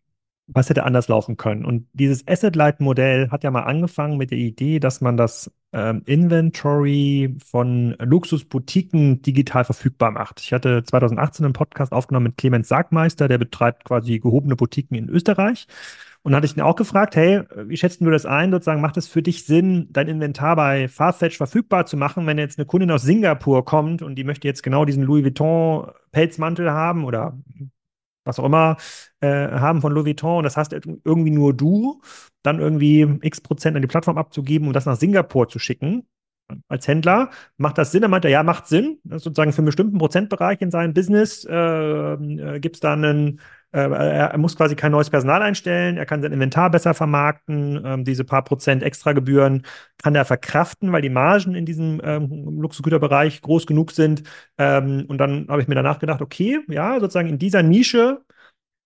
was 0.47 0.69
hätte 0.69 0.83
anders 0.83 1.07
laufen 1.07 1.37
können? 1.37 1.63
Und 1.63 1.87
dieses 1.93 2.27
Asset-Light-Modell 2.27 3.29
hat 3.31 3.45
ja 3.45 3.51
mal 3.51 3.63
angefangen 3.63 4.17
mit 4.17 4.31
der 4.31 4.37
Idee, 4.37 4.79
dass 4.79 4.99
man 4.99 5.15
das 5.15 5.49
ähm, 5.73 6.03
Inventory 6.05 7.35
von 7.45 7.95
Luxusboutiquen 7.99 9.21
digital 9.21 9.65
verfügbar 9.65 10.11
macht. 10.11 10.39
Ich 10.39 10.53
hatte 10.53 10.83
2018 10.83 11.45
einen 11.45 11.53
Podcast 11.53 11.91
aufgenommen 11.91 12.27
mit 12.27 12.37
Clemens 12.37 12.67
Sargmeister, 12.67 13.27
der 13.27 13.39
betreibt 13.39 13.83
quasi 13.83 14.19
gehobene 14.19 14.55
Boutiquen 14.55 14.97
in 14.97 15.09
Österreich. 15.09 15.67
Und 16.21 16.31
dann 16.31 16.37
hatte 16.37 16.45
ich 16.45 16.55
ihn 16.55 16.61
auch 16.61 16.77
gefragt, 16.77 17.17
hey, 17.17 17.41
wie 17.65 17.75
schätzt 17.75 17.99
du 17.99 18.09
das 18.09 18.25
ein? 18.25 18.51
Sozusagen, 18.51 18.79
macht 18.79 18.95
es 18.95 19.09
für 19.09 19.21
dich 19.21 19.45
Sinn, 19.45 19.89
dein 19.91 20.07
Inventar 20.07 20.55
bei 20.55 20.87
Farfetch 20.87 21.35
verfügbar 21.35 21.85
zu 21.85 21.97
machen, 21.97 22.25
wenn 22.25 22.37
jetzt 22.37 22.57
eine 22.57 22.65
Kundin 22.65 22.91
aus 22.91 23.01
Singapur 23.01 23.65
kommt 23.65 24.01
und 24.01 24.15
die 24.15 24.23
möchte 24.23 24.47
jetzt 24.47 24.63
genau 24.63 24.85
diesen 24.85 25.03
Louis 25.03 25.25
Vuitton 25.25 25.91
Pelzmantel 26.11 26.71
haben 26.71 27.03
oder 27.03 27.37
was 28.25 28.39
auch 28.39 28.45
immer, 28.45 28.77
äh, 29.21 29.27
haben 29.27 29.81
von 29.81 29.91
Louis 29.91 30.05
Vuitton 30.05 30.37
und 30.37 30.43
das 30.43 30.57
hast 30.57 30.73
irgendwie 30.73 31.31
nur 31.31 31.53
du, 31.53 32.01
dann 32.43 32.59
irgendwie 32.59 33.19
x 33.21 33.41
Prozent 33.41 33.75
an 33.75 33.81
die 33.81 33.87
Plattform 33.87 34.17
abzugeben 34.17 34.67
und 34.67 34.73
das 34.73 34.85
nach 34.85 34.97
Singapur 34.97 35.47
zu 35.47 35.59
schicken. 35.59 36.07
Als 36.67 36.87
Händler 36.87 37.29
macht 37.57 37.77
das 37.77 37.91
Sinn? 37.91 38.03
Er 38.03 38.09
meinte, 38.09 38.29
ja, 38.29 38.43
macht 38.43 38.67
Sinn. 38.67 38.99
sozusagen 39.09 39.53
für 39.53 39.59
einen 39.59 39.67
bestimmten 39.67 39.97
Prozentbereich 39.97 40.61
in 40.61 40.71
seinem 40.71 40.93
Business 40.93 41.45
äh, 41.45 41.53
äh, 41.55 42.59
gibt 42.59 42.75
es 42.75 42.79
da 42.81 42.93
einen, 42.93 43.39
er, 43.79 44.37
muss 44.37 44.55
quasi 44.55 44.75
kein 44.75 44.91
neues 44.91 45.09
Personal 45.09 45.41
einstellen, 45.41 45.97
er 45.97 46.05
kann 46.05 46.21
sein 46.21 46.31
Inventar 46.31 46.69
besser 46.69 46.93
vermarkten, 46.93 47.81
ähm, 47.83 48.03
diese 48.03 48.23
paar 48.23 48.43
Prozent 48.43 48.83
Extragebühren 48.83 49.65
kann 50.01 50.15
er 50.15 50.25
verkraften, 50.25 50.91
weil 50.91 51.01
die 51.01 51.09
Margen 51.09 51.55
in 51.55 51.65
diesem 51.65 51.99
ähm, 52.03 52.59
Luxusgüterbereich 52.61 53.41
groß 53.41 53.65
genug 53.65 53.91
sind. 53.91 54.23
Ähm, 54.57 55.05
und 55.07 55.17
dann 55.17 55.47
habe 55.49 55.61
ich 55.61 55.67
mir 55.67 55.75
danach 55.75 55.99
gedacht, 55.99 56.21
okay, 56.21 56.59
ja, 56.69 56.99
sozusagen 56.99 57.29
in 57.29 57.39
dieser 57.39 57.63
Nische 57.63 58.21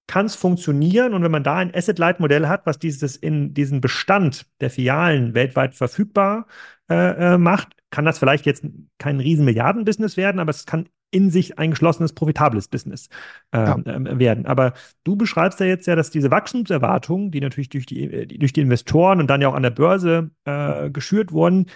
kann 0.08 0.26
es 0.26 0.36
funktionieren. 0.36 1.14
Und 1.14 1.24
wenn 1.24 1.32
man 1.32 1.44
da 1.44 1.58
ein 1.58 1.74
Asset-Light-Modell 1.76 2.48
hat, 2.48 2.66
was 2.66 2.80
dieses 2.80 3.18
in 3.18 3.54
diesen 3.54 3.82
Bestand 3.82 4.46
der 4.62 4.70
Filialen 4.70 5.34
weltweit 5.34 5.76
verfügbar 5.76 6.48
äh, 6.90 7.34
äh, 7.34 7.38
macht, 7.38 7.76
kann 7.92 8.06
das 8.06 8.20
vielleicht 8.20 8.46
jetzt 8.46 8.66
kein 8.98 9.20
riesen 9.20 9.46
Milliarden-Business 9.46 10.18
werden, 10.18 10.40
aber 10.40 10.52
es 10.52 10.66
kann 10.66 10.90
in 11.12 11.30
sich 11.30 11.58
ein 11.58 11.72
geschlossenes, 11.72 12.14
profitables 12.14 12.68
Business 12.68 13.10
äh, 13.52 13.60
ja. 13.60 13.78
äh, 13.78 14.20
werden. 14.20 14.46
Aber 14.46 14.74
du 15.04 15.16
beschreibst 15.16 15.60
ja 15.60 15.66
jetzt 15.66 15.88
ja, 15.88 15.96
dass 15.96 16.10
diese 16.10 16.32
Wachstumserwartungen, 16.32 17.32
die 17.32 17.40
natürlich 17.40 17.70
durch 17.70 17.86
die, 17.86 18.28
durch 18.38 18.54
die 18.54 18.62
Investoren 18.62 19.20
und 19.20 19.28
dann 19.28 19.42
ja 19.42 19.48
auch 19.48 19.56
an 19.56 19.64
der 19.64 19.70
Börse 19.70 20.32
äh, 20.46 20.90
geschürt 20.90 21.32
wurden, 21.32 21.68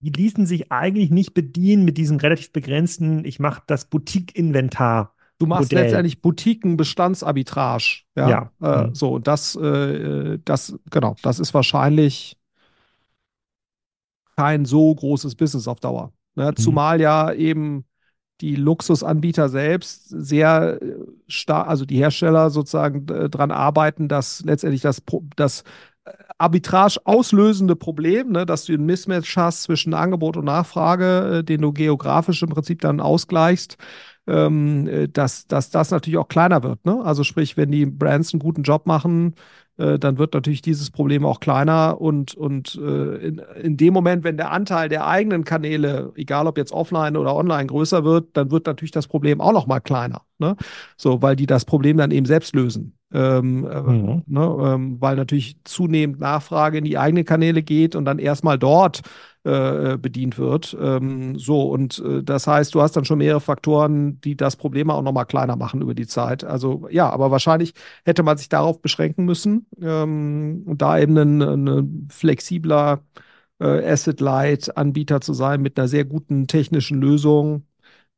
die 0.00 0.10
ließen 0.10 0.46
sich 0.46 0.72
eigentlich 0.72 1.10
nicht 1.10 1.34
bedienen 1.34 1.84
mit 1.84 1.98
diesem 1.98 2.16
relativ 2.16 2.52
begrenzten, 2.52 3.24
ich 3.26 3.38
mache 3.38 3.62
das 3.66 3.84
Boutique-Inventar 3.84 5.14
Du 5.40 5.46
machst 5.46 5.72
Modell. 5.72 5.84
letztendlich 5.86 6.20
Boutiquen-Bestandsarbitrage. 6.20 8.02
Ja. 8.14 8.28
ja. 8.28 8.52
Äh, 8.60 8.86
mhm. 8.88 8.94
So, 8.94 9.18
das, 9.18 9.56
äh, 9.56 10.38
das, 10.44 10.78
genau, 10.90 11.16
das 11.22 11.40
ist 11.40 11.54
wahrscheinlich 11.54 12.36
kein 14.36 14.66
so 14.66 14.94
großes 14.94 15.34
Business 15.36 15.66
auf 15.66 15.80
Dauer. 15.80 16.12
Ne? 16.34 16.50
Mhm. 16.50 16.56
Zumal 16.56 17.00
ja 17.00 17.32
eben 17.32 17.86
die 18.40 18.56
Luxusanbieter 18.56 19.48
selbst 19.48 20.08
sehr 20.08 20.80
äh, 20.82 20.94
stark, 21.28 21.68
also 21.68 21.84
die 21.84 21.98
Hersteller 21.98 22.50
sozusagen 22.50 23.06
daran 23.06 23.50
arbeiten, 23.50 24.08
dass 24.08 24.42
letztendlich 24.44 24.82
das, 24.82 25.02
das 25.36 25.64
äh, 26.04 26.12
Arbitrage 26.38 26.98
auslösende 27.04 27.76
Problem, 27.76 28.32
ne, 28.32 28.46
dass 28.46 28.64
du 28.64 28.72
ein 28.74 28.86
Mismatch 28.86 29.36
hast 29.36 29.64
zwischen 29.64 29.94
Angebot 29.94 30.36
und 30.36 30.46
Nachfrage, 30.46 31.38
äh, 31.38 31.44
den 31.44 31.60
du 31.60 31.72
geografisch 31.72 32.42
im 32.42 32.48
Prinzip 32.48 32.80
dann 32.80 33.00
ausgleichst, 33.00 33.76
ähm, 34.26 34.88
äh, 34.88 35.08
dass, 35.08 35.46
dass 35.46 35.70
das 35.70 35.90
natürlich 35.90 36.18
auch 36.18 36.28
kleiner 36.28 36.62
wird. 36.62 36.84
Ne? 36.86 37.00
Also 37.04 37.24
sprich, 37.24 37.56
wenn 37.56 37.70
die 37.70 37.86
Brands 37.86 38.32
einen 38.32 38.40
guten 38.40 38.62
Job 38.62 38.86
machen, 38.86 39.34
äh, 39.76 39.98
dann 39.98 40.18
wird 40.18 40.34
natürlich 40.34 40.62
dieses 40.62 40.90
Problem 40.90 41.24
auch 41.24 41.40
kleiner 41.40 42.00
und, 42.00 42.34
und 42.34 42.76
äh, 42.76 43.16
in, 43.16 43.42
in 43.62 43.76
dem 43.76 43.94
Moment, 43.94 44.24
wenn 44.24 44.36
der 44.36 44.50
Anteil 44.50 44.88
der 44.88 45.06
eigenen 45.06 45.44
Kanäle, 45.44 46.12
egal 46.16 46.46
ob 46.46 46.58
jetzt 46.58 46.72
offline 46.72 47.16
oder 47.16 47.34
online, 47.34 47.66
größer 47.66 48.04
wird, 48.04 48.36
dann 48.36 48.50
wird 48.50 48.66
natürlich 48.66 48.90
das 48.90 49.08
Problem 49.08 49.40
auch 49.40 49.52
noch 49.52 49.66
mal 49.66 49.80
kleiner. 49.80 50.22
Ne? 50.40 50.56
So, 50.96 51.22
weil 51.22 51.36
die 51.36 51.46
das 51.46 51.64
Problem 51.64 51.96
dann 51.98 52.10
eben 52.10 52.26
selbst 52.26 52.54
lösen. 52.54 52.96
Ähm, 53.12 53.66
äh, 53.66 53.80
mhm. 53.80 54.22
ne, 54.26 54.56
ähm, 54.62 55.00
weil 55.00 55.16
natürlich 55.16 55.56
zunehmend 55.64 56.20
Nachfrage 56.20 56.78
in 56.78 56.84
die 56.84 56.96
eigenen 56.96 57.24
Kanäle 57.24 57.62
geht 57.62 57.96
und 57.96 58.04
dann 58.04 58.20
erstmal 58.20 58.56
dort 58.56 59.02
äh, 59.42 59.96
bedient 59.96 60.38
wird. 60.38 60.76
Ähm, 60.80 61.36
so, 61.38 61.62
und 61.62 61.98
äh, 62.06 62.22
das 62.22 62.46
heißt, 62.46 62.74
du 62.74 62.82
hast 62.82 62.96
dann 62.96 63.04
schon 63.04 63.18
mehrere 63.18 63.40
Faktoren, 63.40 64.20
die 64.20 64.36
das 64.36 64.56
Problem 64.56 64.90
auch 64.90 65.02
nochmal 65.02 65.26
kleiner 65.26 65.56
machen 65.56 65.82
über 65.82 65.94
die 65.94 66.06
Zeit. 66.06 66.44
Also 66.44 66.86
ja, 66.90 67.10
aber 67.10 67.30
wahrscheinlich 67.30 67.74
hätte 68.04 68.22
man 68.22 68.36
sich 68.36 68.48
darauf 68.48 68.80
beschränken 68.80 69.24
müssen 69.24 69.66
ähm, 69.80 70.62
und 70.66 70.80
da 70.82 70.98
eben 70.98 71.16
ein, 71.16 71.42
ein 71.42 72.08
flexibler 72.12 73.02
äh, 73.60 73.90
Asset-Light-Anbieter 73.92 75.20
zu 75.20 75.34
sein 75.34 75.62
mit 75.62 75.78
einer 75.78 75.88
sehr 75.88 76.04
guten 76.04 76.46
technischen 76.46 77.00
Lösung 77.00 77.64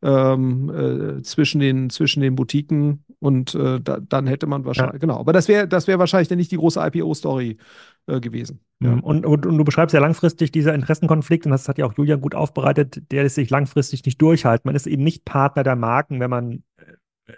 ähm, 0.03 0.70
äh, 0.70 1.22
zwischen, 1.22 1.61
den, 1.61 1.90
zwischen 1.90 2.20
den 2.20 2.34
Boutiquen 2.34 3.05
und 3.20 3.55
äh, 3.55 3.80
da, 3.80 4.00
dann 4.00 4.26
hätte 4.26 4.46
man 4.46 4.64
wahrscheinlich, 4.64 4.94
ja. 4.94 4.98
genau, 4.98 5.18
aber 5.18 5.32
das 5.32 5.46
wäre 5.46 5.68
das 5.68 5.86
wär 5.86 5.98
wahrscheinlich 5.98 6.30
nicht 6.30 6.50
die 6.50 6.57
große 6.57 6.80
IPO-Story 6.80 7.57
äh, 8.09 8.20
gewesen. 8.20 8.61
Ja. 8.80 8.94
Und, 8.94 9.24
und, 9.24 9.46
und, 9.46 9.57
du 9.57 9.64
beschreibst 9.64 9.94
ja 9.94 10.00
langfristig 10.00 10.50
dieser 10.50 10.74
Interessenkonflikt, 10.74 11.46
und 11.46 11.53
das 11.53 11.68
hat 11.68 11.78
ja 11.78 11.86
auch 11.86 11.94
Julian 11.96 12.20
gut 12.20 12.34
aufbereitet, 12.34 13.12
der 13.12 13.22
ist 13.24 13.36
sich 13.36 13.48
langfristig 13.48 14.05
nicht 14.05 14.20
durchhalten. 14.20 14.68
Man 14.68 14.74
ist 14.74 14.88
eben 14.88 15.05
nicht 15.05 15.24
Partner 15.24 15.62
der 15.62 15.76
Marken, 15.76 16.18
wenn 16.18 16.30
man 16.30 16.64
äh, 16.78 17.32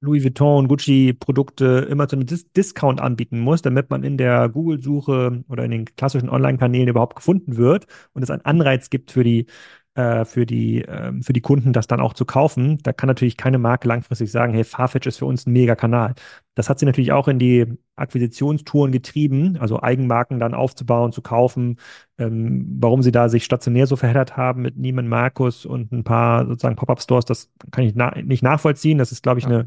Louis 0.00 0.24
Vuitton, 0.24 0.68
Gucci-Produkte 0.68 1.86
immer 1.90 2.08
zu 2.08 2.16
einem 2.16 2.24
Dis 2.24 2.50
Discount 2.52 3.02
anbieten 3.02 3.38
muss, 3.38 3.60
damit 3.60 3.90
man 3.90 4.02
in 4.02 4.16
der 4.16 4.48
Google-Suche 4.48 5.44
oder 5.46 5.64
in 5.66 5.70
den 5.72 5.84
klassischen 5.84 6.30
Online-Kanälen 6.30 6.88
überhaupt 6.88 7.16
gefunden 7.16 7.58
wird 7.58 7.86
und 8.14 8.22
es 8.22 8.30
einen 8.30 8.46
Anreiz 8.46 8.88
gibt 8.88 9.10
für 9.10 9.24
die 9.24 9.46
äh, 9.94 10.24
für, 10.24 10.46
die, 10.46 10.82
äh, 10.82 11.12
für 11.22 11.32
die 11.32 11.40
Kunden, 11.42 11.72
das 11.72 11.86
dann 11.86 12.00
auch 12.00 12.14
zu 12.14 12.24
kaufen. 12.24 12.78
Da 12.82 12.92
kann 12.92 13.08
natürlich 13.08 13.36
keine 13.36 13.58
Marke 13.58 13.88
langfristig 13.88 14.30
sagen, 14.30 14.54
hey, 14.54 14.64
Farfetch 14.64 15.06
ist 15.06 15.18
für 15.18 15.26
uns 15.26 15.46
ein 15.46 15.52
mega 15.52 15.74
Kanal. 15.74 16.14
Das 16.54 16.68
hat 16.68 16.78
sie 16.78 16.86
natürlich 16.86 17.12
auch 17.12 17.28
in 17.28 17.38
die 17.38 17.66
Akquisitionstouren 17.96 18.90
getrieben, 18.90 19.58
also 19.58 19.82
Eigenmarken 19.82 20.38
dann 20.38 20.54
aufzubauen, 20.54 21.12
zu 21.12 21.20
kaufen. 21.20 21.78
Ähm, 22.18 22.78
warum 22.80 23.02
sie 23.02 23.12
da 23.12 23.28
sich 23.28 23.44
stationär 23.44 23.86
so 23.86 23.96
verheddert 23.96 24.36
haben 24.36 24.62
mit 24.62 24.78
Neiman 24.78 25.08
Markus 25.08 25.66
und 25.66 25.92
ein 25.92 26.04
paar 26.04 26.46
sozusagen 26.46 26.76
Pop-up-Stores, 26.76 27.26
das 27.26 27.52
kann 27.70 27.84
ich 27.84 27.94
na 27.94 28.14
nicht 28.22 28.42
nachvollziehen. 28.42 28.98
Das 28.98 29.12
ist, 29.12 29.22
glaube 29.22 29.40
ich, 29.40 29.46
eine, 29.46 29.66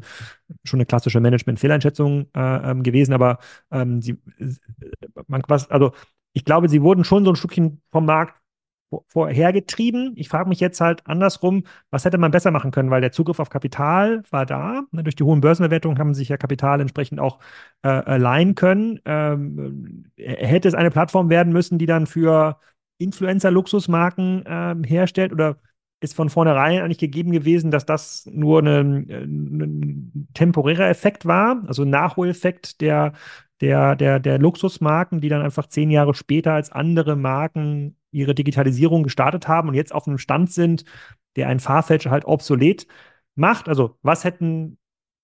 schon 0.64 0.78
eine 0.78 0.86
klassische 0.86 1.20
Management-Fehleinschätzung 1.20 2.26
äh, 2.34 2.70
ähm, 2.70 2.82
gewesen. 2.82 3.12
Aber 3.12 3.38
ähm, 3.70 4.02
sie, 4.02 4.18
man, 5.28 5.42
was, 5.48 5.70
also 5.70 5.92
ich 6.32 6.44
glaube, 6.44 6.68
sie 6.68 6.82
wurden 6.82 7.04
schon 7.04 7.24
so 7.24 7.30
ein 7.30 7.36
Stückchen 7.36 7.80
vom 7.90 8.06
Markt 8.06 8.34
vorhergetrieben. 9.08 10.12
Ich 10.16 10.28
frage 10.28 10.48
mich 10.48 10.60
jetzt 10.60 10.80
halt 10.80 11.06
andersrum, 11.06 11.64
was 11.90 12.04
hätte 12.04 12.18
man 12.18 12.30
besser 12.30 12.50
machen 12.50 12.70
können, 12.70 12.90
weil 12.90 13.00
der 13.00 13.12
Zugriff 13.12 13.38
auf 13.40 13.50
Kapital 13.50 14.22
war 14.30 14.46
da. 14.46 14.82
Ne, 14.92 15.02
durch 15.02 15.16
die 15.16 15.24
hohen 15.24 15.40
Börsenbewertungen 15.40 15.98
haben 15.98 16.14
sich 16.14 16.28
ja 16.28 16.36
Kapital 16.36 16.80
entsprechend 16.80 17.20
auch 17.20 17.38
äh, 17.84 18.16
leihen 18.16 18.54
können. 18.54 19.00
Ähm, 19.04 20.06
hätte 20.16 20.68
es 20.68 20.74
eine 20.74 20.90
Plattform 20.90 21.30
werden 21.30 21.52
müssen, 21.52 21.78
die 21.78 21.86
dann 21.86 22.06
für 22.06 22.58
Influencer-Luxusmarken 22.98 24.44
ähm, 24.46 24.84
herstellt 24.84 25.32
oder 25.32 25.58
ist 26.00 26.14
von 26.14 26.28
vornherein 26.28 26.82
eigentlich 26.82 26.98
gegeben 26.98 27.32
gewesen, 27.32 27.70
dass 27.70 27.86
das 27.86 28.26
nur 28.30 28.60
ein, 28.60 29.10
ein 29.10 30.28
temporärer 30.34 30.88
Effekt 30.88 31.26
war, 31.26 31.64
also 31.66 31.82
ein 31.82 31.90
Nachholeffekt 31.90 32.80
der, 32.80 33.12
der, 33.60 33.96
der, 33.96 34.20
der 34.20 34.38
Luxusmarken, 34.38 35.20
die 35.20 35.28
dann 35.28 35.42
einfach 35.42 35.66
zehn 35.66 35.90
Jahre 35.90 36.14
später 36.14 36.52
als 36.52 36.70
andere 36.70 37.16
Marken 37.16 37.96
ihre 38.16 38.34
Digitalisierung 38.34 39.02
gestartet 39.02 39.46
haben 39.46 39.68
und 39.68 39.74
jetzt 39.74 39.94
auf 39.94 40.06
einem 40.06 40.18
Stand 40.18 40.50
sind, 40.50 40.84
der 41.36 41.48
ein 41.48 41.60
Farfetch 41.60 42.06
halt 42.06 42.24
obsolet 42.24 42.86
macht. 43.34 43.68
Also 43.68 43.98
was 44.02 44.24
hätten 44.24 44.78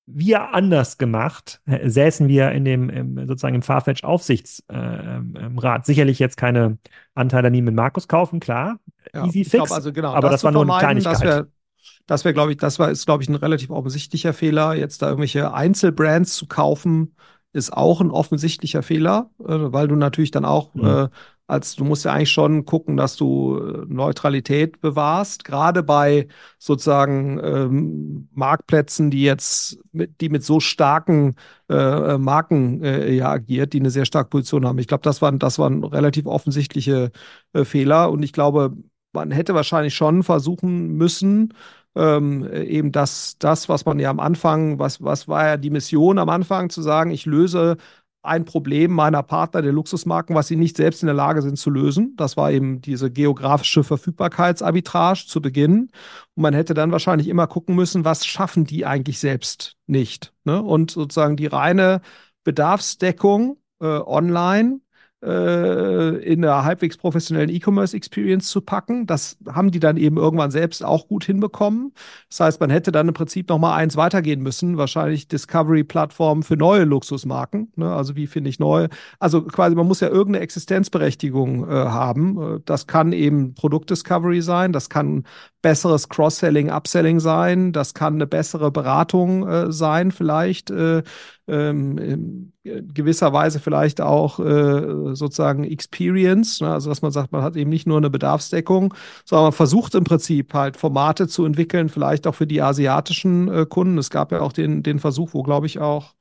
wir 0.06 0.52
anders 0.52 0.98
gemacht, 0.98 1.62
säßen 1.66 2.28
wir 2.28 2.50
in 2.50 2.64
dem 2.64 2.90
im, 2.90 3.26
sozusagen 3.26 3.54
im 3.54 3.62
Farfetch 3.62 4.04
Aufsichtsrat. 4.04 5.82
Äh, 5.82 5.84
Sicherlich 5.84 6.18
jetzt 6.18 6.36
keine 6.36 6.78
Anteile 7.14 7.50
nie 7.50 7.62
mit 7.62 7.74
Markus 7.74 8.08
kaufen, 8.08 8.40
klar, 8.40 8.80
ja, 9.14 9.24
easy 9.24 9.44
fix. 9.44 9.70
Also 9.70 9.92
genau, 9.92 10.12
aber 10.12 10.28
das, 10.28 10.42
das 10.42 10.44
war 10.44 10.52
nur 10.52 10.62
eine 10.62 10.78
Kleinigkeit. 10.78 11.46
Das 12.06 12.24
wäre, 12.24 12.34
glaube 12.34 12.52
ich, 12.52 12.58
das 12.58 12.78
war, 12.78 12.90
ist, 12.90 13.06
glaube 13.06 13.22
ich, 13.22 13.28
ein 13.28 13.36
relativ 13.36 13.70
offensichtlicher 13.70 14.32
Fehler, 14.32 14.74
jetzt 14.74 15.02
da 15.02 15.06
irgendwelche 15.06 15.54
Einzelbrands 15.54 16.34
zu 16.34 16.46
kaufen, 16.46 17.14
ist 17.52 17.72
auch 17.72 18.00
ein 18.00 18.10
offensichtlicher 18.10 18.82
Fehler, 18.82 19.30
äh, 19.40 19.44
weil 19.46 19.88
du 19.88 19.96
natürlich 19.96 20.30
dann 20.30 20.44
auch 20.44 20.74
mhm. 20.74 20.84
äh, 20.84 21.08
als 21.46 21.76
du 21.76 21.84
musst 21.84 22.04
ja 22.04 22.12
eigentlich 22.12 22.30
schon 22.30 22.64
gucken, 22.64 22.96
dass 22.96 23.16
du 23.16 23.58
äh, 23.58 23.84
Neutralität 23.88 24.80
bewahrst, 24.80 25.44
gerade 25.44 25.82
bei 25.82 26.28
sozusagen 26.58 27.38
ähm, 27.42 28.28
Marktplätzen, 28.32 29.10
die 29.10 29.22
jetzt 29.22 29.78
mit, 29.92 30.20
die 30.20 30.28
mit 30.28 30.44
so 30.44 30.60
starken 30.60 31.34
äh, 31.68 31.74
äh, 32.14 32.18
Marken 32.18 32.82
äh, 32.82 33.12
ja 33.12 33.30
agiert, 33.30 33.72
die 33.72 33.80
eine 33.80 33.90
sehr 33.90 34.06
starke 34.06 34.30
Position 34.30 34.66
haben. 34.66 34.78
Ich 34.78 34.86
glaube, 34.86 35.02
das 35.02 35.20
waren, 35.22 35.38
das 35.38 35.58
waren 35.58 35.84
relativ 35.84 36.26
offensichtliche 36.26 37.10
äh, 37.52 37.64
Fehler 37.64 38.10
und 38.10 38.22
ich 38.22 38.32
glaube, 38.32 38.76
man 39.12 39.30
hätte 39.30 39.54
wahrscheinlich 39.54 39.94
schon 39.94 40.22
versuchen 40.22 40.94
müssen, 40.96 41.52
ähm, 41.94 42.48
eben 42.52 42.92
das, 42.92 43.36
das, 43.38 43.68
was 43.68 43.84
man 43.84 43.98
ja 43.98 44.10
am 44.10 44.20
Anfang, 44.20 44.78
was, 44.78 45.02
was 45.02 45.28
war 45.28 45.46
ja 45.46 45.56
die 45.56 45.70
Mission 45.70 46.18
am 46.18 46.28
Anfang, 46.30 46.70
zu 46.70 46.80
sagen, 46.82 47.10
ich 47.10 47.26
löse 47.26 47.76
ein 48.22 48.44
Problem 48.44 48.92
meiner 48.92 49.22
Partner 49.22 49.62
der 49.62 49.72
Luxusmarken, 49.72 50.36
was 50.36 50.46
sie 50.46 50.56
nicht 50.56 50.76
selbst 50.76 51.02
in 51.02 51.06
der 51.06 51.14
Lage 51.14 51.42
sind 51.42 51.58
zu 51.58 51.70
lösen. 51.70 52.14
Das 52.16 52.36
war 52.36 52.52
eben 52.52 52.80
diese 52.80 53.10
geografische 53.10 53.82
Verfügbarkeitsarbitrage 53.82 55.24
zu 55.26 55.42
Beginn. 55.42 55.90
Und 56.34 56.42
man 56.42 56.54
hätte 56.54 56.74
dann 56.74 56.92
wahrscheinlich 56.92 57.28
immer 57.28 57.48
gucken 57.48 57.74
müssen, 57.74 58.04
was 58.04 58.24
schaffen 58.24 58.64
die 58.64 58.86
eigentlich 58.86 59.18
selbst 59.18 59.76
nicht. 59.86 60.32
Ne? 60.44 60.62
Und 60.62 60.92
sozusagen 60.92 61.36
die 61.36 61.46
reine 61.46 62.00
Bedarfsdeckung 62.44 63.58
äh, 63.80 63.86
online 63.86 64.80
äh, 65.22 66.16
in 66.24 66.44
einer 66.44 66.64
halbwegs 66.64 66.96
professionellen 66.96 67.50
E-Commerce-Experience 67.50 68.48
zu 68.48 68.60
packen. 68.60 69.06
Das 69.06 69.38
haben 69.48 69.70
die 69.70 69.80
dann 69.80 69.96
eben 69.96 70.16
irgendwann 70.16 70.50
selbst 70.50 70.84
auch 70.84 71.06
gut 71.08 71.24
hinbekommen. 71.24 71.92
Das 72.28 72.40
heißt, 72.40 72.60
man 72.60 72.70
hätte 72.70 72.92
dann 72.92 73.08
im 73.08 73.14
Prinzip 73.14 73.48
noch 73.48 73.58
mal 73.58 73.74
eins 73.74 73.96
weitergehen 73.96 74.42
müssen, 74.42 74.76
wahrscheinlich 74.76 75.28
Discovery-Plattformen 75.28 76.42
für 76.42 76.56
neue 76.56 76.84
Luxusmarken. 76.84 77.72
Ne? 77.76 77.92
Also 77.92 78.16
wie 78.16 78.26
finde 78.26 78.50
ich 78.50 78.58
neue? 78.58 78.88
Also 79.18 79.42
quasi, 79.42 79.76
man 79.76 79.86
muss 79.86 80.00
ja 80.00 80.08
irgendeine 80.08 80.42
Existenzberechtigung 80.42 81.68
äh, 81.68 81.72
haben. 81.72 82.56
Äh, 82.56 82.60
das 82.64 82.86
kann 82.86 83.12
eben 83.12 83.54
Produkt-Discovery 83.54 84.42
sein, 84.42 84.72
das 84.72 84.90
kann 84.90 85.24
besseres 85.62 86.08
Cross-Selling, 86.08 86.70
Upselling 86.70 87.20
sein. 87.20 87.72
Das 87.72 87.94
kann 87.94 88.14
eine 88.14 88.26
bessere 88.26 88.70
Beratung 88.70 89.48
äh, 89.48 89.72
sein, 89.72 90.10
vielleicht. 90.10 90.70
Äh, 90.70 91.02
ähm, 91.48 91.98
in 91.98 92.52
gewisser 92.94 93.32
Weise 93.32 93.58
vielleicht 93.58 94.00
auch 94.00 94.38
äh, 94.38 95.14
sozusagen 95.14 95.64
Experience. 95.64 96.60
Ne? 96.60 96.72
Also, 96.72 96.90
dass 96.90 97.02
man 97.02 97.10
sagt, 97.10 97.32
man 97.32 97.42
hat 97.42 97.56
eben 97.56 97.70
nicht 97.70 97.86
nur 97.86 97.96
eine 97.96 98.10
Bedarfsdeckung, 98.10 98.94
sondern 99.24 99.46
man 99.46 99.52
versucht 99.52 99.94
im 99.94 100.04
Prinzip 100.04 100.54
halt 100.54 100.76
Formate 100.76 101.26
zu 101.26 101.44
entwickeln, 101.44 101.88
vielleicht 101.88 102.26
auch 102.26 102.34
für 102.34 102.46
die 102.46 102.62
asiatischen 102.62 103.48
äh, 103.48 103.66
Kunden. 103.66 103.98
Es 103.98 104.10
gab 104.10 104.30
ja 104.32 104.40
auch 104.40 104.52
den, 104.52 104.82
den 104.82 104.98
Versuch, 104.98 105.34
wo, 105.34 105.42
glaube 105.42 105.66
ich, 105.66 105.78
auch 105.80 106.14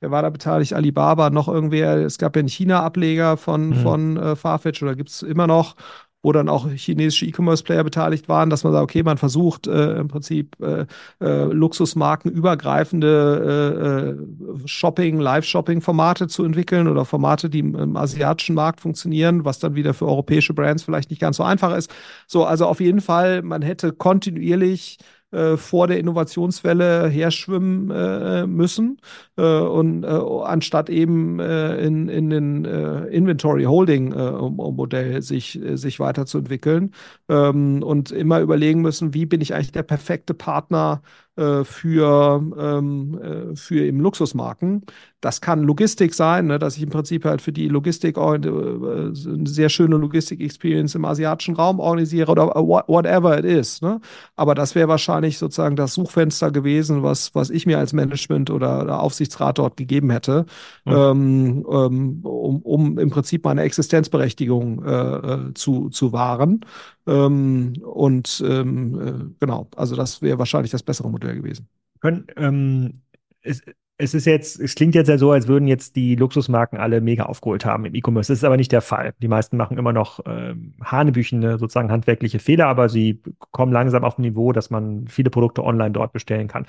Wer 0.00 0.12
war 0.12 0.22
da 0.22 0.30
beteiligt? 0.30 0.74
Alibaba, 0.74 1.30
noch 1.30 1.48
irgendwer. 1.48 1.96
Es 1.96 2.18
gab 2.18 2.36
ja 2.36 2.40
einen 2.40 2.48
China-Ableger 2.48 3.36
von, 3.36 3.70
mhm. 3.70 3.74
von 3.74 4.16
äh, 4.16 4.36
Farfetch 4.36 4.80
oder 4.82 4.94
gibt 4.94 5.10
es 5.10 5.22
immer 5.22 5.48
noch 5.48 5.74
wo 6.22 6.32
dann 6.32 6.48
auch 6.48 6.68
chinesische 6.68 7.26
E-Commerce-Player 7.26 7.84
beteiligt 7.84 8.28
waren, 8.28 8.50
dass 8.50 8.64
man 8.64 8.72
sagt, 8.72 8.82
okay, 8.82 9.02
man 9.02 9.18
versucht 9.18 9.68
äh, 9.68 9.96
im 9.98 10.08
Prinzip 10.08 10.56
äh, 10.60 10.86
äh, 11.20 11.44
Luxusmarken 11.44 12.30
übergreifende 12.30 14.16
äh, 14.58 14.60
äh, 14.60 14.68
Shopping, 14.68 15.20
Live-Shopping-Formate 15.20 16.26
zu 16.26 16.44
entwickeln 16.44 16.88
oder 16.88 17.04
Formate, 17.04 17.48
die 17.48 17.60
im, 17.60 17.76
im, 17.76 17.96
asiatischen 17.96 18.56
Markt 18.56 18.80
funktionieren, 18.80 19.44
was 19.44 19.60
dann 19.60 19.76
wieder 19.76 19.94
für 19.94 20.06
europäische 20.06 20.54
Brands 20.54 20.82
vielleicht 20.82 21.10
nicht 21.10 21.20
ganz 21.20 21.36
so 21.36 21.44
einfach 21.44 21.76
ist. 21.76 21.90
So, 22.26 22.44
also 22.44 22.66
auf 22.66 22.80
jeden 22.80 23.00
Fall, 23.00 23.42
man 23.42 23.62
hätte 23.62 23.92
kontinuierlich 23.92 24.98
äh, 25.30 25.56
vor 25.56 25.86
der 25.86 25.98
Innovationswelle 25.98 27.08
herschwimmen 27.08 27.90
äh, 27.90 28.46
müssen 28.46 29.00
äh, 29.36 29.42
und 29.42 30.04
äh, 30.04 30.06
anstatt 30.06 30.90
eben 30.90 31.38
äh, 31.40 31.76
in, 31.84 32.08
in 32.08 32.30
den 32.30 32.64
äh, 32.64 33.04
Inventory 33.06 33.64
Holding 33.64 34.08
Modell 34.08 35.20
sich, 35.22 35.58
sich 35.74 36.00
weiterzuentwickeln 36.00 36.94
ähm, 37.28 37.82
und 37.82 38.10
immer 38.10 38.40
überlegen 38.40 38.80
müssen, 38.80 39.14
wie 39.14 39.26
bin 39.26 39.40
ich 39.40 39.54
eigentlich 39.54 39.72
der 39.72 39.82
perfekte 39.82 40.34
Partner 40.34 41.02
äh, 41.38 41.64
für, 41.64 42.42
ähm, 42.58 43.18
äh, 43.22 43.56
für 43.56 43.84
eben 43.84 44.00
Luxusmarken. 44.00 44.82
Das 45.20 45.40
kann 45.40 45.62
Logistik 45.62 46.14
sein, 46.14 46.46
ne, 46.46 46.58
dass 46.58 46.76
ich 46.76 46.82
im 46.82 46.90
Prinzip 46.90 47.24
halt 47.24 47.40
für 47.42 47.52
die 47.52 47.68
Logistik 47.68 48.16
äh, 48.16 48.20
eine 48.20 49.12
sehr 49.44 49.68
schöne 49.68 49.96
Logistik-Experience 49.96 50.96
im 50.96 51.04
asiatischen 51.04 51.54
Raum 51.54 51.78
organisiere 51.78 52.32
oder 52.32 52.46
whatever 52.48 53.38
it 53.38 53.44
is. 53.44 53.80
Ne? 53.82 54.00
Aber 54.34 54.56
das 54.56 54.74
wäre 54.74 54.88
wahrscheinlich 54.88 55.38
sozusagen 55.38 55.76
das 55.76 55.94
Suchfenster 55.94 56.50
gewesen, 56.50 57.04
was, 57.04 57.34
was 57.34 57.50
ich 57.50 57.66
mir 57.66 57.78
als 57.78 57.92
Management 57.92 58.50
oder 58.50 59.00
Aufsichtsrat 59.00 59.58
dort 59.58 59.76
gegeben 59.76 60.10
hätte, 60.10 60.44
mhm. 60.84 60.92
ähm, 60.92 61.66
ähm, 61.70 62.20
um, 62.38 62.62
um 62.62 62.98
im 62.98 63.10
Prinzip 63.10 63.44
meine 63.44 63.62
Existenzberechtigung 63.62 64.84
äh, 64.84 65.54
zu, 65.54 65.90
zu 65.90 66.12
wahren. 66.12 66.64
Ähm, 67.06 67.74
und 67.82 68.42
ähm, 68.46 69.00
äh, 69.00 69.34
genau, 69.40 69.68
also 69.76 69.96
das 69.96 70.22
wäre 70.22 70.38
wahrscheinlich 70.38 70.70
das 70.70 70.82
bessere 70.82 71.10
Modell 71.10 71.36
gewesen. 71.36 71.68
Können, 72.00 72.26
ähm, 72.36 72.94
es, 73.42 73.62
es 74.00 74.14
ist 74.14 74.26
jetzt, 74.26 74.60
es 74.60 74.76
klingt 74.76 74.94
jetzt 74.94 75.08
ja 75.08 75.18
so, 75.18 75.32
als 75.32 75.48
würden 75.48 75.66
jetzt 75.66 75.96
die 75.96 76.14
Luxusmarken 76.14 76.78
alle 76.78 77.00
mega 77.00 77.24
aufgeholt 77.24 77.64
haben 77.64 77.84
im 77.84 77.96
E-Commerce. 77.96 78.32
Das 78.32 78.38
ist 78.38 78.44
aber 78.44 78.56
nicht 78.56 78.70
der 78.70 78.80
Fall. 78.80 79.12
Die 79.20 79.26
meisten 79.26 79.56
machen 79.56 79.76
immer 79.76 79.92
noch 79.92 80.20
ähm, 80.24 80.74
hanebüchene, 80.80 81.58
sozusagen 81.58 81.90
handwerkliche 81.90 82.38
Fehler, 82.38 82.68
aber 82.68 82.88
sie 82.88 83.20
kommen 83.50 83.72
langsam 83.72 84.04
auf 84.04 84.16
ein 84.16 84.22
Niveau, 84.22 84.52
dass 84.52 84.70
man 84.70 85.08
viele 85.08 85.30
Produkte 85.30 85.64
online 85.64 85.90
dort 85.90 86.12
bestellen 86.12 86.46
kann. 86.46 86.66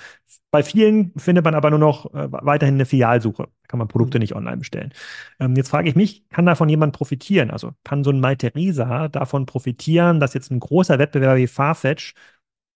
Bei 0.50 0.64
vielen 0.64 1.14
findet 1.18 1.46
man 1.46 1.54
aber 1.54 1.70
nur 1.70 1.78
noch 1.78 2.12
äh, 2.16 2.32
weiterhin 2.32 2.76
eine 2.76 2.86
Filialsuche. 2.86 3.44
Da 3.44 3.68
kann 3.68 3.78
man 3.78 3.88
Produkte 3.88 4.18
mhm. 4.18 4.22
nicht 4.22 4.36
online 4.36 4.58
bestellen. 4.58 4.92
Ähm, 5.40 5.56
jetzt 5.56 5.70
frage 5.70 5.88
ich 5.88 5.96
mich, 5.96 6.28
kann 6.30 6.48
davon 6.48 6.68
jemand 6.68 6.94
profitieren? 6.94 7.52
Also 7.52 7.74
kann 7.84 8.04
so 8.04 8.10
ein 8.10 8.20
Malteser 8.20 9.08
davon 9.08 9.46
profitieren, 9.46 10.20
dass 10.20 10.34
jetzt 10.34 10.50
ein 10.50 10.60
großer 10.60 10.98
Wettbewerber 10.98 11.38
wie 11.38 11.48
Farfetch 11.48 12.16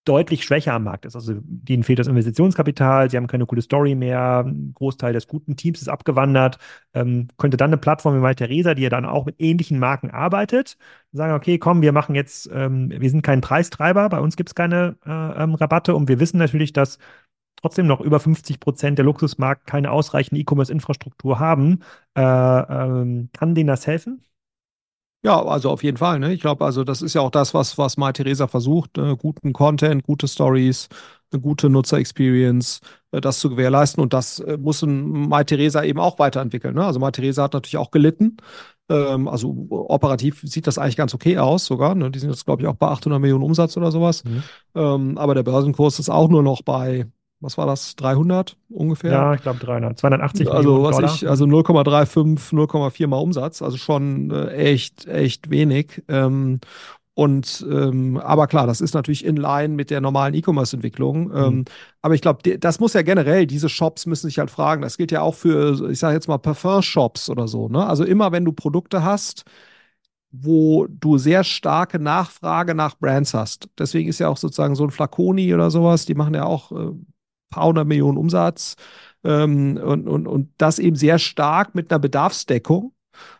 deutlich 0.06 0.44
schwächer 0.44 0.74
am 0.74 0.84
Markt 0.84 1.06
ist. 1.06 1.16
Also 1.16 1.34
denen 1.44 1.84
fehlt 1.84 2.00
das 2.00 2.08
Investitionskapital, 2.08 3.10
sie 3.10 3.18
haben 3.18 3.28
keine 3.28 3.46
coole 3.46 3.62
Story 3.62 3.96
mehr, 3.96 4.44
ein 4.46 4.74
Großteil 4.74 5.14
des 5.14 5.28
guten 5.28 5.56
Teams 5.56 5.82
ist 5.82 5.88
abgewandert. 5.88 6.58
Ähm, 6.94 7.28
könnte 7.38 7.58
dann 7.58 7.70
eine 7.70 7.78
Plattform 7.78 8.16
wie 8.16 8.20
MyTheresa, 8.20 8.74
die 8.74 8.84
ja 8.84 8.90
dann 8.90 9.06
auch 9.06 9.26
mit 9.26 9.36
ähnlichen 9.40 9.80
Marken 9.80 10.12
arbeitet, 10.12 10.78
sagen, 11.12 11.34
okay, 11.34 11.58
komm, 11.58 11.82
wir 11.82 11.94
machen 11.94 12.16
jetzt, 12.16 12.50
ähm, 12.54 12.90
wir 12.90 13.10
sind 13.10 13.22
kein 13.22 13.42
Preistreiber, 13.42 14.10
bei 14.10 14.20
uns 14.20 14.36
gibt 14.36 14.50
es 14.50 14.56
keine 14.56 14.98
äh, 15.06 15.44
ähm, 15.44 15.56
Rabatte 15.56 15.96
und 15.96 16.10
wir 16.10 16.20
wissen 16.20 16.38
natürlich, 16.38 16.74
dass 16.74 16.98
trotzdem 17.62 17.88
noch 17.88 18.02
über 18.02 18.20
50 18.20 18.60
Prozent 18.60 18.98
der 18.98 19.06
Luxusmarkt 19.06 19.68
keine 19.68 19.92
ausreichende 19.92 20.42
E-Commerce-Infrastruktur 20.42 21.40
haben. 21.40 21.80
Äh, 22.16 22.22
ähm, 22.22 23.30
kann 23.34 23.56
denen 23.56 23.68
das 23.68 23.88
helfen? 23.88 24.24
Ja, 25.26 25.42
also 25.42 25.70
auf 25.70 25.84
jeden 25.84 25.98
Fall. 25.98 26.20
Ne? 26.20 26.34
Ich 26.34 26.42
glaube, 26.42 26.66
also 26.66 26.84
das 26.84 27.02
ist 27.02 27.14
ja 27.14 27.22
auch 27.22 27.32
das, 27.32 27.54
was, 27.54 27.78
was 27.78 27.96
Mai 27.96 28.12
Theresa 28.12 28.48
versucht, 28.48 28.98
ne? 28.98 29.16
guten 29.16 29.54
Content, 29.54 30.04
gute 30.04 30.28
Stories, 30.28 30.90
eine 31.32 31.42
gute 31.42 31.70
Nutzer-Experience, 31.70 32.82
äh, 33.12 33.22
das 33.22 33.40
zu 33.40 33.50
gewährleisten. 33.50 34.04
Und 34.04 34.12
das 34.12 34.40
äh, 34.40 34.58
muss 34.58 34.84
Mai 34.86 35.46
Theresa 35.46 35.82
eben 35.84 36.00
auch 36.00 36.20
weiterentwickeln. 36.20 36.76
Ne? 36.76 36.86
Also 36.86 37.00
Mai 37.00 37.12
Theresa 37.12 37.44
hat 37.44 37.54
natürlich 37.54 37.78
auch 37.78 37.92
gelitten. 37.92 38.36
Ähm, 38.90 39.30
also 39.30 39.68
operativ 39.70 40.42
sieht 40.44 40.68
das 40.68 40.78
eigentlich 40.78 40.98
ganz 40.98 41.14
okay 41.14 41.38
aus 41.38 41.66
sogar. 41.66 41.96
Ne? 41.96 42.12
Die 42.12 42.20
sind 42.20 42.30
jetzt, 42.30 42.46
glaube 42.46 42.62
ich, 42.62 42.68
auch 42.68 42.76
bei 42.76 42.88
800 42.88 43.22
Millionen 43.22 43.46
Umsatz 43.46 43.78
oder 43.78 43.92
sowas. 43.92 44.26
Mhm. 44.26 44.44
Ähm, 44.76 45.18
aber 45.18 45.36
der 45.36 45.44
Börsenkurs 45.44 46.00
ist 46.00 46.10
auch 46.10 46.28
nur 46.28 46.44
noch 46.44 46.64
bei 46.64 47.08
was 47.44 47.58
war 47.58 47.66
das, 47.68 47.96
300 47.96 48.58
ungefähr? 48.70 49.12
Ja, 49.12 49.34
ich 49.34 49.42
glaube 49.42 49.60
300, 49.60 50.00
280 50.00 50.52
also, 50.52 50.76
Millionen 50.78 51.04
was. 51.04 51.22
Ich, 51.22 51.30
also 51.30 51.46
0,35, 51.46 52.54
0,4 52.54 53.08
mal 53.08 53.18
Umsatz, 53.18 53.62
also 53.62 53.78
schon 53.78 54.32
äh, 54.32 54.48
echt, 54.54 55.06
echt 55.08 55.50
wenig. 55.50 56.04
Ähm, 56.08 56.60
und 57.16 57.64
ähm, 57.70 58.18
aber 58.18 58.48
klar, 58.48 58.66
das 58.66 58.82
ist 58.82 58.96
natürlich 58.96 59.24
in 59.24 59.36
line 59.36 59.76
mit 59.76 59.92
der 59.92 60.02
normalen 60.02 60.34
E-Commerce-Entwicklung. 60.34 61.28
Mhm. 61.28 61.36
Ähm, 61.36 61.66
aber 62.02 62.16
ich 62.16 62.22
glaube, 62.22 62.58
das 62.58 62.80
muss 62.80 62.94
ja 62.94 63.04
generell, 63.04 63.46
diese 63.46 63.70
Shops 63.70 64.08
müssen 64.08 64.28
sich 64.28 64.40
halt 64.40 64.50
fragen, 64.50 64.82
das 64.82 64.98
gilt 64.98 65.12
ja 65.12 65.22
auch 65.22 65.36
für, 65.36 65.92
ich 65.92 66.00
sage 66.00 66.16
jetzt 66.16 66.28
mal, 66.28 66.40
Parfum-Shops 66.40 67.30
oder 67.30 67.48
so. 67.48 67.70
Ne? 67.70 67.86
Also 67.86 68.04
immer 68.04 68.32
wenn 68.32 68.46
du 68.46 68.52
Produkte 68.52 69.04
hast, 69.04 69.44
wo 70.32 70.88
du 70.90 71.20
sehr 71.20 71.44
starke 71.44 72.00
Nachfrage 72.00 72.74
nach 72.74 72.98
Brands 72.98 73.36
hast. 73.36 73.70
Deswegen 73.78 74.10
ist 74.10 74.20
ja 74.20 74.30
auch 74.30 74.38
sozusagen 74.38 74.74
so 74.74 74.84
ein 74.84 74.90
Flaconi 74.90 75.54
oder 75.54 75.70
sowas, 75.70 76.06
die 76.08 76.16
machen 76.16 76.34
ja 76.34 76.46
auch 76.46 76.72
äh, 76.72 76.92
paar 77.54 77.68
hundert 77.68 77.88
Millionen 77.88 78.18
Umsatz 78.18 78.76
ähm, 79.24 79.78
und, 79.78 80.08
und, 80.08 80.28
und 80.28 80.50
das 80.58 80.80
eben 80.80 80.96
sehr 80.96 81.20
stark 81.20 81.76
mit 81.76 81.92
einer 81.92 82.00
Bedarfsdeckung 82.00 82.94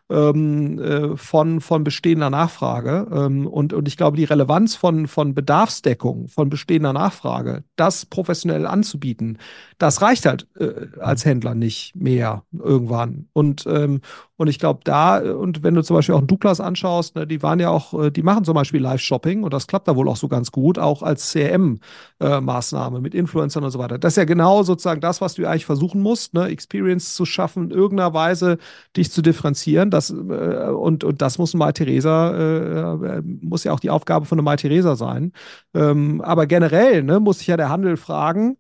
ähm, 0.10 0.80
äh, 0.80 1.18
von, 1.18 1.62
von 1.62 1.84
bestehender 1.84 2.30
Nachfrage. 2.30 3.08
Ähm, 3.12 3.48
und, 3.48 3.74
und 3.74 3.88
ich 3.88 3.98
glaube, 3.98 4.18
die 4.18 4.24
Relevanz 4.24 4.76
von, 4.76 5.08
von 5.08 5.34
Bedarfsdeckung, 5.34 6.28
von 6.28 6.50
bestehender 6.50 6.94
Nachfrage, 6.94 7.64
das 7.76 8.06
professionell 8.06 8.68
anzubieten, 8.68 9.40
das 9.78 10.02
reicht 10.02 10.26
halt 10.26 10.48
äh, 10.60 11.00
als 11.00 11.26
Händler 11.26 11.56
nicht 11.56 11.96
mehr 11.96 12.44
irgendwann. 12.52 13.28
Und, 13.34 13.66
ähm, 13.68 14.02
und 14.36 14.48
ich 14.48 14.58
glaube, 14.58 14.80
da, 14.84 15.20
und 15.20 15.62
wenn 15.62 15.76
du 15.76 15.84
zum 15.84 15.96
Beispiel 15.96 16.16
auch 16.16 16.20
einen 16.20 16.28
Douglas 16.28 16.60
anschaust, 16.60 17.16
ne, 17.16 17.28
die 17.28 17.44
waren 17.44 17.60
ja 17.60 17.70
auch, 17.70 17.94
äh, 17.94 18.10
die 18.12 18.24
machen 18.24 18.44
zum 18.44 18.56
Beispiel 18.56 18.82
Live-Shopping 18.82 19.44
und 19.44 19.54
das 19.54 19.68
klappt 19.68 19.88
da 19.88 19.96
wohl 19.96 20.10
auch 20.10 20.16
so 20.18 20.28
ganz 20.28 20.52
gut, 20.52 20.80
auch 20.80 21.04
als 21.04 21.32
CRM-Maßnahme 21.32 22.98
äh, 22.98 23.02
mit 23.02 23.14
Influencern 23.14 23.64
und 23.64 23.70
so 23.70 23.78
weiter. 23.78 24.00
Das 24.00 24.14
ist 24.14 24.18
ja 24.18 24.26
genau 24.26 24.64
sozusagen 24.64 25.02
das, 25.02 25.22
was 25.22 25.36
du 25.36 25.46
eigentlich 25.46 25.68
versuchen 25.68 26.02
musst, 26.02 26.34
ne, 26.34 26.48
Experience 26.48 27.14
zu 27.14 27.26
schaffen, 27.26 27.66
in 27.66 27.72
irgendeiner 27.72 28.14
Weise 28.16 28.58
dich 28.98 29.12
zu 29.12 29.22
differenzieren. 29.22 29.92
Das, 29.92 30.10
äh, 30.10 30.14
und, 30.14 31.04
und 31.04 31.22
das 31.22 31.38
muss 31.38 31.54
Mai 31.54 31.72
Theresa, 31.72 32.88
äh, 33.18 33.22
muss 33.22 33.64
ja 33.64 33.72
auch 33.72 33.80
die 33.80 33.92
Aufgabe 33.92 34.26
von 34.26 34.40
einer 34.40 34.44
Mai 34.44 34.56
Theresa 34.56 34.96
sein. 34.96 35.32
Ähm, 35.76 36.22
aber 36.22 36.48
generell 36.48 37.04
ne, 37.04 37.20
muss 37.20 37.38
sich 37.38 37.48
ja 37.48 37.58
der 37.58 37.70
Handel 37.70 37.98
fragen, 37.98 38.58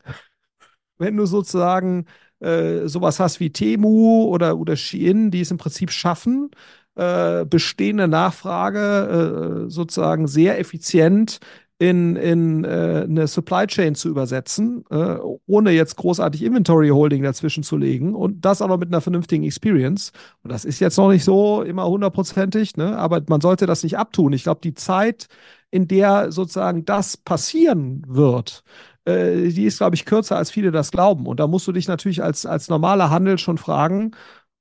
wenn 0.97 1.17
du 1.17 1.25
sozusagen 1.25 2.05
äh, 2.43 2.87
sowas 2.87 3.19
hast 3.19 3.39
wie 3.39 3.51
Temu 3.51 4.25
oder, 4.25 4.57
oder 4.57 4.75
Shein, 4.75 5.31
die 5.31 5.41
es 5.41 5.51
im 5.51 5.57
Prinzip 5.57 5.91
schaffen, 5.91 6.51
äh, 6.95 7.45
bestehende 7.45 8.07
Nachfrage 8.07 9.65
äh, 9.65 9.69
sozusagen 9.69 10.27
sehr 10.27 10.59
effizient 10.59 11.39
in, 11.79 12.15
in 12.15 12.63
äh, 12.63 13.05
eine 13.09 13.27
Supply 13.27 13.67
Chain 13.67 13.95
zu 13.95 14.07
übersetzen, 14.09 14.85
äh, 14.89 15.17
ohne 15.47 15.71
jetzt 15.71 15.97
großartig 15.97 16.43
Inventory 16.43 16.89
Holding 16.89 17.23
dazwischen 17.23 17.63
zu 17.63 17.77
legen 17.77 18.15
und 18.15 18.45
das 18.45 18.59
noch 18.61 18.77
mit 18.77 18.89
einer 18.89 19.01
vernünftigen 19.01 19.43
Experience. 19.43 20.11
Und 20.43 20.51
das 20.51 20.65
ist 20.65 20.79
jetzt 20.79 20.97
noch 20.97 21.09
nicht 21.09 21.23
so 21.25 21.61
immer 21.61 21.87
hundertprozentig, 21.87 22.77
ne? 22.77 22.97
aber 22.97 23.21
man 23.27 23.41
sollte 23.41 23.65
das 23.65 23.83
nicht 23.83 23.97
abtun. 23.97 24.33
Ich 24.33 24.43
glaube, 24.43 24.61
die 24.63 24.75
Zeit, 24.75 25.27
in 25.71 25.87
der 25.87 26.31
sozusagen 26.31 26.85
das 26.85 27.17
passieren 27.17 28.03
wird, 28.07 28.63
äh, 29.05 29.49
die 29.49 29.65
ist, 29.65 29.77
glaube 29.77 29.95
ich, 29.95 30.05
kürzer, 30.05 30.37
als 30.37 30.51
viele 30.51 30.71
das 30.71 30.91
glauben. 30.91 31.27
Und 31.27 31.39
da 31.39 31.47
musst 31.47 31.67
du 31.67 31.71
dich 31.71 31.87
natürlich 31.87 32.23
als, 32.23 32.45
als 32.45 32.69
normaler 32.69 33.09
Handel 33.09 33.37
schon 33.37 33.57
fragen, 33.57 34.11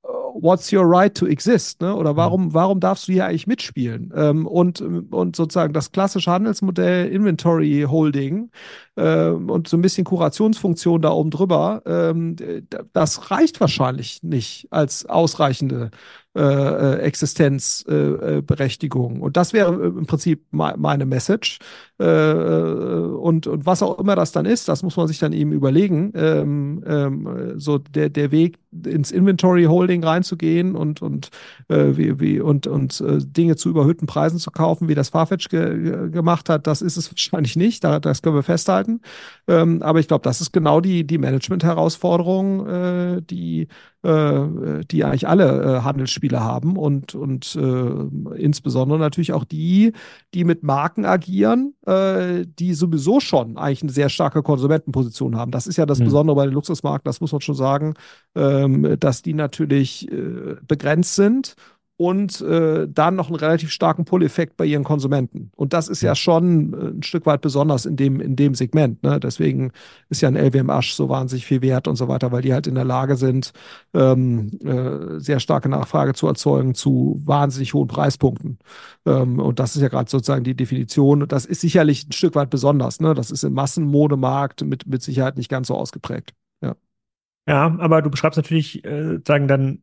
äh, 0.04 0.08
what's 0.08 0.72
your 0.72 0.84
right 0.84 1.16
to 1.16 1.26
exist? 1.26 1.80
Ne? 1.80 1.94
Oder 1.94 2.12
mhm. 2.14 2.16
warum, 2.16 2.54
warum 2.54 2.80
darfst 2.80 3.08
du 3.08 3.12
hier 3.12 3.26
eigentlich 3.26 3.46
mitspielen? 3.46 4.12
Ähm, 4.16 4.46
und, 4.46 4.80
und 4.80 5.36
sozusagen 5.36 5.72
das 5.72 5.92
klassische 5.92 6.30
Handelsmodell 6.30 7.08
Inventory 7.08 7.86
Holding 7.88 8.50
äh, 8.96 9.28
und 9.28 9.68
so 9.68 9.76
ein 9.76 9.82
bisschen 9.82 10.04
Kurationsfunktion 10.04 11.02
da 11.02 11.10
oben 11.10 11.30
drüber, 11.30 11.82
ähm, 11.86 12.36
das 12.92 13.30
reicht 13.30 13.60
wahrscheinlich 13.60 14.22
nicht 14.22 14.66
als 14.70 15.06
ausreichende 15.06 15.90
äh, 16.34 16.40
äh 16.42 16.98
Existenzberechtigung. 17.00 19.20
und 19.20 19.36
das 19.36 19.52
wäre 19.52 19.74
im 19.74 20.06
Prinzip 20.06 20.46
meine 20.50 21.06
Message. 21.06 21.58
Und, 21.98 23.46
und 23.46 23.66
was 23.66 23.82
auch 23.82 23.98
immer 23.98 24.16
das 24.16 24.32
dann 24.32 24.44
ist, 24.44 24.68
das 24.68 24.82
muss 24.82 24.96
man 24.96 25.06
sich 25.06 25.18
dann 25.18 25.32
eben 25.32 25.52
überlegen. 25.52 26.12
Ähm, 26.16 26.82
ähm, 26.86 27.52
so 27.56 27.78
der, 27.78 28.08
der 28.08 28.32
Weg 28.32 28.58
ins 28.84 29.12
Inventory 29.12 29.64
Holding 29.64 30.02
reinzugehen 30.02 30.74
und, 30.74 31.02
und, 31.02 31.28
wie, 31.68 32.18
wie, 32.18 32.40
und, 32.40 32.66
und 32.66 33.04
Dinge 33.06 33.56
zu 33.56 33.68
überhöhten 33.68 34.06
Preisen 34.06 34.38
zu 34.38 34.50
kaufen, 34.50 34.88
wie 34.88 34.94
das 34.94 35.10
Farfetch 35.10 35.50
ge 35.50 36.10
gemacht 36.10 36.48
hat, 36.48 36.66
das 36.66 36.80
ist 36.80 36.96
es 36.96 37.10
wahrscheinlich 37.12 37.56
nicht. 37.56 37.84
Da, 37.84 38.00
das 38.00 38.22
können 38.22 38.36
wir 38.36 38.42
festhalten. 38.42 39.00
Ähm, 39.48 39.82
aber 39.82 40.00
ich 40.00 40.08
glaube, 40.08 40.22
das 40.22 40.40
ist 40.40 40.52
genau 40.52 40.80
die, 40.80 41.06
die 41.06 41.18
Management-Herausforderung, 41.18 42.66
äh, 42.66 43.22
die, 43.22 43.68
äh, 44.02 44.84
die 44.90 45.04
eigentlich 45.04 45.28
alle 45.28 45.62
äh, 45.62 45.80
Handelsspiele 45.82 46.40
haben 46.40 46.76
und, 46.76 47.14
und 47.14 47.56
äh, 47.56 48.36
insbesondere 48.36 48.98
natürlich 48.98 49.32
auch 49.32 49.44
die, 49.44 49.92
die 50.34 50.44
mit 50.44 50.62
Marken 50.62 51.04
agieren, 51.04 51.74
äh, 51.86 52.44
die 52.46 52.74
sowieso 52.74 53.20
schon 53.20 53.56
eigentlich 53.56 53.82
eine 53.82 53.92
sehr 53.92 54.08
starke 54.08 54.42
Konsumentenposition 54.42 55.36
haben. 55.36 55.50
Das 55.50 55.66
ist 55.66 55.76
ja 55.76 55.86
das 55.86 55.98
mhm. 55.98 56.04
Besondere 56.04 56.36
bei 56.36 56.44
den 56.44 56.54
Luxusmarken, 56.54 57.04
das 57.04 57.20
muss 57.20 57.32
man 57.32 57.40
schon 57.40 57.54
sagen, 57.54 57.94
ähm, 58.34 58.96
dass 58.98 59.22
die 59.22 59.34
natürlich 59.34 60.10
äh, 60.10 60.56
begrenzt 60.66 61.16
sind 61.16 61.56
und 61.96 62.40
äh, 62.40 62.88
dann 62.88 63.14
noch 63.14 63.28
einen 63.28 63.36
relativ 63.36 63.70
starken 63.70 64.04
Pull-Effekt 64.04 64.56
bei 64.56 64.64
ihren 64.64 64.82
Konsumenten. 64.82 65.52
Und 65.54 65.72
das 65.72 65.88
ist 65.88 66.00
ja 66.00 66.14
schon 66.14 66.72
äh, 66.72 66.76
ein 66.96 67.02
Stück 67.02 67.26
weit 67.26 67.42
besonders 67.42 67.86
in 67.86 67.96
dem, 67.96 68.20
in 68.20 68.34
dem 68.34 68.54
Segment. 68.54 69.02
Ne? 69.02 69.20
Deswegen 69.20 69.72
ist 70.08 70.20
ja 70.20 70.28
ein 70.28 70.36
LWM 70.36 70.70
Asch 70.70 70.94
so 70.94 71.08
wahnsinnig 71.08 71.46
viel 71.46 71.62
wert 71.62 71.86
und 71.86 71.96
so 71.96 72.08
weiter, 72.08 72.32
weil 72.32 72.42
die 72.42 72.54
halt 72.54 72.66
in 72.66 72.74
der 72.74 72.84
Lage 72.84 73.16
sind, 73.16 73.52
ähm, 73.94 74.50
äh, 74.64 75.20
sehr 75.20 75.38
starke 75.38 75.68
Nachfrage 75.68 76.14
zu 76.14 76.26
erzeugen 76.26 76.74
zu 76.74 77.20
wahnsinnig 77.24 77.74
hohen 77.74 77.88
Preispunkten. 77.88 78.58
Ähm, 79.06 79.38
und 79.38 79.60
das 79.60 79.76
ist 79.76 79.82
ja 79.82 79.88
gerade 79.88 80.10
sozusagen 80.10 80.44
die 80.44 80.56
Definition. 80.56 81.22
Und 81.22 81.30
das 81.30 81.44
ist 81.44 81.60
sicherlich 81.60 82.08
ein 82.08 82.12
Stück 82.12 82.34
weit 82.34 82.50
besonders. 82.50 83.00
Ne? 83.00 83.14
Das 83.14 83.30
ist 83.30 83.44
im 83.44 83.52
Massenmodemarkt 83.52 84.64
mit, 84.64 84.86
mit 84.86 85.02
Sicherheit 85.02 85.36
nicht 85.36 85.50
ganz 85.50 85.68
so 85.68 85.76
ausgeprägt. 85.76 86.32
Ja. 86.62 86.74
Ja, 87.46 87.76
aber 87.78 88.02
du 88.02 88.10
beschreibst 88.10 88.38
natürlich, 88.38 88.84
äh, 88.84 89.20
sagen 89.26 89.46
dann 89.46 89.82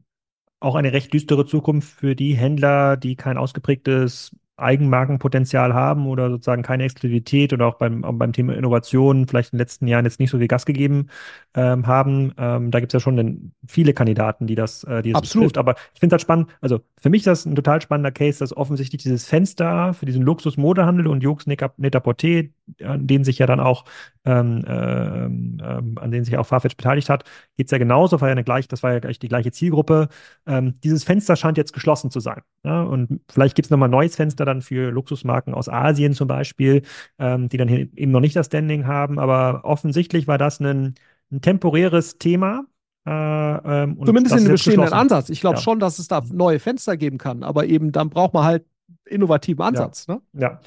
auch 0.59 0.75
eine 0.75 0.93
recht 0.93 1.13
düstere 1.13 1.45
Zukunft 1.45 1.89
für 1.89 2.15
die 2.15 2.35
Händler, 2.35 2.97
die 2.97 3.15
kein 3.15 3.37
ausgeprägtes 3.37 4.35
Eigenmarkenpotenzial 4.61 5.73
haben 5.73 6.07
oder 6.07 6.29
sozusagen 6.29 6.63
keine 6.63 6.83
Exklusivität 6.83 7.53
oder 7.53 7.67
auch 7.67 7.75
beim, 7.75 8.03
auch 8.03 8.13
beim 8.13 8.33
Thema 8.33 8.55
Innovation 8.55 9.27
vielleicht 9.27 9.53
in 9.53 9.57
den 9.57 9.61
letzten 9.61 9.87
Jahren 9.87 10.05
jetzt 10.05 10.19
nicht 10.19 10.29
so 10.29 10.37
viel 10.37 10.47
Gas 10.47 10.65
gegeben 10.65 11.07
ähm, 11.53 11.87
haben. 11.87 12.33
Ähm, 12.37 12.71
da 12.71 12.79
gibt 12.79 12.93
es 12.93 12.97
ja 12.97 12.99
schon 12.99 13.17
den, 13.17 13.51
viele 13.65 13.93
Kandidaten, 13.93 14.47
die 14.47 14.55
das, 14.55 14.83
äh, 14.83 15.01
die 15.01 15.11
das 15.11 15.23
Absolut. 15.23 15.49
Betrifft. 15.49 15.57
Aber 15.57 15.75
ich 15.93 15.99
finde 15.99 16.15
es 16.15 16.19
halt 16.19 16.21
spannend, 16.21 16.49
also 16.61 16.81
für 16.99 17.09
mich 17.09 17.21
ist 17.21 17.27
das 17.27 17.45
ein 17.45 17.55
total 17.55 17.81
spannender 17.81 18.11
Case, 18.11 18.39
dass 18.39 18.55
offensichtlich 18.55 19.01
dieses 19.01 19.25
Fenster 19.25 19.93
für 19.93 20.05
diesen 20.05 20.23
Luxus-Modehandel 20.23 21.07
und 21.07 21.23
Jux 21.23 21.47
Net-a-Porter, 21.47 22.43
an 22.83 23.07
denen 23.07 23.23
sich 23.23 23.39
ja 23.39 23.47
dann 23.47 23.59
auch 23.59 23.85
ähm, 24.25 24.63
ähm, 24.67 25.57
ähm, 25.63 25.97
an 25.97 26.11
denen 26.11 26.25
sich 26.25 26.37
auch 26.37 26.45
Farfetch 26.45 26.75
beteiligt 26.75 27.09
hat, 27.09 27.23
geht 27.57 27.67
es 27.67 27.71
ja 27.71 27.77
genauso, 27.77 28.19
war 28.21 28.27
ja 28.27 28.33
eine 28.33 28.43
gleich, 28.43 28.67
das 28.67 28.83
war 28.83 28.93
ja 28.93 28.99
gleich 28.99 29.19
die 29.19 29.27
gleiche 29.27 29.51
Zielgruppe. 29.51 30.09
Ähm, 30.45 30.75
dieses 30.83 31.03
Fenster 31.03 31.35
scheint 31.35 31.57
jetzt 31.57 31.73
geschlossen 31.73 32.11
zu 32.11 32.19
sein. 32.19 32.41
Ja? 32.63 32.83
Und 32.83 33.21
vielleicht 33.29 33.55
gibt 33.55 33.67
es 33.67 33.69
nochmal 33.69 33.87
ein 33.87 33.91
neues 33.91 34.15
Fenster 34.15 34.45
dann 34.49 34.61
für 34.61 34.91
Luxusmarken 34.91 35.53
aus 35.53 35.69
Asien 35.69 36.13
zum 36.13 36.27
Beispiel, 36.27 36.83
ähm, 37.17 37.49
die 37.49 37.57
dann 37.57 37.69
eben 37.69 38.11
noch 38.11 38.19
nicht 38.19 38.35
das 38.35 38.47
Standing 38.47 38.87
haben. 38.87 39.19
Aber 39.19 39.61
offensichtlich 39.63 40.27
war 40.27 40.37
das 40.37 40.59
ein, 40.59 40.95
ein 41.31 41.41
temporäres 41.41 42.17
Thema. 42.17 42.65
Äh, 43.05 43.11
ähm, 43.11 43.99
Zumindest 44.05 44.35
in 44.35 44.43
dem 44.43 44.51
bestehenden 44.51 44.93
Ansatz. 44.93 45.29
Ich 45.29 45.39
glaube 45.39 45.57
ja. 45.57 45.61
schon, 45.61 45.79
dass 45.79 45.99
es 45.99 46.07
da 46.07 46.21
neue 46.31 46.59
Fenster 46.59 46.97
geben 46.97 47.17
kann, 47.17 47.43
aber 47.43 47.65
eben 47.65 47.91
dann 47.91 48.09
braucht 48.09 48.33
man 48.33 48.43
halt 48.43 48.65
innovativen 49.05 49.63
Ansatz. 49.63 50.05
Ja. 50.07 50.15
Ne? 50.15 50.21
ja. 50.33 50.59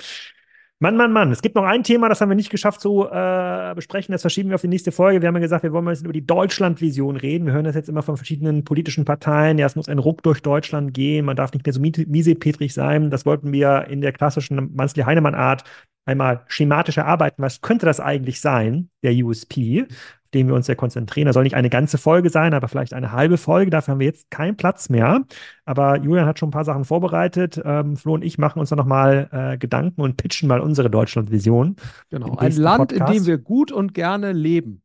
Mann, 0.83 0.97
Mann, 0.97 1.13
Mann. 1.13 1.31
Es 1.31 1.43
gibt 1.43 1.55
noch 1.55 1.63
ein 1.63 1.85
Thema, 1.85 2.09
das 2.09 2.21
haben 2.21 2.29
wir 2.29 2.35
nicht 2.35 2.51
geschafft 2.51 2.81
zu 2.81 3.07
äh, 3.09 3.73
besprechen. 3.77 4.11
Das 4.11 4.23
verschieben 4.23 4.49
wir 4.49 4.57
auf 4.57 4.63
die 4.63 4.69
nächste 4.69 4.91
Folge. 4.91 5.23
Wir 5.23 5.29
haben 5.29 5.37
ja 5.37 5.41
gesagt, 5.41 5.63
wir 5.63 5.73
wollen 5.73 5.85
mal 5.85 5.97
über 5.97 6.13
die 6.13 6.27
Deutschlandvision 6.27 7.15
reden. 7.15 7.47
Wir 7.47 7.53
hören 7.53 7.67
das 7.67 7.77
jetzt 7.77 7.89
immer 7.89 8.03
von 8.03 8.17
verschiedenen 8.17 8.65
politischen 8.65 9.05
Parteien. 9.05 9.59
Ja, 9.59 9.67
es 9.67 9.77
muss 9.77 9.89
ein 9.89 10.01
Ruck 10.01 10.25
durch 10.25 10.43
Deutschland 10.43 10.93
gehen. 10.93 11.25
Man 11.25 11.37
darf 11.37 11.53
nicht 11.53 11.65
mehr 11.65 11.73
so 11.73 11.81
miesepetrig 11.81 12.75
sein. 12.75 13.11
Das 13.11 13.25
wollten 13.25 13.53
wir 13.53 13.87
in 13.91 14.01
der 14.01 14.11
klassischen 14.11 14.75
Mansley-Heinemann-Art 14.75 15.63
einmal 16.05 16.43
schematisch 16.49 16.97
erarbeiten. 16.97 17.45
Was 17.45 17.61
könnte 17.61 17.87
das 17.87 18.01
eigentlich 18.01 18.41
sein, 18.41 18.91
der 19.05 19.13
USP? 19.13 19.87
Dem 20.35 20.49
wir 20.49 20.55
uns 20.55 20.67
ja 20.67 20.75
konzentrieren. 20.75 21.27
Das 21.27 21.35
soll 21.35 21.43
nicht 21.43 21.57
eine 21.57 21.71
ganze 21.71 21.99
Folge 21.99 22.31
sein, 22.31 22.55
aber 22.55 22.69
vielleicht 22.69 22.95
eine 22.95 23.13
halbe 23.13 23.37
Folge. 23.39 23.71
Dafür 23.71 23.93
haben 23.93 24.01
wir 24.01 24.07
jetzt 24.07 24.31
keinen 24.31 24.57
Platz 24.57 24.89
mehr. 24.89 25.23
Aber 25.65 25.99
Julian 25.99 26.27
hat 26.27 26.39
schon 26.39 26.49
ein 26.49 26.53
paar 26.53 26.65
Sachen 26.65 26.85
vorbereitet. 26.85 27.61
Ähm, 27.65 27.97
Flo 27.97 28.15
und 28.15 28.23
ich 28.25 28.39
machen 28.39 28.59
uns 28.59 28.71
dann 28.71 28.79
nochmal 28.79 29.29
äh, 29.33 29.59
Gedanken 29.59 30.01
und 30.01 30.17
pitchen 30.17 30.49
mal 30.49 30.61
unsere 30.61 30.91
Deutschlandvision. 30.91 31.77
Genau, 32.11 32.37
ein 32.37 32.53
Land, 32.53 32.89
Podcast. 32.89 33.11
in 33.11 33.17
dem 33.17 33.27
wir 33.27 33.39
gut 33.39 33.73
und 33.73 33.95
gerne 33.95 34.33
leben. 34.33 34.83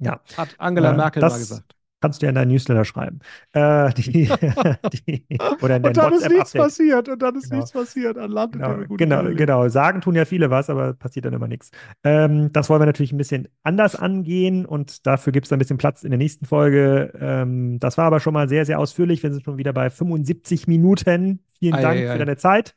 Ja. 0.00 0.20
Hat 0.36 0.54
Angela 0.58 0.92
äh, 0.92 0.96
Merkel 0.96 1.20
das, 1.20 1.32
mal 1.32 1.38
gesagt 1.38 1.74
kannst 2.00 2.20
du 2.20 2.26
ja 2.26 2.30
in 2.30 2.34
deinen 2.34 2.50
Newsletter 2.50 2.84
schreiben. 2.84 3.20
Äh, 3.52 3.92
die, 3.94 4.28
die, 5.06 5.24
oder 5.62 5.76
in 5.76 5.86
und 5.86 5.96
dann 5.96 6.12
ist 6.12 6.28
nichts 6.28 6.52
passiert 6.52 7.08
und 7.08 7.22
dann 7.22 7.34
ist 7.36 7.44
genau. 7.44 7.56
nichts 7.56 7.72
passiert 7.72 8.18
an 8.18 8.30
Land. 8.30 8.52
Genau, 8.52 8.84
genau, 8.88 9.22
genau, 9.34 9.68
sagen 9.68 10.00
tun 10.00 10.14
ja 10.14 10.24
viele 10.24 10.50
was, 10.50 10.68
aber 10.70 10.92
passiert 10.92 11.24
dann 11.24 11.32
immer 11.32 11.48
nichts. 11.48 11.70
Ähm, 12.02 12.52
das 12.52 12.68
wollen 12.68 12.80
wir 12.80 12.86
natürlich 12.86 13.12
ein 13.12 13.18
bisschen 13.18 13.48
anders 13.62 13.96
angehen 13.96 14.66
und 14.66 15.06
dafür 15.06 15.32
gibt 15.32 15.46
es 15.46 15.52
ein 15.52 15.58
bisschen 15.58 15.78
Platz 15.78 16.04
in 16.04 16.10
der 16.10 16.18
nächsten 16.18 16.46
Folge. 16.46 17.12
Ähm, 17.18 17.78
das 17.78 17.96
war 17.96 18.06
aber 18.06 18.20
schon 18.20 18.34
mal 18.34 18.48
sehr, 18.48 18.66
sehr 18.66 18.78
ausführlich. 18.78 19.22
Wir 19.22 19.32
sind 19.32 19.44
schon 19.44 19.58
wieder 19.58 19.72
bei 19.72 19.90
75 19.90 20.66
Minuten. 20.66 21.40
Vielen 21.58 21.74
ei, 21.74 21.82
Dank 21.82 22.00
ei, 22.00 22.08
ei. 22.08 22.12
für 22.12 22.18
deine 22.18 22.36
Zeit. 22.36 22.74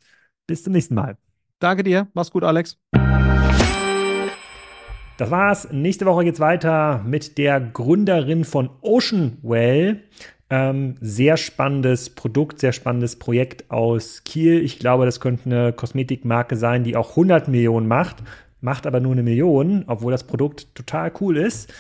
Bis 0.48 0.64
zum 0.64 0.73
nächsten 0.73 0.95
Mal. 0.95 1.18
Danke 1.60 1.84
dir. 1.84 2.07
Mach's 2.14 2.31
gut, 2.31 2.44
Alex. 2.44 2.77
Das 5.18 5.31
war's. 5.31 5.68
Nächste 5.72 6.06
Woche 6.06 6.26
geht's 6.26 6.39
weiter 6.39 7.02
mit 7.06 7.39
der 7.39 7.60
Gründerin 7.60 8.45
von 8.45 8.69
Oceanwell. 8.81 10.03
Ähm, 10.49 10.95
sehr 11.02 11.35
spannendes 11.35 12.11
Produkt, 12.11 12.60
sehr 12.60 12.72
spannendes 12.72 13.18
Projekt 13.18 13.69
aus 13.69 14.23
Kiel. 14.23 14.64
Ich 14.64 14.80
glaube, 14.80 15.06
das 15.06 15.19
könnte 15.19 15.45
eine 15.45 15.73
Kosmetikmarke 15.73 16.56
sein, 16.56 16.84
die 16.84 16.95
auch 16.95 17.10
100 17.11 17.48
Millionen 17.49 17.88
macht, 17.88 18.18
macht 18.61 18.88
aber 18.88 18.99
nur 18.99 19.11
eine 19.11 19.23
Million, 19.23 19.84
obwohl 19.88 20.11
das 20.11 20.23
Produkt 20.23 20.73
total 20.76 21.11
cool 21.19 21.35
ist. 21.35 21.73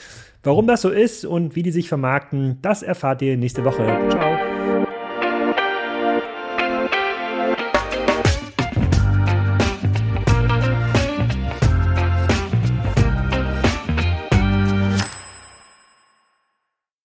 Warum 0.43 0.67
das 0.67 0.81
so 0.81 0.89
ist 0.89 1.23
und 1.23 1.55
wie 1.55 1.63
die 1.63 1.71
sich 1.71 1.87
vermarkten, 1.87 2.57
das 2.61 2.83
erfahrt 2.83 3.21
ihr 3.21 3.37
nächste 3.37 3.63
Woche. 3.63 3.85
Ciao. 4.09 4.76